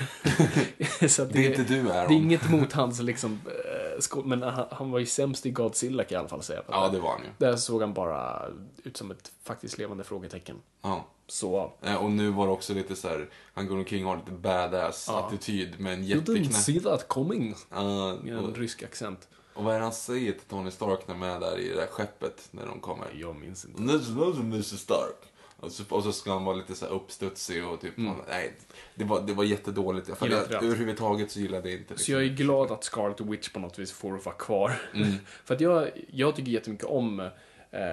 Så 1.08 1.22
att 1.22 1.32
Det 1.32 1.46
är 1.46 1.50
inte 1.60 1.74
du, 1.74 1.90
Aaron. 1.92 2.08
Det 2.08 2.14
är 2.14 2.16
inget 2.18 2.50
mot 2.50 2.72
hans 2.72 3.00
liksom, 3.02 3.40
eh, 3.46 3.98
skå- 4.00 4.24
men 4.24 4.42
han, 4.42 4.66
han 4.70 4.90
var 4.90 4.98
ju 4.98 5.06
sämst 5.06 5.46
i 5.46 5.50
Godzilla 5.50 6.04
kan 6.04 6.14
jag 6.14 6.18
i 6.18 6.20
alla 6.20 6.28
fall 6.28 6.42
säga. 6.42 6.62
Ja, 6.68 6.88
det 6.88 7.00
var 7.00 7.10
han 7.10 7.20
ju. 7.22 7.28
Där 7.38 7.56
såg 7.56 7.80
han 7.80 7.94
bara 7.94 8.42
ut 8.84 8.96
som 8.96 9.10
ett 9.10 9.32
faktiskt 9.42 9.78
levande 9.78 10.04
frågetecken. 10.04 10.56
Ja. 10.82 11.06
Så, 11.26 11.72
Eh, 11.82 11.94
Och 11.96 12.10
nu 12.10 12.30
var 12.30 12.46
det 12.46 12.52
också 12.52 12.74
lite 12.74 12.96
så 12.96 13.08
här, 13.08 13.28
han 13.54 13.66
går 13.66 13.76
omkring 13.76 14.04
och 14.06 14.10
har 14.10 14.18
lite 14.18 14.30
badass 14.32 15.08
attityd 15.08 15.80
med 15.80 15.92
en 15.92 16.04
you 16.04 16.20
didn't 16.20 16.32
jätteknäpp... 16.36 16.62
see 16.62 16.80
that 16.80 17.08
coming. 17.08 17.54
Ja, 17.70 18.16
Med 18.22 18.32
en 18.32 18.38
och, 18.44 18.56
rysk 18.58 18.82
accent. 18.82 19.28
och 19.54 19.64
vad 19.64 19.74
är 19.74 19.78
det 19.78 19.84
han 19.84 19.92
säger 19.92 20.32
till 20.32 20.40
Tony 20.48 20.70
Stark 20.70 21.08
när 21.08 21.14
de 21.14 21.22
är 21.22 21.40
där 21.40 21.58
i 21.58 21.68
det 21.68 21.74
där 21.74 21.86
skeppet 21.86 22.48
när 22.50 22.66
de 22.66 22.80
kommer? 22.80 23.06
Jag 23.14 23.36
minns 23.36 23.64
inte. 23.64 23.82
Mr 23.82 24.62
Stark. 24.76 25.16
Och 25.60 25.72
så, 25.72 25.82
och 25.88 26.02
så 26.02 26.12
ska 26.12 26.32
han 26.32 26.44
vara 26.44 26.56
lite 26.56 26.74
så 26.74 26.84
här 26.84 26.92
uppstudsig 26.92 27.66
och 27.66 27.80
typ, 27.80 27.94
nej, 28.28 28.52
det 28.94 29.04
var, 29.04 29.20
det 29.20 29.32
var 29.32 29.44
jättedåligt. 29.44 30.08
Jag, 30.20 30.30
jag, 30.30 30.52
överhuvudtaget 30.64 31.30
så 31.30 31.40
gillade 31.40 31.70
jag 31.70 31.80
inte 31.80 31.98
Så 31.98 32.12
jag 32.12 32.22
är 32.22 32.28
glad 32.28 32.70
att 32.70 32.84
Scarlet 32.84 33.20
Witch 33.20 33.48
på 33.48 33.58
något 33.58 33.78
vis 33.78 33.92
får 33.92 34.12
vara 34.12 34.34
kvar. 34.34 34.72
För 35.44 35.54
att 35.54 35.60
jag, 35.60 35.90
jag 36.12 36.36
tycker 36.36 36.50
jättemycket 36.52 36.86
om 36.86 37.20
eh, 37.20 37.30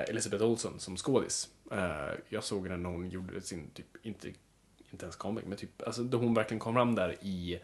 Elizabeth 0.07 0.43
Olsen 0.43 0.79
som 0.79 0.97
skådis. 0.97 1.47
Eh, 1.71 2.13
jag 2.29 2.43
såg 2.43 2.69
när 2.69 2.89
hon 2.89 3.09
gjorde 3.09 3.41
sin, 3.41 3.69
typ, 3.73 4.05
inte, 4.05 4.33
inte 4.91 5.05
ens 5.05 5.15
comic, 5.15 5.45
men 5.47 5.57
typ, 5.57 5.81
alltså 5.87 6.03
då 6.03 6.17
hon 6.17 6.33
verkligen 6.33 6.59
kom 6.59 6.73
fram 6.73 6.95
där 6.95 7.15
i 7.21 7.59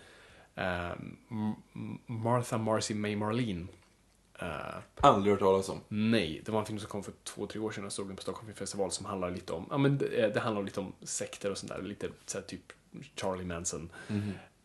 eh, 0.55 0.91
M- 1.31 1.97
Martha 2.05 2.57
Marcy 2.57 2.93
May 2.93 3.15
Marlene. 3.15 3.67
Eh, 4.39 4.77
Aldrig 4.95 5.31
hört 5.33 5.39
talas 5.39 5.69
om. 5.69 5.79
nej, 5.87 6.41
det 6.45 6.51
var 6.51 6.59
en 6.59 6.65
film 6.65 6.79
som 6.79 6.89
kom 6.89 7.03
för 7.03 7.13
två, 7.23 7.47
tre 7.47 7.59
år 7.61 7.71
sedan. 7.71 7.83
Jag 7.83 7.91
såg 7.91 8.07
den 8.07 8.15
på 8.15 8.21
Stockholm 8.21 8.53
Festival 8.53 8.91
som 8.91 9.05
handlar 9.05 9.31
lite 9.31 9.53
om, 9.53 9.67
ja 9.69 9.77
men 9.77 9.97
det, 9.97 10.33
det 10.33 10.39
handlar 10.39 10.63
lite 10.63 10.79
om 10.79 10.93
sekter 11.01 11.51
och 11.51 11.57
sånt 11.57 11.71
där. 11.71 11.81
Lite 11.81 12.09
så 12.25 12.37
här, 12.37 12.45
typ 12.45 12.73
Charlie 13.15 13.45
Manson 13.45 13.89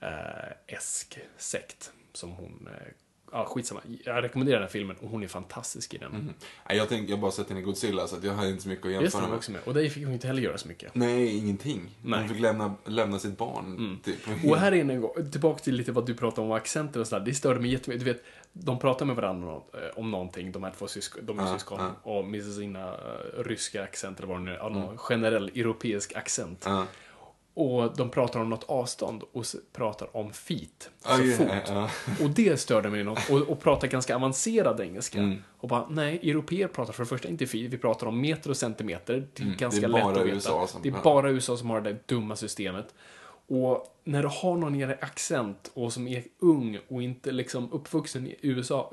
eh, 0.00 0.52
esk 0.66 1.18
sekt 1.36 1.92
som 2.12 2.30
hon, 2.30 2.68
eh, 2.70 2.88
ja 3.32 3.44
skitsamma. 3.44 3.80
Jag 4.04 4.22
rekommenderar 4.24 4.56
den 4.56 4.62
här 4.66 4.72
filmen 4.72 4.96
och 5.00 5.08
hon 5.08 5.22
är 5.22 5.28
fantastisk 5.28 5.94
i 5.94 5.98
den. 5.98 6.34
Nej, 6.68 6.78
jag, 6.78 6.88
tänk, 6.88 7.10
jag 7.10 7.16
har 7.16 7.20
bara 7.20 7.30
sett 7.30 7.48
henne 7.48 7.60
i 7.60 7.62
Godzilla 7.62 8.06
så 8.06 8.16
att 8.16 8.24
jag 8.24 8.32
har 8.32 8.46
inte 8.46 8.62
så 8.62 8.68
mycket 8.68 8.86
att 8.86 8.92
det, 8.92 9.02
jämföra 9.02 9.26
med. 9.26 9.36
också 9.36 9.52
med. 9.52 9.60
Och 9.64 9.74
där 9.74 9.88
fick 9.88 10.04
hon 10.04 10.12
inte 10.12 10.26
heller 10.26 10.42
göra 10.42 10.58
så 10.58 10.68
mycket. 10.68 10.94
Nej, 10.94 11.38
ingenting. 11.38 11.80
Nej. 12.02 12.06
Mm. 12.06 12.20
Hon 12.20 12.28
fick 12.28 12.40
lämna, 12.42 12.74
lämna 12.84 13.18
sitt 13.18 13.38
barn. 13.38 14.00
Typ. 14.04 14.18
Och 14.50 14.56
här 14.56 14.72
är 14.72 14.76
en 14.90 15.00
gång, 15.00 15.30
tillbaka 15.30 15.58
till 15.58 15.74
lite 15.74 15.92
vad 15.92 16.06
du 16.06 16.14
pratade 16.14 16.46
om 16.46 16.52
accenter 16.52 17.00
och 17.00 17.06
sådär. 17.06 17.24
Det 17.24 17.34
störde 17.34 17.60
mig 17.60 17.72
jättemycket. 17.72 18.04
Du 18.06 18.12
vet, 18.12 18.22
de 18.52 18.78
pratar 18.78 19.06
med 19.06 19.16
varandra 19.16 19.52
om, 19.52 19.62
eh, 19.96 20.04
någonting, 20.04 20.52
de 20.52 20.62
här 20.62 20.72
två 20.78 20.88
syskon, 20.88 21.26
de 21.26 21.38
är 21.38 21.42
Ja, 21.46 21.54
syskon. 21.54 21.80
ja. 21.80 22.10
Och 22.10 22.24
med 22.24 22.44
sina 22.44 22.90
uh, 22.92 22.98
ryska 23.44 23.82
accent 23.82 24.18
eller 24.18 24.28
vad 24.28 24.36
det 24.38 24.44
nu 24.44 24.50
är, 24.50 24.56
ja, 24.56 24.68
någon 24.68 24.98
generell 24.98 25.48
europeisk 25.48 26.16
accent. 26.16 26.62
Ja. 26.66 26.86
Och 27.54 27.96
de 27.96 28.10
pratar 28.10 28.40
om 28.40 28.50
något 28.50 28.64
avstånd 28.64 29.22
och 29.32 29.44
pratar 29.72 30.16
om 30.16 30.32
feet, 30.32 30.90
alltså 31.02 31.26
ja, 31.26 31.36
fot. 31.36 31.48
ja. 31.68 31.90
Och 32.24 32.30
det 32.30 32.60
störde 32.60 32.90
mig 32.90 33.04
något. 33.04 33.30
Och, 33.30 33.40
och 33.40 33.60
pratar 33.60 33.88
ganska 33.88 34.16
avancerad 34.16 34.80
engelska. 34.80 35.18
Mm. 35.18 35.38
Och 35.58 35.68
bara, 35.68 35.86
nej, 35.90 36.30
europeer 36.30 36.68
pratar 36.68 36.92
för 36.92 37.02
det 37.02 37.08
första 37.08 37.28
inte 37.28 37.46
feet, 37.46 37.72
vi 37.72 37.78
pratar 37.78 38.06
om 38.06 38.20
meter 38.20 38.50
och 38.50 38.56
centimeter. 38.56 39.28
Det 39.34 39.42
är 39.42 39.46
ganska 39.56 39.86
Mm. 39.86 39.92
Det 39.92 39.98
är 39.98 40.08
lätt 40.08 40.18
att 40.18 40.26
veta. 40.26 40.34
USA 40.34 40.66
som- 40.66 40.82
det 40.82 40.88
är 40.88 40.92
ja. 40.92 41.00
bara 41.04 41.30
USA 41.30 41.56
som 41.56 41.70
har 41.70 41.80
det 41.80 41.90
där 41.90 41.98
dumma 42.06 42.36
systemet. 42.36 42.94
Och 43.46 43.86
när 44.04 44.22
du 44.22 44.28
har 44.28 44.56
någon 44.56 44.74
i 44.74 44.84
accent 44.84 45.70
och 45.74 45.92
som 45.92 46.08
är 46.08 46.24
ung 46.38 46.78
och 46.88 47.02
inte 47.02 47.32
liksom 47.32 47.72
uppvuxen 47.72 48.26
i 48.26 48.36
USA, 48.42 48.92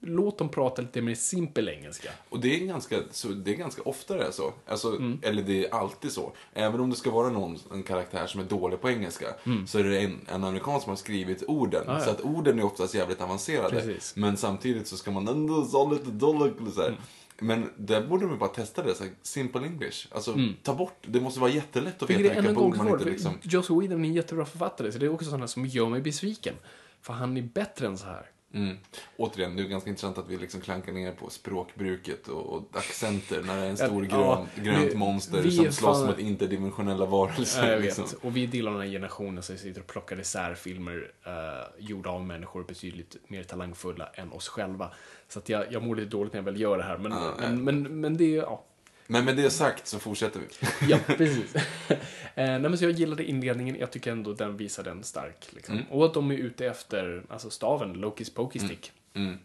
låt 0.00 0.38
dem 0.38 0.48
prata 0.48 0.82
lite 0.82 1.02
mer 1.02 1.14
simpel 1.14 1.68
engelska. 1.68 2.10
Och 2.28 2.40
det 2.40 2.62
är 2.62 2.66
ganska, 2.66 2.96
så, 3.10 3.28
det 3.28 3.50
är 3.50 3.54
ganska 3.56 3.82
ofta 3.82 4.16
det 4.16 4.24
är 4.24 4.30
så. 4.30 4.52
Alltså, 4.66 4.88
Mm. 4.88 5.18
Eller 5.22 5.42
det 5.42 5.66
är 5.66 5.74
alltid 5.74 6.12
så. 6.12 6.32
Även 6.52 6.80
om 6.80 6.90
det 6.90 6.96
ska 6.96 7.10
vara 7.10 7.30
någon, 7.30 7.58
en 7.72 7.82
karaktär 7.82 8.26
som 8.26 8.40
är 8.40 8.44
dålig 8.44 8.80
på 8.80 8.90
engelska. 8.90 9.26
Så 9.66 9.78
är 9.78 9.84
det 9.84 9.98
en, 9.98 10.20
en 10.28 10.44
amerikan 10.44 10.80
som 10.80 10.90
har 10.90 10.96
skrivit 10.96 11.42
orden. 11.48 11.82
Mm. 11.82 11.94
Ah, 11.96 11.98
ja. 11.98 12.04
Så 12.04 12.10
att 12.10 12.20
orden 12.20 12.58
är 12.58 12.64
oftast 12.64 12.94
jävligt 12.94 13.20
avancerade. 13.20 13.70
Precis. 13.70 14.16
Men 14.16 14.36
samtidigt 14.36 14.88
så 14.88 14.96
ska 14.96 15.10
man 15.10 15.28
ändå 15.28 15.54
ha 15.54 15.92
lite. 15.92 16.04
Så 16.74 16.80
här. 16.80 16.88
Mm. 16.88 17.00
Men 17.42 17.70
där 17.76 18.06
borde 18.06 18.26
de 18.26 18.38
bara 18.38 18.50
testa 18.50 18.82
det. 18.82 18.94
Så 18.94 19.04
här, 19.04 19.12
simple 19.22 19.66
English. 19.66 20.06
Alltså 20.10 20.34
ta 20.62 20.74
bort. 20.74 20.98
Det 21.06 21.20
måste 21.20 21.40
vara 21.40 21.50
jättelätt 21.50 22.02
att 22.02 22.10
Mm. 22.10 22.22
veta 22.22 22.34
vilka 22.34 22.48
en 22.48 22.54
gång 22.54 22.70
ord 22.70 22.76
man 22.76 22.88
inte 22.88 23.04
liksom... 23.04 23.32
Joss 23.42 23.70
Whedon 23.70 24.04
är 24.04 24.08
en 24.08 24.14
jättebra 24.14 24.44
författare, 24.44 24.92
så 24.92 24.98
det 24.98 25.06
är 25.06 25.12
också 25.12 25.30
sådana 25.30 25.48
som 25.48 25.66
gör 25.66 25.88
mig 25.88 26.00
besviken. 26.00 26.54
För 27.02 27.12
han 27.12 27.36
är 27.36 27.42
bättre 27.42 27.86
än 27.86 27.98
så 27.98 28.06
här. 28.06 28.26
Mm. 28.54 28.76
Återigen, 29.16 29.56
det 29.56 29.62
är 29.62 29.66
ganska 29.66 29.90
intressant 29.90 30.18
att 30.18 30.28
vi 30.28 30.36
liksom 30.36 30.60
klankar 30.60 30.92
ner 30.92 31.12
på 31.12 31.30
språkbruket 31.30 32.28
och, 32.28 32.46
och 32.56 32.62
accenter 32.72 33.42
när 33.42 33.56
det 33.56 33.62
är 33.62 33.70
en 33.70 33.76
stor 33.76 34.06
Ja, 34.10 34.34
grön, 34.36 34.46
vi- 34.54 34.62
grönt 34.70 34.94
monster 34.94 35.42
vi 35.42 35.50
som 35.50 35.72
slåss 35.72 35.98
fan- 35.98 36.06
mot 36.06 36.18
interdimensionella 36.18 37.06
varelser. 37.06 37.66
Ja, 37.66 37.72
jag 37.72 37.82
liksom. 37.82 38.04
vet. 38.04 38.14
Och 38.14 38.36
vi 38.36 38.46
delar 38.46 38.72
den 38.72 38.80
här 38.80 38.88
generationen 38.88 39.42
som 39.42 39.56
sitter 39.56 39.80
och 39.80 39.86
plockar 39.86 40.20
isär 40.20 40.54
filmer 40.54 40.96
uh, 41.26 41.32
gjorda 41.78 42.10
av 42.10 42.24
människor 42.26 42.64
betydligt 42.64 43.16
mer 43.28 43.42
talangfulla 43.42 44.06
än 44.14 44.32
oss 44.32 44.48
själva. 44.48 44.90
Så 45.28 45.38
att 45.38 45.48
jag, 45.48 45.72
jag 45.72 45.82
mår 45.82 45.96
lite 45.96 46.08
dåligt 46.10 46.32
när 46.32 46.38
jag 46.40 46.44
väl 46.44 46.60
gör 46.60 46.76
det 46.78 46.84
här. 46.84 46.98
Men, 46.98 47.12
Ja, 47.12 47.34
men, 47.40 47.64
men, 47.64 48.00
men 48.00 48.16
det 48.16 48.24
är, 48.36 48.42
ja. 48.42 48.64
Men 49.10 49.24
med 49.24 49.36
det 49.36 49.50
sagt 49.50 49.86
så 49.86 49.98
fortsätter 49.98 50.40
vi. 50.40 50.46
Ja, 50.90 50.98
precis. 51.06 51.54
eh, 52.34 52.58
nej, 52.58 52.78
så 52.78 52.84
jag 52.84 52.92
gillade 52.92 53.24
inledningen, 53.24 53.76
jag 53.80 53.90
tycker 53.90 54.12
ändå 54.12 54.32
den 54.32 54.56
visar 54.56 54.82
den 54.82 55.04
stark. 55.04 55.46
Liksom. 55.50 55.74
Mm. 55.74 55.86
Och 55.90 56.04
att 56.06 56.14
de 56.14 56.30
är 56.30 56.34
ute 56.36 56.66
efter 56.66 57.22
alltså 57.28 57.50
staven, 57.50 57.92
Lokis 57.92 58.30
Pokey 58.34 58.58
Stick. 58.58 58.92
Mm. 59.14 59.38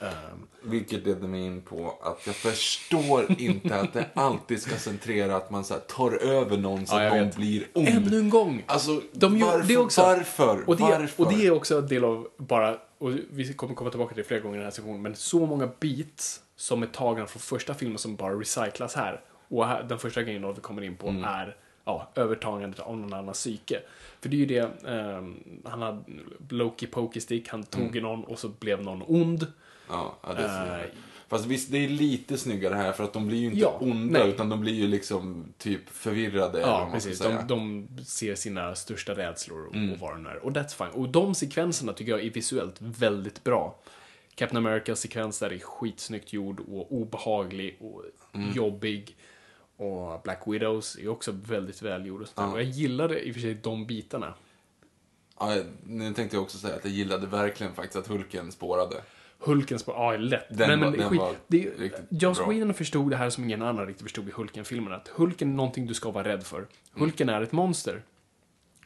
Ehm, 0.00 0.46
Vilket 0.62 1.06
leder 1.06 1.28
mig 1.28 1.40
in 1.46 1.62
på 1.62 1.98
att 2.02 2.26
jag 2.26 2.34
förstår 2.36 3.26
inte 3.40 3.80
att 3.80 3.92
det 3.92 4.06
alltid 4.14 4.62
ska 4.62 4.76
centrera 4.76 5.36
att 5.36 5.50
man 5.50 5.64
så 5.64 5.74
tar 5.74 6.12
över 6.12 6.56
någon 6.56 6.86
så 6.86 6.94
Ja, 6.96 7.06
att 7.20 7.26
vet. 7.26 7.36
blir 7.36 7.66
ond. 7.72 7.88
Ännu 7.88 8.18
en 8.18 8.30
gång! 8.30 8.62
Alltså, 8.66 9.02
De 9.12 9.40
varför? 9.40 9.68
det 9.68 9.76
också- 9.76 10.02
varför? 10.02 10.68
Och 10.68 10.76
det, 10.76 10.82
varför? 10.82 11.24
och 11.24 11.32
det 11.32 11.46
är 11.46 11.50
också 11.50 11.78
en 11.78 11.86
del 11.88 12.04
av 12.04 12.28
bara, 12.36 12.78
och 12.98 13.10
vi 13.30 13.52
kommer 13.52 13.74
komma 13.74 13.90
tillbaka 13.90 14.14
till 14.14 14.22
det 14.22 14.28
flera 14.28 14.40
gånger 14.40 14.54
i 14.56 14.58
den 14.58 14.64
här 14.66 14.70
sektionen, 14.70 15.02
men 15.02 15.16
så 15.16 15.46
många 15.46 15.68
beats 15.80 16.40
som 16.56 16.82
är 16.82 16.86
tagna 16.86 17.26
från 17.26 17.40
första 17.40 17.74
filmen 17.74 17.98
som 17.98 18.16
bara 18.16 18.34
recyclas 18.34 18.94
här. 18.94 19.20
Och 19.48 19.66
här, 19.66 19.82
den 19.82 19.98
första 19.98 20.22
grejen 20.22 20.42
då 20.42 20.52
vi 20.52 20.60
kommer 20.60 20.82
in 20.82 20.96
på 20.96 21.08
Mm. 21.08 21.24
är 21.24 21.56
ja, 21.84 22.10
övertagandet 22.14 22.80
av 22.80 22.96
någon 22.98 23.12
annans 23.12 23.38
psyke. 23.38 23.80
För 24.20 24.28
det 24.28 24.36
är 24.36 24.38
ju 24.38 24.46
det, 24.46 24.88
ehm, 24.88 25.36
han 25.64 25.82
hade 25.82 26.02
Loki 26.48 26.86
Pokey 26.86 27.20
Stick, 27.20 27.48
han 27.48 27.62
tog 27.64 27.82
Mm. 27.96 28.02
någon 28.02 28.24
och 28.24 28.38
så 28.38 28.48
blev 28.48 28.82
någon 28.82 29.02
ond. 29.06 29.46
Ja, 29.88 30.16
ja, 30.22 30.32
det 30.34 30.42
är. 30.42 30.78
Eh, 30.84 30.90
Fast 31.28 31.46
visst, 31.46 31.70
det 31.72 31.84
är 31.84 31.88
lite 31.88 32.38
snyggare 32.38 32.74
här 32.74 32.92
för 32.92 33.04
att 33.04 33.12
de 33.12 33.26
blir 33.26 33.38
ju 33.38 33.46
inte 33.46 33.58
Ja, 33.58 33.76
onda 33.80 34.18
nej. 34.18 34.28
utan 34.28 34.48
de 34.48 34.60
blir 34.60 34.72
ju 34.74 34.86
liksom 34.86 35.44
typ 35.58 35.88
förvirrade. 35.88 36.60
Ja, 36.60 36.88
precis. 36.92 37.18
De, 37.18 37.38
de 37.48 37.88
ser 38.04 38.34
sina 38.34 38.74
största 38.74 39.12
rädslor 39.14 39.66
och, 39.66 39.74
Mm. 39.74 39.92
och 39.92 39.98
vad 39.98 40.10
de 40.12 40.26
är. 40.26 40.36
Och 40.36 40.50
that's 40.52 40.68
fine. 40.76 41.02
Och 41.02 41.08
de 41.08 41.34
sekvenserna 41.34 41.92
tycker 41.92 42.12
jag 42.12 42.24
är 42.24 42.30
visuellt 42.30 42.76
väldigt 42.80 43.44
bra. 43.44 43.78
Captain 44.36 44.66
Americas 44.66 45.00
sekvens 45.00 45.38
där 45.38 45.52
är 45.52 45.58
skitsnyggt 45.58 46.32
gjord 46.32 46.60
och 46.60 46.92
obehaglig 46.92 47.76
och 47.80 48.04
Mm. 48.32 48.52
jobbig. 48.52 49.16
Och 49.76 50.22
Black 50.22 50.42
Widows 50.46 50.96
är 50.98 51.08
också 51.08 51.32
väldigt 51.32 51.82
välgjord. 51.82 52.26
Där. 52.34 52.52
och 52.52 52.58
jag 52.60 52.64
gillade 52.64 53.20
i 53.20 53.30
och 53.30 53.34
för 53.34 53.40
sig 53.40 53.54
de 53.54 53.86
bitarna. 53.86 54.34
Ja, 55.38 55.56
nu 55.84 56.14
tänkte 56.14 56.36
jag 56.36 56.42
också 56.42 56.58
säga 56.58 56.74
att 56.76 56.84
jag 56.84 56.92
gillade 56.92 57.26
verkligen 57.26 57.74
faktiskt 57.74 57.96
att 57.96 58.06
Hulken 58.06 58.52
spårade. 58.52 58.96
Hulken 59.38 59.78
spår, 59.78 59.94
ja, 59.94 60.16
lätt. 60.16 60.44
Den 60.50 60.80
men, 60.80 60.90
men, 60.90 61.16
var- 61.18 61.28
skit, 61.30 61.38
det, 61.46 61.90
Joss. 62.22 62.40
Whedon 62.48 62.74
förstod 62.74 63.10
det 63.10 63.16
här 63.16 63.30
som 63.30 63.44
ingen 63.44 63.62
annan 63.62 63.86
riktigt 63.86 64.02
förstod 64.02 64.28
i 64.28 64.32
Hulken-filmen. 64.32 64.92
Att 64.92 65.08
Hulken 65.08 65.50
är 65.50 65.54
någonting 65.54 65.86
du 65.86 65.94
ska 65.94 66.10
vara 66.10 66.28
rädd 66.28 66.44
för. 66.46 66.66
Hulken 66.92 67.28
är 67.28 67.42
ett 67.42 67.52
monster. 67.52 68.02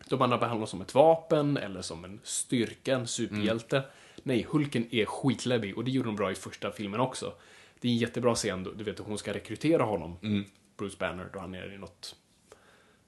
De 0.08 0.22
andra 0.22 0.38
behandlas 0.38 0.70
som 0.70 0.80
ett 0.80 0.94
vapen 0.94 1.56
eller 1.56 1.82
som 1.82 2.04
en 2.04 2.20
styrka, 2.22 2.94
en 2.94 3.06
superhjälte. 3.06 3.76
Mm. 3.76 3.90
Nej, 4.22 4.46
Hulken 4.50 4.94
är 4.94 5.04
skitläbbig 5.04 5.78
och 5.78 5.84
det 5.84 5.90
gjorde 5.90 6.08
de 6.08 6.16
bra 6.16 6.30
i 6.30 6.34
första 6.34 6.72
filmen 6.72 7.00
också. 7.00 7.32
Det 7.80 7.88
är 7.88 7.92
en 7.92 7.98
jättebra 7.98 8.34
scen, 8.34 8.74
du 8.76 8.84
vet, 8.84 8.98
hon 8.98 9.18
ska 9.18 9.34
rekrytera 9.34 9.82
honom, 9.82 10.16
Mm. 10.22 10.44
Bruce 10.76 10.96
Banner, 10.98 11.28
då 11.32 11.38
han 11.38 11.54
är 11.54 11.72
i 11.72 11.78
något, 11.78 12.16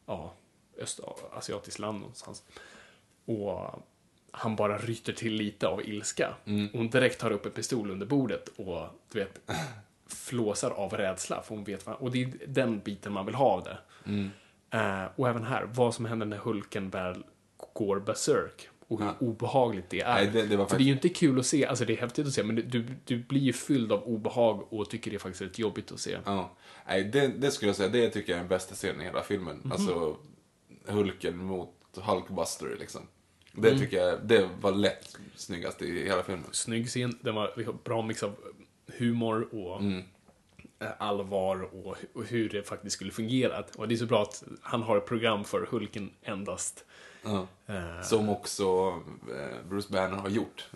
ja, 0.06 0.34
östasiatiskt 0.78 1.78
land 1.78 2.00
någonstans. 2.00 2.42
Och 3.24 3.84
han 4.30 4.56
bara 4.56 4.78
ryter 4.78 5.12
till 5.12 5.34
lite 5.34 5.66
av 5.68 5.88
ilska. 5.88 6.34
Mm. 6.44 6.68
Hon 6.72 6.90
direkt 6.90 7.20
tar 7.20 7.30
upp 7.30 7.46
en 7.46 7.52
pistol 7.52 7.90
under 7.90 8.06
bordet 8.06 8.48
och, 8.56 8.86
du 9.12 9.18
vet, 9.18 9.40
flåsar 10.06 10.70
av 10.70 10.92
rädsla. 10.92 11.42
För 11.42 11.54
hon 11.54 11.64
vet 11.64 11.86
vad, 11.86 11.94
och 11.96 12.10
det 12.10 12.22
är 12.22 12.32
den 12.46 12.80
biten 12.80 13.12
man 13.12 13.26
vill 13.26 13.34
ha 13.34 13.46
av 13.46 13.62
det. 13.62 13.78
Mm. 14.06 14.30
Eh, 14.70 15.10
och 15.16 15.28
även 15.28 15.44
här, 15.44 15.68
vad 15.74 15.94
som 15.94 16.04
händer 16.04 16.26
när 16.26 16.36
Hulken 16.36 16.90
väl 16.90 17.24
går 17.72 18.00
berserk. 18.00 18.68
Och 18.88 19.00
hur 19.02 19.12
obehagligt 19.20 19.90
det 19.90 20.00
är. 20.00 20.14
Nej, 20.14 20.30
det- 20.32 20.46
det 20.46 20.56
var 20.56 20.66
För 20.66 20.76
det 20.78 20.82
är 20.82 20.86
ju 20.86 20.92
inte 20.92 21.08
kul 21.08 21.38
att 21.40 21.46
se, 21.46 21.66
alltså 21.66 21.84
det 21.84 21.92
är 21.92 21.96
häftigt 21.96 22.26
att 22.26 22.32
se, 22.32 22.42
men 22.42 22.56
du, 22.56 22.86
du 23.04 23.18
blir 23.18 23.40
ju 23.40 23.52
fylld 23.52 23.92
av 23.92 24.02
obehag 24.04 24.72
och 24.72 24.90
tycker 24.90 25.10
det 25.10 25.16
är 25.16 25.18
faktiskt 25.18 25.42
rätt 25.42 25.58
jobbigt 25.58 25.92
att 25.92 26.00
se. 26.00 26.18
Ja. 26.24 26.50
Nej, 26.86 27.04
det, 27.04 27.26
det 27.28 27.50
skulle 27.50 27.68
jag 27.68 27.76
säga, 27.76 27.88
det 27.88 28.10
tycker 28.10 28.32
jag 28.32 28.36
är 28.36 28.42
den 28.42 28.48
bästa 28.48 28.74
scenen 28.74 29.00
i 29.00 29.04
hela 29.04 29.22
filmen. 29.22 29.56
Mhm. 29.62 29.72
Alltså, 29.72 30.16
Hulken 30.86 31.36
mot 31.36 31.74
Hulkbuster 31.96 32.76
liksom. 32.80 33.00
Det 33.52 33.68
Mm. 33.68 33.80
tycker 33.80 33.96
jag, 33.96 34.18
det 34.26 34.48
var 34.60 34.72
lätt 34.72 35.16
snyggast 35.36 35.82
i 35.82 36.04
hela 36.04 36.22
filmen. 36.22 36.44
Snygg 36.52 36.88
scen, 36.88 37.18
den 37.20 37.34
var 37.34 37.72
bra 37.84 38.02
mix 38.02 38.22
av 38.22 38.34
humor 38.98 39.48
och 39.54 39.80
Mm. 39.80 40.02
allvar 40.98 41.62
och, 41.74 41.96
och 42.12 42.24
hur 42.24 42.48
det 42.48 42.68
faktiskt 42.68 42.94
skulle 42.96 43.10
fungera. 43.10 43.64
Och 43.76 43.88
det 43.88 43.94
är 43.94 43.96
så 43.96 44.06
bra 44.06 44.22
att 44.22 44.44
han 44.62 44.82
har 44.82 44.96
ett 44.96 45.06
program 45.06 45.44
för 45.44 45.66
Hulken 45.70 46.10
endast. 46.22 46.84
Ja. 47.22 47.46
Eh, 47.66 48.02
Som 48.02 48.28
också 48.28 48.64
eh, 49.30 49.68
Bruce 49.68 49.92
Banner 49.92 50.16
har 50.16 50.28
gjort. 50.28 50.68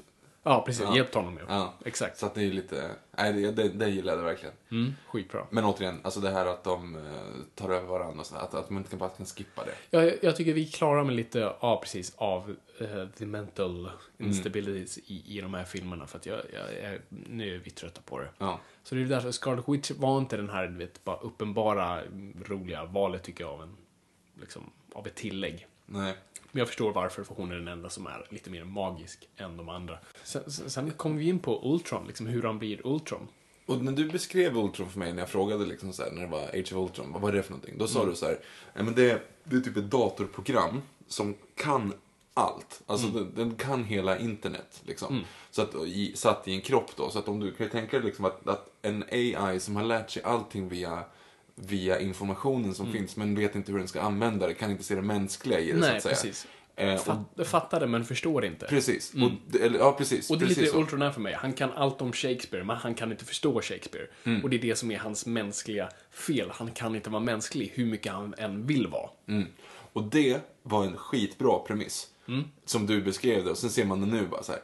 ja, 0.42 0.62
precis. 0.66 0.82
Ja. 0.84 0.96
Hjälpt 0.96 1.14
honom 1.14 1.34
med. 1.34 1.44
Ja. 1.48 1.74
Exakt. 1.84 2.18
Så 2.18 2.26
att 2.26 2.34
det 2.34 2.42
är 2.44 2.52
lite, 2.52 2.90
nej 3.18 3.32
det, 3.32 3.68
det, 3.68 3.88
gillade 3.88 4.18
jag 4.18 4.24
verkligen. 4.24 4.54
Mm, 4.70 4.94
skitbra. 5.06 5.46
Men 5.50 5.64
återigen, 5.64 6.00
alltså 6.02 6.20
det 6.20 6.30
här 6.30 6.46
att 6.46 6.64
de 6.64 6.96
eh, 6.96 7.02
tar 7.54 7.70
över 7.70 7.88
varandra 7.88 8.20
och 8.20 8.26
så, 8.26 8.36
att, 8.36 8.54
att 8.54 8.70
man 8.70 8.82
inte 8.82 8.96
bara 8.96 9.08
kan 9.10 9.26
skippa 9.26 9.64
det. 9.64 9.74
Ja, 9.90 10.02
jag, 10.02 10.14
jag 10.22 10.36
tycker 10.36 10.52
vi 10.52 10.66
klarar 10.66 11.04
med 11.04 11.16
lite, 11.16 11.38
ja 11.60 11.80
precis, 11.82 12.14
av 12.16 12.56
eh, 12.80 13.08
the 13.18 13.26
mental 13.26 13.90
instabilities 14.18 14.98
i, 14.98 15.38
i 15.38 15.40
de 15.40 15.54
här 15.54 15.64
filmerna. 15.64 16.06
För 16.06 16.18
att 16.18 16.26
jag, 16.26 16.38
jag, 16.52 16.92
jag, 16.92 17.00
nu 17.10 17.54
är 17.54 17.58
vi 17.58 17.70
trötta 17.70 18.00
på 18.04 18.18
det. 18.18 18.28
Ja. 18.38 18.60
Så 18.82 18.94
det 18.94 19.00
är 19.00 19.04
därför 19.04 19.30
Scarlet 19.30 19.68
Witch 19.68 19.90
var 19.90 20.18
inte 20.18 20.36
den 20.36 20.50
här, 20.50 20.66
du 20.66 20.76
vet, 20.78 21.04
bara 21.04 21.16
uppenbara, 21.16 22.02
mm, 22.02 22.44
roliga 22.46 22.84
valet 22.84 23.22
tycker 23.22 23.44
jag 23.44 23.52
av 23.52 23.62
en, 23.62 23.76
liksom, 24.40 24.70
av 24.92 25.06
ett 25.06 25.14
tillägg. 25.14 25.66
Nej. 25.86 26.14
Men 26.52 26.58
jag 26.58 26.68
förstår 26.68 26.92
varför, 26.92 27.24
för 27.24 27.34
hon 27.34 27.50
är 27.50 27.54
den 27.54 27.68
enda 27.68 27.90
som 27.90 28.06
är 28.06 28.26
lite 28.30 28.50
mer 28.50 28.64
magisk 28.64 29.28
än 29.36 29.56
de 29.56 29.68
andra. 29.68 29.98
Sen, 30.24 30.50
sen, 30.50 30.70
sen 30.70 30.90
kommer 30.90 31.16
vi 31.18 31.28
in 31.28 31.38
på 31.38 31.60
Ultron, 31.74 32.06
liksom 32.06 32.26
hur 32.26 32.42
han 32.42 32.58
blir 32.58 32.86
Ultron. 32.86 33.28
Och 33.66 33.84
när 33.84 33.92
du 33.92 34.08
beskrev 34.08 34.56
Ultron 34.58 34.90
för 34.90 34.98
mig, 34.98 35.12
när 35.12 35.22
jag 35.22 35.28
frågade 35.28 35.66
liksom 35.66 35.92
så 35.92 36.02
här, 36.02 36.10
när 36.10 36.22
det 36.22 36.28
var 36.28 36.42
Age 36.42 36.72
of 36.72 36.72
Ultron, 36.72 37.12
vad 37.12 37.22
var 37.22 37.32
det 37.32 37.42
för 37.42 37.50
någonting? 37.50 37.78
Då 37.78 37.86
sa 37.86 37.98
Mm. 38.00 38.10
du 38.10 38.16
så 38.16 38.26
här, 38.26 38.38
"Ja, 38.74 38.82
men 38.82 38.94
det, 38.94 39.22
det 39.44 39.56
är 39.56 39.60
typ 39.60 39.76
ett 39.76 39.90
datorprogram 39.90 40.82
som 41.08 41.34
kan 41.54 41.92
allt. 42.34 42.82
Alltså 42.86 43.06
Mm. 43.08 43.16
den, 43.18 43.34
den 43.48 43.56
kan 43.56 43.84
hela 43.84 44.18
internet. 44.18 44.82
Liksom. 44.86 45.24
Så 45.50 45.62
att, 45.62 45.74
i, 45.74 46.12
satt 46.16 46.48
i 46.48 46.52
en 46.54 46.60
kropp 46.60 46.90
då. 46.96 47.10
Så 47.10 47.18
att 47.18 47.28
om 47.28 47.40
du 47.40 47.52
kan 47.52 47.68
tänka 47.70 47.96
dig 47.96 48.06
liksom 48.06 48.24
att, 48.24 48.48
att 48.48 48.68
en 48.82 49.04
AI 49.10 49.60
som 49.60 49.76
har 49.76 49.84
lärt 49.84 50.10
sig 50.10 50.22
allting 50.22 50.68
via 50.68 51.04
via 51.56 52.00
informationen 52.00 52.74
som 52.74 52.92
finns 52.92 53.16
men 53.16 53.34
vet 53.34 53.54
inte 53.54 53.72
hur 53.72 53.78
den 53.78 53.88
ska 53.88 54.00
använda 54.00 54.46
det, 54.46 54.54
kan 54.54 54.70
inte 54.70 54.84
se 54.84 54.94
det 54.94 55.02
mänskliga 55.02 55.60
i 55.60 55.64
det 55.66 55.70
så 55.72 55.76
Mm. 55.76 55.88
Nej, 55.88 55.96
att 55.96 56.02
säga. 56.02 56.14
precis. 56.14 56.46
Eh, 56.76 56.94
och, 56.94 57.00
Fatt, 57.00 57.48
fattar 57.48 57.80
det, 57.80 57.86
men 57.86 58.04
förstår 58.04 58.44
inte. 58.44 58.66
precis. 58.66 59.14
Och, 59.14 59.30
det- 59.48 59.58
eller, 59.58 59.78
ja, 59.78 59.92
precis. 59.92 60.30
Och 60.30 60.38
det 60.38 60.44
är 60.44 60.46
precis 60.46 60.62
lite 60.62 60.72
så. 60.72 60.78
Ultron 60.80 61.02
är 61.02 61.10
för 61.10 61.20
mig. 61.20 61.34
Han 61.34 61.52
kan 61.52 61.72
allt 61.72 62.02
om 62.02 62.12
Shakespeare, 62.12 62.64
men 62.64 62.76
han 62.76 62.94
kan 62.94 63.10
inte 63.12 63.24
förstå 63.24 63.60
Shakespeare. 63.62 64.06
Mm. 64.24 64.42
Och 64.42 64.50
det 64.50 64.56
är 64.56 64.60
det 64.60 64.76
som 64.76 64.90
är 64.90 64.98
hans 64.98 65.26
mänskliga 65.26 65.88
fel. 66.10 66.50
Han 66.52 66.70
kan 66.70 66.94
inte 66.96 67.10
vara 67.10 67.22
mänsklig, 67.22 67.72
hur 67.74 67.86
mycket 67.86 68.12
han 68.12 68.34
än 68.38 68.66
vill 68.66 68.86
vara. 68.86 69.10
Mm. 69.28 69.46
Och 69.92 70.02
det 70.02 70.40
var 70.62 70.84
en 70.84 70.96
skitbra 70.96 71.58
premiss. 71.58 72.06
Mm. 72.28 72.44
Som 72.64 72.86
du 72.86 73.02
beskrev 73.02 73.44
det 73.44 73.50
och 73.50 73.58
sen 73.58 73.70
ser 73.70 73.84
man 73.84 74.00
det 74.00 74.06
nu 74.06 74.26
bara 74.26 74.42
så 74.42 74.52
här. 74.52 74.60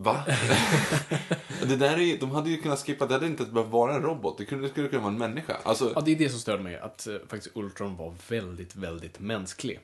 Va? 0.00 0.24
det 1.62 1.76
där 1.76 1.98
är, 1.98 2.18
de 2.18 2.30
hade 2.30 2.50
ju 2.50 2.56
kunnat 2.56 2.78
skippa, 2.78 3.06
det 3.06 3.14
hade 3.14 3.26
inte 3.26 3.44
behövt 3.44 3.70
vara 3.70 3.94
en 3.94 4.02
robot. 4.02 4.38
Det 4.38 4.44
kunde, 4.44 4.64
det 4.64 4.70
skulle 4.70 4.88
kunna 4.88 5.02
vara 5.02 5.12
en 5.12 5.18
människa. 5.18 5.56
Alltså, 5.62 5.92
Ja, 5.94 6.00
det 6.00 6.10
är 6.12 6.16
det 6.16 6.28
som 6.28 6.40
störde 6.40 6.62
mig, 6.62 6.76
att 6.76 7.06
eh, 7.06 7.14
faktiskt 7.28 7.56
Ultron 7.56 7.96
var 7.96 8.14
väldigt, 8.28 8.76
väldigt 8.76 9.20
mänsklig. 9.20 9.80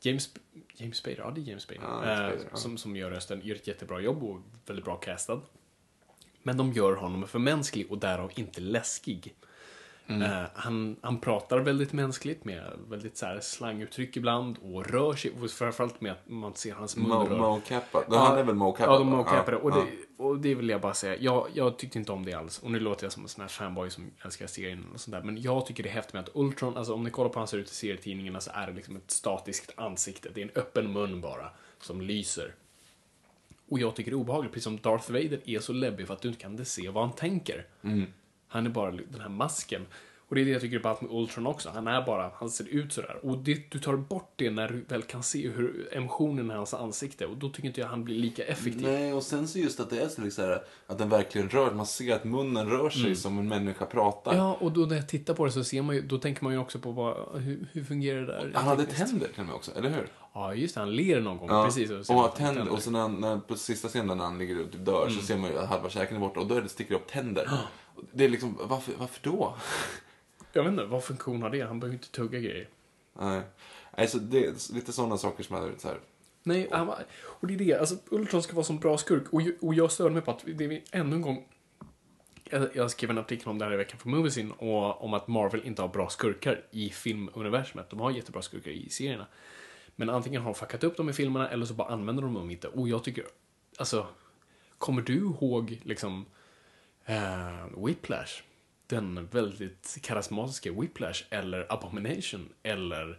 James, 0.00 0.30
James 0.76 0.96
Spader, 0.96 1.18
ja 1.18 1.30
det 1.34 1.40
är 1.40 1.42
James 1.42 1.62
Spader, 1.62 1.80
Ja, 1.82 2.06
James 2.06 2.18
eh, 2.20 2.28
Spader, 2.28 2.48
ja. 2.50 2.56
som, 2.56 2.78
som 2.78 2.96
gör 2.96 3.10
rösten, 3.10 3.40
gör 3.44 3.54
ett 3.56 3.66
jättebra 3.66 4.00
jobb 4.00 4.22
och 4.22 4.40
väldigt 4.66 4.84
bra 4.84 4.96
castad. 4.96 5.40
Men 6.42 6.56
de 6.56 6.72
gör 6.72 6.92
honom 6.92 7.28
för 7.28 7.38
mänsklig 7.38 7.90
och 7.90 7.98
därav 7.98 8.32
inte 8.34 8.60
läskig. 8.60 9.34
Eh, 10.06 10.44
han, 10.54 10.96
han 11.00 11.18
pratar 11.20 11.58
väldigt 11.58 11.92
mänskligt 11.92 12.44
med 12.44 12.72
väldigt 12.88 13.16
så 13.16 13.26
här 13.26 13.40
slanguttryck 13.40 14.16
ibland 14.16 14.56
och 14.62 14.86
rör 14.86 15.14
sig, 15.14 15.30
och 15.42 15.50
framförallt 15.50 16.00
med 16.00 16.12
att 16.12 16.28
man 16.28 16.54
ser 16.54 16.72
hans 16.72 16.96
mun 16.96 17.06
Mo-. 17.06 17.38
Mo-cappad. 17.38 18.04
Han 18.08 18.38
är 18.38 18.42
väl 18.42 18.54
mo-cappad? 18.54 18.92
Ja, 18.92 18.98
de 18.98 19.14
mo-cappade. 19.14 19.54
Och, 19.54 19.70
ja. 19.70 19.76
det, 19.76 20.24
och 20.24 20.38
det 20.38 20.54
vill 20.54 20.68
jag 20.68 20.80
bara 20.80 20.94
säga. 20.94 21.16
Jag, 21.20 21.46
jag 21.54 21.78
tyckte 21.78 21.98
inte 21.98 22.12
om 22.12 22.24
det 22.24 22.34
alls. 22.34 22.58
Och 22.58 22.70
nu 22.70 22.80
låter 22.80 23.04
jag 23.04 23.12
som 23.12 23.22
en 23.22 23.28
sån 23.28 23.40
här 23.40 23.48
fanboy 23.48 23.90
som 23.90 24.10
älskar 24.24 24.46
serien 24.46 24.84
och 24.94 25.00
sånt 25.00 25.12
där. 25.12 25.22
Men 25.22 25.42
jag 25.42 25.66
tycker 25.66 25.82
det 25.82 25.88
är 25.88 25.92
häftigt 25.94 26.14
med 26.14 26.22
att 26.22 26.30
Ultron, 26.34 26.76
alltså 26.76 26.94
om 26.94 27.04
ni 27.04 27.10
kollar 27.10 27.28
på 27.28 27.34
hur 27.34 27.40
han 27.40 27.48
ser 27.48 27.58
ut 27.58 27.70
i 27.70 27.74
serietidningarna 27.74 28.40
så 28.40 28.50
är 28.54 28.66
det 28.66 28.72
liksom 28.72 28.96
ett 28.96 29.10
statiskt 29.10 29.72
ansikte. 29.76 30.28
Det 30.34 30.40
är 30.40 30.44
en 30.44 30.62
öppen 30.62 30.92
mun 30.92 31.20
bara, 31.20 31.50
som 31.80 32.00
lyser. 32.00 32.54
Och 33.68 33.78
jag 33.78 33.96
tycker 33.96 34.10
det 34.10 34.14
är 34.14 34.18
obehagligt, 34.20 34.52
precis 34.52 34.64
som 34.64 34.78
Darth 34.78 35.12
Vader 35.12 35.40
är 35.44 35.58
så 35.58 35.72
läbbig 35.72 36.06
för 36.06 36.14
att 36.14 36.20
du 36.20 36.28
inte 36.28 36.40
kan 36.40 36.64
se 36.64 36.88
vad 36.88 37.04
han 37.04 37.12
tänker. 37.16 37.66
Han 38.52 38.66
är 38.66 38.70
bara 38.70 38.90
den 38.90 39.20
här 39.20 39.28
masken. 39.28 39.86
Och 40.28 40.36
det 40.36 40.42
är 40.42 40.44
det 40.44 40.50
jag 40.50 40.60
tycker 40.60 40.76
är 40.76 41.02
med 41.04 41.10
Ultron 41.10 41.46
också. 41.46 41.70
Han 41.74 41.86
är 41.86 42.02
bara, 42.06 42.30
han 42.34 42.50
ser 42.50 42.68
ut 42.68 42.92
sådär. 42.92 43.16
Och 43.22 43.38
det, 43.38 43.70
du 43.70 43.78
tar 43.78 43.96
bort 43.96 44.32
det 44.36 44.50
när 44.50 44.68
du 44.68 44.84
väl 44.88 45.02
kan 45.02 45.22
se 45.22 45.48
hur 45.48 45.88
emotionen 45.92 46.50
i 46.50 46.54
hans 46.54 46.74
ansikte. 46.74 47.26
Och 47.26 47.36
då 47.36 47.48
tycker 47.48 47.68
inte 47.68 47.80
jag 47.80 47.88
han 47.88 48.04
blir 48.04 48.14
lika 48.18 48.44
effektiv. 48.44 48.82
Nej, 48.82 49.12
och 49.12 49.22
sen 49.22 49.48
så 49.48 49.58
just 49.58 49.80
att 49.80 49.90
det 49.90 50.00
är 50.00 50.08
så 50.08 50.20
liksom 50.20 50.58
att 50.86 50.98
den 50.98 51.08
verkligen 51.08 51.48
rör 51.48 51.70
Man 51.70 51.86
ser 51.86 52.14
att 52.14 52.24
munnen 52.24 52.70
rör 52.70 52.90
sig 52.90 53.16
som 53.16 53.38
en 53.38 53.48
människa 53.48 53.86
pratar. 53.86 54.36
Ja, 54.36 54.56
och 54.60 54.72
då 54.72 54.80
när 54.80 54.96
jag 54.96 55.08
tittar 55.08 55.34
på 55.34 55.44
det 55.44 55.52
så 55.52 55.64
ser 55.64 55.82
man 55.82 55.94
ju, 55.94 56.02
då 56.02 56.18
tänker 56.18 56.44
man 56.44 56.52
ju 56.52 56.58
också 56.58 56.78
på 56.78 56.92
vad, 56.92 57.42
hur, 57.42 57.68
hur 57.72 57.84
fungerar 57.84 58.20
det 58.20 58.26
där? 58.26 58.50
Han 58.54 58.64
hade 58.64 58.84
tänder 58.84 59.28
till 59.28 59.40
och 59.40 59.46
med 59.46 59.54
också, 59.54 59.72
eller 59.76 59.90
hur? 59.90 60.08
Ja, 60.34 60.54
just 60.54 60.74
det. 60.74 60.80
Han 60.80 60.96
ler 60.96 61.20
någon 61.20 61.36
gång. 61.38 61.48
Ja, 61.48 61.64
Precis. 61.64 61.90
och 61.90 62.16
har 62.16 62.28
tänder. 62.28 62.68
Och 62.68 62.82
så 62.82 62.90
när, 62.90 63.08
när, 63.08 63.38
på 63.38 63.54
sista 63.54 63.88
scenen 63.88 64.18
när 64.18 64.24
han 64.24 64.38
ligger 64.38 64.64
och 64.64 64.72
typ 64.72 64.84
dör 64.84 65.02
Mm. 65.02 65.20
så 65.20 65.26
ser 65.26 65.36
man 65.36 65.50
ju 65.50 65.58
att 65.58 65.68
halva 65.68 65.90
käken 65.90 66.16
är 66.16 66.20
borta 66.20 66.40
och 66.40 66.46
då 66.46 66.54
är 66.54 66.62
det 66.62 66.68
sticker 66.68 66.94
upp 66.94 67.06
tänder. 67.06 67.48
Det 68.12 68.24
är 68.24 68.28
liksom, 68.28 68.58
varför, 68.60 68.92
varför 68.98 69.20
då? 69.22 69.56
Jag 70.52 70.62
vet 70.62 70.70
inte, 70.70 70.84
vad 70.84 71.04
funktion 71.04 71.42
har 71.42 71.50
det? 71.50 71.60
Han 71.60 71.80
behöver 71.80 71.94
inte 71.94 72.10
tugga 72.10 72.38
grejer. 72.38 72.68
Nej. 73.18 73.42
Alltså, 73.90 74.18
det 74.18 74.46
är 74.46 74.74
lite 74.74 74.92
sådana 74.92 75.18
saker 75.18 75.44
som 75.44 75.56
är 75.56 75.72
så 75.78 75.88
här. 75.88 76.00
Nej, 76.42 76.68
han 76.70 76.86
var, 76.86 77.04
och 77.24 77.46
det 77.46 77.54
är 77.54 77.58
det. 77.58 77.74
Alltså, 77.74 77.96
Ultron 78.10 78.42
ska 78.42 78.54
vara 78.54 78.64
som 78.64 78.78
bra 78.78 78.98
skurk. 78.98 79.32
Och, 79.60 79.74
jag 79.74 79.92
störde 79.92 80.14
mig 80.14 80.22
på 80.22 80.30
att 80.30 80.44
det 80.46 80.64
är 80.64 80.82
ännu 80.90 81.16
en 81.16 81.22
gång... 81.22 81.48
Jag, 82.74 82.90
skrev 82.90 83.10
en 83.10 83.18
artikel 83.18 83.48
om 83.48 83.58
det 83.58 83.64
här 83.64 83.72
i 83.72 83.76
veckan 83.76 83.98
för 83.98 84.08
Moviesin 84.08 84.50
och 84.50 85.04
om 85.04 85.14
att 85.14 85.28
Marvel 85.28 85.62
inte 85.64 85.82
har 85.82 85.88
bra 85.88 86.08
skurkar 86.08 86.64
i 86.70 86.90
filmuniversumet. 86.90 87.90
De 87.90 88.00
har 88.00 88.10
jättebra 88.10 88.42
skurkar 88.42 88.70
i 88.70 88.88
serierna. 88.88 89.26
Men 89.96 90.10
antingen 90.10 90.42
har 90.42 90.52
de 90.52 90.54
fuckat 90.54 90.84
upp 90.84 90.96
dem 90.96 91.08
i 91.08 91.12
filmerna 91.12 91.48
eller 91.48 91.66
så 91.66 91.74
bara 91.74 91.88
använder 91.88 92.22
de 92.22 92.34
dem 92.34 92.50
inte. 92.50 92.68
Och 92.68 92.88
jag 92.88 93.04
tycker, 93.04 93.24
alltså, 93.78 94.06
kommer 94.78 95.02
du 95.02 95.14
ihåg 95.14 95.80
liksom 95.82 96.26
eh, 97.06 97.84
Whiplash? 97.86 98.42
Den 98.86 99.26
väldigt 99.26 99.98
karismatiska 100.02 100.72
Whiplash 100.72 101.24
eller 101.30 101.72
Abomination 101.72 102.48
eller 102.62 103.18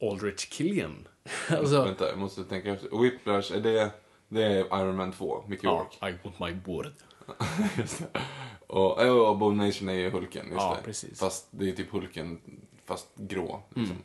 Aldrich 0.00 0.48
Killian. 0.50 1.08
alltså, 1.50 1.84
Vänta, 1.84 2.08
jag 2.08 2.18
måste 2.18 2.44
tänka 2.44 2.72
efter. 2.72 3.02
Whiplash, 3.02 3.52
är 3.52 3.60
det, 3.60 3.90
det 4.28 4.42
är 4.42 4.80
Iron 4.80 4.96
Man 4.96 5.12
2, 5.12 5.44
Mickey 5.48 5.66
ja, 5.66 5.70
Rourke. 5.72 6.10
I 6.10 6.18
want 6.24 6.40
my 6.40 6.52
board. 6.54 6.92
Just 7.78 7.98
det. 8.12 8.20
Och, 8.66 8.98
och 8.98 9.28
Abomination 9.30 9.88
är 9.88 9.92
ju 9.92 10.10
Hulken, 10.10 10.46
just 10.46 10.56
Ja, 10.60 10.76
det. 10.78 10.84
precis. 10.84 11.04
Mm. 11.04 11.16
Fast 11.16 11.46
det 11.50 11.68
är 11.68 11.72
typ 11.72 11.92
Hulken, 11.92 12.40
fast 12.84 13.08
grå. 13.16 13.62
Liksom. 13.74 13.96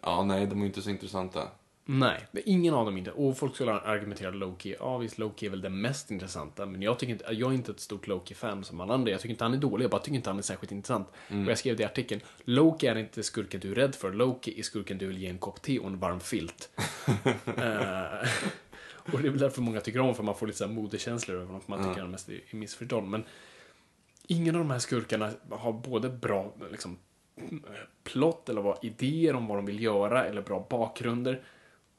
Ja, 0.00 0.24
nej, 0.24 0.46
de 0.46 0.62
är 0.62 0.66
inte 0.66 0.82
så 0.82 0.90
intressanta. 0.90 1.48
Nej, 1.94 2.26
ingen 2.44 2.74
av 2.74 2.84
dem 2.84 2.96
inte. 2.96 3.10
Och 3.10 3.38
folk 3.38 3.54
skulle 3.54 3.72
argumentera 3.72 4.30
Loki. 4.30 4.76
Ja, 4.78 4.98
visst, 4.98 5.18
Loki 5.18 5.46
är 5.46 5.50
väl 5.50 5.60
det 5.60 5.68
mest 5.68 6.10
intressanta. 6.10 6.66
Men 6.66 6.82
jag, 6.82 6.98
tycker 6.98 7.12
inte, 7.12 7.24
jag 7.30 7.50
är 7.50 7.54
inte 7.54 7.72
ett 7.72 7.80
stort 7.80 8.06
Loki-fan 8.06 8.64
som 8.64 8.80
alla 8.80 8.94
andra. 8.94 9.10
Jag 9.10 9.20
tycker 9.20 9.30
inte 9.30 9.44
han 9.44 9.54
är 9.54 9.58
dålig, 9.58 9.84
jag 9.84 9.90
bara 9.90 10.00
tycker 10.00 10.16
inte 10.16 10.30
han 10.30 10.38
är 10.38 10.42
särskilt 10.42 10.72
intressant. 10.72 11.08
Och 11.28 11.50
jag 11.50 11.58
skrev 11.58 11.76
det 11.76 11.82
i 11.82 11.86
artikeln. 11.86 12.20
Loki 12.44 12.86
är 12.86 12.96
inte 12.96 13.22
skurken 13.22 13.60
du 13.60 13.70
är 13.70 13.74
rädd 13.74 13.94
för. 13.94 14.12
Loki 14.12 14.58
är 14.58 14.62
skurken 14.62 14.98
du 14.98 15.06
vill 15.06 15.18
ge 15.18 15.28
en 15.28 15.38
kopp 15.38 15.62
te 15.62 15.78
och 15.78 15.86
en 15.86 15.98
varm 15.98 16.20
filt. 16.20 16.70
Eh, 17.46 18.28
och 19.12 19.22
det 19.22 19.28
är 19.28 19.30
väl 19.30 19.38
därför 19.38 19.62
många 19.62 19.80
tycker 19.80 20.00
om, 20.00 20.14
för 20.14 20.22
man 20.22 20.34
får 20.34 20.46
lite 20.46 20.58
så 20.58 20.66
här 20.66 20.72
modekänslor 20.72 21.36
över 21.36 21.46
honom. 21.46 21.60
För 21.60 21.70
man 21.70 21.88
tycker 21.88 22.00
han 22.00 22.10
mest 22.10 22.28
är 22.28 22.56
missförstådd. 22.56 23.04
Men 23.04 23.24
ingen 24.26 24.54
av 24.54 24.58
de 24.58 24.70
här 24.70 24.78
skurkarna 24.78 25.30
har 25.50 25.72
både 25.72 26.08
bra 26.08 26.54
liksom, 26.70 26.98
plott 28.04 28.48
eller 28.48 28.62
vad, 28.62 28.84
idéer 28.84 29.34
om 29.34 29.46
vad 29.46 29.58
de 29.58 29.66
vill 29.66 29.82
göra 29.82 30.24
eller 30.24 30.42
bra 30.42 30.66
bakgrunder. 30.70 31.42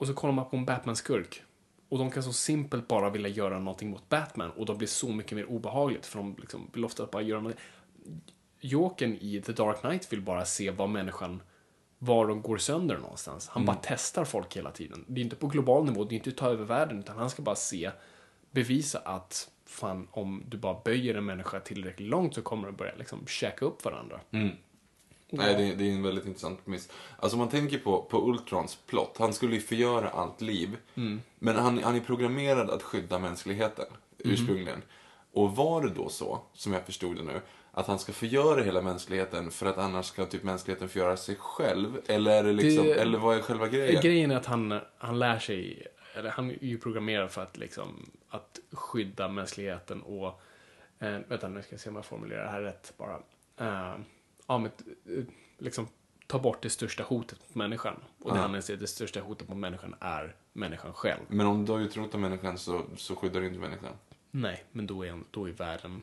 Och 0.04 0.08
så 0.08 0.14
kollar 0.14 0.34
man 0.34 0.50
på 0.50 0.58
en 0.58 0.66
Batman-skurk. 0.66 1.42
Och 1.90 1.98
de 1.98 2.12
kan 2.12 2.24
så 2.24 2.34
simpelt 2.34 2.88
bara 2.88 3.10
vilja 3.10 3.30
göra 3.30 3.60
någonting 3.60 3.90
mot 3.90 4.10
Batman 4.10 4.52
och 4.52 4.66
då 4.66 4.76
blir 4.76 4.88
så 4.88 5.12
mycket 5.12 5.36
mer 5.36 5.46
obehagligt 5.46 6.06
för 6.06 6.18
de 6.20 6.36
liksom 6.40 6.70
vill 6.74 6.86
ofta 6.86 7.06
bara 7.06 7.22
göra 7.22 7.42
något. 7.42 7.56
Jokern 8.60 9.14
i 9.22 9.42
The 9.42 9.52
Dark 9.52 9.82
Knight 9.82 10.14
vill 10.14 10.22
bara 10.22 10.46
se 10.46 10.72
vad 10.72 10.90
människan, 10.90 11.42
var 12.00 12.28
de 12.28 12.42
går 12.42 12.58
sönder 12.58 12.98
någonstans. 12.98 13.48
Han 13.48 13.66
bara 13.66 13.78
testar 13.82 14.26
folk 14.26 14.58
hela 14.58 14.72
tiden. 14.72 15.06
Det 15.08 15.22
är 15.22 15.24
inte 15.24 15.36
på 15.36 15.48
global 15.48 15.86
nivå, 15.86 16.04
det 16.04 16.16
är 16.16 16.18
inte 16.18 16.30
att 16.30 16.38
ta 16.38 16.50
över 16.50 16.66
världen, 16.66 17.00
utan 17.00 17.18
han 17.18 17.30
ska 17.30 17.42
bara 17.42 17.56
se, 17.56 17.92
bevisa 18.52 19.00
att 19.00 19.50
fan, 19.66 20.08
om 20.12 20.44
du 20.48 20.58
bara 20.58 20.82
böjer 20.86 21.16
en 21.16 21.26
människa 21.26 21.60
tillräckligt 21.60 22.10
långt 22.10 22.36
så 22.36 22.42
kommer 22.42 22.68
de 22.68 22.76
börja 22.76 22.96
liksom 22.96 23.28
käka 23.28 23.66
upp 23.66 23.86
varandra. 23.86 24.20
Nej, 25.38 25.56
det, 25.56 25.64
är- 25.64 25.76
det 25.76 25.84
är 25.90 25.92
en 25.94 26.04
väldigt 26.04 26.26
intressant 26.26 26.64
premiss. 26.66 26.90
Alltså 27.20 27.38
man 27.38 27.50
tänker 27.50 27.78
på, 27.78 28.02
på 28.02 28.30
Ultrons 28.30 28.76
plott, 28.88 29.16
han 29.20 29.34
skulle 29.34 29.56
ju 29.56 29.62
förgöra 29.62 30.10
allt 30.10 30.42
liv. 30.42 30.78
Mm. 30.96 31.22
Men 31.40 31.56
han, 31.56 31.84
han 31.84 31.96
är 31.96 32.00
programmerad 32.00 32.70
att 32.70 32.84
skydda 32.84 33.20
mänskligheten, 33.20 33.86
Mm. 34.24 34.34
ursprungligen. 34.34 34.82
Och 35.34 35.56
var 35.56 35.82
det 35.82 35.90
då 35.90 36.10
så, 36.10 36.40
som 36.54 36.74
jag 36.74 36.86
förstod 36.86 37.16
det 37.16 37.24
nu, 37.24 37.42
att 37.72 37.88
han 37.88 38.00
ska 38.00 38.14
förgöra 38.14 38.64
hela 38.64 38.82
mänskligheten 38.82 39.52
för 39.52 39.66
att 39.66 39.78
annars 39.78 40.06
ska 40.06 40.26
typ 40.26 40.44
mänskligheten 40.44 40.90
förgöra 40.90 41.18
sig 41.18 41.36
själv? 41.40 42.02
Eller, 42.08 42.32
är 42.32 42.44
det 42.44 42.54
liksom, 42.54 42.86
Det- 42.86 42.94
eller 43.02 43.18
vad 43.20 43.38
är 43.38 43.42
själva 43.42 43.68
grejen? 43.68 44.02
Grejen 44.02 44.32
är 44.32 44.36
att 44.36 44.46
han, 44.46 44.80
han 44.98 45.20
lär 45.20 45.40
sig, 45.40 45.88
eller 46.16 46.30
han 46.30 46.52
är 46.52 46.58
ju 46.64 46.78
programmerad 46.78 47.32
för 47.32 47.42
att 47.42 47.58
liksom, 47.58 48.10
att 48.30 48.60
skydda 48.72 49.28
mänskligheten 49.28 50.02
och, 50.02 50.42
eh, 51.00 51.18
vänta 51.28 51.48
nu 51.48 51.62
ska 51.62 51.74
jag 51.74 51.80
se 51.80 51.90
om 51.90 51.96
jag 51.96 52.06
formulerar 52.06 52.44
det 52.44 52.52
här 52.52 52.62
rätt 52.62 52.94
bara. 52.98 53.20
Eh, 53.58 53.96
ja, 54.48 54.58
men, 54.58 54.72
eh, 55.18 55.24
liksom 55.58 55.88
ta 56.28 56.40
bort 56.40 56.62
det 56.62 56.70
största 56.70 57.04
hotet 57.04 57.40
mot 57.40 57.56
människan. 57.56 57.96
Och 58.22 58.34
det 58.34 58.40
han 58.40 58.62
ser 58.62 58.78
det 58.78 58.88
största 58.88 59.20
hotet 59.22 59.50
mot 59.50 59.58
människan 59.58 59.96
är 60.00 60.36
människan 60.54 60.94
själv. 60.94 61.22
Men 61.28 61.46
om 61.48 61.66
du 61.66 61.72
har 61.72 61.80
utrotat 61.80 62.20
människan 62.20 62.58
så, 62.58 62.82
så 62.98 63.16
skyddar 63.16 63.42
du 63.42 63.48
inte 63.48 63.60
människan. 63.60 63.94
Nej, 64.32 64.64
men 64.72 64.88
då 64.88 65.06
är, 65.06 65.10
han- 65.10 65.26
då 65.32 65.48
är 65.48 65.52
världen... 65.52 66.02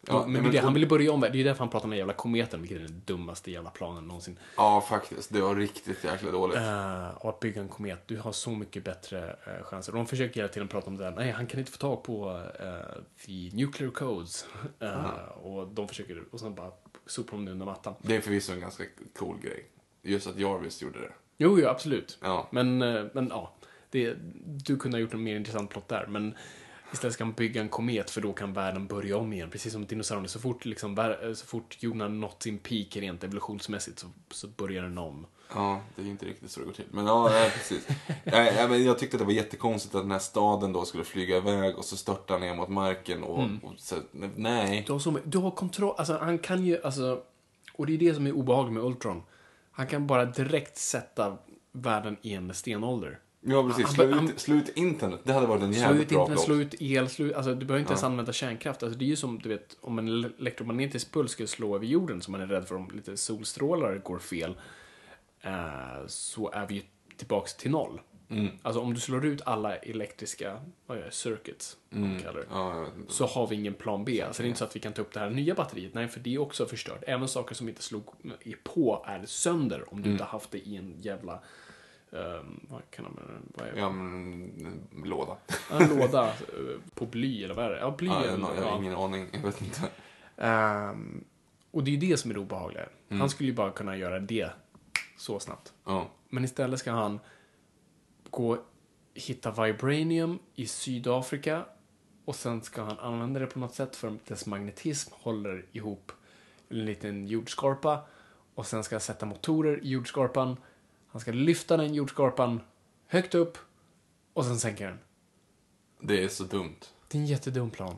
Ja, 0.00 0.22
men, 0.22 0.32
men- 0.32 0.46
är 0.46 0.52
det, 0.52 0.58
han 0.58 0.74
vill 0.74 0.88
börja 0.88 1.12
om, 1.12 1.20
det 1.20 1.26
är 1.28 1.44
därför 1.44 1.58
han 1.58 1.68
pratar 1.68 1.84
om 1.86 1.90
den 1.90 1.98
jävla 1.98 2.12
kometen, 2.12 2.60
vilket 2.60 2.78
är 2.78 2.82
den 2.82 3.02
dummaste 3.04 3.50
jävla 3.50 3.70
planen 3.70 4.04
någonsin. 4.08 4.38
Ja, 4.56 4.80
faktiskt. 4.80 5.32
Det 5.32 5.40
var 5.40 5.56
riktigt 5.56 6.04
jäkla 6.04 6.30
dåligt. 6.30 6.56
Uh, 6.56 7.08
och 7.08 7.28
att 7.28 7.40
bygga 7.40 7.60
en 7.60 7.68
komet, 7.68 8.02
du 8.06 8.18
har 8.18 8.32
så 8.32 8.50
mycket 8.50 8.84
bättre 8.84 9.36
uh, 9.46 9.62
chanser. 9.62 9.92
De 9.92 10.06
försöker 10.06 10.40
hela 10.40 10.48
tiden 10.52 10.68
prata 10.68 10.86
om 10.86 10.96
det 10.96 11.04
där, 11.04 11.10
nej 11.16 11.30
han 11.30 11.46
kan 11.46 11.60
inte 11.60 11.72
få 11.72 11.78
tag 11.78 12.02
på 12.02 12.30
uh, 12.30 13.02
the 13.26 13.50
nuclear 13.56 13.90
codes. 13.90 14.46
Uh, 14.82 15.28
Och 15.28 15.68
de 15.68 15.88
försöker, 15.88 16.24
och 16.30 16.40
sen 16.40 16.54
bara 16.54 16.70
sopar 17.10 17.32
de 17.36 17.44
det 17.44 17.52
under 17.52 17.66
mattan. 17.66 17.94
Det 18.02 18.16
är 18.16 18.20
förvisso 18.20 18.52
en 18.52 18.60
ganska 18.60 18.84
cool 19.18 19.38
grej. 19.40 19.64
Just 20.02 20.26
att 20.26 20.38
Jarvis 20.38 20.82
gjorde 20.82 21.00
det. 21.00 21.12
Jo, 21.36 21.58
jo, 21.60 21.68
absolut. 21.68 22.18
Ja. 22.20 22.48
Men, 22.52 22.82
eh, 22.82 23.04
men 23.12 23.28
ja, 23.28 23.54
det, 23.90 24.14
du 24.44 24.76
kunde 24.76 24.96
ha 24.96 25.00
gjort 25.00 25.14
en 25.14 25.22
mer 25.22 25.36
intressant 25.36 25.70
plott 25.70 25.88
där. 25.88 26.06
Men 26.06 26.34
istället 26.92 27.14
ska 27.14 27.24
han 27.24 27.32
bygga 27.32 27.60
en 27.60 27.68
komet 27.68 28.10
för 28.10 28.20
då 28.20 28.32
kan 28.32 28.52
världen 28.52 28.86
börja 28.86 29.16
om 29.16 29.32
igen. 29.32 29.50
Precis 29.50 29.72
som 29.72 29.86
dinosaurierna. 29.86 30.28
Så 30.28 30.40
fort, 30.40 30.64
liksom, 30.64 30.96
vär- 30.98 31.34
så 31.34 31.46
fort 31.46 31.76
jorden 31.82 32.00
har 32.00 32.08
nått 32.08 32.42
sin 32.42 32.58
peak 32.58 32.96
rent 32.96 33.24
evolutionsmässigt 33.24 33.98
så, 33.98 34.06
så 34.30 34.48
börjar 34.48 34.82
den 34.82 34.98
om. 34.98 35.26
Ja, 35.54 35.80
det 35.96 36.02
är 36.02 36.06
inte 36.06 36.26
riktigt 36.26 36.50
så 36.50 36.60
det 36.60 36.66
går 36.66 36.72
till. 36.72 36.84
Men 36.90 37.06
ja, 37.06 37.34
ja 37.34 37.50
precis. 37.54 37.88
ja, 38.24 38.42
ja, 38.44 38.68
men 38.68 38.84
jag 38.84 38.98
tyckte 38.98 39.16
att 39.16 39.18
det 39.18 39.24
var 39.24 39.32
jättekonstigt 39.32 39.94
att 39.94 40.02
den 40.02 40.10
här 40.10 40.18
staden 40.18 40.72
då 40.72 40.84
skulle 40.84 41.04
flyga 41.04 41.36
iväg 41.36 41.78
och 41.78 41.84
så 41.84 41.96
störta 41.96 42.38
ner 42.38 42.54
mot 42.54 42.68
marken 42.68 43.22
och, 43.22 43.38
och 43.62 43.72
så, 43.76 43.94
nej. 44.36 44.84
Du 44.86 44.92
har, 44.92 44.98
så, 44.98 45.18
du 45.24 45.38
har 45.38 45.50
kontroll, 45.50 45.94
alltså 45.98 46.16
han 46.18 46.38
kan 46.38 46.64
ju, 46.64 46.82
alltså, 46.82 47.20
och 47.72 47.86
det 47.86 47.94
är 47.94 47.98
det 47.98 48.14
som 48.14 48.26
är 48.26 48.32
obehagligt 48.32 48.74
med 48.74 48.82
Ultron. 48.84 49.22
Han 49.70 49.86
kan 49.86 50.06
bara 50.06 50.24
direkt 50.24 50.76
sätta 50.76 51.36
världen 51.72 52.16
i 52.22 52.34
en 52.34 52.54
stenålder. 52.54 53.18
Ja, 53.40 53.62
precis. 53.68 53.84
Han- 53.84 53.94
Slå 53.94 54.10
han- 54.12 54.28
ut, 54.30 54.40
slå 54.40 54.56
ut 54.56 54.68
internet. 54.76 55.20
Det 55.24 55.32
hade 55.32 55.46
varit 55.46 55.62
en 55.62 55.72
jävligt 55.72 56.08
bra 56.08 56.20
internet, 56.20 56.40
slå 56.40 56.54
ut 56.54 56.74
el, 56.82 57.08
slå 57.08 57.26
ut, 57.26 57.34
alltså 57.34 57.54
du 57.54 57.66
behöver 57.66 57.80
inte 57.80 57.92
ens 57.92 58.04
använda 58.04 58.32
kärnkraft. 58.32 58.82
Alltså 58.82 58.98
det 58.98 59.04
är 59.04 59.06
ju 59.06 59.16
som, 59.16 59.38
du 59.38 59.48
vet, 59.48 59.76
om 59.80 59.98
en 59.98 60.24
elektromagnetisk 60.38 61.12
puls 61.12 61.32
skulle 61.32 61.46
slå 61.46 61.74
över 61.76 61.86
jorden 61.86 62.22
så 62.22 62.30
man 62.30 62.40
är 62.40 62.46
rädd 62.46 62.68
för 62.68 62.74
om 62.74 62.90
lite 62.94 63.16
solstrålar 63.16 63.98
går 63.98 64.18
fel. 64.18 64.56
Eh, 65.48 66.06
så 66.06 66.50
är 66.50 66.66
vi 66.66 66.74
ju 66.74 66.82
tillbaks 67.16 67.54
till 67.54 67.70
noll. 67.70 68.00
Mm. 68.30 68.48
Alltså 68.62 68.80
om 68.80 68.94
du 68.94 69.00
slår 69.00 69.26
ut 69.26 69.42
alla 69.46 69.76
elektriska, 69.76 70.60
vad 70.86 70.98
är 70.98 71.10
circuits, 71.10 71.76
mm. 71.92 72.20
kallar 72.20 72.40
det. 72.40 72.46
Ja, 72.50 72.86
inte. 72.96 73.12
så 73.12 73.26
har 73.26 73.46
vi 73.46 73.56
ingen 73.56 73.74
plan 73.74 74.04
B. 74.04 74.22
Alltså 74.22 74.42
det 74.42 74.46
är 74.46 74.48
inte 74.48 74.58
så 74.58 74.64
att 74.64 74.76
vi 74.76 74.80
kan 74.80 74.92
ta 74.92 75.02
upp 75.02 75.12
det 75.12 75.20
här 75.20 75.30
nya 75.30 75.54
batteriet. 75.54 75.94
Nej, 75.94 76.08
för 76.08 76.20
det 76.20 76.34
är 76.34 76.38
också 76.38 76.66
förstört. 76.66 77.04
Även 77.06 77.28
saker 77.28 77.54
som 77.54 77.68
inte 77.68 77.82
slog 77.82 78.04
på 78.64 79.04
är 79.06 79.26
sönder 79.26 79.92
om 79.92 80.02
du 80.02 80.10
inte 80.10 80.24
har 80.24 80.30
haft 80.30 80.50
det 80.50 80.58
i 80.58 80.76
en 80.76 80.94
jävla... 81.00 81.40
ehm, 82.12 82.66
vad 82.68 82.90
kan 82.90 83.04
man 83.04 83.18
vad 83.54 83.68
är 83.68 83.72
det? 83.72 83.80
Ja, 83.80 83.90
men, 83.90 84.86
en 84.94 85.08
låda. 85.08 85.36
En 85.70 85.98
låda 85.98 86.26
eh, 86.28 86.34
på 86.94 87.06
bly 87.06 87.44
eller 87.44 87.54
vad 87.54 87.64
är 87.64 87.70
det? 87.70 87.78
Ja, 87.78 87.94
bly. 87.98 88.08
Ja, 88.08 88.26
jag, 88.26 88.40
jag 88.56 88.62
har 88.62 88.78
ingen 88.78 88.94
aning. 88.94 89.28
Jag 89.32 89.40
vet 89.40 89.62
inte. 89.62 89.82
Och 91.70 91.78
Och 91.78 91.84
det 91.84 91.90
är 91.90 91.92
ju 91.92 92.08
det 92.08 92.16
som 92.16 92.30
är 92.30 92.34
det 92.34 92.40
obehagliga. 92.40 92.86
Mm. 93.08 93.20
Han 93.20 93.30
skulle 93.30 93.48
ju 93.48 93.54
bara 93.54 93.70
kunna 93.70 93.96
göra 93.96 94.18
det 94.20 94.50
så 95.18 95.40
snabbt. 95.40 95.72
Ja. 95.84 96.10
Men 96.28 96.44
istället 96.44 96.80
ska 96.80 96.90
han 96.92 97.20
gå 98.30 98.58
hitta 99.14 99.64
vibranium 99.64 100.38
i 100.54 100.66
Sydafrika 100.66 101.64
och 102.24 102.36
sen 102.36 102.62
ska 102.62 102.82
han 102.82 102.98
använda 102.98 103.40
det 103.40 103.46
på 103.46 103.58
något 103.58 103.74
sätt 103.74 103.96
för 103.96 104.08
att 104.08 104.26
dess 104.26 104.46
magnetism 104.46 105.12
håller 105.14 105.66
ihop 105.72 106.12
en 106.68 106.84
liten 106.84 107.26
jordskorpa 107.26 108.06
och 108.54 108.66
sen 108.66 108.84
ska 108.84 108.94
han 108.94 109.00
sätta 109.00 109.26
motorer 109.26 109.84
i 109.84 109.88
jordskorpan. 109.88 110.56
Han 111.08 111.20
ska 111.20 111.32
lyfta 111.32 111.76
den 111.76 111.94
jordskorpan 111.94 112.60
högt 113.06 113.34
upp 113.34 113.58
och 114.32 114.44
sen 114.44 114.58
sänka 114.58 114.86
den. 114.86 114.98
Det 116.00 116.24
är 116.24 116.28
så 116.28 116.44
dumt. 116.44 116.80
Det 117.08 117.18
är 117.18 117.22
en 117.22 117.26
jättedum 117.26 117.70
plan. 117.70 117.96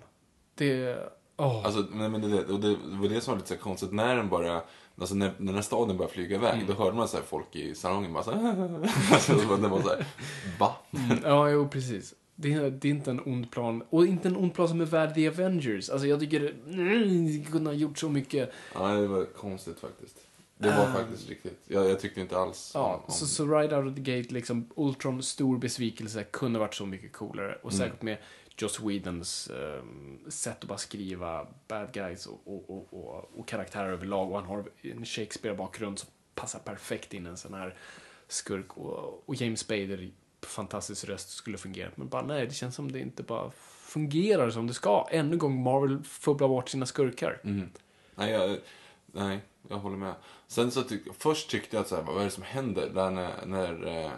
Det... 0.55 0.99
Åh. 1.37 1.65
Alltså, 1.65 1.87
men, 1.91 2.13
men 2.13 2.21
det, 2.21 2.45
och 2.45 2.61
det 2.61 2.77
var 2.77 3.09
det 3.09 3.21
som 3.21 3.33
var 3.33 3.39
lite 3.39 3.49
så 3.49 3.57
konstigt. 3.57 3.93
När 3.93 4.17
den 4.17 4.29
bara, 4.29 4.63
alltså 5.01 5.15
när, 5.15 5.33
när 5.39 5.47
den 5.47 5.55
här 5.55 5.63
staden 5.63 5.97
började 5.97 6.15
flyga 6.15 6.37
iväg, 6.37 6.55
Mm. 6.55 6.67
då 6.67 6.73
hörde 6.73 6.97
man 6.97 7.09
så 7.09 7.17
här 7.17 7.25
folk 7.25 7.57
i 7.57 7.75
salongen 7.75 8.13
bara 8.13 8.23
så 8.25 8.31
här, 8.31 8.81
alltså, 9.13 9.33
det 9.35 9.69
var- 9.69 9.83
så 9.83 9.89
här, 9.89 10.07
va? 10.59 10.77
Ja, 11.25 11.51
jo, 11.51 11.69
precis. 11.69 12.15
Det 12.35 12.53
är, 12.53 12.71
det 12.71 12.89
är 12.89 12.91
inte 12.91 13.11
en 13.11 13.21
ond 13.27 13.51
plan. 13.51 13.83
Och 13.91 14.07
inte 14.07 14.29
en 14.29 14.37
ond 14.37 14.55
plan 14.55 14.69
som 14.69 14.81
är 14.81 14.85
värd 14.85 15.15
The 15.15 15.29
Avengers. 15.29 15.91
Alltså, 15.91 16.07
jag 16.07 16.21
tycker... 16.21 16.55
Mm, 16.67 17.45
kunde 17.45 17.71
ha 17.71 17.75
gjort 17.75 17.99
så 17.99 18.09
mycket. 18.09 18.53
Ja, 18.75 18.89
det 18.89 19.07
var 19.07 19.25
konstigt 19.25 19.79
faktiskt. 19.81 20.17
Det 20.59 20.69
var 20.69 20.93
faktiskt 20.93 21.29
riktigt. 21.29 21.59
Jag, 21.67 21.91
jag 21.91 22.01
tyckte 22.01 22.21
inte 22.21 22.39
alls 22.39 22.71
Ja, 22.75 22.95
om, 22.95 23.01
om 23.07 23.13
så, 23.13 23.27
så 23.27 23.47
right 23.59 23.73
out 23.73 23.87
of 23.87 23.95
the 23.95 24.01
gate, 24.17 24.35
liksom, 24.35 24.69
Ultron, 24.77 25.23
stor 25.23 25.59
besvikelse, 25.59 26.25
kunde 26.25 26.59
varit 26.59 26.75
så 26.75 26.87
mycket 26.87 27.13
coolare. 27.13 27.59
Och 27.63 27.73
säkert 27.73 28.03
med 28.03 28.17
Joss 28.63 28.81
Whedons 28.81 29.51
ehm, 29.51 30.31
sätt 30.31 30.59
att 30.61 30.69
bara 30.69 30.79
skriva 30.79 31.47
bad 31.69 31.93
guys 31.93 32.27
och, 32.27 32.41
och, 32.45 32.71
och, 32.71 32.95
och, 32.95 33.31
och 33.39 33.49
karaktärer 33.49 33.93
överlag. 33.93 34.31
Och 34.31 34.39
han 34.39 34.49
har 34.49 34.65
en 34.83 35.05
Shakespeare-bakgrund 35.05 35.99
som 35.99 36.09
passar 36.35 36.59
perfekt 36.59 37.15
in 37.15 37.27
i 37.27 37.29
en 37.29 37.37
sån 37.37 37.55
här 37.55 37.77
skurk. 38.29 38.77
Och, 38.77 39.29
och 39.29 39.35
James 39.35 39.61
Spader, 39.61 40.11
fantastisk 40.43 41.05
röst, 41.05 41.31
skulle 41.31 41.59
fungera. 41.59 41.91
Men 41.95 42.09
bara 42.09 42.23
nej, 42.23 42.47
det 42.47 42.55
känns 42.55 42.75
som 42.75 42.93
det 42.93 43.01
inte 43.01 43.23
bara 43.23 43.51
fungerar 43.91 44.51
som 44.51 44.67
det 44.67 44.75
ska. 44.75 45.09
Ännu 45.11 45.33
en 45.33 45.39
gång 45.39 45.63
Marvel 45.63 46.05
fubblar 46.05 46.49
bort 46.49 46.69
sina 46.69 46.87
skurkar. 46.87 47.41
Mhm. 47.43 47.71
Nej, 48.15 48.33
jag, 48.33 48.59
nej, 49.07 49.41
jag 49.69 49.77
håller 49.77 49.97
med. 49.97 50.15
Sen 50.47 50.71
så 50.71 50.83
tyck, 50.83 51.03
först 51.19 51.51
tyckte 51.51 51.77
jag 51.77 51.81
att 51.81 51.89
så 51.89 51.97
här, 51.97 52.03
vad 52.03 52.21
är 52.21 52.25
det 52.25 52.31
som 52.31 52.43
händer? 52.43 52.91
Där 52.95 53.11
när, 53.11 53.47
när 53.47 54.05
eh, 54.05 54.11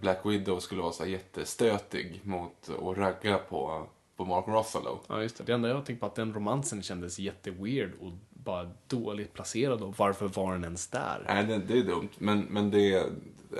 Black 0.00 0.26
Widow 0.26 0.60
skulle 0.60 0.82
vara 0.82 0.92
så 0.92 1.06
jättestötig 1.06 2.20
mot 2.22 2.68
och 2.68 2.96
ragga 2.96 3.38
på, 3.38 3.86
på 4.16 4.24
Mark 4.24 4.44
Ruffalo. 4.48 5.00
Ja, 5.08 5.22
just 5.22 5.38
det. 5.38 5.44
Det 5.44 5.52
enda 5.52 5.68
jag 5.68 5.86
tänkte 5.86 6.00
på 6.00 6.06
att 6.06 6.14
den 6.14 6.34
romansen 6.34 6.82
kändes 6.82 7.18
jätteweird 7.18 7.92
och 8.00 8.12
bara 8.30 8.70
dåligt 8.86 9.32
placerad 9.32 9.82
och 9.82 9.98
varför 9.98 10.28
var 10.28 10.52
den 10.52 10.64
ens 10.64 10.88
där? 10.88 11.24
Nej, 11.28 11.44
det, 11.44 11.58
det 11.58 11.78
är 11.78 11.82
dumt. 11.82 12.08
Men, 12.18 12.40
men 12.40 12.70
det 12.70 13.06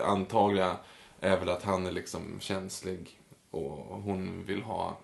antagliga 0.05 0.77
är 1.21 1.39
väl 1.39 1.49
att 1.49 1.63
han 1.63 1.87
är 1.87 1.93
liksom 1.93 2.41
känslig 2.41 3.21
och 3.51 4.03
hon 4.03 4.45
vill 4.47 4.63
ha 4.63 4.99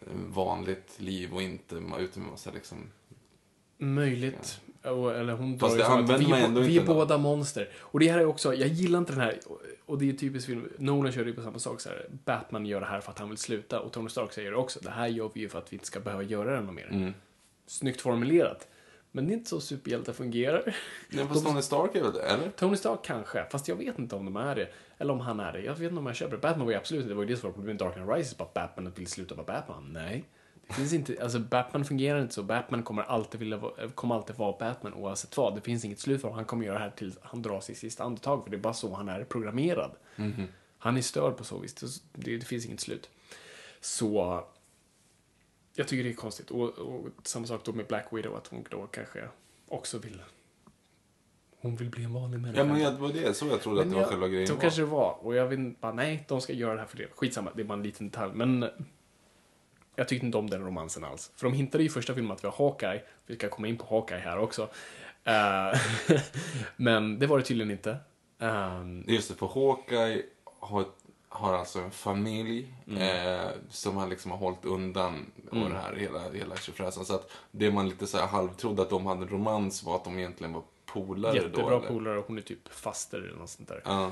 eh, 0.00 0.16
vanligt 0.28 1.00
liv 1.00 1.34
och 1.34 1.42
inte 1.42 1.82
ute 1.98 2.18
med 2.18 2.30
massa 2.30 2.50
liksom... 2.50 2.90
Möjligt. 3.78 4.60
Eller 4.82 5.32
hon 5.32 5.58
Fast 5.58 5.78
det 5.78 5.86
använder 5.86 6.28
man 6.28 6.38
ändå 6.38 6.60
vi 6.60 6.78
är 6.78 6.84
båda 6.84 7.18
monster. 7.18 7.68
Och 7.80 8.00
det 8.00 8.08
här 8.08 8.18
är 8.18 8.24
också, 8.24 8.54
jag 8.54 8.68
gillar 8.68 8.98
inte 8.98 9.12
den 9.12 9.20
här, 9.20 9.40
och 9.86 9.98
det 9.98 10.08
är 10.08 10.12
typiskt 10.12 10.46
film, 10.46 10.68
Nolan 10.78 11.12
kör 11.12 11.24
ju 11.24 11.34
på 11.34 11.42
samma 11.42 11.58
sak 11.58 11.80
så 11.80 11.88
här. 11.88 12.06
Batman 12.24 12.66
gör 12.66 12.80
det 12.80 12.86
här 12.86 13.00
för 13.00 13.12
att 13.12 13.18
han 13.18 13.28
vill 13.28 13.38
sluta 13.38 13.80
och 13.80 13.92
Tony 13.92 14.08
Stark 14.08 14.32
säger 14.32 14.50
det 14.50 14.56
också. 14.56 14.80
Det 14.82 14.90
här 14.90 15.06
gör 15.06 15.30
vi 15.34 15.40
ju 15.40 15.48
för 15.48 15.58
att 15.58 15.72
vi 15.72 15.76
inte 15.76 15.86
ska 15.86 16.00
behöva 16.00 16.22
göra 16.22 16.54
det 16.54 16.60
något 16.60 16.74
mer. 16.74 16.88
Mm. 16.90 17.14
Snyggt 17.66 18.00
formulerat. 18.00 18.68
Men 19.12 19.26
det 19.26 19.32
är 19.32 19.34
inte 19.34 19.50
så 19.50 19.60
superhjältar 19.60 20.12
fungerar. 20.12 20.76
Nej, 21.08 21.26
fast 21.26 21.46
Tony 21.46 21.62
Stark 21.62 21.94
är 21.94 22.02
väl 22.02 22.12
det, 22.12 22.22
eller? 22.22 22.50
Tony 22.50 22.76
Stark 22.76 23.04
kanske, 23.04 23.44
fast 23.50 23.68
jag 23.68 23.76
vet 23.76 23.98
inte 23.98 24.16
om 24.16 24.24
de 24.24 24.36
är 24.36 24.54
det. 24.54 24.68
Eller 24.98 25.12
om 25.12 25.20
han 25.20 25.40
är 25.40 25.52
det. 25.52 25.60
Jag 25.60 25.72
vet 25.72 25.82
inte 25.82 25.98
om 25.98 26.06
jag 26.06 26.16
köper 26.16 26.36
det. 26.36 26.42
Batman 26.42 26.66
var 26.66 26.72
ju 26.72 26.78
absolut 26.78 27.08
det 27.08 27.14
var 27.14 27.22
ju 27.22 27.28
det 27.28 27.36
som 27.36 27.48
var 27.48 27.54
problemet 27.54 27.80
med 27.80 27.88
Dark 27.88 27.94
Knight 27.94 28.18
Rises, 28.18 28.36
bara 28.36 28.44
att 28.44 28.54
Batman 28.54 28.92
vill 28.96 29.06
sluta 29.06 29.34
vara 29.34 29.46
Batman. 29.46 29.90
Nej. 29.92 30.24
Det 30.70 30.74
finns 30.74 30.92
inte, 30.92 31.22
alltså 31.22 31.38
Batman 31.38 31.84
fungerar 31.84 32.22
inte 32.22 32.34
så. 32.34 32.42
Batman 32.42 32.82
kommer 32.82 33.02
alltid 33.02 33.40
vilja 33.40 33.60
kommer 33.94 34.14
alltid 34.14 34.36
vara 34.36 34.56
Batman 34.58 34.94
oavsett 34.94 35.36
vad. 35.36 35.54
Det 35.54 35.60
finns 35.60 35.84
inget 35.84 35.98
slut 36.00 36.20
för 36.20 36.28
honom. 36.28 36.36
Han 36.36 36.44
kommer 36.44 36.64
göra 36.66 36.78
det 36.78 36.84
här 36.84 36.90
tills 36.90 37.18
han 37.22 37.42
drar 37.42 37.60
sitt 37.60 37.78
sista 37.78 38.04
andetag, 38.04 38.42
för 38.44 38.50
det 38.50 38.56
är 38.56 38.60
bara 38.60 38.74
så 38.74 38.94
han 38.94 39.08
är 39.08 39.24
programmerad. 39.24 39.90
Han 40.78 40.96
är 40.96 41.02
störd 41.02 41.36
på 41.36 41.44
så 41.44 41.58
vis. 41.58 41.74
Det, 42.12 42.36
det 42.36 42.44
finns 42.44 42.66
inget 42.66 42.80
slut. 42.80 43.10
Så 43.80 44.44
jag 45.74 45.88
tycker 45.88 46.04
det 46.04 46.10
är 46.10 46.14
konstigt. 46.14 46.50
Och, 46.50 46.68
och 46.78 47.06
samma 47.22 47.46
sak 47.46 47.60
då 47.64 47.72
med 47.72 47.86
Black 47.86 48.06
Widow, 48.10 48.36
att 48.36 48.46
hon 48.46 48.64
då 48.70 48.86
kanske 48.86 49.28
också 49.68 49.98
vill 49.98 50.22
hon 51.62 51.76
vill 51.76 51.90
bli 51.90 52.04
en 52.04 52.12
vanlig 52.12 52.40
människa. 52.40 52.60
Ja, 52.60 52.64
men 52.66 52.94
det 52.94 53.00
var 53.00 53.08
det 53.12 53.34
så 53.36 53.46
jag 53.46 53.60
trodde 53.60 53.80
att 53.80 53.88
det 53.88 53.94
var 53.94 54.00
jag- 54.02 54.10
själva 54.10 54.28
grejen 54.28 54.46
Så 54.48 54.54
var. 54.54 54.60
kanske 54.60 54.80
det 54.80 54.86
var. 54.86 55.16
Och 55.26 55.34
jag 55.34 55.46
vill 55.46 55.74
bara, 55.80 55.92
nej, 55.92 56.24
de 56.28 56.40
ska 56.40 56.52
göra 56.52 56.74
det 56.74 56.80
här 56.80 56.86
för 56.86 56.96
det. 56.96 57.06
Skitsamma, 57.16 57.50
det 57.54 57.62
är 57.62 57.64
bara 57.64 57.74
en 57.78 57.82
liten 57.82 58.06
detalj. 58.08 58.32
Men 58.34 58.64
jag 60.00 60.08
tyckte 60.08 60.26
inte 60.26 60.38
om 60.38 60.50
den 60.50 60.64
romansen 60.64 61.04
alls. 61.04 61.32
För 61.36 61.44
de 61.46 61.52
hintade 61.52 61.84
i 61.84 61.88
första 61.88 62.14
filmen 62.14 62.32
att 62.32 62.44
vi 62.44 62.48
har 62.48 62.54
Hawkeye. 62.68 63.02
Vi 63.26 63.36
ska 63.36 63.48
komma 63.48 63.68
in 63.68 63.76
på 63.78 63.86
Hawkeye 63.90 64.18
här 64.20 64.38
också. 64.38 64.68
Eh, 65.24 65.80
men 66.76 67.18
det 67.18 67.26
var 67.26 67.38
det 67.38 67.44
tydligen 67.44 67.70
inte. 67.70 67.96
Ehm, 68.38 69.04
Just 69.08 69.28
det, 69.28 69.34
för 69.34 69.46
Hawkeye 69.46 70.22
har, 70.60 70.84
har 71.28 71.54
alltså 71.54 71.78
en 71.80 71.90
familj 71.90 72.74
Mm. 72.86 73.02
eh, 73.38 73.48
som 73.70 73.96
han 73.96 74.08
liksom 74.10 74.30
har 74.30 74.38
hållit 74.38 74.64
undan 74.64 75.32
och 75.50 75.56
det 75.56 75.76
här 75.78 75.94
hela, 75.96 76.30
hela 76.30 76.56
tjofräsen. 76.56 77.04
Så 77.04 77.14
att 77.14 77.30
det 77.50 77.70
man 77.70 77.88
lite 77.88 78.06
så 78.06 78.18
här 78.18 78.26
halvtrodde 78.26 78.82
att 78.82 78.90
de 78.90 79.06
hade 79.06 79.22
en 79.22 79.28
romans 79.28 79.82
var 79.82 79.96
att 79.96 80.04
de 80.04 80.18
egentligen 80.18 80.52
var 80.52 80.62
polare 80.86 81.32
då. 81.32 81.44
jättebra 81.44 81.80
polare 81.80 82.18
och 82.18 82.26
hon 82.26 82.38
är 82.38 82.42
typ 82.42 82.68
faster 82.72 83.18
eller 83.18 83.36
något 83.38 83.50
sånt 83.50 83.68
där. 83.68 83.82
Ja. 83.84 84.10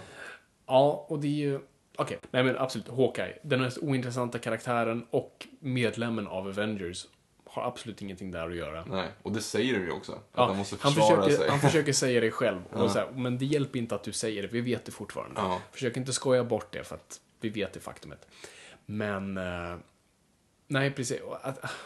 Ja, 0.67 1.07
och 1.09 1.19
det 1.19 1.27
är 1.29 1.31
ju... 1.33 1.61
Okej, 1.99 2.19
nej 2.31 2.45
men 2.45 2.59
absolut. 2.59 2.89
Hawkeye. 2.89 3.39
Den 3.43 3.61
mest 3.61 3.79
ointressanta 3.79 4.39
karaktären 4.39 5.07
och 5.11 5.47
medlemmen 5.61 6.27
av 6.27 6.47
Avengers 6.49 7.07
har 7.45 7.63
absolut 7.63 8.03
ingenting 8.03 8.31
där 8.31 8.49
att 8.51 8.57
göra. 8.57 8.85
Nej, 8.85 9.09
och 9.23 9.33
det 9.33 9.41
säger 9.41 9.75
de 9.75 9.81
ju 9.85 9.91
också. 9.91 10.13
Att 10.13 10.25
Ja, 10.35 10.47
han 10.47 10.57
måste 10.57 10.77
han, 10.81 10.93
försvara 10.93 11.23
försöker, 11.23 11.37
sig. 11.43 11.51
han 11.51 11.61
försöker 11.61 11.93
säga 11.93 12.21
det 12.21 12.31
själv. 12.31 12.61
Och 12.73 12.85
Ja. 12.85 12.89
så 12.89 12.99
här, 12.99 13.11
men 13.11 13.39
det 13.39 13.45
hjälper 13.45 13.79
inte 13.79 13.95
att 13.95 14.03
du 14.05 14.13
säger 14.13 14.43
det, 14.43 14.49
vi 14.49 14.61
vet 14.61 14.85
det 14.85 14.93
fortfarande. 14.93 15.41
Ja. 15.41 15.61
Försök 15.73 15.97
inte 15.97 16.13
skoja 16.13 16.45
bort 16.45 16.73
det 16.73 16.85
för 16.85 16.95
att 16.95 17.21
vi 17.41 17.49
vet 17.49 17.73
det 17.73 17.81
faktumet. 17.81 18.27
Men... 18.87 19.37
eh, 19.37 19.77
nej, 20.67 20.91
precis. 20.91 21.21
Och, 21.21 21.37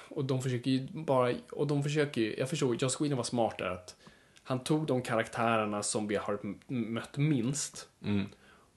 och 0.09 0.25
de 0.25 0.43
försöker 0.43 0.71
ju 0.71 0.87
bara... 0.93 1.35
Och 1.53 1.67
de 1.67 1.83
försöker 1.83 2.21
ju... 2.21 2.37
Jag 2.39 2.51
förstår, 2.51 2.77
Joss 2.83 3.01
Whedon 3.01 3.17
var 3.17 3.25
smart 3.25 3.59
där 3.59 3.69
att 3.71 3.97
han 4.43 4.65
tog 4.65 4.87
de 4.87 5.03
karaktärerna 5.03 5.83
som 5.83 6.09
vi 6.09 6.17
har 6.17 6.39
mött 6.73 7.17
minst 7.17 7.89
Mm. 8.05 8.27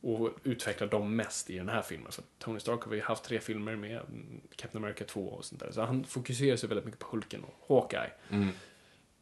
Och 0.05 0.29
utvecklade 0.43 0.91
dem 0.91 1.15
mest 1.15 1.49
i 1.49 1.57
den 1.57 1.69
här 1.69 1.81
filmen. 1.81 2.11
För 2.11 2.23
Tony 2.39 2.59
Stark 2.59 2.81
har 2.83 2.91
vi 2.91 2.99
haft 2.99 3.23
tre 3.23 3.39
filmer 3.39 3.75
med 3.75 3.91
mm, 3.91 4.41
Captain 4.55 4.83
America 4.83 5.03
2 5.05 5.21
och 5.21 5.45
sånt 5.45 5.61
där. 5.61 5.71
Så 5.71 5.81
han 5.81 6.03
fokuserar 6.03 6.55
sig 6.57 6.69
väldigt 6.69 6.85
mycket 6.85 6.99
på 6.99 7.07
Hulken 7.11 7.43
och 7.43 7.75
Hawkeye. 7.75 8.11
Mm. 8.29 8.49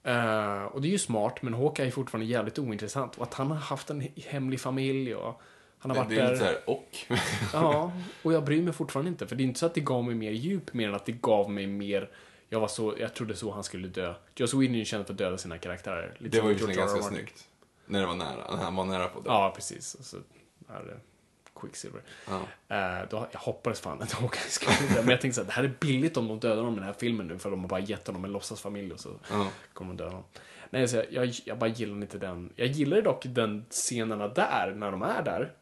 Eh, 0.04 0.64
och 0.64 0.82
det 0.82 0.88
är 0.88 0.92
ju 0.92 0.98
smart, 1.00 1.42
men 1.42 1.54
Hawkeye 1.54 1.88
är 1.88 1.92
fortfarande 1.92 2.26
jävligt 2.32 2.60
ointressant. 2.60 3.18
Och 3.18 3.24
att 3.24 3.34
han 3.34 3.48
har 3.48 3.58
haft 3.58 3.90
en 3.90 4.02
he- 4.02 4.28
hemlig 4.28 4.60
familj 4.60 5.16
och 5.16 5.42
han 5.78 5.92
har 5.92 5.98
varit 5.98 6.10
Det 6.10 6.16
är 6.16 6.24
där. 6.24 6.32
lite 6.32 6.38
så 6.40 6.46
här, 6.46 6.70
och. 6.70 6.90
Ja, 7.54 7.92
och 8.24 8.34
jag 8.34 8.44
bryr 8.44 8.62
mig 8.62 8.74
fortfarande 8.74 9.10
inte. 9.12 9.28
För 9.28 9.36
det 9.36 9.44
är 9.44 9.46
inte 9.46 9.60
så 9.60 9.66
att 9.66 9.74
det 9.74 9.82
gav 9.82 10.04
mig 10.04 10.16
mer 10.16 10.32
djup, 10.32 10.74
mer 10.74 10.88
än 10.88 10.96
att 10.96 11.06
det 11.06 11.12
gav 11.12 11.52
mig 11.52 11.68
mer... 11.68 12.10
Jag, 12.50 12.60
var 12.60 12.68
så, 12.68 12.96
jag 13.00 13.14
trodde 13.14 13.36
så 13.36 13.52
han 13.52 13.64
skulle 13.64 13.88
dö. 13.88 14.14
Joss 14.36 14.54
Whedon 14.54 14.76
är 14.76 14.80
ju 14.80 14.86
känd 14.86 15.06
för 15.06 15.14
att 15.14 15.18
döda 15.18 15.38
sina 15.38 15.58
karaktärer. 15.58 16.16
Lite 16.18 16.38
Det 16.38 16.42
var 16.42 16.50
ju 16.50 16.56
ganska 16.56 17.02
snyggt. 17.02 17.48
När 17.86 18.00
det 18.00 18.06
var 18.06 18.16
nära. 18.16 18.56
När 18.56 18.64
han 18.64 18.76
var 18.76 18.86
nära 18.86 19.08
på 19.08 19.20
det. 19.22 19.30
Ja, 19.30 19.52
precis. 19.56 19.98
Så 20.08 20.18
är 20.70 20.84
det 20.84 21.00
Quicksilver. 21.60 22.02
Ja. 22.28 22.42
Eh, 22.76 23.08
då, 23.10 23.28
jag 23.32 23.40
hoppades 23.40 23.80
fan 23.82 24.02
att 24.02 24.12
Hawkeye 24.12 24.50
skulle 24.50 24.72
dö. 24.96 25.02
Men 25.02 25.10
jag 25.10 25.22
tänkte 25.22 25.36
så 25.36 25.42
här, 25.42 25.46
det 25.48 25.54
här 25.54 25.64
är 25.64 25.74
billigt 25.80 26.18
om 26.18 26.28
de 26.28 26.40
dödar 26.40 26.58
honom 26.58 26.74
i 26.74 26.78
den 26.78 26.86
här 26.86 26.96
filmen 27.00 27.28
nu. 27.28 27.40
För 27.40 27.52
de 27.52 27.60
har 27.62 27.68
bara 27.68 27.80
gett 27.80 28.08
honom 28.08 28.26
en 28.26 28.32
låtsasfamilj 28.32 28.94
och 28.94 29.00
så 29.00 29.10
Ja. 29.32 29.48
kommer 29.74 29.94
de 29.94 29.98
döda 29.98 30.10
honom. 30.12 30.26
Nej, 30.70 30.88
så 30.88 30.96
jag, 30.98 31.06
jag, 31.12 31.34
jag 31.46 31.58
bara 31.58 31.70
gillar 31.70 31.96
inte 31.96 32.18
den. 32.18 32.50
Jag 32.56 32.68
gillar 32.68 33.02
dock 33.02 33.24
den 33.26 33.66
scenerna 33.70 34.28
där, 34.28 34.74
när 34.78 34.92
de 34.92 35.02
är 35.02 35.24
där. 35.24 35.54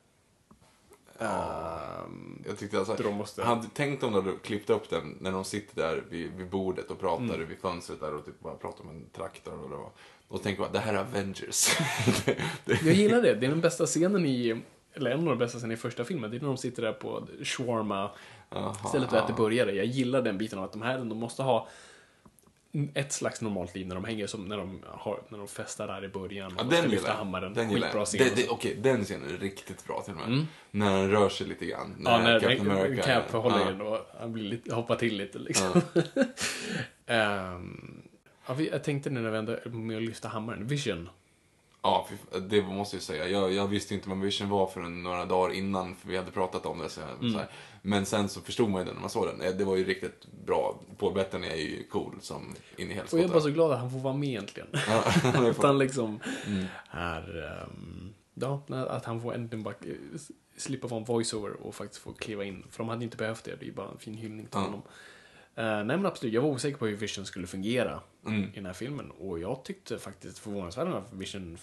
Ehm, 1.20 2.44
Jag 2.48 2.58
tyckte 2.58 2.78
alltså, 2.80 2.96
de 2.96 3.16
måste- 3.16 3.44
hade 3.44 3.68
tänkt 3.68 4.04
om 4.04 4.14
du 4.14 4.22
hade 4.22 4.38
klippt 4.44 4.70
upp 4.70 4.90
den 4.90 5.18
när 5.20 5.32
de 5.32 5.44
sitter 5.46 5.82
där 5.82 6.04
vid, 6.10 6.32
vid 6.34 6.50
bordet 6.50 6.92
och 6.92 7.00
pratar 7.00 7.24
Mm. 7.24 7.48
vid 7.48 7.58
fönstret 7.60 8.00
där 8.00 8.14
och 8.14 8.26
typ 8.26 8.40
bara 8.40 8.56
pratar 8.56 8.84
om 8.84 8.90
en 8.90 9.06
traktor 9.16 9.64
och 9.64 9.70
det 9.70 9.76
var. 9.76 9.90
Då 10.30 10.38
tänker 10.38 10.62
man, 10.62 10.72
det 10.72 10.80
här 10.80 10.94
är 10.94 10.98
Avengers. 10.98 11.78
det, 12.26 12.38
det, 12.66 12.82
jag 12.86 12.94
gillar 12.96 13.22
det. 13.22 13.34
Det 13.36 13.46
är 13.46 13.50
den 13.50 13.62
bästa 13.62 13.86
scenen 13.86 14.26
i, 14.26 14.62
eller 14.94 15.12
en 15.12 15.20
av 15.20 15.26
de 15.26 15.38
bästa 15.38 15.58
scenerna 15.58 15.74
i 15.74 15.78
första 15.78 16.06
filmen. 16.06 16.32
Det 16.32 16.38
är 16.38 16.42
när 16.42 16.48
de 16.48 16.58
sitter 16.58 16.82
där 16.82 16.94
på 16.94 17.28
shawarma 17.44 18.12
Jaha. 18.50 18.74
stället 18.74 19.12
och 19.12 19.18
äter 19.18 19.34
burgare. 19.34 19.72
Jag 19.72 19.86
gillar 19.86 20.22
den 20.22 20.38
biten 20.38 20.60
av 20.60 20.66
att 20.66 20.72
de 20.72 20.82
här 20.82 20.98
de 20.98 21.18
måste 21.18 21.44
ha 21.44 21.68
ett 22.94 23.12
slags 23.12 23.42
normalt 23.42 23.76
liv 23.76 23.88
när 23.88 23.96
de 23.96 24.04
hänger 24.06 24.28
som 24.28 24.46
när 24.46 24.58
de, 24.58 24.84
har, 24.88 25.22
när 25.30 25.38
de 25.38 25.48
festar 25.48 25.88
där 25.88 26.06
i 26.06 26.08
början. 26.08 26.54
Ja, 26.58 26.64
och 26.64 26.70
den 26.70 26.80
ska 26.80 26.90
lyfta 26.92 27.14
hammaren. 27.14 27.54
Den 27.54 27.70
gillar 27.70 27.88
Skitbra 27.88 28.02
jag. 28.02 28.08
scen. 28.08 28.28
Det, 28.36 28.42
det, 28.42 28.50
Okej, 28.50 28.76
den 28.76 29.04
scenen 29.04 29.30
är 29.30 29.38
riktigt 29.38 29.88
bra 29.88 30.02
till 30.02 30.14
och 30.14 30.30
med. 30.30 30.46
När 30.72 30.90
han 30.92 31.12
rör 31.12 31.30
sig 31.30 31.48
lite 31.48 31.66
grann. 31.66 32.02
Ja, 32.06 32.18
när 32.18 32.40
Captain 32.40 32.66
Cap, 32.66 32.78
America 32.78 33.04
Cap 33.04 33.32
håller 33.32 33.60
ja. 33.60 33.72
in 33.72 33.82
och 33.82 33.98
han 34.20 34.34
blir 34.34 34.44
lite, 34.44 34.76
hoppar 34.76 34.96
till 34.96 35.18
lite 35.18 35.40
liksom. 35.40 35.82
Ja, 37.06 38.54
vi, 38.58 38.70
jag 38.70 38.84
tänkte 38.84 39.10
nu 39.10 39.22
när 39.22 39.32
vi 39.32 39.38
ändå 39.38 39.58
med 39.70 39.98
att 39.98 40.04
lyfta 40.04 40.28
hammaren. 40.28 40.68
Vision. 40.68 41.10
Ja, 41.84 42.08
det 42.50 42.62
måste 42.62 42.96
jag 42.96 43.04
säga. 43.04 43.28
Jag, 43.28 43.54
jag 43.54 43.68
visste 43.68 43.94
inte 43.94 44.10
vad 44.10 44.20
Vision 44.20 44.50
var 44.50 44.68
förrän 44.68 45.04
några 45.04 45.26
dagar 45.26 45.54
innan, 45.54 45.96
för 45.96 46.08
vi 46.10 46.18
hade 46.18 46.32
pratat 46.32 46.66
om 46.66 46.80
det. 46.80 46.90
Så, 46.90 47.02
Mm. 47.02 47.34
så. 47.34 47.40
Men 47.82 48.06
sen 48.06 48.30
så 48.30 48.42
förstod 48.42 48.70
man 48.70 48.82
ju 48.82 48.86
det 48.86 48.94
när 48.94 49.02
man 49.02 49.10
såg 49.10 49.28
den. 49.28 49.42
Eh, 49.42 49.52
Det 49.52 49.64
var 49.66 49.76
ju 49.76 49.84
riktigt 49.84 50.26
bra. 50.46 50.80
Paul 50.98 51.14
Bettany 51.14 51.48
är 51.48 51.56
ju 51.56 51.84
cool 51.84 52.16
som 52.22 52.56
in 52.78 52.88
i 52.88 52.92
Och 52.92 52.96
helskotta. 52.96 53.22
jag 53.22 53.30
är 53.30 53.34
bara 53.34 53.42
så 53.42 53.50
glad 53.50 53.72
att 53.72 53.80
han 53.80 53.92
får 53.92 54.00
vara 54.00 54.14
med 54.14 54.30
egentligen. 54.30 54.70
Ja, 54.88 55.04
han 55.62 55.78
liksom 55.78 56.20
Mm. 56.48 56.66
är... 56.92 57.62
ehm, 57.64 58.14
ja, 58.34 58.64
att 58.90 59.06
han 59.06 59.22
får 59.22 59.34
äntligen 59.36 59.64
bara 59.64 59.74
eh, 59.86 59.96
slippa 60.58 60.88
vara 60.88 61.00
en 61.00 61.06
voiceover 61.06 61.52
och 61.68 61.76
faktiskt 61.76 62.02
få 62.02 62.14
kliva 62.14 62.44
in. 62.44 62.64
För 62.72 62.78
de 62.78 62.90
hade 62.90 63.04
inte 63.04 63.18
behövt 63.18 63.44
det. 63.44 63.56
Det 63.56 63.64
är 63.64 63.68
ju 63.68 63.74
bara 63.74 63.90
en 63.92 63.98
fin 63.98 64.14
hyllning 64.14 64.46
till 64.46 64.60
Ja. 64.60 64.60
honom. 64.66 64.82
Eh, 65.56 65.64
nej 65.64 65.84
men 65.84 66.06
absolut, 66.06 66.34
jag 66.34 66.42
var 66.42 66.50
osäker 66.50 66.78
på 66.78 66.86
hur 66.88 66.96
Vision 66.96 67.26
skulle 67.26 67.48
fungera 67.48 68.00
Mm. 68.28 68.44
i 68.44 68.50
den 68.56 68.66
här 68.66 68.74
filmen. 68.74 69.12
Och 69.12 69.40
jag 69.40 69.64
tyckte 69.66 70.00
faktiskt 70.00 70.40
förvånansvärt 70.40 70.88
att 70.88 71.14
Vision 71.14 71.58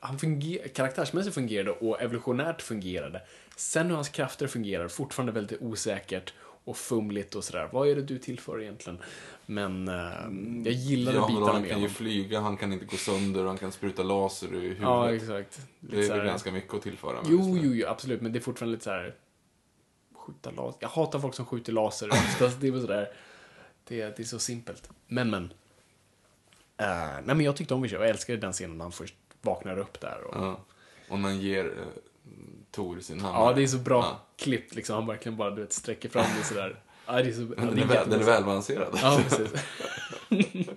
han 0.00 0.18
funger- 0.18 0.68
karaktärsmässigt 0.68 1.34
fungerade 1.34 1.70
och 1.70 2.02
evolutionärt 2.02 2.62
fungerade. 2.62 3.22
Sen 3.56 3.86
hur 3.86 3.94
hans 3.94 4.08
krafter 4.08 4.46
fungerar, 4.46 4.88
fortfarande 4.88 5.32
väldigt 5.32 5.62
osäkert 5.62 6.34
och 6.64 6.76
fumligt 6.76 7.34
och 7.34 7.44
sådär. 7.44 7.68
Vad 7.72 7.88
är 7.88 7.94
det 7.94 8.02
du 8.02 8.18
tillför 8.18 8.62
egentligen? 8.62 8.98
Men 9.46 9.88
eh, 9.88 9.94
jag 10.64 10.74
gillade 10.74 11.16
Ja, 11.18 11.26
bitarna 11.28 11.52
han 11.52 11.62
med 11.62 11.70
kan 11.70 11.82
ju 11.82 11.88
flyga, 11.88 12.40
han 12.40 12.56
kan 12.56 12.72
inte 12.72 12.84
gå 12.84 12.96
sönder 12.96 13.40
och 13.42 13.48
han 13.48 13.58
kan 13.58 13.72
spruta 13.72 14.02
laser 14.02 14.46
i 14.46 14.50
huvudet. 14.60 14.78
Ja, 14.82 15.14
exakt. 15.14 15.60
det 15.80 15.96
Lite 15.96 16.02
är 16.02 16.08
så 16.08 16.16
väl 16.16 16.26
ganska 16.26 16.52
mycket 16.52 16.74
att 16.74 16.82
tillföra. 16.82 17.16
Jo, 17.28 17.38
det. 17.38 17.60
jo, 17.62 17.74
jo, 17.74 17.86
absolut. 17.86 18.20
Men 18.20 18.32
det 18.32 18.38
är 18.38 18.40
fortfarande 18.40 18.72
lite 18.72 18.84
så 18.84 18.90
här... 18.90 19.14
Skjuta 20.28 20.50
laser. 20.50 20.78
Jag 20.80 20.88
hatar 20.88 21.18
folk 21.18 21.34
som 21.34 21.46
skjuter 21.46 21.72
laser. 21.72 22.08
oftast. 22.10 22.60
det 22.60 22.68
är 22.68 22.80
sådär... 22.80 23.10
Det, 23.84 24.16
det 24.16 24.22
är 24.22 24.24
så 24.26 24.38
simpelt. 24.38 24.90
Men, 25.06 25.30
men. 25.30 25.44
Eh, 26.76 26.86
nej, 26.98 27.22
men 27.24 27.40
jag 27.40 27.56
tyckte 27.56 27.74
om 27.74 27.82
Vision. 27.82 28.00
Jag 28.00 28.10
älskade 28.10 28.38
den 28.38 28.52
scenen 28.52 28.78
när 28.78 28.84
han 28.84 28.92
först 28.92 29.14
vaknar 29.42 29.78
upp 29.78 30.00
där. 30.00 30.20
Och, 30.22 30.36
ja. 30.36 30.44
Ja. 30.46 30.60
Och 31.14 31.18
han 31.18 31.40
ger 31.40 31.64
eh, 31.64 31.86
Tor 32.70 33.00
sin 33.00 33.20
hammare. 33.20 33.54
det 33.54 33.62
är 33.62 33.66
så 33.66 33.78
bra 33.78 33.98
Ja. 34.02 34.20
klippt 34.36 34.74
liksom. 34.74 34.94
Han 34.96 35.06
verkligen 35.06 35.36
bara, 35.36 35.50
du 35.50 35.60
vet, 35.62 35.72
sträcker 35.72 36.08
fram 36.08 36.26
det 36.38 36.44
sådär. 36.44 36.80
Ja, 37.06 37.12
det 37.12 37.28
är 37.28 37.32
så... 37.32 37.40
Ja, 37.56 37.62
Den 37.64 37.74
det 37.88 37.94
är, 37.96 38.06
den 38.06 38.20
är 38.20 38.24
välbalanserad. 38.24 38.98
Ja, 39.02 39.20
precis. 39.28 39.52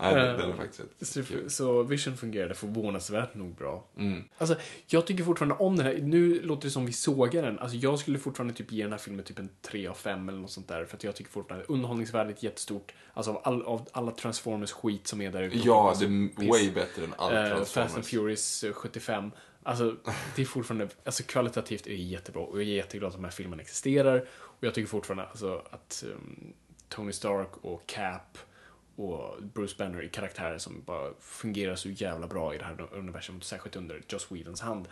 Nej, 0.00 0.14
den, 0.14 0.26
Eh, 0.30 0.36
den 0.36 0.50
är 0.50 0.56
faktiskt 0.56 0.80
rätt 0.80 1.08
Så, 1.08 1.24
kul. 1.24 1.50
så 1.50 1.82
Vision 1.82 2.16
fungerade 2.16 2.54
förvånansvärt 2.54 3.34
nog 3.34 3.54
bra. 3.54 3.84
Mm. 3.96 4.24
Alltså, 4.38 4.56
jag 4.86 5.06
tycker 5.06 5.24
fortfarande 5.24 5.54
om 5.54 5.76
den 5.76 5.86
här. 5.86 5.98
Nu 6.02 6.42
låter 6.42 6.62
det 6.66 6.70
som 6.70 6.86
vi 6.86 6.92
sågar 6.92 7.42
den. 7.42 7.58
Alltså, 7.58 7.76
jag 7.76 7.98
skulle 7.98 8.18
fortfarande 8.18 8.54
typ 8.54 8.72
ge 8.72 8.82
den 8.82 8.92
här 8.92 8.98
filmen 8.98 9.24
typ 9.24 9.38
en 9.38 9.48
3 9.62 9.86
av 9.86 9.94
5 9.94 10.28
eller 10.28 10.38
något 10.38 10.50
sånt 10.50 10.68
där. 10.68 10.84
För 10.84 10.96
att 10.96 11.04
jag 11.04 11.16
tycker 11.16 11.30
fortfarande 11.30 11.66
underhållningsvärdet 11.68 12.38
är 12.38 12.44
jättestort. 12.44 12.92
Alltså 13.14 13.30
av, 13.30 13.40
all, 13.44 13.62
av 13.62 13.88
alla 13.92 14.10
Transformers 14.12 14.72
skit 14.72 15.06
som 15.06 15.20
är 15.20 15.30
där 15.30 15.42
ute. 15.42 15.58
Ja, 15.58 15.88
Alltså, 15.88 16.04
det 16.04 16.44
är 16.44 16.48
way 16.48 16.70
bättre 16.70 17.04
än 17.04 17.14
allt 17.18 17.32
Eh, 17.32 17.42
Fast 17.42 17.56
and 17.58 17.66
Transformers. 17.66 18.08
Furious 18.08 18.64
eh, 18.64 18.72
75. 18.72 19.30
Alltså, 19.62 19.96
det 20.36 20.42
är 20.42 20.46
fortfarande, 20.46 20.88
alltså 21.04 21.22
kvalitativt 21.22 21.86
är 21.86 21.90
det 21.90 21.96
jättebra. 21.96 22.42
Och 22.42 22.60
jag 22.60 22.68
är 22.68 22.72
jätteglad 22.74 23.08
att 23.08 23.14
de 23.14 23.24
här 23.24 23.30
filmerna 23.30 23.62
existerar. 23.62 24.28
Och 24.38 24.64
jag 24.64 24.74
tycker 24.74 24.88
fortfarande 24.88 25.24
alltså, 25.24 25.62
att 25.70 26.04
um, 26.14 26.52
Tony 26.88 27.12
Stark 27.12 27.48
och 27.60 27.86
Cap 27.86 28.38
och 28.96 29.42
Bruce 29.42 29.74
Banner 29.78 30.02
är 30.02 30.08
karaktärer 30.08 30.58
som 30.58 30.82
bara 30.86 31.10
fungerar 31.20 31.74
så 31.74 31.88
jävla 31.90 32.26
bra 32.26 32.54
i 32.54 32.58
det 32.58 32.64
här 32.64 32.88
universumet, 32.92 33.44
särskilt 33.44 33.76
under 33.76 34.02
Joss 34.08 34.26
Whedons 34.32 34.60
hand. 34.60 34.88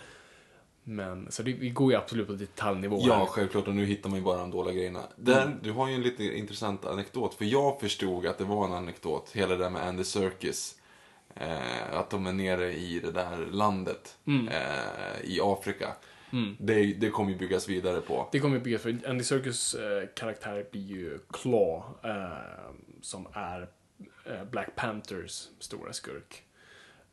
Men, 0.87 1.31
så 1.31 1.43
det, 1.43 1.53
vi 1.53 1.71
går 1.71 1.93
ju 1.93 1.99
absolut 1.99 2.27
på 2.27 2.33
detaljnivå 2.33 2.99
Ja, 3.03 3.15
här. 3.15 3.27
självklart. 3.27 3.69
Och 3.69 3.75
nu 3.75 3.85
hittar 3.85 4.11
man 4.11 4.19
ju 4.19 4.25
bara 4.25 4.39
de 4.39 4.51
dåliga 4.51 4.75
grejerna. 4.75 5.03
Där, 5.17 5.57
Du 5.63 5.73
har 5.73 5.89
ju 5.89 5.95
en 5.95 6.03
lite 6.03 6.25
intressant 6.39 6.85
anekdot. 6.85 7.35
För 7.35 7.45
jag 7.45 7.81
förstod 7.81 8.27
att 8.27 8.39
det 8.39 8.45
var 8.45 8.65
en 8.67 8.73
anekdot. 8.73 9.31
Hela 9.35 9.57
det 9.57 9.65
där 9.65 9.71
med 9.71 9.83
Andy 9.83 10.05
Serkis. 10.05 10.79
Eh, 11.37 11.93
att 11.99 12.11
de 12.11 12.27
är 12.27 12.33
nere 12.33 12.73
i 12.73 13.01
det 13.01 13.13
där 13.13 13.37
landet. 13.37 14.17
Mm. 14.27 14.49
Eh, 14.49 15.25
I 15.25 15.41
Afrika. 15.43 15.97
Det, 16.59 16.85
det 16.95 17.11
kommer 17.11 17.31
ju 17.31 17.37
byggas 17.37 17.69
vidare 17.69 18.01
på. 18.01 18.29
Det 18.33 18.39
kommer 18.41 18.59
byggas 18.59 18.83
för 18.83 18.99
Andy 19.09 19.25
Serkis 19.25 19.75
eh, 19.75 20.09
karaktär 20.17 20.67
blir 20.71 20.83
ju 20.87 21.19
Claw, 21.33 21.83
eh, 22.05 22.73
som 23.03 23.27
är 23.33 23.69
Black 24.51 24.77
Panthers 24.77 25.49
stora 25.59 25.93
skurk. 25.93 26.43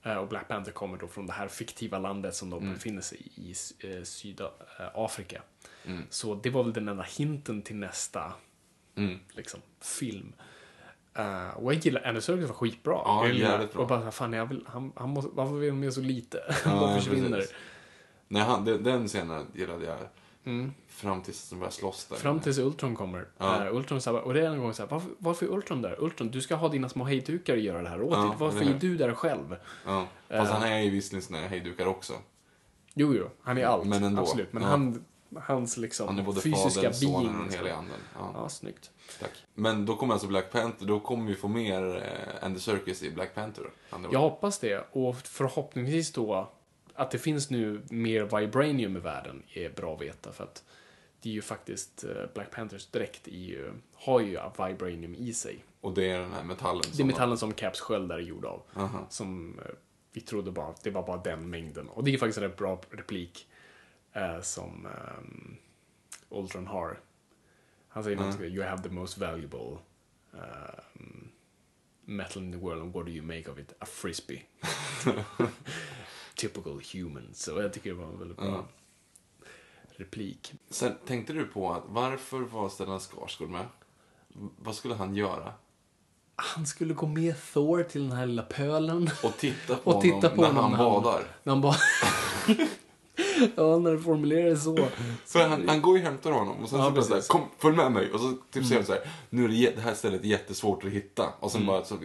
Eh, 0.04 0.16
och 0.16 0.28
Black 0.28 0.48
Panther 0.48 0.72
kommer 0.72 0.98
då 0.98 1.08
från 1.08 1.28
det 1.28 1.34
här 1.34 1.48
fiktiva 1.48 2.00
landet 2.00 2.36
som 2.36 2.50
de 2.50 2.74
befinner 2.74 3.02
sig 3.02 3.18
i, 3.36 3.42
i 3.52 3.56
eh, 3.98 4.04
Sydafrika. 4.04 5.42
Så 6.10 6.36
det 6.36 6.50
var 6.50 6.64
väl 6.64 6.74
den 6.74 6.88
enda 6.88 7.04
hinten 7.04 7.62
till 7.62 7.76
nästa 7.76 8.34
Mm. 8.96 9.20
liksom, 9.32 9.60
film. 9.82 10.34
Eh, 11.14 11.50
och 11.50 11.74
jag 11.74 11.86
gillar 11.86 12.02
Andy 12.08 12.22
Serkis 12.22 12.48
var 12.48 12.54
skitbra. 12.56 12.94
Ja, 12.94 13.28
jag 13.28 13.36
jävligt 13.36 13.74
bra. 13.74 13.82
Och 13.82 13.88
bara, 13.88 14.12
fan, 14.12 14.34
jag 14.34 14.46
vill, 14.46 14.66
han, 14.68 14.92
han 14.96 15.10
måste, 15.10 15.32
varför 15.34 15.54
vill 15.56 15.70
han 15.70 15.80
med 15.80 15.94
så 15.94 16.02
lite? 16.02 16.44
han 16.64 16.74
Ja, 16.76 16.80
bara 16.82 16.96
försvinner. 17.00 17.38
precis. 17.38 17.56
Nej, 18.28 18.42
han, 18.42 18.66
den, 18.66 18.84
den 18.84 19.08
scenen 19.08 19.48
gillade 19.56 19.86
jag. 19.86 19.98
Fram 20.88 21.22
tills 21.22 21.50
de 21.50 21.56
började 21.60 21.76
slåss 21.76 22.06
där. 22.06 22.16
Mm. 22.16 22.22
Fram 22.22 22.40
tills 22.40 22.58
Ultron 22.58 22.96
kommer. 22.96 23.28
Ja. 23.38 23.66
Eh, 23.66 23.76
Ultron 23.76 24.02
så 24.02 24.12
här, 24.14 24.22
och 24.22 24.34
det 24.34 24.42
är 24.42 24.50
en 24.50 24.60
gång 24.60 24.74
så 24.74 24.84
här, 24.84 24.90
varför, 24.90 25.10
varför 25.18 25.46
är 25.46 25.50
Ultron 25.50 25.82
där? 25.82 25.96
Ultron, 26.04 26.32
du 26.32 26.42
ska 26.42 26.56
ha 26.56 26.70
dina 26.70 26.90
små 26.90 27.04
hejdukar 27.04 27.54
och 27.54 27.60
göra 27.60 27.82
det 27.82 27.90
här 27.90 28.02
åt 28.02 28.14
Ja, 28.14 28.22
dig. 28.24 28.32
Varför 28.38 28.62
är 28.62 28.74
du 28.80 28.98
där 28.98 29.14
själv? 29.14 29.56
Ja. 29.86 30.08
Fast 30.30 30.52
han 30.52 30.64
är 30.64 30.80
ju 30.80 30.90
visserligen 30.90 31.34
här 31.44 31.50
hejdukar 31.50 31.86
också. 31.86 32.14
Jo, 32.94 33.14
jo, 33.16 33.30
han 33.42 33.58
är 33.58 33.66
allt. 33.66 33.86
Men 33.88 34.04
ändå. 34.04 34.22
Absolut. 34.22 34.54
Men 34.54 34.64
Ja. 34.64 34.70
han, 34.70 35.06
hans 35.42 35.78
liksom 35.78 36.08
Han 36.08 36.20
är 36.20 36.24
både 36.24 36.42
fysiska 36.42 36.82
Fadern, 36.82 36.94
Sonen 36.94 37.16
och 37.16 37.22
being. 37.24 37.38
den 37.48 37.50
helige 37.58 37.76
anden. 37.76 38.00
Ja, 38.20 38.32
Ja, 38.36 38.50
snyggt. 38.50 38.92
tack. 39.20 39.32
Men 39.54 39.86
då 39.86 39.96
kommer 39.96 40.14
alltså 40.14 40.28
Black 40.28 40.52
Panther, 40.52 40.86
då 40.86 41.00
kommer 41.00 41.28
vi 41.28 41.36
få 41.36 41.48
mer 41.48 41.96
eh, 41.98 42.46
Andy 42.46 42.60
Serkis 42.60 43.04
i 43.04 43.12
Black 43.12 43.36
Panther. 43.36 43.66
Jag 44.12 44.20
hoppas 44.20 44.60
det. 44.60 44.88
Och 44.92 45.16
förhoppningsvis 45.18 46.12
då 46.14 46.52
att 47.02 47.12
det 47.12 47.18
finns 47.18 47.50
nu 47.50 47.82
mer 47.90 48.40
vibranium 48.40 48.98
i 48.98 49.00
världen 49.00 49.44
är 49.54 49.70
bra 49.70 49.96
att 49.96 50.02
veta. 50.02 50.32
För 50.32 50.44
att 50.44 50.64
det 51.22 51.30
är 51.30 51.34
ju 51.34 51.42
faktiskt 51.42 52.04
eh, 52.04 52.34
Black 52.34 52.52
Panthers 52.52 52.88
dräkt 52.88 53.28
ju, 53.28 53.74
har 53.94 54.20
ju 54.20 54.40
vibranium 54.68 55.16
i 55.16 55.34
sig. 55.34 55.64
Och 55.82 55.94
det 55.94 56.12
är 56.12 56.20
den 56.20 56.32
här 56.32 56.44
metallen. 56.44 56.82
Det 56.82 56.96
är 56.96 56.98
som 56.98 57.08
metallen 57.08 57.38
som 57.38 57.54
Caps 57.54 57.80
sköld 57.80 58.12
är 58.12 58.20
gjord 58.20 58.46
av. 58.46 58.62
Aha. 58.76 59.06
Som 59.10 59.60
eh, 59.60 59.66
vi 60.12 60.22
trodde 60.22 60.52
bara, 60.52 60.74
det 60.84 60.90
var 60.90 61.08
bara 61.08 61.18
den 61.18 61.50
mängden. 61.50 61.90
Och 61.90 62.04
det 62.04 62.14
är 62.14 62.18
faktiskt 62.18 62.38
en 62.38 62.44
rätt 62.44 62.58
bra 62.58 62.82
replik 62.90 63.48
eh, 64.14 64.42
som 64.42 64.88
um, 65.20 65.58
Ultron 66.30 66.68
har. 66.68 67.00
Han 67.88 68.04
säger 68.04 68.18
något 68.18 68.40
You 68.40 68.64
have 68.64 68.84
the 68.84 68.90
most 68.90 69.18
valuable 69.18 69.78
um, 70.32 71.32
metal 72.06 72.44
in 72.44 72.52
the 72.52 72.58
world 72.58 72.82
and 72.82 72.94
what 72.94 73.06
do 73.06 73.12
you 73.12 73.26
make 73.26 73.52
of 73.52 73.60
it? 73.60 73.74
A 73.80 73.86
frisbee. 73.86 74.44
Typical 76.36 76.82
human. 76.94 77.30
Så 77.34 77.62
jag 77.62 77.74
tycker 77.74 77.90
det 77.90 77.96
var 77.96 78.06
en 78.08 78.20
väldigt 78.20 78.38
bra 78.38 78.46
Ja. 78.48 78.66
replik. 79.96 80.54
Sen 80.70 80.94
tänkte 81.08 81.34
du 81.34 81.46
på 81.46 81.72
att 81.74 81.84
varför 81.88 82.40
var 82.40 82.70
Stellan 82.70 83.00
Skarsgård 83.00 83.50
med? 83.50 83.66
Vad 84.60 84.76
skulle 84.76 84.94
han 84.96 85.16
göra? 85.16 85.54
Han 86.36 86.66
skulle 86.66 86.94
gå 86.94 87.08
med 87.08 87.36
Thor 87.54 87.84
till 87.84 88.02
den 88.10 88.18
här 88.18 88.26
lilla 88.26 88.44
pölen. 88.44 89.10
Och 89.24 89.38
titta 89.38 89.76
på 89.76 89.92
Och 89.96 90.02
titta 90.02 90.28
honom 90.28 90.36
på 90.36 90.42
när 90.42 90.50
honom 90.54 90.72
när 90.72 90.78
han- 90.78 91.04
badar. 91.04 91.24
När 91.44 91.54
han 91.54 91.62
bara... 91.62 91.76
ja, 93.56 93.78
när 93.80 93.92
du 93.92 94.00
formulerar 94.02 94.50
det 94.50 94.58
så. 94.58 94.88
För 95.26 95.48
han, 95.48 95.70
han 95.70 95.82
går 95.82 95.98
ju 95.98 96.04
och 96.04 96.10
hämtar 96.10 96.32
honom 96.32 96.58
och 96.64 96.70
sen 96.70 96.80
Ja, 96.80 96.86
så 96.86 96.92
bara 96.92 97.02
såhär. 97.04 97.16
Mm. 97.16 97.28
kom 97.28 97.42
följ 97.58 97.76
med 97.76 97.92
mig. 97.92 98.12
Och 98.12 98.20
så 98.20 98.34
typ 98.52 98.66
säger 98.66 98.76
han 98.76 98.86
såhär, 98.86 99.02
nu 99.30 99.44
är 99.46 99.48
det, 99.50 99.76
det 99.76 99.82
här 99.82 99.94
stället 99.94 100.24
jättesvårt 100.26 100.84
att 100.86 100.92
hitta. 100.92 101.30
Och 101.40 101.52
sen 101.52 101.66
bara 101.66 101.84
så, 101.86 101.98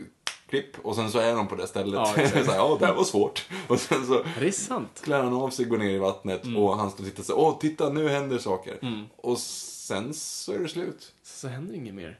klipp. 0.61 0.79
Och 0.87 0.95
sen 0.97 1.11
så 1.11 1.19
är 1.19 1.35
de 1.37 1.49
på 1.49 1.55
det 1.55 1.67
stället. 1.67 1.95
Ja, 1.95 2.07
så 2.15 2.21
här, 2.51 2.57
ja 2.57 2.77
det 2.81 2.87
här 2.87 2.95
var 2.95 3.05
svårt. 3.05 3.49
Och 3.69 3.81
sen 3.81 4.07
så 4.07 4.23
Det 4.41 4.47
är 4.47 4.51
sant. 4.51 5.01
klär 5.05 5.23
han 5.23 5.33
av 5.35 5.51
sig, 5.51 5.65
går 5.65 5.79
ner 5.79 5.91
i 5.91 5.99
vattnet 5.99 6.45
Mm. 6.45 6.57
och 6.57 6.77
han 6.77 6.91
står 6.91 7.05
och 7.05 7.11
tittar 7.11 7.23
så 7.23 7.35
åh 7.37 7.59
titta 7.59 7.89
nu 7.89 8.09
händer 8.09 8.39
saker. 8.39 8.79
Och 9.17 9.39
sen 9.39 10.15
så 10.15 10.53
är 10.53 10.59
det 10.59 10.69
slut. 10.69 11.13
Så 11.23 11.49
händer 11.49 11.75
inget 11.75 11.95
mer. 11.95 12.19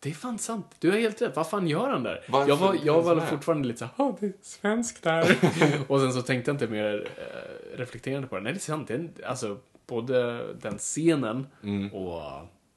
Det 0.00 0.08
är 0.10 0.14
fan 0.14 0.38
sant. 0.38 0.66
Du 0.78 0.90
har 0.90 0.98
helt 0.98 1.22
rätt. 1.22 1.36
Vad 1.36 1.48
fan 1.50 1.68
gör 1.68 1.88
han 1.88 2.02
där? 2.02 2.24
Varför 2.28 2.48
jag 2.48 2.56
var, 2.56 2.76
jag 2.84 3.02
var 3.02 3.20
fortfarande 3.20 3.68
lite 3.68 3.78
såhär, 3.78 3.92
oh, 3.98 4.14
det 4.20 4.26
är 4.26 4.32
svensk 4.42 5.02
där. 5.02 5.36
och 5.88 6.00
sen 6.00 6.12
så 6.12 6.22
tänkte 6.22 6.48
jag 6.50 6.54
inte 6.54 6.66
mer 6.66 7.08
eh, 7.16 7.78
reflekterande 7.78 8.28
på 8.28 8.36
det. 8.36 8.42
Nej, 8.42 8.52
det 8.52 8.58
är 8.58 8.60
sant. 8.60 8.88
Det 8.88 8.94
är, 8.94 9.08
alltså, 9.26 9.58
både 9.86 10.46
den 10.54 10.78
scenen 10.78 11.46
Mm. 11.62 11.92
och... 11.92 12.22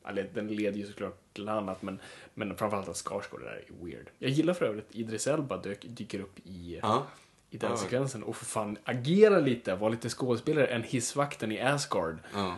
Eller, 0.07 0.30
den 0.34 0.48
leder 0.48 0.77
ju 0.77 0.86
såklart 0.88 1.18
till 1.34 1.49
annat, 1.49 1.82
men, 1.82 1.99
men 2.38 2.57
framförallt 2.57 2.90
att 2.90 2.98
Skarsgård 2.98 3.41
där 3.41 3.64
är 3.68 3.86
weird. 3.86 4.10
Jag 4.20 4.32
gillar 4.32 4.53
för 4.53 4.66
övrigt 4.66 4.90
att 4.90 4.95
Idris 4.95 5.28
Elba 5.28 5.57
dök, 5.57 5.86
dyker 5.90 6.20
upp 6.20 6.40
i, 6.44 6.80
Ja. 6.84 7.07
i 7.49 7.57
den 7.57 7.72
Ja. 7.72 7.78
sekvensen 7.78 8.24
och 8.24 8.36
för 8.36 8.45
fan 8.45 8.78
agera 8.84 9.40
lite, 9.40 9.76
vara 9.76 9.90
lite 9.90 10.10
skådespelare 10.10 10.68
än 10.68 10.84
hissvakten 10.84 11.52
i 11.52 11.62
Asgard. 11.62 12.18
Ja, 12.34 12.56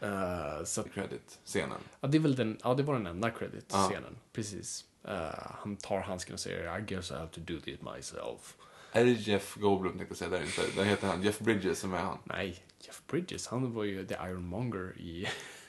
Eh, 0.00 0.64
så 0.64 0.80
att 0.80 0.92
credit-scenen. 0.92 1.78
Ja, 2.00 2.08
det, 2.08 2.18
är 2.18 2.20
väl 2.20 2.36
den, 2.36 2.58
ja, 2.64 2.74
det 2.74 2.82
var 2.82 2.94
den 2.94 3.06
enda 3.06 3.30
credit-scenen. 3.30 4.16
Precis. 4.32 4.84
Eh, 5.04 5.14
han 5.34 5.76
tar 5.76 6.00
handsken 6.00 6.34
och 6.34 6.40
säger 6.40 6.78
I 6.78 6.82
guess 6.82 7.10
I 7.10 7.14
have 7.14 7.28
to 7.28 7.40
do 7.40 7.54
it 7.64 7.80
myself. 7.82 8.56
Är 8.96 9.04
det 9.04 9.10
Jeff 9.10 9.54
Goldblum 9.54 9.98
tänkte 9.98 10.10
jag 10.12 10.16
säga, 10.18 10.30
där 10.30 10.42
inte. 10.44 10.62
Där 10.76 10.84
heter 10.84 11.08
han 11.08 11.22
Jeff 11.22 11.38
Bridges 11.38 11.78
som 11.78 11.94
är 11.94 11.98
han. 11.98 12.18
Nej, 12.24 12.58
Jeff 12.80 13.02
Bridges, 13.06 13.46
han 13.48 13.72
var 13.72 13.84
ju 13.84 14.06
The 14.06 14.14
Ironmonger 14.14 14.94
i, 14.98 15.26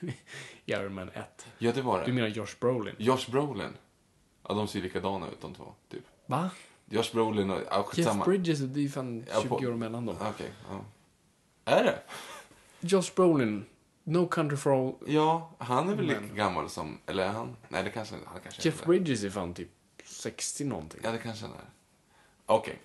i 0.64 0.72
Iron 0.72 0.94
Man 0.94 1.08
1. 1.08 1.46
Ja 1.58 1.72
det 1.72 1.82
var 1.82 1.98
Du 2.00 2.04
det. 2.06 2.12
menar 2.12 2.28
Josh 2.28 2.54
Brolin? 2.60 2.94
Josh 2.98 3.30
Brolin. 3.30 3.76
Ja, 4.48 4.54
de 4.54 4.68
ser 4.68 4.80
likadana 4.80 5.28
ut 5.28 5.40
de 5.40 5.54
två, 5.54 5.74
typ. 5.90 6.04
Va? 6.26 6.50
Josh 6.90 7.12
Brolin 7.12 7.50
och... 7.50 7.60
Ja, 7.70 7.76
Jeff 7.76 7.86
skitsamma. 7.86 8.24
Bridges, 8.24 8.58
det 8.58 8.80
är 8.80 8.82
ju 8.82 8.88
fan 8.90 9.24
Ja, 9.32 9.40
20 9.42 9.48
på- 9.48 9.54
år 9.56 9.74
mellan 9.76 10.06
dem. 10.06 10.16
Okej, 10.20 10.50
ja. 10.70 10.84
Är 11.64 11.84
det? 11.84 11.98
Josh 12.80 13.10
Brolin, 13.16 13.64
No 14.04 14.26
Country 14.28 14.56
for 14.56 14.72
All... 14.88 14.94
Ja, 15.06 15.50
han 15.58 15.88
är 15.88 15.94
väl 15.94 16.06
lika 16.06 16.20
Men- 16.20 16.34
gammal 16.36 16.68
som... 16.70 16.98
Eller 17.06 17.24
är 17.24 17.28
han? 17.32 17.56
Nej, 17.68 17.82
det 17.84 17.90
kanske 17.90 18.14
han 18.26 18.40
kanske 18.42 18.62
Jeff 18.68 18.82
är. 18.82 18.86
Bridges 18.86 19.24
är 19.24 19.30
fan 19.30 19.54
typ 19.54 19.70
60 20.04 20.64
någonting. 20.64 21.00
Ja, 21.04 21.12
det 21.12 21.18
kanske 21.18 21.44
han 21.46 21.54
är. 21.54 21.64
Okej. 22.46 22.78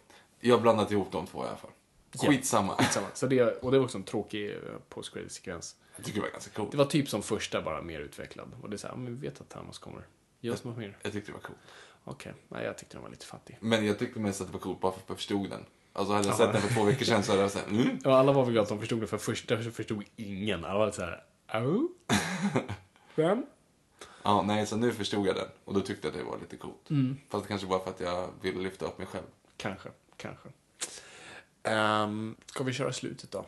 Jag 0.45 0.55
har 0.55 0.61
blandat 0.61 0.91
ihop 0.91 1.11
de 1.11 1.27
två 1.27 1.43
i 1.43 1.47
alla 1.47 1.57
fall. 1.57 1.71
Skitsamma. 2.15 2.75
Skitsamma. 2.75 3.07
Så 3.13 3.27
det, 3.27 3.43
och 3.43 3.71
det 3.71 3.77
var 3.77 3.85
också 3.85 3.97
en 3.97 4.03
tråkig 4.03 4.51
eh, 4.51 4.57
post 4.89 5.13
sekvens 5.27 5.75
Jag 5.95 6.05
tycker 6.05 6.19
det 6.19 6.25
var 6.25 6.31
ganska 6.31 6.51
coolt. 6.51 6.71
Det 6.71 6.77
var 6.77 6.85
typ 6.85 7.09
som 7.09 7.23
första, 7.23 7.61
bara 7.61 7.81
mer 7.81 7.99
utvecklad. 7.99 8.51
Och 8.61 8.69
det 8.69 8.75
är 8.75 8.77
så 8.77 8.87
här, 8.87 8.95
men 8.95 9.05
vi 9.05 9.27
vet 9.27 9.41
att 9.41 9.49
Thanos 9.49 9.79
kommer. 9.79 10.07
Ge 10.39 10.51
oss 10.51 10.63
något 10.63 10.77
mer. 10.77 10.97
Jag 11.01 11.11
tyckte 11.11 11.31
det 11.31 11.33
var 11.33 11.41
coolt. 11.41 11.59
Okej, 12.03 12.33
nej 12.47 12.65
jag 12.65 12.77
tyckte 12.77 12.95
den 12.95 13.03
var 13.03 13.09
lite 13.09 13.25
fattig. 13.25 13.57
Men 13.59 13.85
jag 13.85 13.99
tyckte 13.99 14.19
mest 14.19 14.41
att 14.41 14.47
det 14.47 14.53
var 14.53 14.59
coolt 14.59 14.79
bara 14.79 14.91
för 14.91 14.99
att 14.99 15.09
jag 15.09 15.17
förstod 15.17 15.49
den. 15.49 15.65
Alltså 15.93 16.13
hade 16.13 16.27
jag 16.27 16.37
sett 16.37 16.53
den 16.53 16.61
för 16.61 16.73
två 16.73 16.83
veckor 16.83 17.05
sedan 17.05 17.23
så 17.23 17.31
hade 17.31 17.41
jag 17.41 17.51
sagt 17.51 17.69
mm. 17.69 17.99
Ja, 18.03 18.17
alla 18.17 18.31
var 18.31 18.43
väl 18.43 18.53
glada 18.53 18.63
att 18.63 18.69
de 18.69 18.79
förstod 18.79 19.01
det, 19.01 19.07
för 19.07 19.17
första 19.17 19.63
så 19.63 19.71
förstod 19.71 20.03
ingen. 20.15 20.65
Alla 20.65 20.79
var 20.79 20.85
lite 20.85 20.97
såhär, 20.97 21.23
au? 21.47 21.89
Vem? 23.15 23.45
Ja, 24.23 24.41
nej, 24.41 24.67
så 24.67 24.75
nu 24.75 24.91
förstod 24.91 25.27
jag 25.27 25.35
den. 25.35 25.47
Och 25.65 25.73
då 25.73 25.81
tyckte 25.81 26.07
jag 26.07 26.11
att 26.13 26.19
det 26.19 26.25
var 26.25 26.39
lite 26.39 26.57
coolt. 26.57 26.89
Mm. 26.89 27.17
Fast 27.29 27.47
kanske 27.47 27.67
bara 27.67 27.79
för 27.79 27.89
att 27.89 27.99
jag 27.99 28.29
ville 28.41 28.61
lyfta 28.61 28.85
upp 28.85 28.97
mig 28.97 29.07
själv. 29.07 29.25
Kanske, 29.57 29.89
kanske. 30.23 30.49
Um, 31.75 32.35
ska 32.45 32.63
vi 32.63 32.73
köra 32.73 32.93
slutet 32.93 33.31
då? 33.31 33.45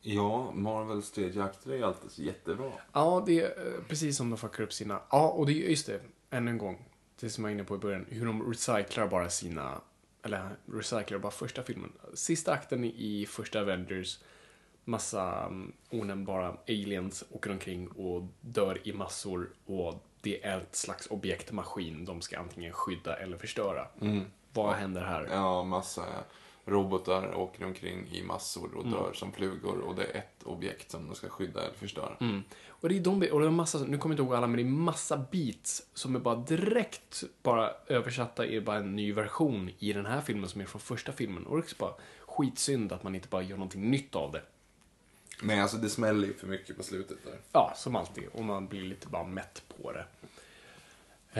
Ja, 0.00 0.52
Marvels 0.52 1.10
tredje 1.10 1.44
akter 1.44 1.70
är 1.70 1.82
alltid 1.82 2.10
så 2.10 2.22
jättebra. 2.22 2.72
Ja, 2.92 3.22
det 3.26 3.40
är 3.40 3.66
eh, 3.66 3.82
precis 3.88 4.16
som 4.16 4.30
de 4.30 4.36
fuckar 4.36 4.64
upp 4.64 4.72
sina... 4.72 5.00
Ja, 5.10 5.28
och 5.28 5.46
det 5.46 5.52
är 5.52 5.70
just 5.70 5.86
det, 5.86 6.00
ännu 6.30 6.50
en 6.50 6.58
gång. 6.58 6.84
Det 7.20 7.30
som 7.30 7.44
jag 7.44 7.50
var 7.50 7.54
inne 7.54 7.64
på 7.64 7.74
i 7.74 7.78
början, 7.78 8.06
hur 8.08 8.26
de 8.26 8.52
recyclar 8.52 9.08
bara 9.08 9.30
sina... 9.30 9.80
Eller 10.22 10.56
recyclar 10.66 11.18
bara 11.18 11.32
första 11.32 11.62
filmen. 11.62 11.92
Sista 12.14 12.52
akten 12.52 12.84
i 12.84 13.26
första 13.28 13.60
Avengers, 13.60 14.18
massa 14.84 15.46
um, 15.46 15.72
onämnbara 15.90 16.56
aliens 16.68 17.24
åker 17.30 17.50
omkring 17.50 17.88
och 17.88 18.22
dör 18.40 18.78
i 18.84 18.92
massor 18.92 19.50
och 19.66 20.04
det 20.20 20.44
är 20.44 20.60
ett 20.60 20.76
slags 20.76 21.06
objektmaskin 21.10 22.04
de 22.04 22.20
ska 22.20 22.38
antingen 22.38 22.72
skydda 22.72 23.16
eller 23.16 23.36
förstöra. 23.36 23.86
Vad 24.54 24.74
händer 24.74 25.04
här? 25.04 25.28
Ja, 25.30 25.62
massa 25.62 26.04
robotar 26.66 27.34
åker 27.34 27.64
omkring 27.64 28.08
i 28.12 28.22
massor 28.22 28.74
och 28.74 28.86
dör 28.86 29.12
som 29.12 29.32
flugor. 29.32 29.78
Och 29.78 29.94
det 29.94 30.04
är 30.04 30.18
ett 30.18 30.42
objekt 30.42 30.90
som 30.90 31.08
de 31.08 31.14
ska 31.14 31.28
skydda 31.28 31.62
eller 31.62 31.74
förstöra. 31.74 32.42
Och 32.68 32.88
det 32.88 32.96
är 32.96 33.00
de, 33.00 33.28
och 33.32 33.40
det 33.40 33.46
är 33.46 33.50
massa, 33.50 33.78
nu 33.78 33.98
kommer 33.98 33.98
jag 33.98 34.10
inte 34.12 34.22
ihåg 34.22 34.34
alla, 34.34 34.46
men 34.46 34.56
det 34.56 34.62
är 34.62 34.64
massa 34.64 35.16
beats 35.16 35.86
som 35.94 36.14
är 36.14 36.18
bara 36.18 36.34
direkt 36.34 37.24
bara 37.42 37.70
översatta 37.86 38.46
i 38.46 38.60
bara 38.60 38.76
en 38.76 38.96
ny 38.96 39.12
version 39.12 39.70
i 39.78 39.92
den 39.92 40.06
här 40.06 40.20
filmen 40.20 40.48
som 40.48 40.60
är 40.60 40.64
från 40.64 40.80
första 40.80 41.12
filmen. 41.12 41.46
Och 41.46 41.56
det 41.56 41.72
är 41.72 41.78
bara 41.78 41.94
skitsynd 42.26 42.92
att 42.92 43.02
man 43.02 43.14
inte 43.14 43.28
bara 43.28 43.42
gör 43.42 43.56
någonting 43.56 43.90
nytt 43.90 44.16
av 44.16 44.32
det. 44.32 44.42
Nej, 45.42 45.60
alltså 45.60 45.76
det 45.76 45.88
smäller 45.88 46.28
ju 46.28 46.34
för 46.34 46.46
mycket 46.46 46.76
på 46.76 46.82
slutet 46.82 47.18
där. 47.24 47.38
Ja, 47.52 47.72
som 47.76 47.96
alltid. 47.96 48.24
Och 48.32 48.44
man 48.44 48.66
blir 48.68 48.82
lite 48.82 49.08
bara 49.08 49.24
mätt 49.24 49.62
på 49.82 49.92
det. 49.92 50.06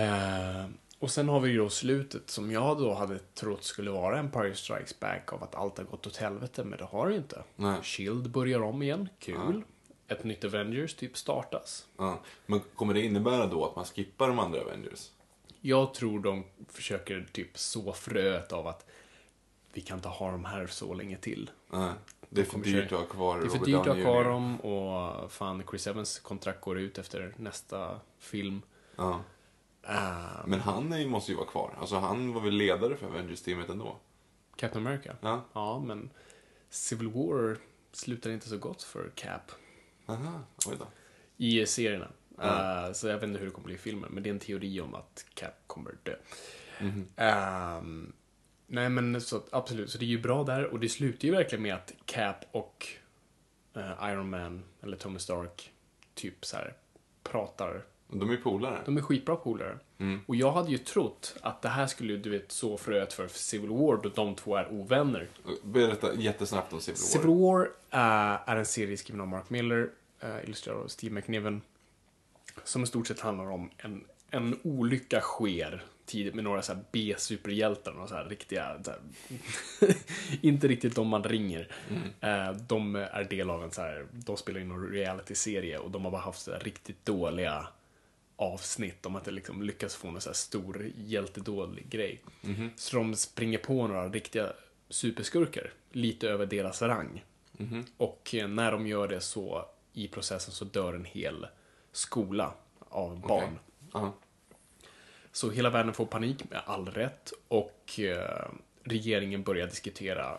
Eh, 0.02 0.66
och 1.04 1.10
sen 1.10 1.28
har 1.28 1.40
vi 1.40 1.50
ju 1.50 1.58
då 1.58 1.68
slutet 1.68 2.30
som 2.30 2.50
jag 2.50 2.78
då 2.78 2.94
hade 2.94 3.18
trott 3.18 3.64
skulle 3.64 3.90
vara 3.90 4.18
Empire 4.18 4.54
Strikes 4.54 5.00
Back 5.00 5.32
av 5.32 5.42
att 5.42 5.54
allt 5.54 5.78
har 5.78 5.84
gått 5.84 6.06
åt 6.06 6.16
helvete, 6.16 6.64
men 6.64 6.78
det 6.78 6.84
har 6.84 7.06
det 7.06 7.12
ju 7.12 7.18
inte. 7.18 7.42
Nej. 7.56 7.82
Shield 7.82 8.30
börjar 8.30 8.62
om 8.62 8.82
igen, 8.82 9.08
kul. 9.18 9.62
Ett 10.08 10.24
nytt 10.24 10.44
Avengers 10.44 10.94
typ 10.94 11.16
startas. 11.16 11.86
Ja. 11.96 12.20
Men 12.46 12.60
kommer 12.74 12.94
det 12.94 13.00
innebära 13.00 13.46
då 13.46 13.64
att 13.66 13.76
man 13.76 13.84
skippar 13.84 14.28
de 14.28 14.38
andra 14.38 14.60
Avengers? 14.60 15.10
Jag 15.60 15.94
tror 15.94 16.20
de 16.20 16.44
försöker 16.68 17.26
typ 17.32 17.58
så 17.58 17.92
fröet 17.92 18.52
av 18.52 18.66
att 18.66 18.86
vi 19.72 19.80
kan 19.80 19.98
inte 19.98 20.08
ha 20.08 20.30
dem 20.30 20.44
här 20.44 20.66
så 20.66 20.94
länge 20.94 21.16
till. 21.16 21.50
Nej. 21.70 21.90
Det 22.28 22.40
är 22.40 22.44
för 22.44 22.58
dyrt 22.58 22.92
att 22.92 22.98
ha 22.98 23.06
kvar 23.06 23.38
Det 23.38 23.46
är 23.46 23.48
för 23.48 23.66
dyrt 23.66 23.76
att 23.76 23.86
ha 23.86 23.94
kvar 23.94 24.24
dem 24.24 24.60
och 24.60 25.32
fan 25.32 25.62
Chris 25.70 25.86
Evans 25.86 26.18
kontrakt 26.18 26.60
går 26.60 26.78
ut 26.78 26.98
efter 26.98 27.34
nästa 27.36 28.00
film. 28.18 28.62
Ja. 28.96 29.20
Ah, 29.86 30.46
Men 30.46 30.60
han 30.60 30.92
är, 30.92 31.06
måste 31.06 31.32
ju 31.32 31.36
vara 31.38 31.46
kvar. 31.46 31.74
Alltså 31.80 31.96
han 31.96 32.32
var 32.32 32.40
väl 32.40 32.54
ledare 32.54 32.96
för 32.96 33.06
Avengers-teamet 33.06 33.70
ändå? 33.70 33.96
Captain 34.56 34.86
America? 34.86 35.16
Ja. 35.20 35.44
Ja, 35.52 35.78
men 35.78 36.10
Civil 36.70 37.08
War 37.08 37.56
slutar 37.92 38.30
inte 38.30 38.48
så 38.48 38.58
gott 38.58 38.82
för 38.82 39.10
Cap 39.14 39.52
Aha, 40.06 40.40
oj 40.66 40.76
då. 40.78 40.86
i 41.36 41.66
serierna. 41.66 42.08
Ah, 42.38 42.94
så 42.94 43.06
jag 43.08 43.14
vet 43.14 43.22
inte 43.22 43.38
hur 43.38 43.46
det 43.46 43.52
kommer 43.52 43.64
bli 43.66 43.74
i 43.74 43.78
filmen, 43.78 44.10
men 44.12 44.22
det 44.22 44.28
är 44.28 44.34
en 44.34 44.38
teori 44.38 44.80
om 44.80 44.94
att 44.94 45.24
Cap 45.34 45.54
kommer 45.66 45.94
dö. 46.02 46.16
Ehm, 47.16 48.12
nej, 48.66 48.88
men 48.88 49.20
så 49.20 49.42
absolut, 49.50 49.90
så 49.90 49.98
det 49.98 50.04
är 50.04 50.06
ju 50.08 50.20
bra 50.22 50.44
där 50.44 50.64
och 50.64 50.80
det 50.80 50.88
slutar 50.88 51.28
ju 51.28 51.34
verkligen 51.34 51.62
med 51.62 51.74
att 51.74 51.92
Cap 52.04 52.36
och 52.52 52.86
eh, 53.74 54.10
Iron 54.10 54.30
Man, 54.30 54.62
eller 54.82 54.96
Tony 54.96 55.18
Stark, 55.18 55.72
typ 56.14 56.44
så 56.46 56.56
här 56.56 56.74
pratar 57.22 57.82
De 58.08 58.30
är 58.30 58.36
polare. 58.36 58.82
De 58.84 58.96
är 58.96 59.02
skitbra 59.02 59.36
polare. 59.36 59.78
Och 60.26 60.36
jag 60.36 60.52
hade 60.52 60.70
ju 60.70 60.78
trott 60.78 61.36
att 61.40 61.62
det 61.62 61.68
här 61.68 61.86
skulle, 61.86 62.16
du 62.16 62.30
vet, 62.30 62.52
så 62.52 62.76
fröet 62.76 63.12
för 63.12 63.28
Civil 63.28 63.70
War 63.70 64.00
då 64.02 64.08
de 64.08 64.34
två 64.34 64.56
är 64.56 64.72
ovänner. 64.72 65.28
Berätta 65.62 66.14
jättesnabbt 66.14 66.72
om 66.72 66.80
Civil 66.80 67.00
War. 67.00 67.06
Civil 67.06 67.36
War 67.36 67.60
eh, 67.90 68.48
är 68.50 68.56
en 68.56 68.66
serie 68.66 68.96
skriven 68.96 69.20
av 69.20 69.28
Mark 69.28 69.50
Miller, 69.50 69.90
uh, 70.24 70.44
illustrerad 70.44 70.80
av 70.80 70.88
Steve 70.88 71.14
McNiven. 71.14 71.62
Som 72.64 72.82
i 72.82 72.86
stort 72.86 73.06
sett 73.06 73.20
handlar 73.20 73.50
om 73.50 73.70
en, 73.76 74.04
en 74.30 74.58
olycka 74.62 75.20
sker 75.20 75.84
tidigt 76.06 76.34
med 76.34 76.44
några 76.44 76.62
så 76.62 76.76
B-superhjältar, 76.92 77.92
några 77.92 78.06
så 78.06 78.14
här 78.14 78.24
riktiga, 78.24 78.82
så 78.84 78.90
här, 78.90 79.00
inte 80.40 80.68
riktigt 80.68 80.94
de 80.94 81.08
man 81.08 81.24
ringer. 81.24 81.68
Eh, 82.20 82.52
de 82.52 82.96
är 82.96 83.24
del 83.24 83.50
av 83.50 83.64
en 83.64 83.70
så 83.70 83.80
här, 83.80 84.06
de 84.12 84.36
spelar 84.36 84.60
in 84.60 84.70
en 84.70 84.88
reality-serie 84.88 85.78
och 85.78 85.90
de 85.90 86.04
har 86.04 86.12
bara 86.12 86.22
haft 86.22 86.42
så 86.42 86.52
riktigt 86.52 87.06
dåliga 87.06 87.66
avsnitt. 88.36 89.02
De 89.02 89.14
har 89.14 89.20
inte 89.20 89.30
liksom 89.30 89.62
lyckats 89.62 89.96
få 89.96 90.10
någon 90.10 90.20
så 90.20 90.28
här 90.28 90.34
stor 90.34 90.90
hjältedålig 90.96 91.88
grej. 91.88 92.22
Så 92.76 92.96
de 92.96 93.16
springer 93.16 93.58
på 93.58 93.86
några 93.86 94.08
riktiga 94.08 94.52
superskurkar, 94.88 95.72
lite 95.92 96.28
över 96.28 96.46
deras 96.46 96.82
rang. 96.82 97.24
Och 97.96 98.34
eh, 98.34 98.48
när 98.48 98.72
de 98.72 98.86
gör 98.86 99.08
det 99.08 99.20
så, 99.20 99.68
i 99.92 100.08
processen 100.08 100.54
så 100.54 100.64
dör 100.64 100.94
en 100.94 101.04
hel 101.04 101.46
skola 101.92 102.54
av 102.88 103.20
barn. 103.20 103.58
Ja. 103.92 104.14
Så 105.32 105.50
hela 105.50 105.70
världen 105.70 105.94
får 105.94 106.06
panik 106.06 106.50
med 106.50 106.62
all 106.66 106.88
rätt 106.88 107.32
och 107.48 108.00
eh, 108.00 108.48
regeringen 108.82 109.42
börjar 109.42 109.66
diskutera 109.66 110.38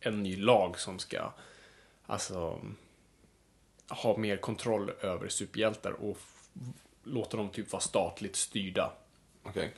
en 0.00 0.22
ny 0.22 0.36
lag 0.36 0.78
som 0.78 0.98
ska 0.98 1.32
alltså 2.06 2.60
ha 3.88 4.16
mer 4.16 4.36
kontroll 4.36 4.90
över 5.00 5.28
superhjältar 5.28 5.92
och 5.92 6.18
låta 7.08 7.36
dem 7.36 7.48
typ 7.48 7.72
vara 7.72 7.80
statligt 7.80 8.36
styrda. 8.36 8.92
Okej. 9.42 9.74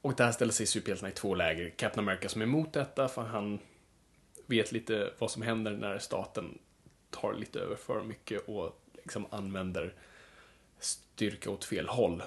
Och 0.00 0.14
där 0.14 0.32
ställer 0.32 0.52
sig 0.52 0.66
superhjältarna 0.66 1.10
i 1.10 1.14
två 1.14 1.34
läger. 1.34 1.70
Captain 1.70 2.08
America 2.08 2.28
som 2.28 2.42
är 2.42 2.46
emot 2.46 2.72
detta 2.72 3.08
för 3.08 3.22
han 3.22 3.58
vet 4.46 4.72
lite 4.72 5.10
vad 5.18 5.30
som 5.30 5.42
händer 5.42 5.72
när 5.72 5.98
staten 5.98 6.58
tar 7.10 7.34
lite 7.34 7.60
över 7.60 7.76
för 7.76 8.02
mycket 8.02 8.48
och 8.48 8.80
liksom 8.94 9.26
använder 9.30 9.94
styrka 10.78 11.50
åt 11.50 11.64
fel 11.64 11.88
håll. 11.88 12.22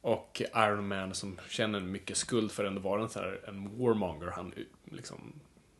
Och 0.00 0.42
Iron 0.56 0.88
Man 0.88 1.14
som 1.14 1.40
känner 1.48 1.80
mycket 1.80 2.16
skuld 2.16 2.52
för 2.52 2.64
att 2.64 2.68
ändå 2.68 2.80
vara 2.80 3.02
en, 3.02 3.08
så 3.08 3.18
här, 3.18 3.40
en 3.48 3.78
warmonger. 3.78 4.26
Han, 4.26 4.52
liksom, 4.84 5.32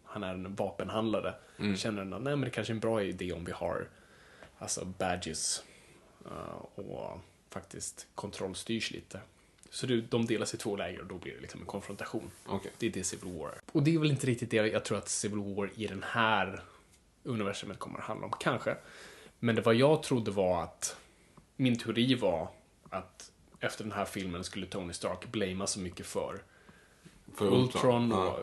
han 0.04 0.22
är 0.22 0.34
en 0.34 0.54
vapenhandlare. 0.54 1.34
Känner 1.76 2.02
att 2.02 2.08
nej, 2.08 2.36
men 2.36 2.40
det 2.40 2.50
kanske 2.50 2.72
är 2.72 2.74
en 2.74 2.80
bra 2.80 3.02
idé 3.02 3.32
om 3.32 3.44
vi 3.44 3.52
har 3.52 3.88
alltså 4.58 4.84
badges 4.84 5.64
eh, 6.24 6.64
och 6.74 7.20
faktiskt 7.60 8.06
kontrollstyrs 8.14 8.90
lite. 8.90 9.20
Så 9.70 9.86
det, 9.86 10.00
de 10.00 10.26
delas 10.26 10.54
i 10.54 10.56
två 10.56 10.76
läger 10.76 11.00
och 11.00 11.06
då 11.06 11.14
blir 11.14 11.34
det 11.34 11.40
liksom 11.40 11.60
en 11.60 11.66
konfrontation. 11.66 12.30
Okej. 12.46 12.72
Det 12.78 12.86
är 12.86 12.90
det 12.90 13.04
Civil 13.04 13.38
War. 13.38 13.60
Och 13.72 13.82
det 13.82 13.94
är 13.94 13.98
väl 13.98 14.10
inte 14.10 14.26
riktigt 14.26 14.50
det 14.50 14.56
jag 14.56 14.84
tror 14.84 14.98
att 14.98 15.08
Civil 15.08 15.38
War 15.38 15.70
i 15.74 15.86
den 15.86 16.02
här 16.02 16.62
universumet 17.22 17.78
kommer 17.78 17.98
att 17.98 18.04
handla 18.04 18.26
om, 18.26 18.32
kanske. 18.40 18.76
Men 19.38 19.54
det 19.54 19.62
vad 19.62 19.74
jag 19.74 20.02
trodde 20.02 20.30
var 20.30 20.62
att 20.62 20.96
min 21.56 21.78
teori 21.78 22.14
var 22.14 22.48
att 22.90 23.32
efter 23.60 23.84
den 23.84 23.92
här 23.92 24.04
filmen 24.04 24.44
skulle 24.44 24.66
Tony 24.66 24.92
Stark 24.92 25.32
blamea 25.32 25.66
så 25.66 25.80
mycket 25.80 26.06
för 26.06 26.42
För 27.34 27.54
Ultron 27.54 28.12
och 28.12 28.18
Ja. 28.18 28.38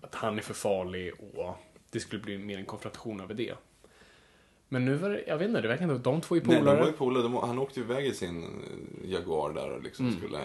att 0.00 0.14
han 0.14 0.38
är 0.38 0.42
för 0.42 0.54
farlig 0.54 1.12
och 1.34 1.56
det 1.90 2.00
skulle 2.00 2.22
bli 2.22 2.38
mer 2.38 2.58
en 2.58 2.66
konfrontation 2.66 3.20
över 3.20 3.34
det. 3.34 3.54
Men 4.72 4.84
nu 4.84 4.94
var 4.94 5.10
det, 5.10 5.24
jag 5.26 5.38
vet 5.38 5.48
inte, 5.48 5.60
det 5.60 5.68
verkar 5.68 5.84
inte, 5.84 5.98
de 6.10 6.20
två 6.20 6.36
är 6.36 6.40
Nej, 6.40 6.54
de 6.56 6.60
polare. 6.60 6.80
var 6.80 6.86
ju 6.86 6.92
polare. 6.92 7.46
Han 7.46 7.58
åkte 7.58 7.80
ju 7.80 7.86
iväg 7.86 8.06
i 8.06 8.14
sin 8.14 8.42
eh, 8.44 9.10
Jaguar 9.10 9.52
där 9.52 9.70
och 9.70 9.82
liksom 9.82 10.06
Mm. 10.06 10.18
skulle 10.18 10.38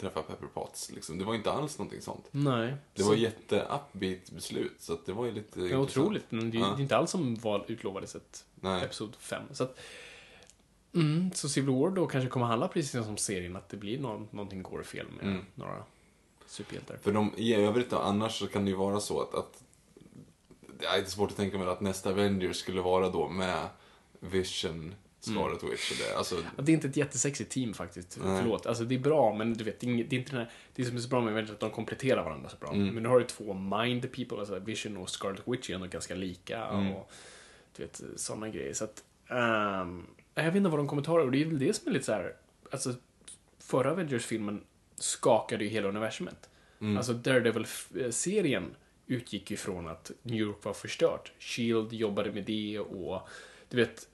träffa 0.00 0.22
Pepper 0.22 0.46
Potts. 0.46 0.90
Liksom. 0.92 1.18
Det 1.18 1.24
var 1.24 1.34
inte 1.34 1.50
alls 1.52 1.78
någonting 1.78 2.02
sånt. 2.02 2.24
Nej. 2.30 2.74
Det 2.94 3.02
så- 3.02 3.08
var 3.08 3.16
jätte-upbeat 3.16 4.30
beslut, 4.30 4.74
så 4.78 4.92
att 4.92 5.06
det 5.06 5.12
var 5.12 5.24
ju 5.26 5.32
lite 5.32 5.60
Ja, 5.60 5.78
otroligt, 5.78 6.24
men 6.28 6.50
det 6.50 6.56
är 6.56 6.60
Ja. 6.60 6.66
det 6.66 6.80
är 6.80 6.82
inte 6.82 6.96
alls 6.96 7.10
som 7.10 7.34
var 7.34 7.64
utlovades 7.68 8.14
ett 8.16 8.44
Nej. 8.54 8.82
episod 8.84 9.16
5. 9.18 9.42
Så 9.52 9.64
att, 9.64 9.78
Mm, 10.94 11.30
så 11.34 11.48
Civil 11.48 11.70
War 11.74 11.90
då 11.90 12.06
kanske 12.06 12.28
kommer 12.30 12.46
handla 12.46 12.68
precis 12.68 12.90
som 13.04 13.16
serien, 13.16 13.56
att 13.56 13.68
det 13.68 13.76
blir 13.76 13.98
någon, 13.98 14.28
någonting 14.30 14.62
går 14.62 14.82
fel 14.82 15.06
med 15.16 15.26
Mm. 15.32 15.44
några 15.54 15.82
superhjältar. 16.46 16.96
För 17.02 17.12
de, 17.12 17.32
i 17.36 17.54
övrigt 17.54 17.90
då, 17.90 17.98
annars 17.98 18.38
så 18.38 18.46
kan 18.46 18.64
det 18.64 18.70
ju 18.70 18.76
vara 18.76 19.00
så 19.00 19.20
att, 19.20 19.34
att 19.34 19.62
det 20.78 20.86
är 20.86 21.04
svårt 21.04 21.30
att 21.30 21.36
tänka 21.36 21.58
mig 21.58 21.68
att 21.68 21.80
nästa 21.80 22.10
Avengers 22.10 22.56
skulle 22.56 22.80
vara 22.80 23.08
då 23.08 23.28
med 23.28 23.68
Vision, 24.20 24.94
Scarlet 25.20 25.62
Witch 25.62 25.90
och 25.90 25.96
det. 26.06 26.16
Alltså, 26.16 26.34
Ja, 26.56 26.62
det 26.62 26.72
är 26.72 26.74
inte 26.74 26.88
ett 26.88 26.96
jättesexigt 26.96 27.50
team 27.52 27.74
faktiskt. 27.74 28.18
Nej. 28.24 28.40
Förlåt. 28.42 28.66
Alltså 28.66 28.84
det 28.84 28.94
är 28.94 28.98
bra, 28.98 29.34
men 29.34 29.54
du 29.54 29.64
vet, 29.64 29.80
det 29.80 29.86
är, 29.86 30.14
inte 30.14 30.30
den 30.30 30.40
här, 30.40 30.50
det 30.74 30.84
som 30.84 30.96
är 30.96 31.00
så 31.00 31.08
bra 31.08 31.20
med 31.20 31.32
Avengers 31.32 31.50
att 31.50 31.60
de 31.60 31.70
kompletterar 31.70 32.24
varandra 32.24 32.48
så 32.48 32.56
bra. 32.56 32.72
Mm. 32.72 32.94
Men 32.94 33.02
nu 33.02 33.08
har 33.08 33.18
du 33.18 33.24
två 33.26 33.54
mind 33.54 34.12
people, 34.12 34.38
alltså 34.38 34.58
Vision 34.58 34.96
och 34.96 35.10
Scarlet 35.10 35.42
Witch 35.46 35.70
är 35.70 35.74
ändå 35.74 35.86
ganska 35.86 36.14
lika 36.14 36.64
Mm. 36.64 36.92
och 36.92 37.10
du 37.76 37.82
vet, 37.82 38.02
sådana 38.16 38.48
grejer. 38.48 38.74
Så 38.74 38.84
att, 38.84 39.04
ehm, 39.28 40.06
jag 40.34 40.44
vet 40.44 40.54
inte 40.56 40.70
vad 40.70 40.78
de 40.78 40.88
kommer 40.88 41.02
ta 41.02 41.18
det, 41.18 41.24
och 41.24 41.30
det 41.32 41.42
är 41.42 41.46
väl 41.46 41.58
det 41.58 41.72
som 41.76 41.88
är 41.88 41.92
lite 41.92 42.04
så 42.04 42.12
här, 42.12 42.34
alltså 42.70 42.94
förra 43.58 43.90
Avengers-filmen 43.90 44.64
skakade 44.94 45.64
ju 45.64 45.70
hela 45.70 45.88
universumet. 45.88 46.50
Mm. 46.80 46.96
Alltså 46.96 47.12
Daredevil-serien 47.12 48.74
utgick 49.08 49.50
ju 49.50 49.56
från 49.56 49.88
att 49.88 50.10
New 50.22 50.38
York 50.38 50.64
var 50.64 50.72
förstört. 50.72 51.32
Shield 51.38 51.92
jobbade 51.92 52.32
med 52.32 52.44
det 52.44 52.78
och 52.78 53.28
du 53.68 53.76
vet, 53.76 54.08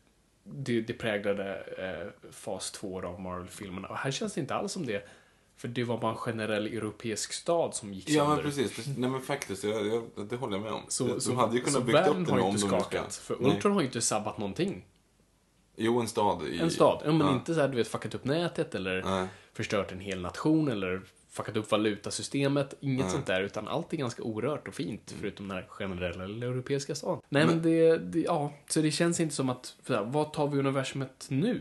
det, 0.45 0.81
det 0.81 0.93
präglade 0.93 1.65
eh, 1.79 2.31
fas 2.33 2.71
2 2.71 3.03
av 3.03 3.21
Marvel-filmerna. 3.21 3.89
Och 3.89 3.97
här 3.97 4.11
känns 4.11 4.35
det 4.35 4.41
inte 4.41 4.55
alls 4.55 4.73
som 4.73 4.87
det. 4.87 5.09
För 5.57 5.69
det 5.69 5.85
var 5.85 5.99
bara 5.99 6.11
en 6.11 6.17
generell 6.17 6.67
europeisk 6.67 7.33
stad 7.33 7.75
som 7.75 7.95
gick 7.95 8.11
ja, 8.11 8.25
sönder. 8.25 8.43
men 8.43 8.45
precis. 8.45 8.85
Det, 8.85 9.01
nej, 9.01 9.11
men 9.11 9.21
faktiskt, 9.21 9.65
jag, 9.65 9.87
jag, 9.87 10.27
det 10.29 10.37
håller 10.37 10.57
jag 10.57 10.63
med 10.63 10.73
om. 10.73 10.83
Så, 10.89 11.07
de 11.07 11.21
så, 11.21 11.35
hade 11.35 11.57
ju 11.57 11.63
kunnat 11.63 11.87
bygga 11.87 12.07
upp 12.07 12.27
det 12.27 12.33
har 12.33 12.49
inte 12.49 12.59
skakat. 12.59 13.15
För 13.15 13.37
Nej. 13.41 13.55
Ultron 13.55 13.73
har 13.73 13.81
ju 13.81 13.87
inte 13.87 14.01
sabbat 14.01 14.39
någonting. 14.39 14.85
Jo, 15.77 16.01
en 16.01 16.09
stad. 16.09 16.49
I, 16.49 16.59
En 16.59 16.71
stad. 16.71 17.03
Ja, 17.05 17.13
men 17.13 17.27
ja. 17.27 17.35
inte 17.35 17.55
så 17.55 17.61
här, 17.61 17.69
du 17.69 17.77
vet, 17.77 17.89
fuckat 17.89 18.15
upp 18.15 18.25
nätet 18.25 18.75
eller 18.75 19.03
Nej. 19.03 19.29
förstört 19.53 19.93
en 19.93 20.01
hel 20.01 20.21
nation 20.21 20.69
eller 20.69 21.03
fuckat 21.35 21.57
upp 21.57 21.71
valutasystemet. 21.71 22.75
Inget 22.81 23.05
Nej. 23.05 23.11
sånt 23.13 23.27
där, 23.27 23.43
utan 23.43 23.69
allt 23.69 23.93
är 23.93 23.97
ganska 23.97 24.23
orört 24.23 24.69
och 24.69 24.75
fint, 24.75 25.15
förutom 25.21 25.49
den 25.49 25.57
här 25.57 25.67
generella 25.69 26.25
eller 26.25 26.47
europeiska. 26.47 26.95
Nej, 27.05 27.19
men, 27.29 27.47
Men- 27.47 27.63
det, 27.63 27.99
det, 27.99 28.21
ja, 28.21 28.53
så 28.69 28.81
det 28.81 28.91
känns 28.91 29.21
inte 29.21 29.35
som 29.35 29.49
att, 29.51 29.77
här, 29.89 30.05
vad 30.05 30.33
tar 30.33 30.49
vi 30.49 30.59
universumet 30.59 31.27
nu? 31.31 31.61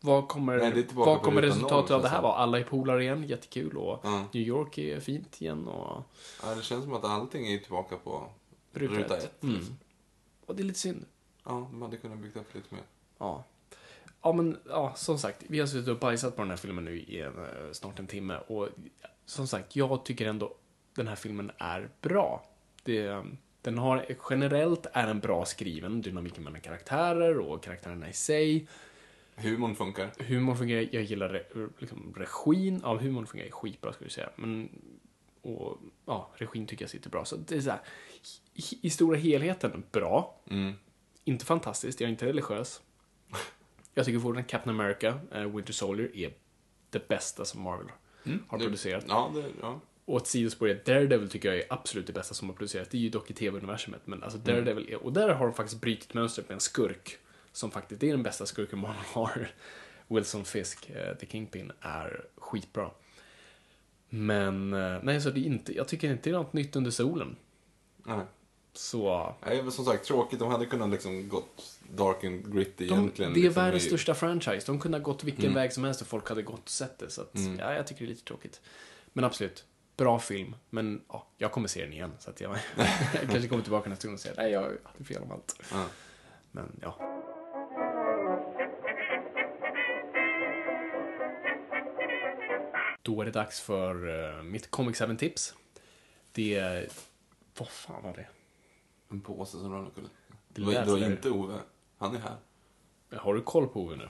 Vad 0.00 0.28
kommer, 0.28 0.56
Nej, 0.58 0.86
vad 0.92 1.22
kommer 1.22 1.42
resultatet 1.42 1.90
av 1.90 2.02
det 2.02 2.08
här 2.08 2.16
det. 2.16 2.22
vara? 2.22 2.34
Alla 2.34 2.58
är 2.58 2.64
polare 2.64 3.02
igen, 3.02 3.24
jättekul 3.26 3.76
och 3.76 4.00
Ja. 4.02 4.24
New 4.32 4.42
York 4.42 4.78
är 4.78 5.00
fint 5.00 5.40
igen 5.42 5.68
och 5.68 6.02
Ja, 6.42 6.54
det 6.54 6.62
känns 6.62 6.84
som 6.84 6.92
att 6.94 7.04
allting 7.04 7.52
är 7.52 7.58
tillbaka 7.58 7.96
på 7.96 8.26
ruta, 8.72 9.16
ett. 9.16 9.42
Mm. 9.42 9.60
Och 10.46 10.56
det 10.56 10.62
är 10.62 10.64
lite 10.64 10.78
synd. 10.78 11.04
Ja, 11.44 11.68
de 11.70 11.82
hade 11.82 11.96
kunnat 11.96 12.18
bygga 12.18 12.40
upp 12.40 12.54
lite 12.54 12.74
mer. 12.74 12.84
Ja. 13.18 13.44
Ja, 14.22 14.32
men 14.32 14.58
ja, 14.68 14.92
som 14.96 15.18
sagt, 15.18 15.44
vi 15.48 15.60
har 15.60 15.66
suttit 15.66 15.88
och 15.88 15.98
bajsat 15.98 16.36
på 16.36 16.42
den 16.42 16.50
här 16.50 16.56
filmen 16.56 16.84
nu 16.84 16.98
i 16.98 17.20
en, 17.20 17.38
eh, 17.38 17.72
snart 17.72 17.98
en 17.98 18.06
timme. 18.06 18.38
Och 18.46 18.68
som 19.24 19.46
sagt, 19.46 19.76
jag 19.76 20.04
tycker 20.04 20.26
ändå 20.26 20.54
den 20.94 21.08
här 21.08 21.16
filmen 21.16 21.50
är 21.58 21.88
bra. 22.00 22.44
Det, 22.82 23.24
den 23.62 23.78
har, 23.78 24.06
generellt 24.30 24.86
är 24.92 25.06
den 25.06 25.20
bra 25.20 25.44
skriven, 25.44 26.02
dynamiken 26.02 26.44
mellan 26.44 26.60
karaktärer 26.60 27.38
och 27.38 27.62
karaktärerna 27.62 28.08
i 28.08 28.12
sig. 28.12 28.68
Humorn 29.34 29.74
funkar. 29.74 30.10
Humorn 30.18 30.56
fungerar, 30.56 30.88
jag 30.92 31.02
gillar 31.02 31.28
re, 31.28 31.68
liksom, 31.78 32.14
regin. 32.16 32.80
Ja, 32.82 32.96
humorn 32.96 33.26
fungerar 33.26 33.50
skitbra 33.50 33.92
skulle 33.92 34.06
jag 34.06 34.12
säga. 34.12 34.30
Men, 34.36 34.68
och 35.42 35.78
ja, 36.06 36.30
regin 36.34 36.66
tycker 36.66 36.82
jag 36.82 36.90
sitter 36.90 37.10
bra. 37.10 37.24
Så 37.24 37.36
det 37.36 37.56
är 37.56 37.60
så 37.60 37.70
här, 37.70 37.80
i, 38.54 38.62
i 38.80 38.90
stora 38.90 39.16
helheten, 39.16 39.84
bra. 39.92 40.40
Mm. 40.50 40.72
Inte 41.24 41.44
fantastiskt, 41.44 42.00
jag 42.00 42.08
är 42.08 42.12
inte 42.12 42.26
religiös. 42.26 42.82
Jag 43.94 44.04
tycker 44.06 44.18
fortfarande 44.18 44.42
Captain 44.50 44.80
America, 44.80 45.20
eh, 45.32 45.40
Winter 45.56 45.72
Soldier, 45.72 46.16
är 46.16 46.32
det 46.90 47.08
bästa 47.08 47.44
som 47.44 47.62
Marvel 47.62 47.86
har 48.48 48.58
Det- 48.58 48.64
producerat. 48.64 49.04
Ja, 49.08 49.32
det, 49.34 49.44
ja. 49.60 49.80
Och 50.04 50.20
ett 50.20 50.26
sidospår 50.26 50.68
är 50.68 50.82
Daredevil 50.84 51.28
tycker 51.30 51.48
jag 51.48 51.58
är 51.58 51.64
absolut 51.70 52.06
det 52.06 52.12
bästa 52.12 52.34
som 52.34 52.48
har 52.48 52.56
producerats. 52.56 52.90
Det 52.90 52.96
är 52.96 53.00
ju 53.00 53.08
dock 53.10 53.30
i 53.30 53.34
tv-universumet, 53.34 54.00
men 54.04 54.22
alltså 54.22 54.38
Daredevil 54.38 54.88
är, 54.92 55.02
och 55.04 55.12
där 55.12 55.28
har 55.28 55.46
de 55.46 55.54
faktiskt 55.54 55.80
brutit 55.80 56.14
mönstret 56.14 56.48
med 56.48 56.54
en 56.54 56.60
skurk. 56.60 57.18
Som 57.52 57.70
faktiskt, 57.70 58.02
är 58.02 58.10
den 58.10 58.22
bästa 58.22 58.46
skurken 58.46 58.78
man 58.78 58.94
har. 59.12 59.48
Wilson 60.08 60.44
Fisk, 60.44 60.90
eh, 60.90 61.14
The 61.16 61.26
Kingpin, 61.26 61.72
är 61.80 62.24
skitbra. 62.36 62.90
Men, 64.08 64.72
eh, 64.72 64.98
nej 65.02 65.20
så 65.20 65.30
det 65.30 65.40
är 65.40 65.44
inte, 65.44 65.76
jag 65.76 65.88
tycker 65.88 66.10
inte 66.10 66.30
det 66.30 66.34
är 66.34 66.38
något 66.38 66.52
nytt 66.52 66.76
under 66.76 66.90
solen. 66.90 67.36
Nej. 67.96 68.20
Så, 68.72 69.34
Nej, 69.46 69.70
som 69.70 69.84
sagt, 69.84 70.04
tråkigt. 70.04 70.38
De 70.38 70.48
hade 70.50 70.66
kunnat 70.66 70.90
liksom 70.90 71.28
gått 71.28 71.78
dark 71.96 72.24
and 72.24 72.54
gritty 72.54 72.86
De, 72.88 72.94
egentligen. 72.94 73.32
det 73.32 73.40
är 73.40 73.42
liksom, 73.44 73.62
världens 73.62 73.84
i- 73.84 73.86
största 73.88 74.14
franchise. 74.14 74.66
De 74.66 74.80
kunde 74.80 74.98
ha 74.98 75.02
gått 75.02 75.24
vilken 75.24 75.44
Mm. 75.44 75.54
väg 75.54 75.72
som 75.72 75.84
helst 75.84 76.00
och 76.00 76.06
folk 76.06 76.28
hade 76.28 76.42
gått 76.42 76.62
och 76.62 76.68
sett 76.70 76.98
det. 76.98 77.10
Så 77.10 77.22
att, 77.22 77.34
Mm. 77.34 77.58
ja, 77.58 77.74
jag 77.74 77.86
tycker 77.86 78.00
det 78.00 78.06
är 78.06 78.08
lite 78.14 78.24
tråkigt. 78.24 78.60
Men 79.12 79.24
absolut, 79.24 79.64
bra 79.96 80.18
film. 80.18 80.56
Men 80.70 81.02
ja, 81.08 81.26
jag 81.38 81.52
kommer 81.52 81.68
se 81.68 81.82
den 81.84 81.92
igen. 81.92 82.12
Så 82.18 82.30
att 82.30 82.40
jag, 82.40 82.50
jag 83.14 83.30
kanske 83.30 83.48
kommer 83.48 83.62
tillbaka 83.62 83.90
nästa 83.90 84.08
gång 84.08 84.14
och 84.14 84.20
säger 84.20 84.36
nej, 84.36 84.52
jag 84.52 84.62
hade 84.62 85.04
fel 85.04 85.22
om 85.22 85.32
allt. 85.32 85.60
Ja. 85.72 85.84
Men 86.52 86.80
ja. 86.82 86.96
Då 93.02 93.20
är 93.20 93.24
det 93.24 93.30
dags 93.30 93.60
för 93.60 94.08
uh, 94.08 94.42
mitt 94.42 94.70
Comic 94.70 95.00
7-tips. 95.00 95.54
Det 96.32 96.54
är... 96.54 96.88
Vad 97.58 97.68
fan 97.68 98.02
var 98.02 98.12
det? 98.12 98.26
En 99.10 99.20
påse 99.20 99.50
som 99.50 99.62
ramlade 99.62 99.86
omkull. 99.86 100.08
Det 100.48 100.62
var, 100.62 100.72
det 100.72 100.84
var 100.84 101.10
inte 101.10 101.30
Ove. 101.30 101.60
Han 101.98 102.16
är 102.16 102.18
här. 102.18 102.36
Har 103.16 103.34
du 103.34 103.42
koll 103.42 103.68
på 103.68 103.80
Ove 103.80 103.96
nu? 103.96 104.08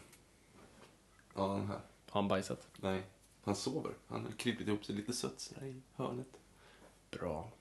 Ja, 1.34 1.48
han 1.52 1.60
är 1.60 1.66
här. 1.66 1.80
Har 2.10 2.20
han 2.20 2.28
bajsat? 2.28 2.68
Nej, 2.76 3.02
han 3.44 3.56
sover. 3.56 3.92
Han 4.06 4.24
har 4.24 4.32
krypit 4.32 4.68
ihop 4.68 4.84
sig 4.84 4.94
lite 4.94 5.12
sött 5.12 5.40
sådär 5.40 5.66
i 5.66 5.82
hörnet. 5.96 6.26
Bra. 7.10 7.52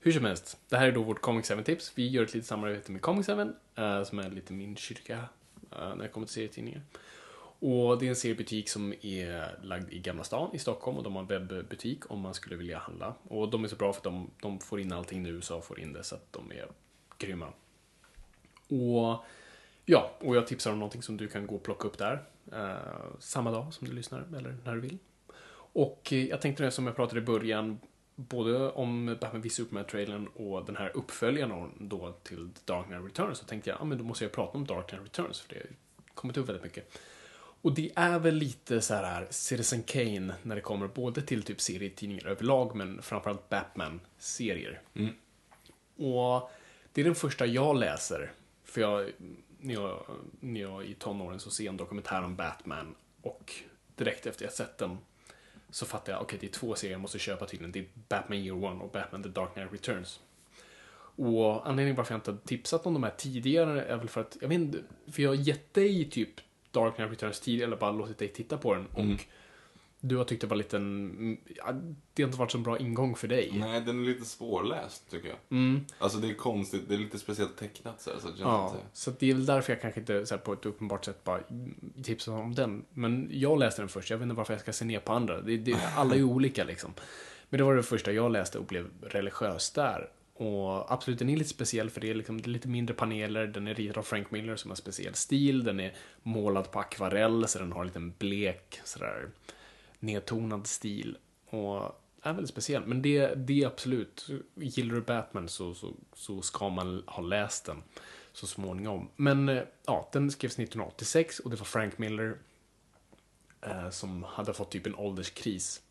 Hur 0.00 0.12
som 0.12 0.24
helst, 0.24 0.58
det 0.68 0.76
här 0.76 0.86
är 0.86 0.92
då 0.92 1.02
vårt 1.02 1.20
Comic 1.20 1.50
7-tips. 1.50 1.92
Vi 1.94 2.08
gör 2.08 2.22
ett 2.22 2.34
litet 2.34 2.48
samarbete 2.48 2.92
med 2.92 3.02
Comic 3.02 3.26
7, 3.26 3.32
eh, 3.74 4.04
som 4.04 4.18
är 4.18 4.30
lite 4.30 4.52
min 4.52 4.76
kyrka 4.76 5.18
eh, 5.70 5.78
när 5.78 5.96
det 5.96 6.08
kommer 6.08 6.26
till 6.26 6.34
serietidningar. 6.34 6.82
Och 7.60 7.98
det 7.98 8.06
är 8.06 8.08
en 8.08 8.16
seriebutik 8.16 8.68
som 8.68 8.94
är 9.00 9.58
lagd 9.62 9.92
i 9.92 9.98
Gamla 9.98 10.24
stan 10.24 10.54
i 10.54 10.58
Stockholm 10.58 10.96
och 10.96 11.02
de 11.04 11.16
har 11.16 11.22
en 11.22 11.46
webbutik 11.46 12.10
om 12.10 12.20
man 12.20 12.34
skulle 12.34 12.56
vilja 12.56 12.78
handla. 12.78 13.14
Och 13.22 13.48
de 13.48 13.64
är 13.64 13.68
så 13.68 13.76
bra 13.76 13.92
för 13.92 14.00
att 14.00 14.04
de, 14.04 14.30
de 14.40 14.58
får 14.58 14.80
in 14.80 14.92
allting 14.92 15.22
nu 15.22 15.40
så 15.40 15.60
får 15.60 15.80
in 15.80 15.92
det 15.92 16.04
så 16.04 16.14
att 16.14 16.32
de 16.32 16.52
är 16.52 16.68
grymma. 17.18 17.46
Och 18.68 19.24
ja, 19.84 20.10
och 20.18 20.36
jag 20.36 20.46
tipsar 20.46 20.72
om 20.72 20.78
någonting 20.78 21.02
som 21.02 21.16
du 21.16 21.28
kan 21.28 21.46
gå 21.46 21.54
och 21.54 21.62
plocka 21.62 21.88
upp 21.88 21.98
där. 21.98 22.24
eh, 22.52 23.16
samma 23.18 23.50
dag 23.50 23.74
som 23.74 23.88
du 23.88 23.92
lyssnar 23.94 24.24
eller 24.36 24.56
när 24.64 24.74
du 24.74 24.80
vill. 24.80 24.98
Och 25.72 26.12
eh, 26.12 26.26
jag 26.26 26.40
tänkte 26.40 26.62
det 26.62 26.70
som 26.70 26.86
jag 26.86 26.96
pratade 26.96 27.20
i 27.20 27.24
början, 27.24 27.80
både 28.16 28.70
om 28.70 29.16
Batman 29.20 29.42
v 29.42 29.48
Superman-trailern 29.48 30.26
och 30.26 30.64
den 30.64 30.76
här 30.76 30.96
uppföljaren 30.96 31.70
då 31.78 32.12
till 32.22 32.50
The 32.54 32.60
Dark 32.64 32.86
Knight 32.86 33.04
Returns, 33.04 33.38
så 33.38 33.44
tänkte 33.44 33.70
jag, 33.70 33.80
ja 33.80 33.84
men 33.84 33.98
då 33.98 34.04
måste 34.04 34.24
jag 34.24 34.32
prata 34.32 34.58
om 34.58 34.66
Dark 34.66 34.88
Knight 34.88 35.04
Returns, 35.04 35.40
för 35.40 35.54
det 35.54 35.60
har 35.60 35.66
kommit 36.14 36.36
upp 36.36 36.48
väldigt 36.48 36.64
mycket. 36.64 36.98
Och 37.62 37.74
det 37.74 37.92
är 37.96 38.18
väl 38.18 38.34
lite 38.34 38.80
så 38.80 38.94
här 38.94 39.26
Citizen 39.30 39.82
Kane 39.82 40.34
när 40.42 40.54
det 40.54 40.60
kommer 40.60 40.88
både 40.88 41.22
till 41.22 41.42
typ 41.42 41.60
serietidningar 41.60 42.26
överlag, 42.26 42.76
men 42.76 43.02
framförallt 43.02 43.48
Batman-serier. 43.48 44.80
Mm. 44.94 45.14
Och 45.96 46.50
det 46.92 47.00
är 47.00 47.04
den 47.04 47.14
första 47.14 47.46
jag 47.46 47.76
läser. 47.76 48.32
För 48.64 48.80
jag, 48.80 49.10
när 49.58 49.74
jag, 49.74 50.04
när 50.40 50.60
jag 50.60 50.84
i 50.84 50.94
tonåren 50.94 51.40
så 51.40 51.50
ser 51.50 51.68
en 51.68 51.76
dokumentär 51.76 52.22
om 52.22 52.36
Batman 52.36 52.94
och 53.22 53.52
direkt 53.96 54.26
efter 54.26 54.44
jag 54.44 54.52
sett 54.52 54.78
den 54.78 54.98
så 55.70 55.86
fattar 55.86 56.12
jag, 56.12 56.22
okej 56.22 56.38
det 56.40 56.46
är 56.46 56.52
två 56.52 56.74
serier 56.74 56.94
jag 56.94 57.00
måste 57.00 57.18
köpa 57.18 57.46
tydligen. 57.46 57.72
Det 57.72 57.78
är 57.78 57.86
Batman 58.08 58.38
Year 58.38 58.64
One 58.64 58.84
och 58.84 58.90
Batman 58.90 59.22
The 59.22 59.28
Dark 59.28 59.52
Knight 59.52 59.72
Returns. 59.72 60.20
Och 61.16 61.68
anledningen 61.68 61.96
varför 61.96 62.14
jag 62.14 62.18
inte 62.18 62.30
har 62.30 62.38
tipsat 62.38 62.86
om 62.86 62.94
de 62.94 63.02
här 63.02 63.14
tidigare 63.16 63.82
är 63.82 63.96
väl 63.96 64.08
för 64.08 64.20
att, 64.20 64.36
jag 64.40 64.48
vet 64.48 64.60
inte, 64.60 64.78
för 65.12 65.22
jag 65.22 65.30
har 65.30 65.34
gett 65.34 65.74
dig 65.74 66.10
typ 66.10 66.40
Dark 66.70 66.94
Knight 66.94 67.10
Returns 67.12 67.40
tidigare, 67.40 67.66
eller 67.66 67.76
bara 67.76 67.92
låtit 67.92 68.18
dig 68.18 68.28
titta 68.28 68.58
på 68.58 68.74
den 68.74 68.86
och 68.92 68.98
Mm. 69.00 69.16
du 70.00 70.16
har 70.16 70.24
tyckt 70.24 70.40
det 70.40 70.46
var 70.46 70.56
lite 70.56 70.76
en, 70.76 71.38
ja, 71.56 71.72
det 72.14 72.22
har 72.22 72.28
inte 72.28 72.38
varit 72.38 72.50
så 72.50 72.58
bra 72.58 72.78
ingång 72.78 73.16
för 73.16 73.28
dig. 73.28 73.52
Nej, 73.54 73.80
den 73.80 74.00
är 74.02 74.04
lite 74.04 74.24
svårläst 74.24 75.10
tycker 75.10 75.28
jag. 75.28 75.36
Mm. 75.50 75.84
Alltså 75.98 76.18
det 76.18 76.30
är 76.30 76.34
konstigt, 76.34 76.82
det 76.88 76.94
är 76.94 76.98
lite 76.98 77.18
speciellt 77.18 77.56
tecknat 77.56 78.00
så, 78.00 78.10
här, 78.10 78.18
så 78.18 78.28
det 78.28 78.34
Ja, 78.40 78.66
inte... 78.70 78.86
så 78.92 79.10
det 79.18 79.30
är 79.30 79.34
väl 79.34 79.46
därför 79.46 79.72
jag 79.72 79.82
kanske 79.82 80.00
inte 80.00 80.26
så 80.26 80.34
här, 80.34 80.42
på 80.42 80.52
ett 80.52 80.66
uppenbart 80.66 81.04
sätt 81.04 81.24
bara 81.24 81.40
tipsar 82.02 82.32
om 82.32 82.54
den. 82.54 82.84
Men 82.94 83.28
jag 83.32 83.58
läste 83.58 83.82
den 83.82 83.88
först, 83.88 84.10
jag 84.10 84.18
vet 84.18 84.22
inte 84.22 84.34
varför 84.34 84.54
jag 84.54 84.60
ska 84.60 84.72
se 84.72 84.84
ner 84.84 85.00
på 85.00 85.12
andra. 85.12 85.40
Det, 85.40 85.56
det, 85.56 85.76
alla 85.96 86.14
är 86.14 86.18
ju 86.18 86.24
olika 86.24 86.64
liksom. 86.64 86.94
Men 87.48 87.58
det 87.58 87.64
var 87.64 87.74
det 87.76 87.82
första 87.82 88.12
jag 88.12 88.32
läste 88.32 88.58
och 88.58 88.64
blev 88.64 88.90
religiös 89.02 89.70
där. 89.70 90.10
Och 90.40 90.92
absolut, 90.92 91.18
den 91.18 91.30
är 91.30 91.36
lite 91.36 91.50
speciell 91.50 91.90
för 91.90 92.00
det 92.00 92.10
är, 92.10 92.14
liksom, 92.14 92.42
det 92.42 92.46
är 92.46 92.50
lite 92.50 92.68
mindre 92.68 92.94
paneler, 92.94 93.46
den 93.46 93.68
är 93.68 93.74
ritad 93.74 93.98
av 93.98 94.02
Frank 94.02 94.30
Miller 94.30 94.56
som 94.56 94.70
har 94.70 94.76
speciell 94.76 95.14
stil, 95.14 95.64
den 95.64 95.80
är 95.80 95.94
målad 96.22 96.70
på 96.70 96.80
akvarell 96.80 97.48
så 97.48 97.58
den 97.58 97.72
har 97.72 97.80
en 97.80 97.86
liten 97.86 98.14
blek 98.18 98.80
sådär 98.84 99.30
nedtonad 99.98 100.66
stil. 100.66 101.16
Och 101.46 102.02
är 102.22 102.32
väldigt 102.32 102.48
speciell. 102.48 102.86
Men 102.86 103.02
det, 103.02 103.34
det 103.34 103.62
är 103.62 103.66
absolut, 103.66 104.28
gillar 104.54 104.94
du 104.94 105.00
Batman 105.00 105.48
så, 105.48 105.74
så, 105.74 105.94
så 106.14 106.42
ska 106.42 106.68
man 106.68 107.02
ha 107.06 107.22
läst 107.22 107.64
den 107.64 107.82
så 108.32 108.46
småningom. 108.46 109.08
Men 109.16 109.48
eh, 109.48 109.62
ja, 109.86 110.08
den 110.12 110.30
skrevs 110.30 110.52
1986 110.52 111.38
och 111.38 111.50
det 111.50 111.56
var 111.56 111.64
Frank 111.64 111.98
Miller 111.98 112.38
eh, 113.60 113.90
som 113.90 114.22
hade 114.22 114.54
fått 114.54 114.70
typ 114.70 114.86
en 114.86 114.94
ålderskris. 114.94 115.82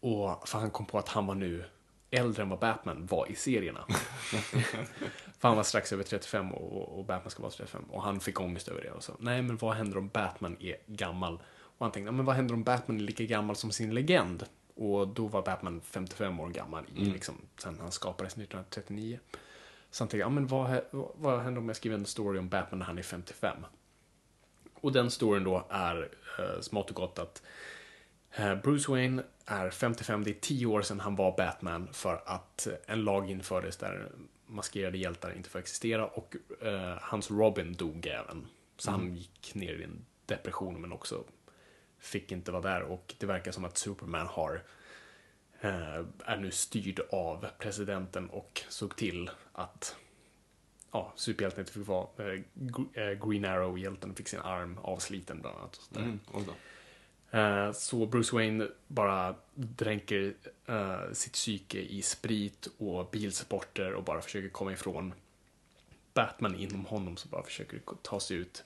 Och 0.00 0.48
för 0.48 0.58
han 0.58 0.70
kom 0.70 0.86
på 0.86 0.98
att 0.98 1.08
han 1.08 1.26
var 1.26 1.34
nu 1.34 1.64
äldre 2.14 2.42
än 2.42 2.48
vad 2.48 2.58
Batman 2.58 3.06
var 3.06 3.30
i 3.30 3.34
serierna. 3.34 3.84
för 5.38 5.48
han 5.48 5.56
var 5.56 5.62
strax 5.62 5.92
över 5.92 6.04
35 6.04 6.52
och, 6.52 6.98
och 6.98 7.04
Batman 7.04 7.30
ska 7.30 7.42
vara 7.42 7.52
35. 7.52 7.84
Och 7.90 8.02
han 8.02 8.20
fick 8.20 8.40
ångest 8.40 8.68
över 8.68 8.82
det 8.82 8.90
och 8.90 9.02
så. 9.02 9.12
Nej, 9.18 9.42
men 9.42 9.56
vad 9.56 9.74
händer 9.74 9.98
om 9.98 10.08
Batman 10.08 10.56
är 10.60 10.76
gammal? 10.86 11.34
Och 11.78 11.86
han 11.86 11.92
tänkte, 11.92 12.08
"Ja, 12.08 12.12
men 12.12 12.24
vad 12.24 12.36
händer 12.36 12.54
om 12.54 12.62
Batman 12.62 12.96
är 12.96 13.02
lika 13.02 13.24
gammal 13.24 13.56
som 13.56 13.72
sin 13.72 13.94
legend? 13.94 14.44
Och 14.74 15.08
då 15.08 15.26
var 15.26 15.42
Batman 15.42 15.80
55 15.80 16.40
år 16.40 16.48
gammal 16.48 16.84
i, 16.96 17.04
liksom, 17.04 17.34
sen 17.58 17.78
han 17.80 17.92
skapades 17.92 18.32
1939. 18.32 19.18
Så 19.90 20.04
han 20.04 20.08
tänkte, 20.08 20.18
ja 20.18 20.28
men 20.28 20.46
vad, 20.46 20.80
vad, 20.90 21.40
händer 21.40 21.60
om 21.60 21.68
jag 21.68 21.76
skriver 21.76 21.96
en 21.96 22.06
story 22.06 22.38
om 22.38 22.48
Batman 22.48 22.78
när 22.78 22.86
han 22.86 22.98
är 22.98 23.02
55? 23.02 23.56
Och 24.74 24.92
den 24.92 25.10
storyn 25.10 25.44
då 25.44 25.66
är 25.68 26.08
eh, 26.38 26.60
smått 26.60 26.90
och 26.90 26.96
gott 26.96 27.18
att 27.18 27.42
Bruce 28.62 28.90
Wayne 28.90 29.22
är 29.46 29.70
55, 29.70 30.24
det 30.24 30.30
är 30.30 30.40
10 30.40 30.66
år 30.66 30.82
sedan 30.82 31.00
han 31.00 31.16
var 31.16 31.36
Batman 31.36 31.88
för 31.92 32.22
att 32.26 32.66
eh, 32.66 32.74
en 32.86 33.04
lag 33.04 33.30
infördes 33.30 33.76
där 33.76 34.12
maskerade 34.46 34.98
hjältar 34.98 35.36
inte 35.36 35.50
får 35.50 35.58
existera 35.58 36.06
och 36.06 36.36
eh, 36.62 36.98
hans 37.00 37.30
Robin 37.30 37.72
dog 37.72 38.06
även. 38.06 38.46
Så 38.76 38.90
han 38.90 39.14
gick 39.14 39.54
ner 39.54 39.74
i 39.74 39.84
en 39.84 40.04
depression 40.26 40.80
men 40.80 40.92
också 40.92 41.24
fick 41.98 42.32
inte 42.32 42.52
vara 42.52 42.62
där 42.62 42.82
och 42.82 43.14
det 43.18 43.26
verkar 43.26 43.52
som 43.52 43.64
att 43.64 43.78
Superman 43.78 44.26
har 44.26 44.62
eh, 45.60 46.04
är 46.24 46.36
nu 46.36 46.50
styrd 46.50 47.00
av 47.10 47.46
presidenten 47.58 48.30
och 48.30 48.62
såg 48.68 48.96
till 48.96 49.30
att 49.52 49.96
ja, 50.92 51.12
superhjälten 51.16 51.60
inte 51.60 51.72
fick 51.72 51.86
vara 51.86 52.08
eh, 52.18 52.40
eh, 52.94 53.28
Green 53.28 53.44
Arrow-hjälten 53.44 54.14
fick 54.14 54.28
sin 54.28 54.40
arm 54.40 54.78
avsliten 54.82 55.40
bland 55.40 55.58
annat. 55.58 55.76
Och 55.76 55.82
sådär. 55.82 56.02
Mm. 56.02 56.20
Eh, 56.34 56.54
Eh, 57.34 57.72
så 57.72 58.06
Bruce 58.06 58.36
Wayne 58.36 58.68
bara 58.86 59.34
dränker 59.54 60.34
eh, 60.66 61.12
sitt 61.12 61.32
psyke 61.32 61.78
i 61.78 62.02
sprit 62.02 62.68
och 62.78 63.10
bilsporter 63.10 63.94
och 63.94 64.04
bara 64.04 64.20
försöker 64.20 64.48
komma 64.48 64.72
ifrån 64.72 65.14
Batman 66.14 66.54
inom 66.54 66.84
honom 66.84 67.16
som 67.16 67.30
bara 67.30 67.42
försöker 67.42 67.80
ta 68.02 68.20
sig 68.20 68.36
ut. 68.36 68.64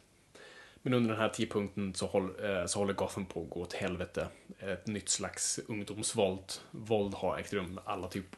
Men 0.82 0.94
under 0.94 1.10
den 1.10 1.20
här 1.20 1.28
tidpunkten 1.28 1.94
så, 1.94 2.06
håll, 2.06 2.44
eh, 2.44 2.66
så 2.66 2.78
håller 2.78 2.92
Gotham 2.92 3.26
på 3.26 3.42
att 3.42 3.50
gå 3.50 3.60
åt 3.60 3.72
helvete. 3.72 4.28
Ett 4.58 4.86
nytt 4.86 5.08
slags 5.08 5.60
ungdomsvåld 5.66 6.52
våld 6.70 7.14
har 7.14 7.38
ägt 7.38 7.52
rum. 7.52 7.80
Alla 7.84 8.08
typ 8.08 8.36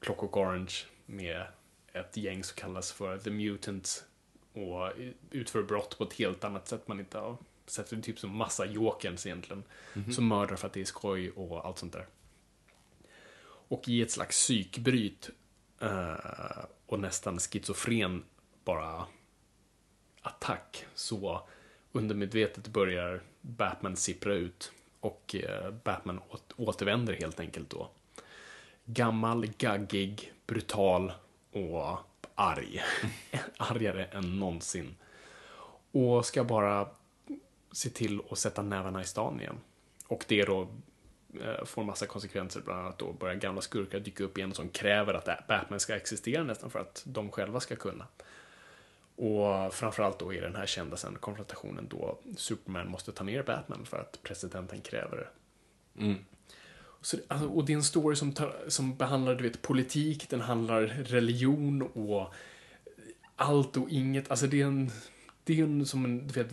Clockwork 0.00 0.36
Orange 0.36 0.74
med 1.06 1.46
ett 1.92 2.16
gäng 2.16 2.44
som 2.44 2.56
kallas 2.56 2.92
för 2.92 3.18
The 3.18 3.30
Mutants 3.30 4.04
och 4.52 4.92
utför 5.30 5.62
brott 5.62 5.98
på 5.98 6.04
ett 6.04 6.12
helt 6.12 6.44
annat 6.44 6.68
sätt 6.68 6.88
man 6.88 7.00
inte 7.00 7.18
har 7.18 7.36
är 7.66 8.00
typ 8.02 8.18
som 8.18 8.36
massa 8.36 8.66
jokerns 8.66 9.26
egentligen. 9.26 9.64
Som 10.12 10.28
mördar 10.28 10.56
för 10.56 10.66
att 10.66 10.72
det 10.72 10.80
är 10.80 10.84
skoj 10.84 11.30
och 11.30 11.66
allt 11.66 11.78
sånt 11.78 11.92
där. 11.92 12.06
Och 13.68 13.88
i 13.88 14.02
ett 14.02 14.10
slags 14.10 14.36
psykbryt 14.36 15.30
eh, 15.80 16.14
och 16.86 17.00
nästan 17.00 17.38
schizofren 17.38 18.24
bara 18.64 19.06
attack 20.22 20.86
så 20.94 21.48
undermedvetet 21.92 22.68
börjar 22.68 23.22
Batman 23.40 23.96
sippra 23.96 24.34
ut 24.34 24.72
och 25.00 25.34
eh, 25.34 25.70
Batman 25.70 26.20
åt, 26.28 26.52
återvänder 26.56 27.12
helt 27.12 27.40
enkelt 27.40 27.70
då. 27.70 27.90
Gammal, 28.84 29.46
gaggig, 29.46 30.32
brutal 30.46 31.12
och 31.52 31.98
arg. 32.34 32.82
Argare 33.56 34.04
än 34.04 34.38
någonsin. 34.38 34.94
Och 35.92 36.26
ska 36.26 36.44
bara 36.44 36.88
se 37.74 37.90
till 37.90 38.20
att 38.30 38.38
sätta 38.38 38.62
nävarna 38.62 39.00
i 39.02 39.04
stan 39.04 39.40
igen. 39.40 39.58
Och 40.06 40.24
det 40.28 40.44
då 40.44 40.68
eh, 41.40 41.64
får 41.64 41.84
massa 41.84 42.06
konsekvenser, 42.06 42.60
bland 42.60 42.80
annat 42.80 42.98
då 42.98 43.12
börjar 43.12 43.34
gamla 43.34 43.60
skurkar 43.60 44.00
dyka 44.00 44.24
upp 44.24 44.38
igen 44.38 44.54
som 44.54 44.68
kräver 44.68 45.14
att 45.14 45.46
Batman 45.48 45.80
ska 45.80 45.96
existera 45.96 46.42
nästan 46.44 46.70
för 46.70 46.78
att 46.78 47.02
de 47.06 47.30
själva 47.30 47.60
ska 47.60 47.76
kunna. 47.76 48.06
Och 49.16 49.74
framförallt 49.74 50.18
då 50.18 50.34
är 50.34 50.40
den 50.42 50.56
här 50.56 50.66
kända 50.66 50.96
sen 50.96 51.16
konfrontationen 51.20 51.86
då 51.90 52.18
Superman 52.36 52.88
måste 52.90 53.12
ta 53.12 53.24
ner 53.24 53.42
Batman 53.42 53.86
för 53.86 53.96
att 53.98 54.18
presidenten 54.22 54.80
kräver 54.80 55.16
det. 55.16 55.28
Så, 57.00 57.16
det- 57.16 57.22
alltså, 57.28 57.48
och 57.48 57.64
det 57.64 57.72
är 57.72 57.76
en 57.76 57.82
story 57.84 58.16
som, 58.16 58.32
tar, 58.32 58.64
som 58.68 58.96
behandlar 58.96 59.34
du 59.34 59.42
vet, 59.42 59.62
politik, 59.62 60.30
den 60.30 60.40
handlar 60.40 60.80
religion 60.86 61.82
och 61.82 62.34
allt 63.36 63.76
och 63.76 63.88
inget. 63.90 64.30
Alltså 64.30 64.46
det 64.46 64.60
är 64.62 64.66
en, 64.66 64.90
det 65.44 65.60
är 65.60 65.64
en 65.64 65.86
som 65.86 66.04
en, 66.04 66.26
du 66.26 66.32
vet, 66.42 66.52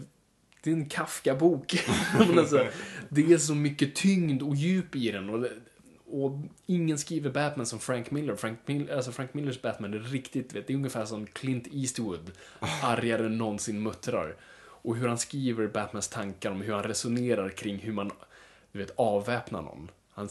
det 0.62 0.70
är 0.70 0.74
en 0.74 0.90
Kafka-bok. 0.90 1.80
Alltså, 2.38 2.68
det 3.10 3.34
är 3.34 3.38
så 3.38 3.56
mycket 3.56 3.96
tyngd 3.96 4.42
och 4.42 4.56
djup 4.56 4.96
i 4.96 5.12
den. 5.12 5.30
Och, 5.30 5.48
och 6.06 6.40
ingen 6.66 6.98
skriver 6.98 7.30
Batman 7.32 7.66
som 7.66 7.80
Frank 7.80 8.12
Miller. 8.12 8.36
Frank, 8.36 8.60
Mil- 8.66 8.92
alltså 8.96 9.12
Frank 9.12 9.34
Millers 9.34 9.62
Batman 9.62 9.94
är 9.94 10.00
riktigt, 10.00 10.54
vet, 10.54 10.68
det 10.68 10.74
är 10.74 10.78
ungefär 10.78 11.06
som 11.06 11.28
Clint 11.28 11.68
Eastwood. 11.72 12.32
Argare 12.84 13.26
än 13.26 13.38
någonsin 13.38 13.84
muttrar. 13.84 14.36
Och 14.84 14.96
hur 14.96 15.08
han 15.08 15.18
skriver 15.18 15.68
Batmans 15.68 16.08
tankar 16.08 16.52
om 16.52 16.62
hur 16.62 16.74
han 16.74 16.84
resonerar 16.84 17.50
kring 17.50 17.78
hur 17.78 17.94
man, 17.94 18.12
du 18.72 18.80
vet, 18.80 18.94
avväpnar 18.96 19.62
någon. 19.62 19.92
Han, 20.14 20.30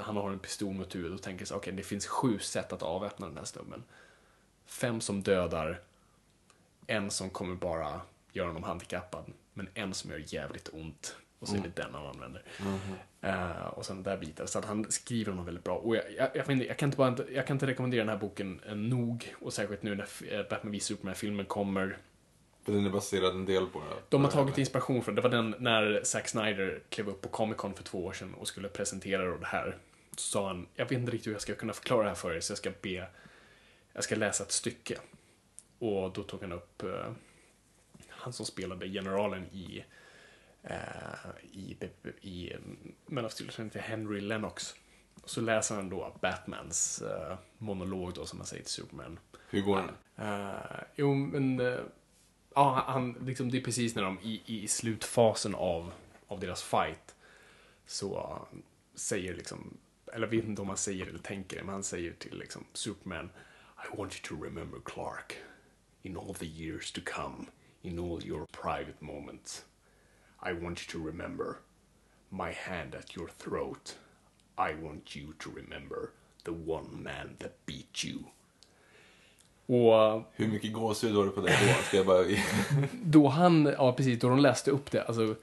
han 0.00 0.16
har 0.16 0.30
en 0.30 0.38
pistol 0.38 0.74
mot 0.74 0.94
huvudet 0.94 1.18
och 1.18 1.22
tänker 1.24 1.44
så 1.44 1.56
okej, 1.56 1.72
det 1.72 1.82
finns 1.82 2.06
sju 2.06 2.38
sätt 2.38 2.72
att 2.72 2.82
avväpna 2.82 3.26
den 3.26 3.36
här 3.36 3.44
snubben. 3.44 3.82
Fem 4.66 5.00
som 5.00 5.22
dödar, 5.22 5.80
en 6.86 7.10
som 7.10 7.30
kommer 7.30 7.54
bara 7.54 8.00
göra 8.32 8.46
honom 8.46 8.62
handikappad, 8.62 9.24
men 9.54 9.68
en 9.74 9.94
som 9.94 10.10
gör 10.10 10.24
jävligt 10.26 10.68
ont. 10.72 11.16
Och 11.38 11.48
så 11.48 11.56
är 11.56 11.60
det 11.60 11.76
den 11.76 11.94
han 11.94 12.06
använder. 12.06 12.42
Eh, 13.20 13.66
och 13.66 13.86
sen 13.86 14.02
där 14.02 14.16
bitar. 14.16 14.46
Så 14.46 14.58
att 14.58 14.64
han 14.64 14.90
skriver 14.90 15.30
honom 15.30 15.44
väldigt 15.44 15.64
bra. 15.64 15.76
Och 15.76 15.96
jag, 15.96 16.04
jag, 16.16 16.30
jag, 16.34 16.62
jag, 16.62 16.76
kan 16.76 16.88
inte 16.88 16.96
bara, 16.96 17.16
jag 17.32 17.46
kan 17.46 17.54
inte 17.54 17.66
rekommendera 17.66 18.00
den 18.00 18.08
här 18.08 18.16
boken 18.16 18.60
eh, 18.66 18.74
nog. 18.74 19.34
Och 19.40 19.52
särskilt 19.52 19.82
nu 19.82 19.94
när 19.94 20.08
eh, 20.28 20.48
Batman 20.50 20.72
v 20.72 20.80
Superman-filmen 20.80 21.46
kommer. 21.46 21.98
För 22.62 22.72
den 22.72 22.86
är 22.86 22.90
baserad 22.90 23.34
en 23.34 23.46
del 23.46 23.66
på 23.66 23.78
det. 23.78 23.84
De 24.08 24.24
har 24.24 24.30
tagit 24.30 24.58
inspiration 24.58 25.02
från, 25.02 25.14
det 25.14 25.20
var 25.20 25.30
den 25.30 25.54
när 25.58 26.00
Zack 26.04 26.28
Snyder 26.28 26.80
klev 26.88 27.08
upp 27.08 27.20
på 27.20 27.28
Comic 27.28 27.56
Con 27.56 27.74
för 27.74 27.84
två 27.84 28.04
år 28.04 28.12
sedan 28.12 28.34
och 28.34 28.48
skulle 28.48 28.68
presentera 28.68 29.38
det 29.38 29.46
här. 29.46 29.76
Så 30.16 30.28
sa 30.28 30.46
han, 30.46 30.66
jag 30.74 30.84
vet 30.84 30.98
inte 30.98 31.12
riktigt 31.12 31.26
hur 31.26 31.32
jag 31.32 31.42
ska 31.42 31.54
kunna 31.54 31.72
förklara 31.72 32.02
det 32.02 32.08
här 32.08 32.14
för 32.14 32.36
er, 32.36 32.40
så 32.40 32.50
jag 32.50 32.58
ska 32.58 32.70
be, 32.82 33.06
jag 33.92 34.04
ska 34.04 34.16
läsa 34.16 34.44
ett 34.44 34.52
stycke. 34.52 34.98
Och 35.78 36.12
då 36.12 36.22
tog 36.22 36.40
han 36.42 36.52
upp 36.52 36.82
han 38.22 38.32
som 38.32 38.46
spelade 38.46 38.88
generalen 38.88 39.46
i, 39.46 39.84
eh, 40.62 41.30
i, 41.52 41.76
i 42.20 42.56
Men 43.06 43.24
of 43.24 43.32
Steel, 43.32 43.50
heter 43.64 43.80
Henry 43.80 44.20
Lennox. 44.20 44.74
Och 45.22 45.30
så 45.30 45.40
läser 45.40 45.74
han 45.74 45.88
då 45.88 46.16
Batmans 46.20 47.02
eh, 47.02 47.38
monolog 47.58 48.14
då, 48.14 48.26
som 48.26 48.38
man 48.38 48.46
säger 48.46 48.62
till 48.62 48.72
Superman. 48.72 49.18
Hur 49.50 49.62
går 49.62 49.76
den? 49.76 50.26
Uh, 50.26 50.80
jo, 50.96 51.14
men... 51.14 51.60
eh, 51.60 51.80
ja, 52.54 52.84
han, 52.86 53.12
liksom, 53.12 53.50
det 53.50 53.58
är 53.58 53.64
precis 53.64 53.94
när 53.94 54.02
de 54.02 54.18
i, 54.22 54.42
i 54.46 54.68
slutfasen 54.68 55.54
av, 55.54 55.92
av 56.28 56.40
deras 56.40 56.62
fight 56.62 57.14
så 57.86 58.16
eh, 58.18 58.58
säger 58.94 59.34
liksom, 59.34 59.76
eller 60.12 60.26
vet 60.26 60.44
inte 60.44 60.62
om 60.62 60.68
han 60.68 60.76
säger 60.76 61.06
eller 61.06 61.18
tänker 61.18 61.56
det, 61.56 61.62
men 61.62 61.72
han 61.72 61.82
säger 61.82 62.12
till 62.12 62.38
liksom 62.38 62.64
Superman 62.72 63.30
I 63.84 63.96
want 63.96 64.12
you 64.14 64.22
to 64.22 64.44
remember 64.44 64.80
Clark 64.84 65.36
in 66.02 66.16
all 66.16 66.34
the 66.34 66.46
years 66.46 66.92
to 66.92 67.00
come, 67.04 67.46
in 67.82 67.98
all 67.98 68.22
your 68.24 68.46
private 68.46 69.00
moments. 69.00 69.64
I 70.42 70.52
want 70.52 70.80
you 70.80 70.92
to 70.92 71.06
remember 71.06 71.56
my 72.30 72.52
hand 72.52 72.94
at 72.94 73.16
your 73.16 73.28
throat. 73.28 73.96
I 74.58 74.74
want 74.74 75.16
you 75.16 75.34
to 75.38 75.50
remember 75.50 76.10
the 76.44 76.52
one 76.52 77.02
man 77.02 77.36
that 77.38 77.66
beat 77.66 78.04
you. 78.04 78.18
Och 79.66 80.22
Hur 80.32 80.48
mycket 80.48 80.72
gåshud 80.72 81.14
var 81.14 81.24
det 81.24 81.30
på 81.30 81.40
det 81.40 81.58
då? 81.66 81.82
Ska 81.82 81.96
jag 81.96 82.06
bara... 82.06 82.24
då 83.02 83.28
han, 83.28 83.64
ja 83.78 83.92
precis, 83.92 84.20
då 84.20 84.28
de 84.28 84.38
läste 84.38 84.70
upp 84.70 84.90
det, 84.90 85.02
alltså 85.04 85.34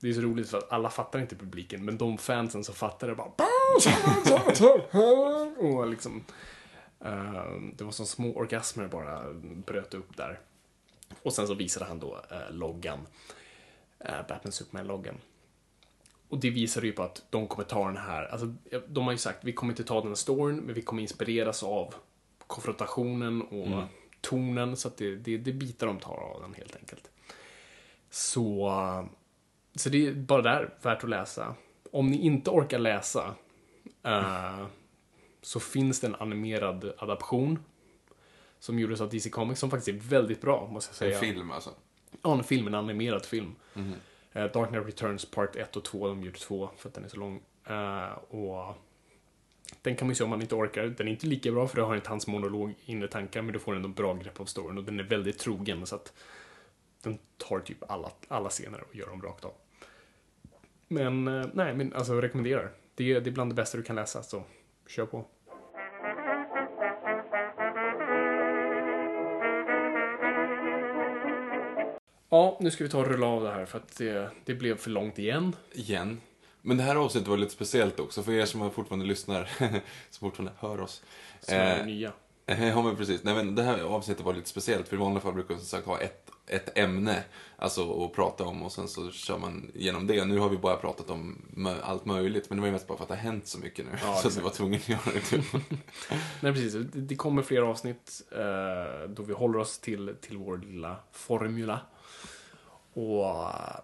det 0.00 0.08
är 0.08 0.12
så 0.12 0.20
roligt 0.20 0.50
för 0.50 0.58
att 0.58 0.72
alla 0.72 0.90
fattar 0.90 1.18
inte 1.18 1.36
publiken, 1.36 1.84
men 1.84 1.98
de 1.98 2.18
fansen 2.18 2.64
som 2.64 2.74
fattar 2.74 3.08
det 3.08 3.14
bara 3.14 3.30
och 5.56 5.88
liksom 5.88 6.24
eh, 7.00 7.52
det 7.72 7.84
var 7.84 7.90
som 7.90 8.06
små 8.06 8.36
orgasmer 8.36 8.88
bara 8.88 9.32
bröt 9.66 9.94
upp 9.94 10.16
där. 10.16 10.40
Och 11.22 11.32
sen 11.32 11.46
så 11.46 11.54
visade 11.54 11.86
han 11.86 11.98
då 11.98 12.20
eh, 12.30 12.54
loggan, 12.54 13.06
eh, 13.98 14.26
Batman 14.28 14.52
Superman-loggan. 14.52 15.14
Och 16.28 16.38
det 16.38 16.50
visar 16.50 16.82
ju 16.82 16.92
på 16.92 17.02
att 17.02 17.22
de 17.30 17.46
kommer 17.46 17.64
ta 17.64 17.86
den 17.86 17.96
här, 17.96 18.24
alltså 18.24 18.54
de 18.88 19.04
har 19.04 19.12
ju 19.12 19.18
sagt 19.18 19.44
vi 19.44 19.52
kommer 19.52 19.72
inte 19.72 19.84
ta 19.84 20.00
den 20.00 20.08
här 20.08 20.14
storyn, 20.14 20.56
men 20.56 20.74
vi 20.74 20.82
kommer 20.82 21.02
inspireras 21.02 21.62
av 21.62 21.94
konfrontationen 22.46 23.42
och 23.42 23.82
tonen, 24.20 24.76
så 24.76 24.88
att 24.88 24.96
det, 24.96 25.16
det, 25.16 25.38
det 25.38 25.52
bitar 25.52 25.86
de 25.86 25.98
tar 25.98 26.16
av 26.16 26.42
den 26.42 26.54
helt 26.54 26.76
enkelt. 26.76 27.10
Så, 28.10 28.70
så 29.74 29.88
det 29.88 30.06
är 30.06 30.12
bara 30.12 30.42
där 30.42 30.74
värt 30.82 31.04
att 31.04 31.10
läsa. 31.10 31.54
Om 31.92 32.10
ni 32.10 32.18
inte 32.18 32.50
orkar 32.50 32.78
läsa 32.78 33.34
eh, 34.02 34.66
så 35.42 35.60
finns 35.60 36.00
det 36.00 36.06
en 36.06 36.14
animerad 36.14 36.92
adaption 36.98 37.58
som 38.58 38.78
gjordes 38.78 39.00
av 39.00 39.10
DC 39.10 39.30
Comics 39.30 39.60
som 39.60 39.70
faktiskt 39.70 39.88
är 39.88 40.08
väldigt 40.08 40.40
bra, 40.40 40.68
måste 40.72 40.90
jag 40.90 40.96
säga. 40.96 41.14
En 41.14 41.20
film 41.20 41.50
alltså. 41.50 41.70
Ja, 42.22 42.38
en 42.38 42.44
film, 42.44 42.66
en 42.66 42.74
animerad 42.74 43.24
film. 43.24 43.54
Eh, 44.32 44.44
Dark 44.44 44.68
Knight 44.68 44.86
Returns 44.86 45.30
Part 45.30 45.56
1 45.56 45.76
och 45.76 45.84
2, 45.84 46.08
de 46.08 46.22
gjorde 46.22 46.38
två 46.38 46.70
för 46.76 46.88
att 46.88 46.94
den 46.94 47.04
är 47.04 47.08
så 47.08 47.16
lång. 47.16 47.42
Eh, 47.66 48.12
och 48.28 48.74
den 49.82 49.96
kan 49.96 50.06
man 50.06 50.10
ju 50.10 50.14
se 50.14 50.24
om 50.24 50.30
man 50.30 50.42
inte 50.42 50.54
orkar. 50.54 50.86
Den 50.86 51.08
är 51.08 51.12
inte 51.12 51.26
lika 51.26 51.52
bra 51.52 51.68
för 51.68 51.76
det 51.76 51.82
har 51.82 51.96
inte 51.96 52.08
hans 52.08 52.26
monolog 52.26 52.74
inre 52.84 53.08
tankar, 53.08 53.42
men 53.42 53.52
du 53.52 53.58
får 53.58 53.76
ändå 53.76 53.88
bra 53.88 54.14
grepp 54.14 54.40
om 54.40 54.46
storyn 54.46 54.78
och 54.78 54.84
den 54.84 55.00
är 55.00 55.04
väldigt 55.04 55.38
trogen 55.38 55.86
så 55.86 55.94
att 55.94 56.12
den 57.02 57.18
tar 57.36 57.60
typ 57.60 57.90
alla, 57.90 58.10
alla 58.28 58.48
scener 58.48 58.84
och 58.88 58.96
gör 58.96 59.06
dem 59.06 59.22
rakt 59.22 59.44
av. 59.44 59.52
Men 60.88 61.28
eh, 61.28 61.46
nej, 61.52 61.74
men 61.74 61.92
alltså 61.92 62.20
rekommenderar. 62.20 62.70
Det 62.94 63.20
det 63.20 63.30
är 63.30 63.32
bland 63.32 63.50
det 63.50 63.54
bästa 63.54 63.76
du 63.76 63.84
kan 63.84 63.96
läsa, 63.96 64.22
så 64.22 64.44
kör 64.86 65.06
på. 65.06 65.24
Ja, 72.28 72.58
nu 72.60 72.70
ska 72.70 72.84
vi 72.84 72.90
ta 72.90 72.98
och 72.98 73.06
rulla 73.06 73.26
av 73.26 73.42
det 73.42 73.50
här 73.50 73.64
för 73.64 73.78
att 73.78 73.96
det, 73.96 74.30
det 74.44 74.54
blev 74.54 74.76
för 74.76 74.90
långt 74.90 75.18
igen. 75.18 75.56
Igen. 75.72 76.20
Men 76.62 76.76
det 76.76 76.82
här 76.82 76.96
avsnittet 76.96 77.28
var 77.28 77.36
lite 77.36 77.52
speciellt 77.52 78.00
också, 78.00 78.22
för 78.22 78.32
er 78.32 78.46
som 78.46 78.70
fortfarande 78.70 79.06
lyssnar, 79.06 79.50
som 80.10 80.20
fortfarande 80.30 80.52
hör 80.58 80.80
oss. 80.80 81.02
Som 81.40 81.54
är 81.54 81.80
Eh, 81.80 81.86
nya. 81.86 82.12
Ja, 82.58 82.82
men 82.82 82.96
precis. 82.96 83.24
Nej, 83.24 83.34
men 83.34 83.54
det 83.54 83.62
här 83.62 83.80
avsnittet 83.80 84.24
var 84.24 84.34
lite 84.34 84.48
speciellt, 84.48 84.88
för 84.88 84.96
i 84.96 84.98
vanliga 84.98 85.20
fall 85.20 85.32
brukar 85.32 85.54
vi 85.54 85.60
som 85.60 85.68
sagt 85.68 85.86
ha 85.86 86.00
ett, 86.00 86.30
ett 86.46 86.78
ämne 86.78 87.24
alltså, 87.56 88.04
att 88.04 88.12
prata 88.12 88.44
om 88.44 88.62
och 88.62 88.72
sen 88.72 88.88
så 88.88 89.10
kör 89.10 89.38
man 89.38 89.70
igenom 89.74 90.06
det. 90.06 90.24
Nu 90.24 90.38
har 90.38 90.48
vi 90.48 90.56
bara 90.56 90.76
pratat 90.76 91.10
om 91.10 91.42
allt 91.82 92.04
möjligt, 92.04 92.50
men 92.50 92.56
det 92.56 92.60
var 92.60 92.66
ju 92.66 92.72
mest 92.72 92.86
bara 92.86 92.98
för 92.98 93.04
att 93.04 93.08
det 93.08 93.14
har 93.14 93.22
hänt 93.22 93.46
så 93.46 93.58
mycket 93.58 93.84
nu. 93.84 93.90
Ja, 94.02 94.14
så 94.22 94.28
att 94.28 94.36
vi 94.36 94.40
var 94.40 94.50
tvungna 94.50 94.76
att 94.76 94.88
göra 94.88 95.00
det. 95.14 95.20
Typ. 95.20 95.44
Nej, 96.40 96.52
precis. 96.52 96.74
Det, 96.92 97.16
kommer 97.16 97.42
fler 97.42 97.62
avsnitt 97.62 98.22
eh, 98.32 99.08
då 99.08 99.22
vi 99.22 99.32
håller 99.32 99.58
oss 99.58 99.78
till, 99.78 100.14
till 100.20 100.36
vår 100.36 100.58
lilla 100.58 100.96
formula. 101.12 101.80
Och, 102.92 103.24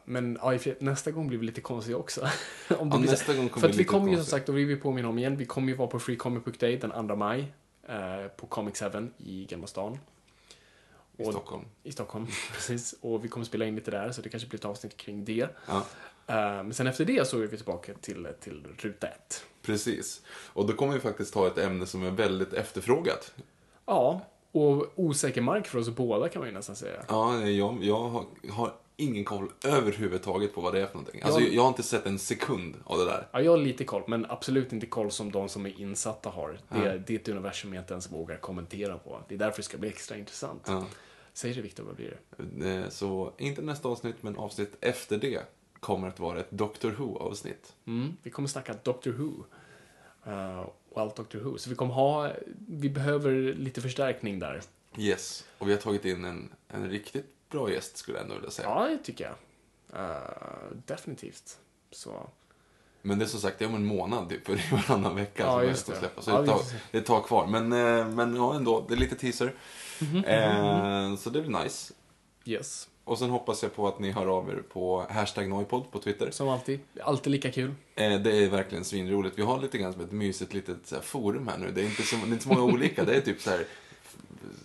men 0.04 0.38
ja, 0.42 0.58
nästa 0.78 1.10
gång 1.10 1.28
blir 1.28 1.38
vi 1.38 1.46
lite 1.46 1.60
konstiga 1.60 1.96
också. 1.96 2.20
Om 2.78 2.90
det 2.90 2.96
Ja, 2.96 2.98
blir 2.98 3.10
nästa 3.10 3.34
gång 3.34 3.48
kommer 3.48 3.60
För 3.60 3.68
att 3.68 3.76
vi 3.76 3.84
kommer 3.84 4.10
ju 4.10 4.16
som 4.16 4.24
sagt, 4.24 4.48
och 4.48 4.58
vi 4.58 4.64
vill 4.64 4.80
påminna 4.80 5.08
om 5.08 5.18
igen, 5.18 5.36
vi 5.36 5.46
kommer 5.46 5.68
ju 5.68 5.74
vara 5.74 5.88
på 5.88 5.98
Free 5.98 6.16
Comic 6.16 6.44
Book 6.44 6.60
Day 6.60 6.76
den 6.76 7.08
2 7.08 7.16
maj 7.16 7.54
på 8.36 8.46
Comic 8.46 8.82
7 8.92 9.08
i 9.18 9.44
Gamla 9.44 9.66
stan. 9.66 9.98
I 11.16 11.22
Och- 11.24 11.32
Stockholm. 11.32 11.64
I 11.82 11.92
Stockholm, 11.92 12.26
precis. 12.52 12.94
Och 13.00 13.24
vi 13.24 13.28
kommer 13.28 13.46
spela 13.46 13.64
in 13.64 13.74
lite 13.74 13.90
där, 13.90 14.12
så 14.12 14.22
det 14.22 14.28
kanske 14.28 14.48
blir 14.48 14.58
ett 14.60 14.64
avsnitt 14.64 14.96
kring 14.96 15.24
det. 15.24 15.48
Ja, 15.68 15.86
Eh, 16.26 16.34
men 16.36 16.74
sen 16.74 16.86
efter 16.86 17.04
det 17.04 17.28
så 17.28 17.40
är 17.40 17.46
vi 17.46 17.56
tillbaka 17.56 17.92
till, 18.00 18.28
till 18.40 18.66
ruta 18.78 19.06
ett. 19.08 19.44
precis. 19.62 20.22
Och 20.28 20.66
då 20.66 20.72
kommer 20.72 20.94
vi 20.94 21.00
faktiskt 21.00 21.34
ha 21.34 21.46
ett 21.46 21.58
ämne 21.58 21.86
som 21.86 22.02
är 22.02 22.10
väldigt 22.10 22.52
efterfrågat. 22.52 23.34
Ja, 23.86 24.20
och 24.52 24.92
osäker 24.96 25.40
mark 25.40 25.66
för 25.66 25.78
oss 25.78 25.88
båda 25.90 26.28
kan 26.28 26.40
man 26.40 26.48
ju 26.48 26.54
nästan 26.54 26.76
säga. 26.76 27.04
Ja, 27.08 27.40
jag, 27.40 27.84
jag 27.84 28.24
har 28.50 28.72
ingen 28.96 29.24
koll 29.24 29.48
överhuvudtaget 29.64 30.54
på 30.54 30.60
vad 30.60 30.74
det 30.74 30.80
är 30.80 30.86
för 30.86 30.94
någonting. 30.94 31.22
Alltså, 31.22 31.40
Ja. 31.40 31.48
jag 31.52 31.62
har 31.62 31.68
inte 31.68 31.82
sett 31.82 32.06
en 32.06 32.18
sekund 32.18 32.76
av 32.84 32.98
det 32.98 33.04
där. 33.04 33.28
Ja, 33.32 33.40
jag 33.40 33.50
har 33.50 33.58
lite 33.58 33.84
koll, 33.84 34.02
men 34.06 34.26
absolut 34.28 34.72
inte 34.72 34.86
koll 34.86 35.10
som 35.10 35.32
de 35.32 35.48
som 35.48 35.66
är 35.66 35.80
insatta 35.80 36.28
har. 36.30 36.58
Det, 36.68 36.78
Ja. 36.78 36.98
det 37.06 37.14
är 37.14 37.18
ett 37.18 37.28
universum 37.28 37.74
jag 37.74 37.82
inte 37.82 37.94
ens 37.94 38.12
vågar 38.12 38.36
kommentera 38.36 38.98
på. 38.98 39.20
Det 39.28 39.34
är 39.34 39.38
därför 39.38 39.56
det 39.56 39.62
ska 39.62 39.78
bli 39.78 39.88
extra 39.88 40.16
intressant. 40.16 40.62
Ja. 40.66 40.86
Säg 41.32 41.52
det 41.54 41.60
Viktor, 41.60 41.84
vad 41.84 41.94
blir 41.96 42.16
det? 42.58 42.70
Eh, 42.82 42.88
Så 42.88 43.32
inte 43.38 43.62
nästa 43.62 43.88
avsnitt, 43.88 44.16
men 44.20 44.36
avsnitt 44.36 44.72
efter 44.80 45.18
det 45.18 45.42
kommer 45.80 46.08
att 46.08 46.20
vara 46.20 46.40
ett 46.40 46.50
Doctor 46.50 46.90
Who-avsnitt. 46.90 47.72
Mm, 47.86 48.16
vi 48.22 48.30
kommer 48.30 48.48
snacka 48.48 48.74
Doctor 48.82 49.10
Who. 49.10 49.44
Uh, 50.26 50.68
och 50.90 51.00
allt 51.00 51.16
Doctor 51.16 51.38
Who. 51.38 51.58
Så 51.58 51.70
vi 51.70 51.76
kommer 51.76 51.94
ha, 51.94 52.30
vi 52.68 52.90
behöver 52.90 53.32
lite 53.54 53.80
förstärkning 53.80 54.38
där. 54.38 54.60
Yes. 54.98 55.44
Och 55.58 55.68
vi 55.68 55.72
har 55.72 55.80
tagit 55.80 56.04
in 56.04 56.24
en, 56.24 56.50
en 56.68 56.90
riktigt 56.90 57.33
bra 57.50 57.70
gäst, 57.72 57.96
skulle 57.96 58.18
jag 58.18 58.22
ändå 58.24 58.34
vilja 58.34 58.50
säga. 58.50 58.68
Ja, 58.68 58.88
det 58.88 58.98
tycker 58.98 59.24
jag. 59.24 59.34
Eh, 60.00 60.16
definitivt. 60.86 61.58
Så, 61.90 62.26
Men 63.02 63.18
det 63.18 63.24
är 63.24 63.26
som 63.26 63.40
sagt, 63.40 63.58
det 63.58 63.64
är 63.64 63.68
om 63.68 63.74
en 63.74 63.84
månad, 63.86 64.28
typ, 64.28 64.46
för 64.46 64.54
det 64.54 64.60
är 64.60 64.70
varannan 64.88 65.16
vecka 65.16 65.42
Ja, 65.42 65.58
som 65.60 65.68
just 65.68 65.86
det 65.86 65.96
släppa. 65.96 66.22
Så 66.22 66.30
Ja, 66.30 66.40
det, 66.40 66.46
tar, 66.46 66.60
det 66.90 67.00
tar 67.00 67.20
kvar. 67.22 67.46
Men, 67.46 67.72
eh, 67.72 68.08
men 68.08 68.36
ja, 68.36 68.54
ändå, 68.54 68.84
det 68.88 68.94
är 68.94 68.98
lite 68.98 69.16
teaser. 69.16 69.52
Mhm, 70.00 70.24
Eh, 70.24 71.16
så 71.16 71.30
det 71.30 71.42
blir 71.42 71.62
nice. 71.62 71.94
yes. 72.44 72.88
Och 73.04 73.18
sen 73.18 73.30
hoppas 73.30 73.62
jag 73.62 73.74
på 73.74 73.88
att 73.88 73.98
ni 73.98 74.10
hör 74.10 74.26
av 74.26 74.48
er 74.50 74.62
på 74.72 75.06
hashtag 75.10 75.48
Noipod 75.48 75.90
på 75.90 75.98
Twitter. 75.98 76.30
Som 76.30 76.48
alltid. 76.48 76.80
Alltid 77.02 77.30
lika 77.32 77.52
kul. 77.52 77.74
Eh, 77.94 78.20
det 78.20 78.36
är 78.44 78.48
verkligen 78.48 78.84
svinroligt. 78.84 79.38
Vi 79.38 79.42
har 79.42 79.60
lite 79.60 79.78
grann 79.78 79.92
som 79.92 80.02
ett 80.02 80.12
mysigt 80.12 80.54
litet 80.54 80.92
forum 81.04 81.48
här 81.48 81.58
nu. 81.58 81.70
Det 81.72 81.80
är 81.80 81.84
inte 81.84 82.02
så, 82.02 82.16
det 82.16 82.22
är 82.22 82.26
inte 82.26 82.42
så 82.42 82.48
många 82.48 82.62
olika. 82.62 83.04
Det 83.04 83.14
är 83.16 83.20
typ 83.20 83.40
så 83.40 83.50
här 83.50 83.64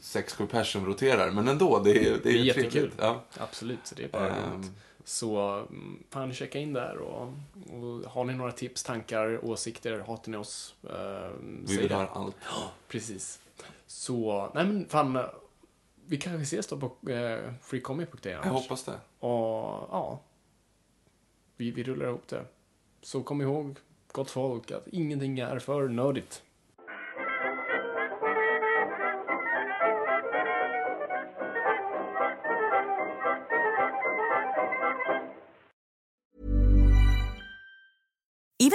sex, 0.02 0.34
sju 0.34 0.48
personer 0.48 0.64
som 0.64 0.86
roterar. 0.86 1.32
Men 1.32 1.48
ändå, 1.48 1.80
det 1.80 1.92
är, 1.92 2.20
det 2.24 2.30
är, 2.30 2.44
Det 2.44 2.50
är 2.50 2.54
trevligt. 2.54 2.96
Ja. 2.98 3.24
Absolut, 3.38 3.80
så 3.84 3.96
det 3.96 4.04
är 4.04 4.08
bara 4.10 4.30
roligt. 4.30 4.72
Så 5.04 5.64
fan, 6.10 6.34
checka 6.34 6.60
in 6.60 6.74
där 6.74 6.98
och, 6.98 7.34
och 7.70 8.12
har 8.12 8.26
ni 8.26 8.34
några 8.34 8.52
tips, 8.52 8.84
tankar, 8.84 9.46
åsikter, 9.46 10.00
hatar 10.00 10.32
ni 10.32 10.38
oss? 10.38 10.76
Uh, 10.84 10.92
vi 11.42 11.78
vill 11.78 11.92
höra 11.92 12.08
allt. 12.08 12.36
Precis. 12.88 13.40
Så, 13.88 14.52
nej 14.56 14.66
men 14.66 14.86
fan, 14.90 15.20
vi 16.06 16.18
kanske 16.18 16.42
ses 16.42 16.68
då 16.68 16.78
på 16.78 16.96
Free 17.62 17.82
Comic 17.82 18.12
Book 18.12 18.22
Day 18.22 18.34
Jag 18.34 18.52
hoppas 18.52 18.84
det. 18.84 19.00
Och 19.20 19.88
ja, 19.92 20.20
vi, 21.58 21.72
vi 21.72 21.84
rullar 21.84 22.08
ihop 22.08 22.28
det. 22.28 22.46
Så 23.02 23.24
kom 23.24 23.42
ihåg, 23.42 23.78
gott 24.12 24.30
folk, 24.30 24.72
att 24.72 24.88
ingenting 24.88 25.40
är 25.40 25.60
för 25.60 25.88
nördigt. 25.88 26.44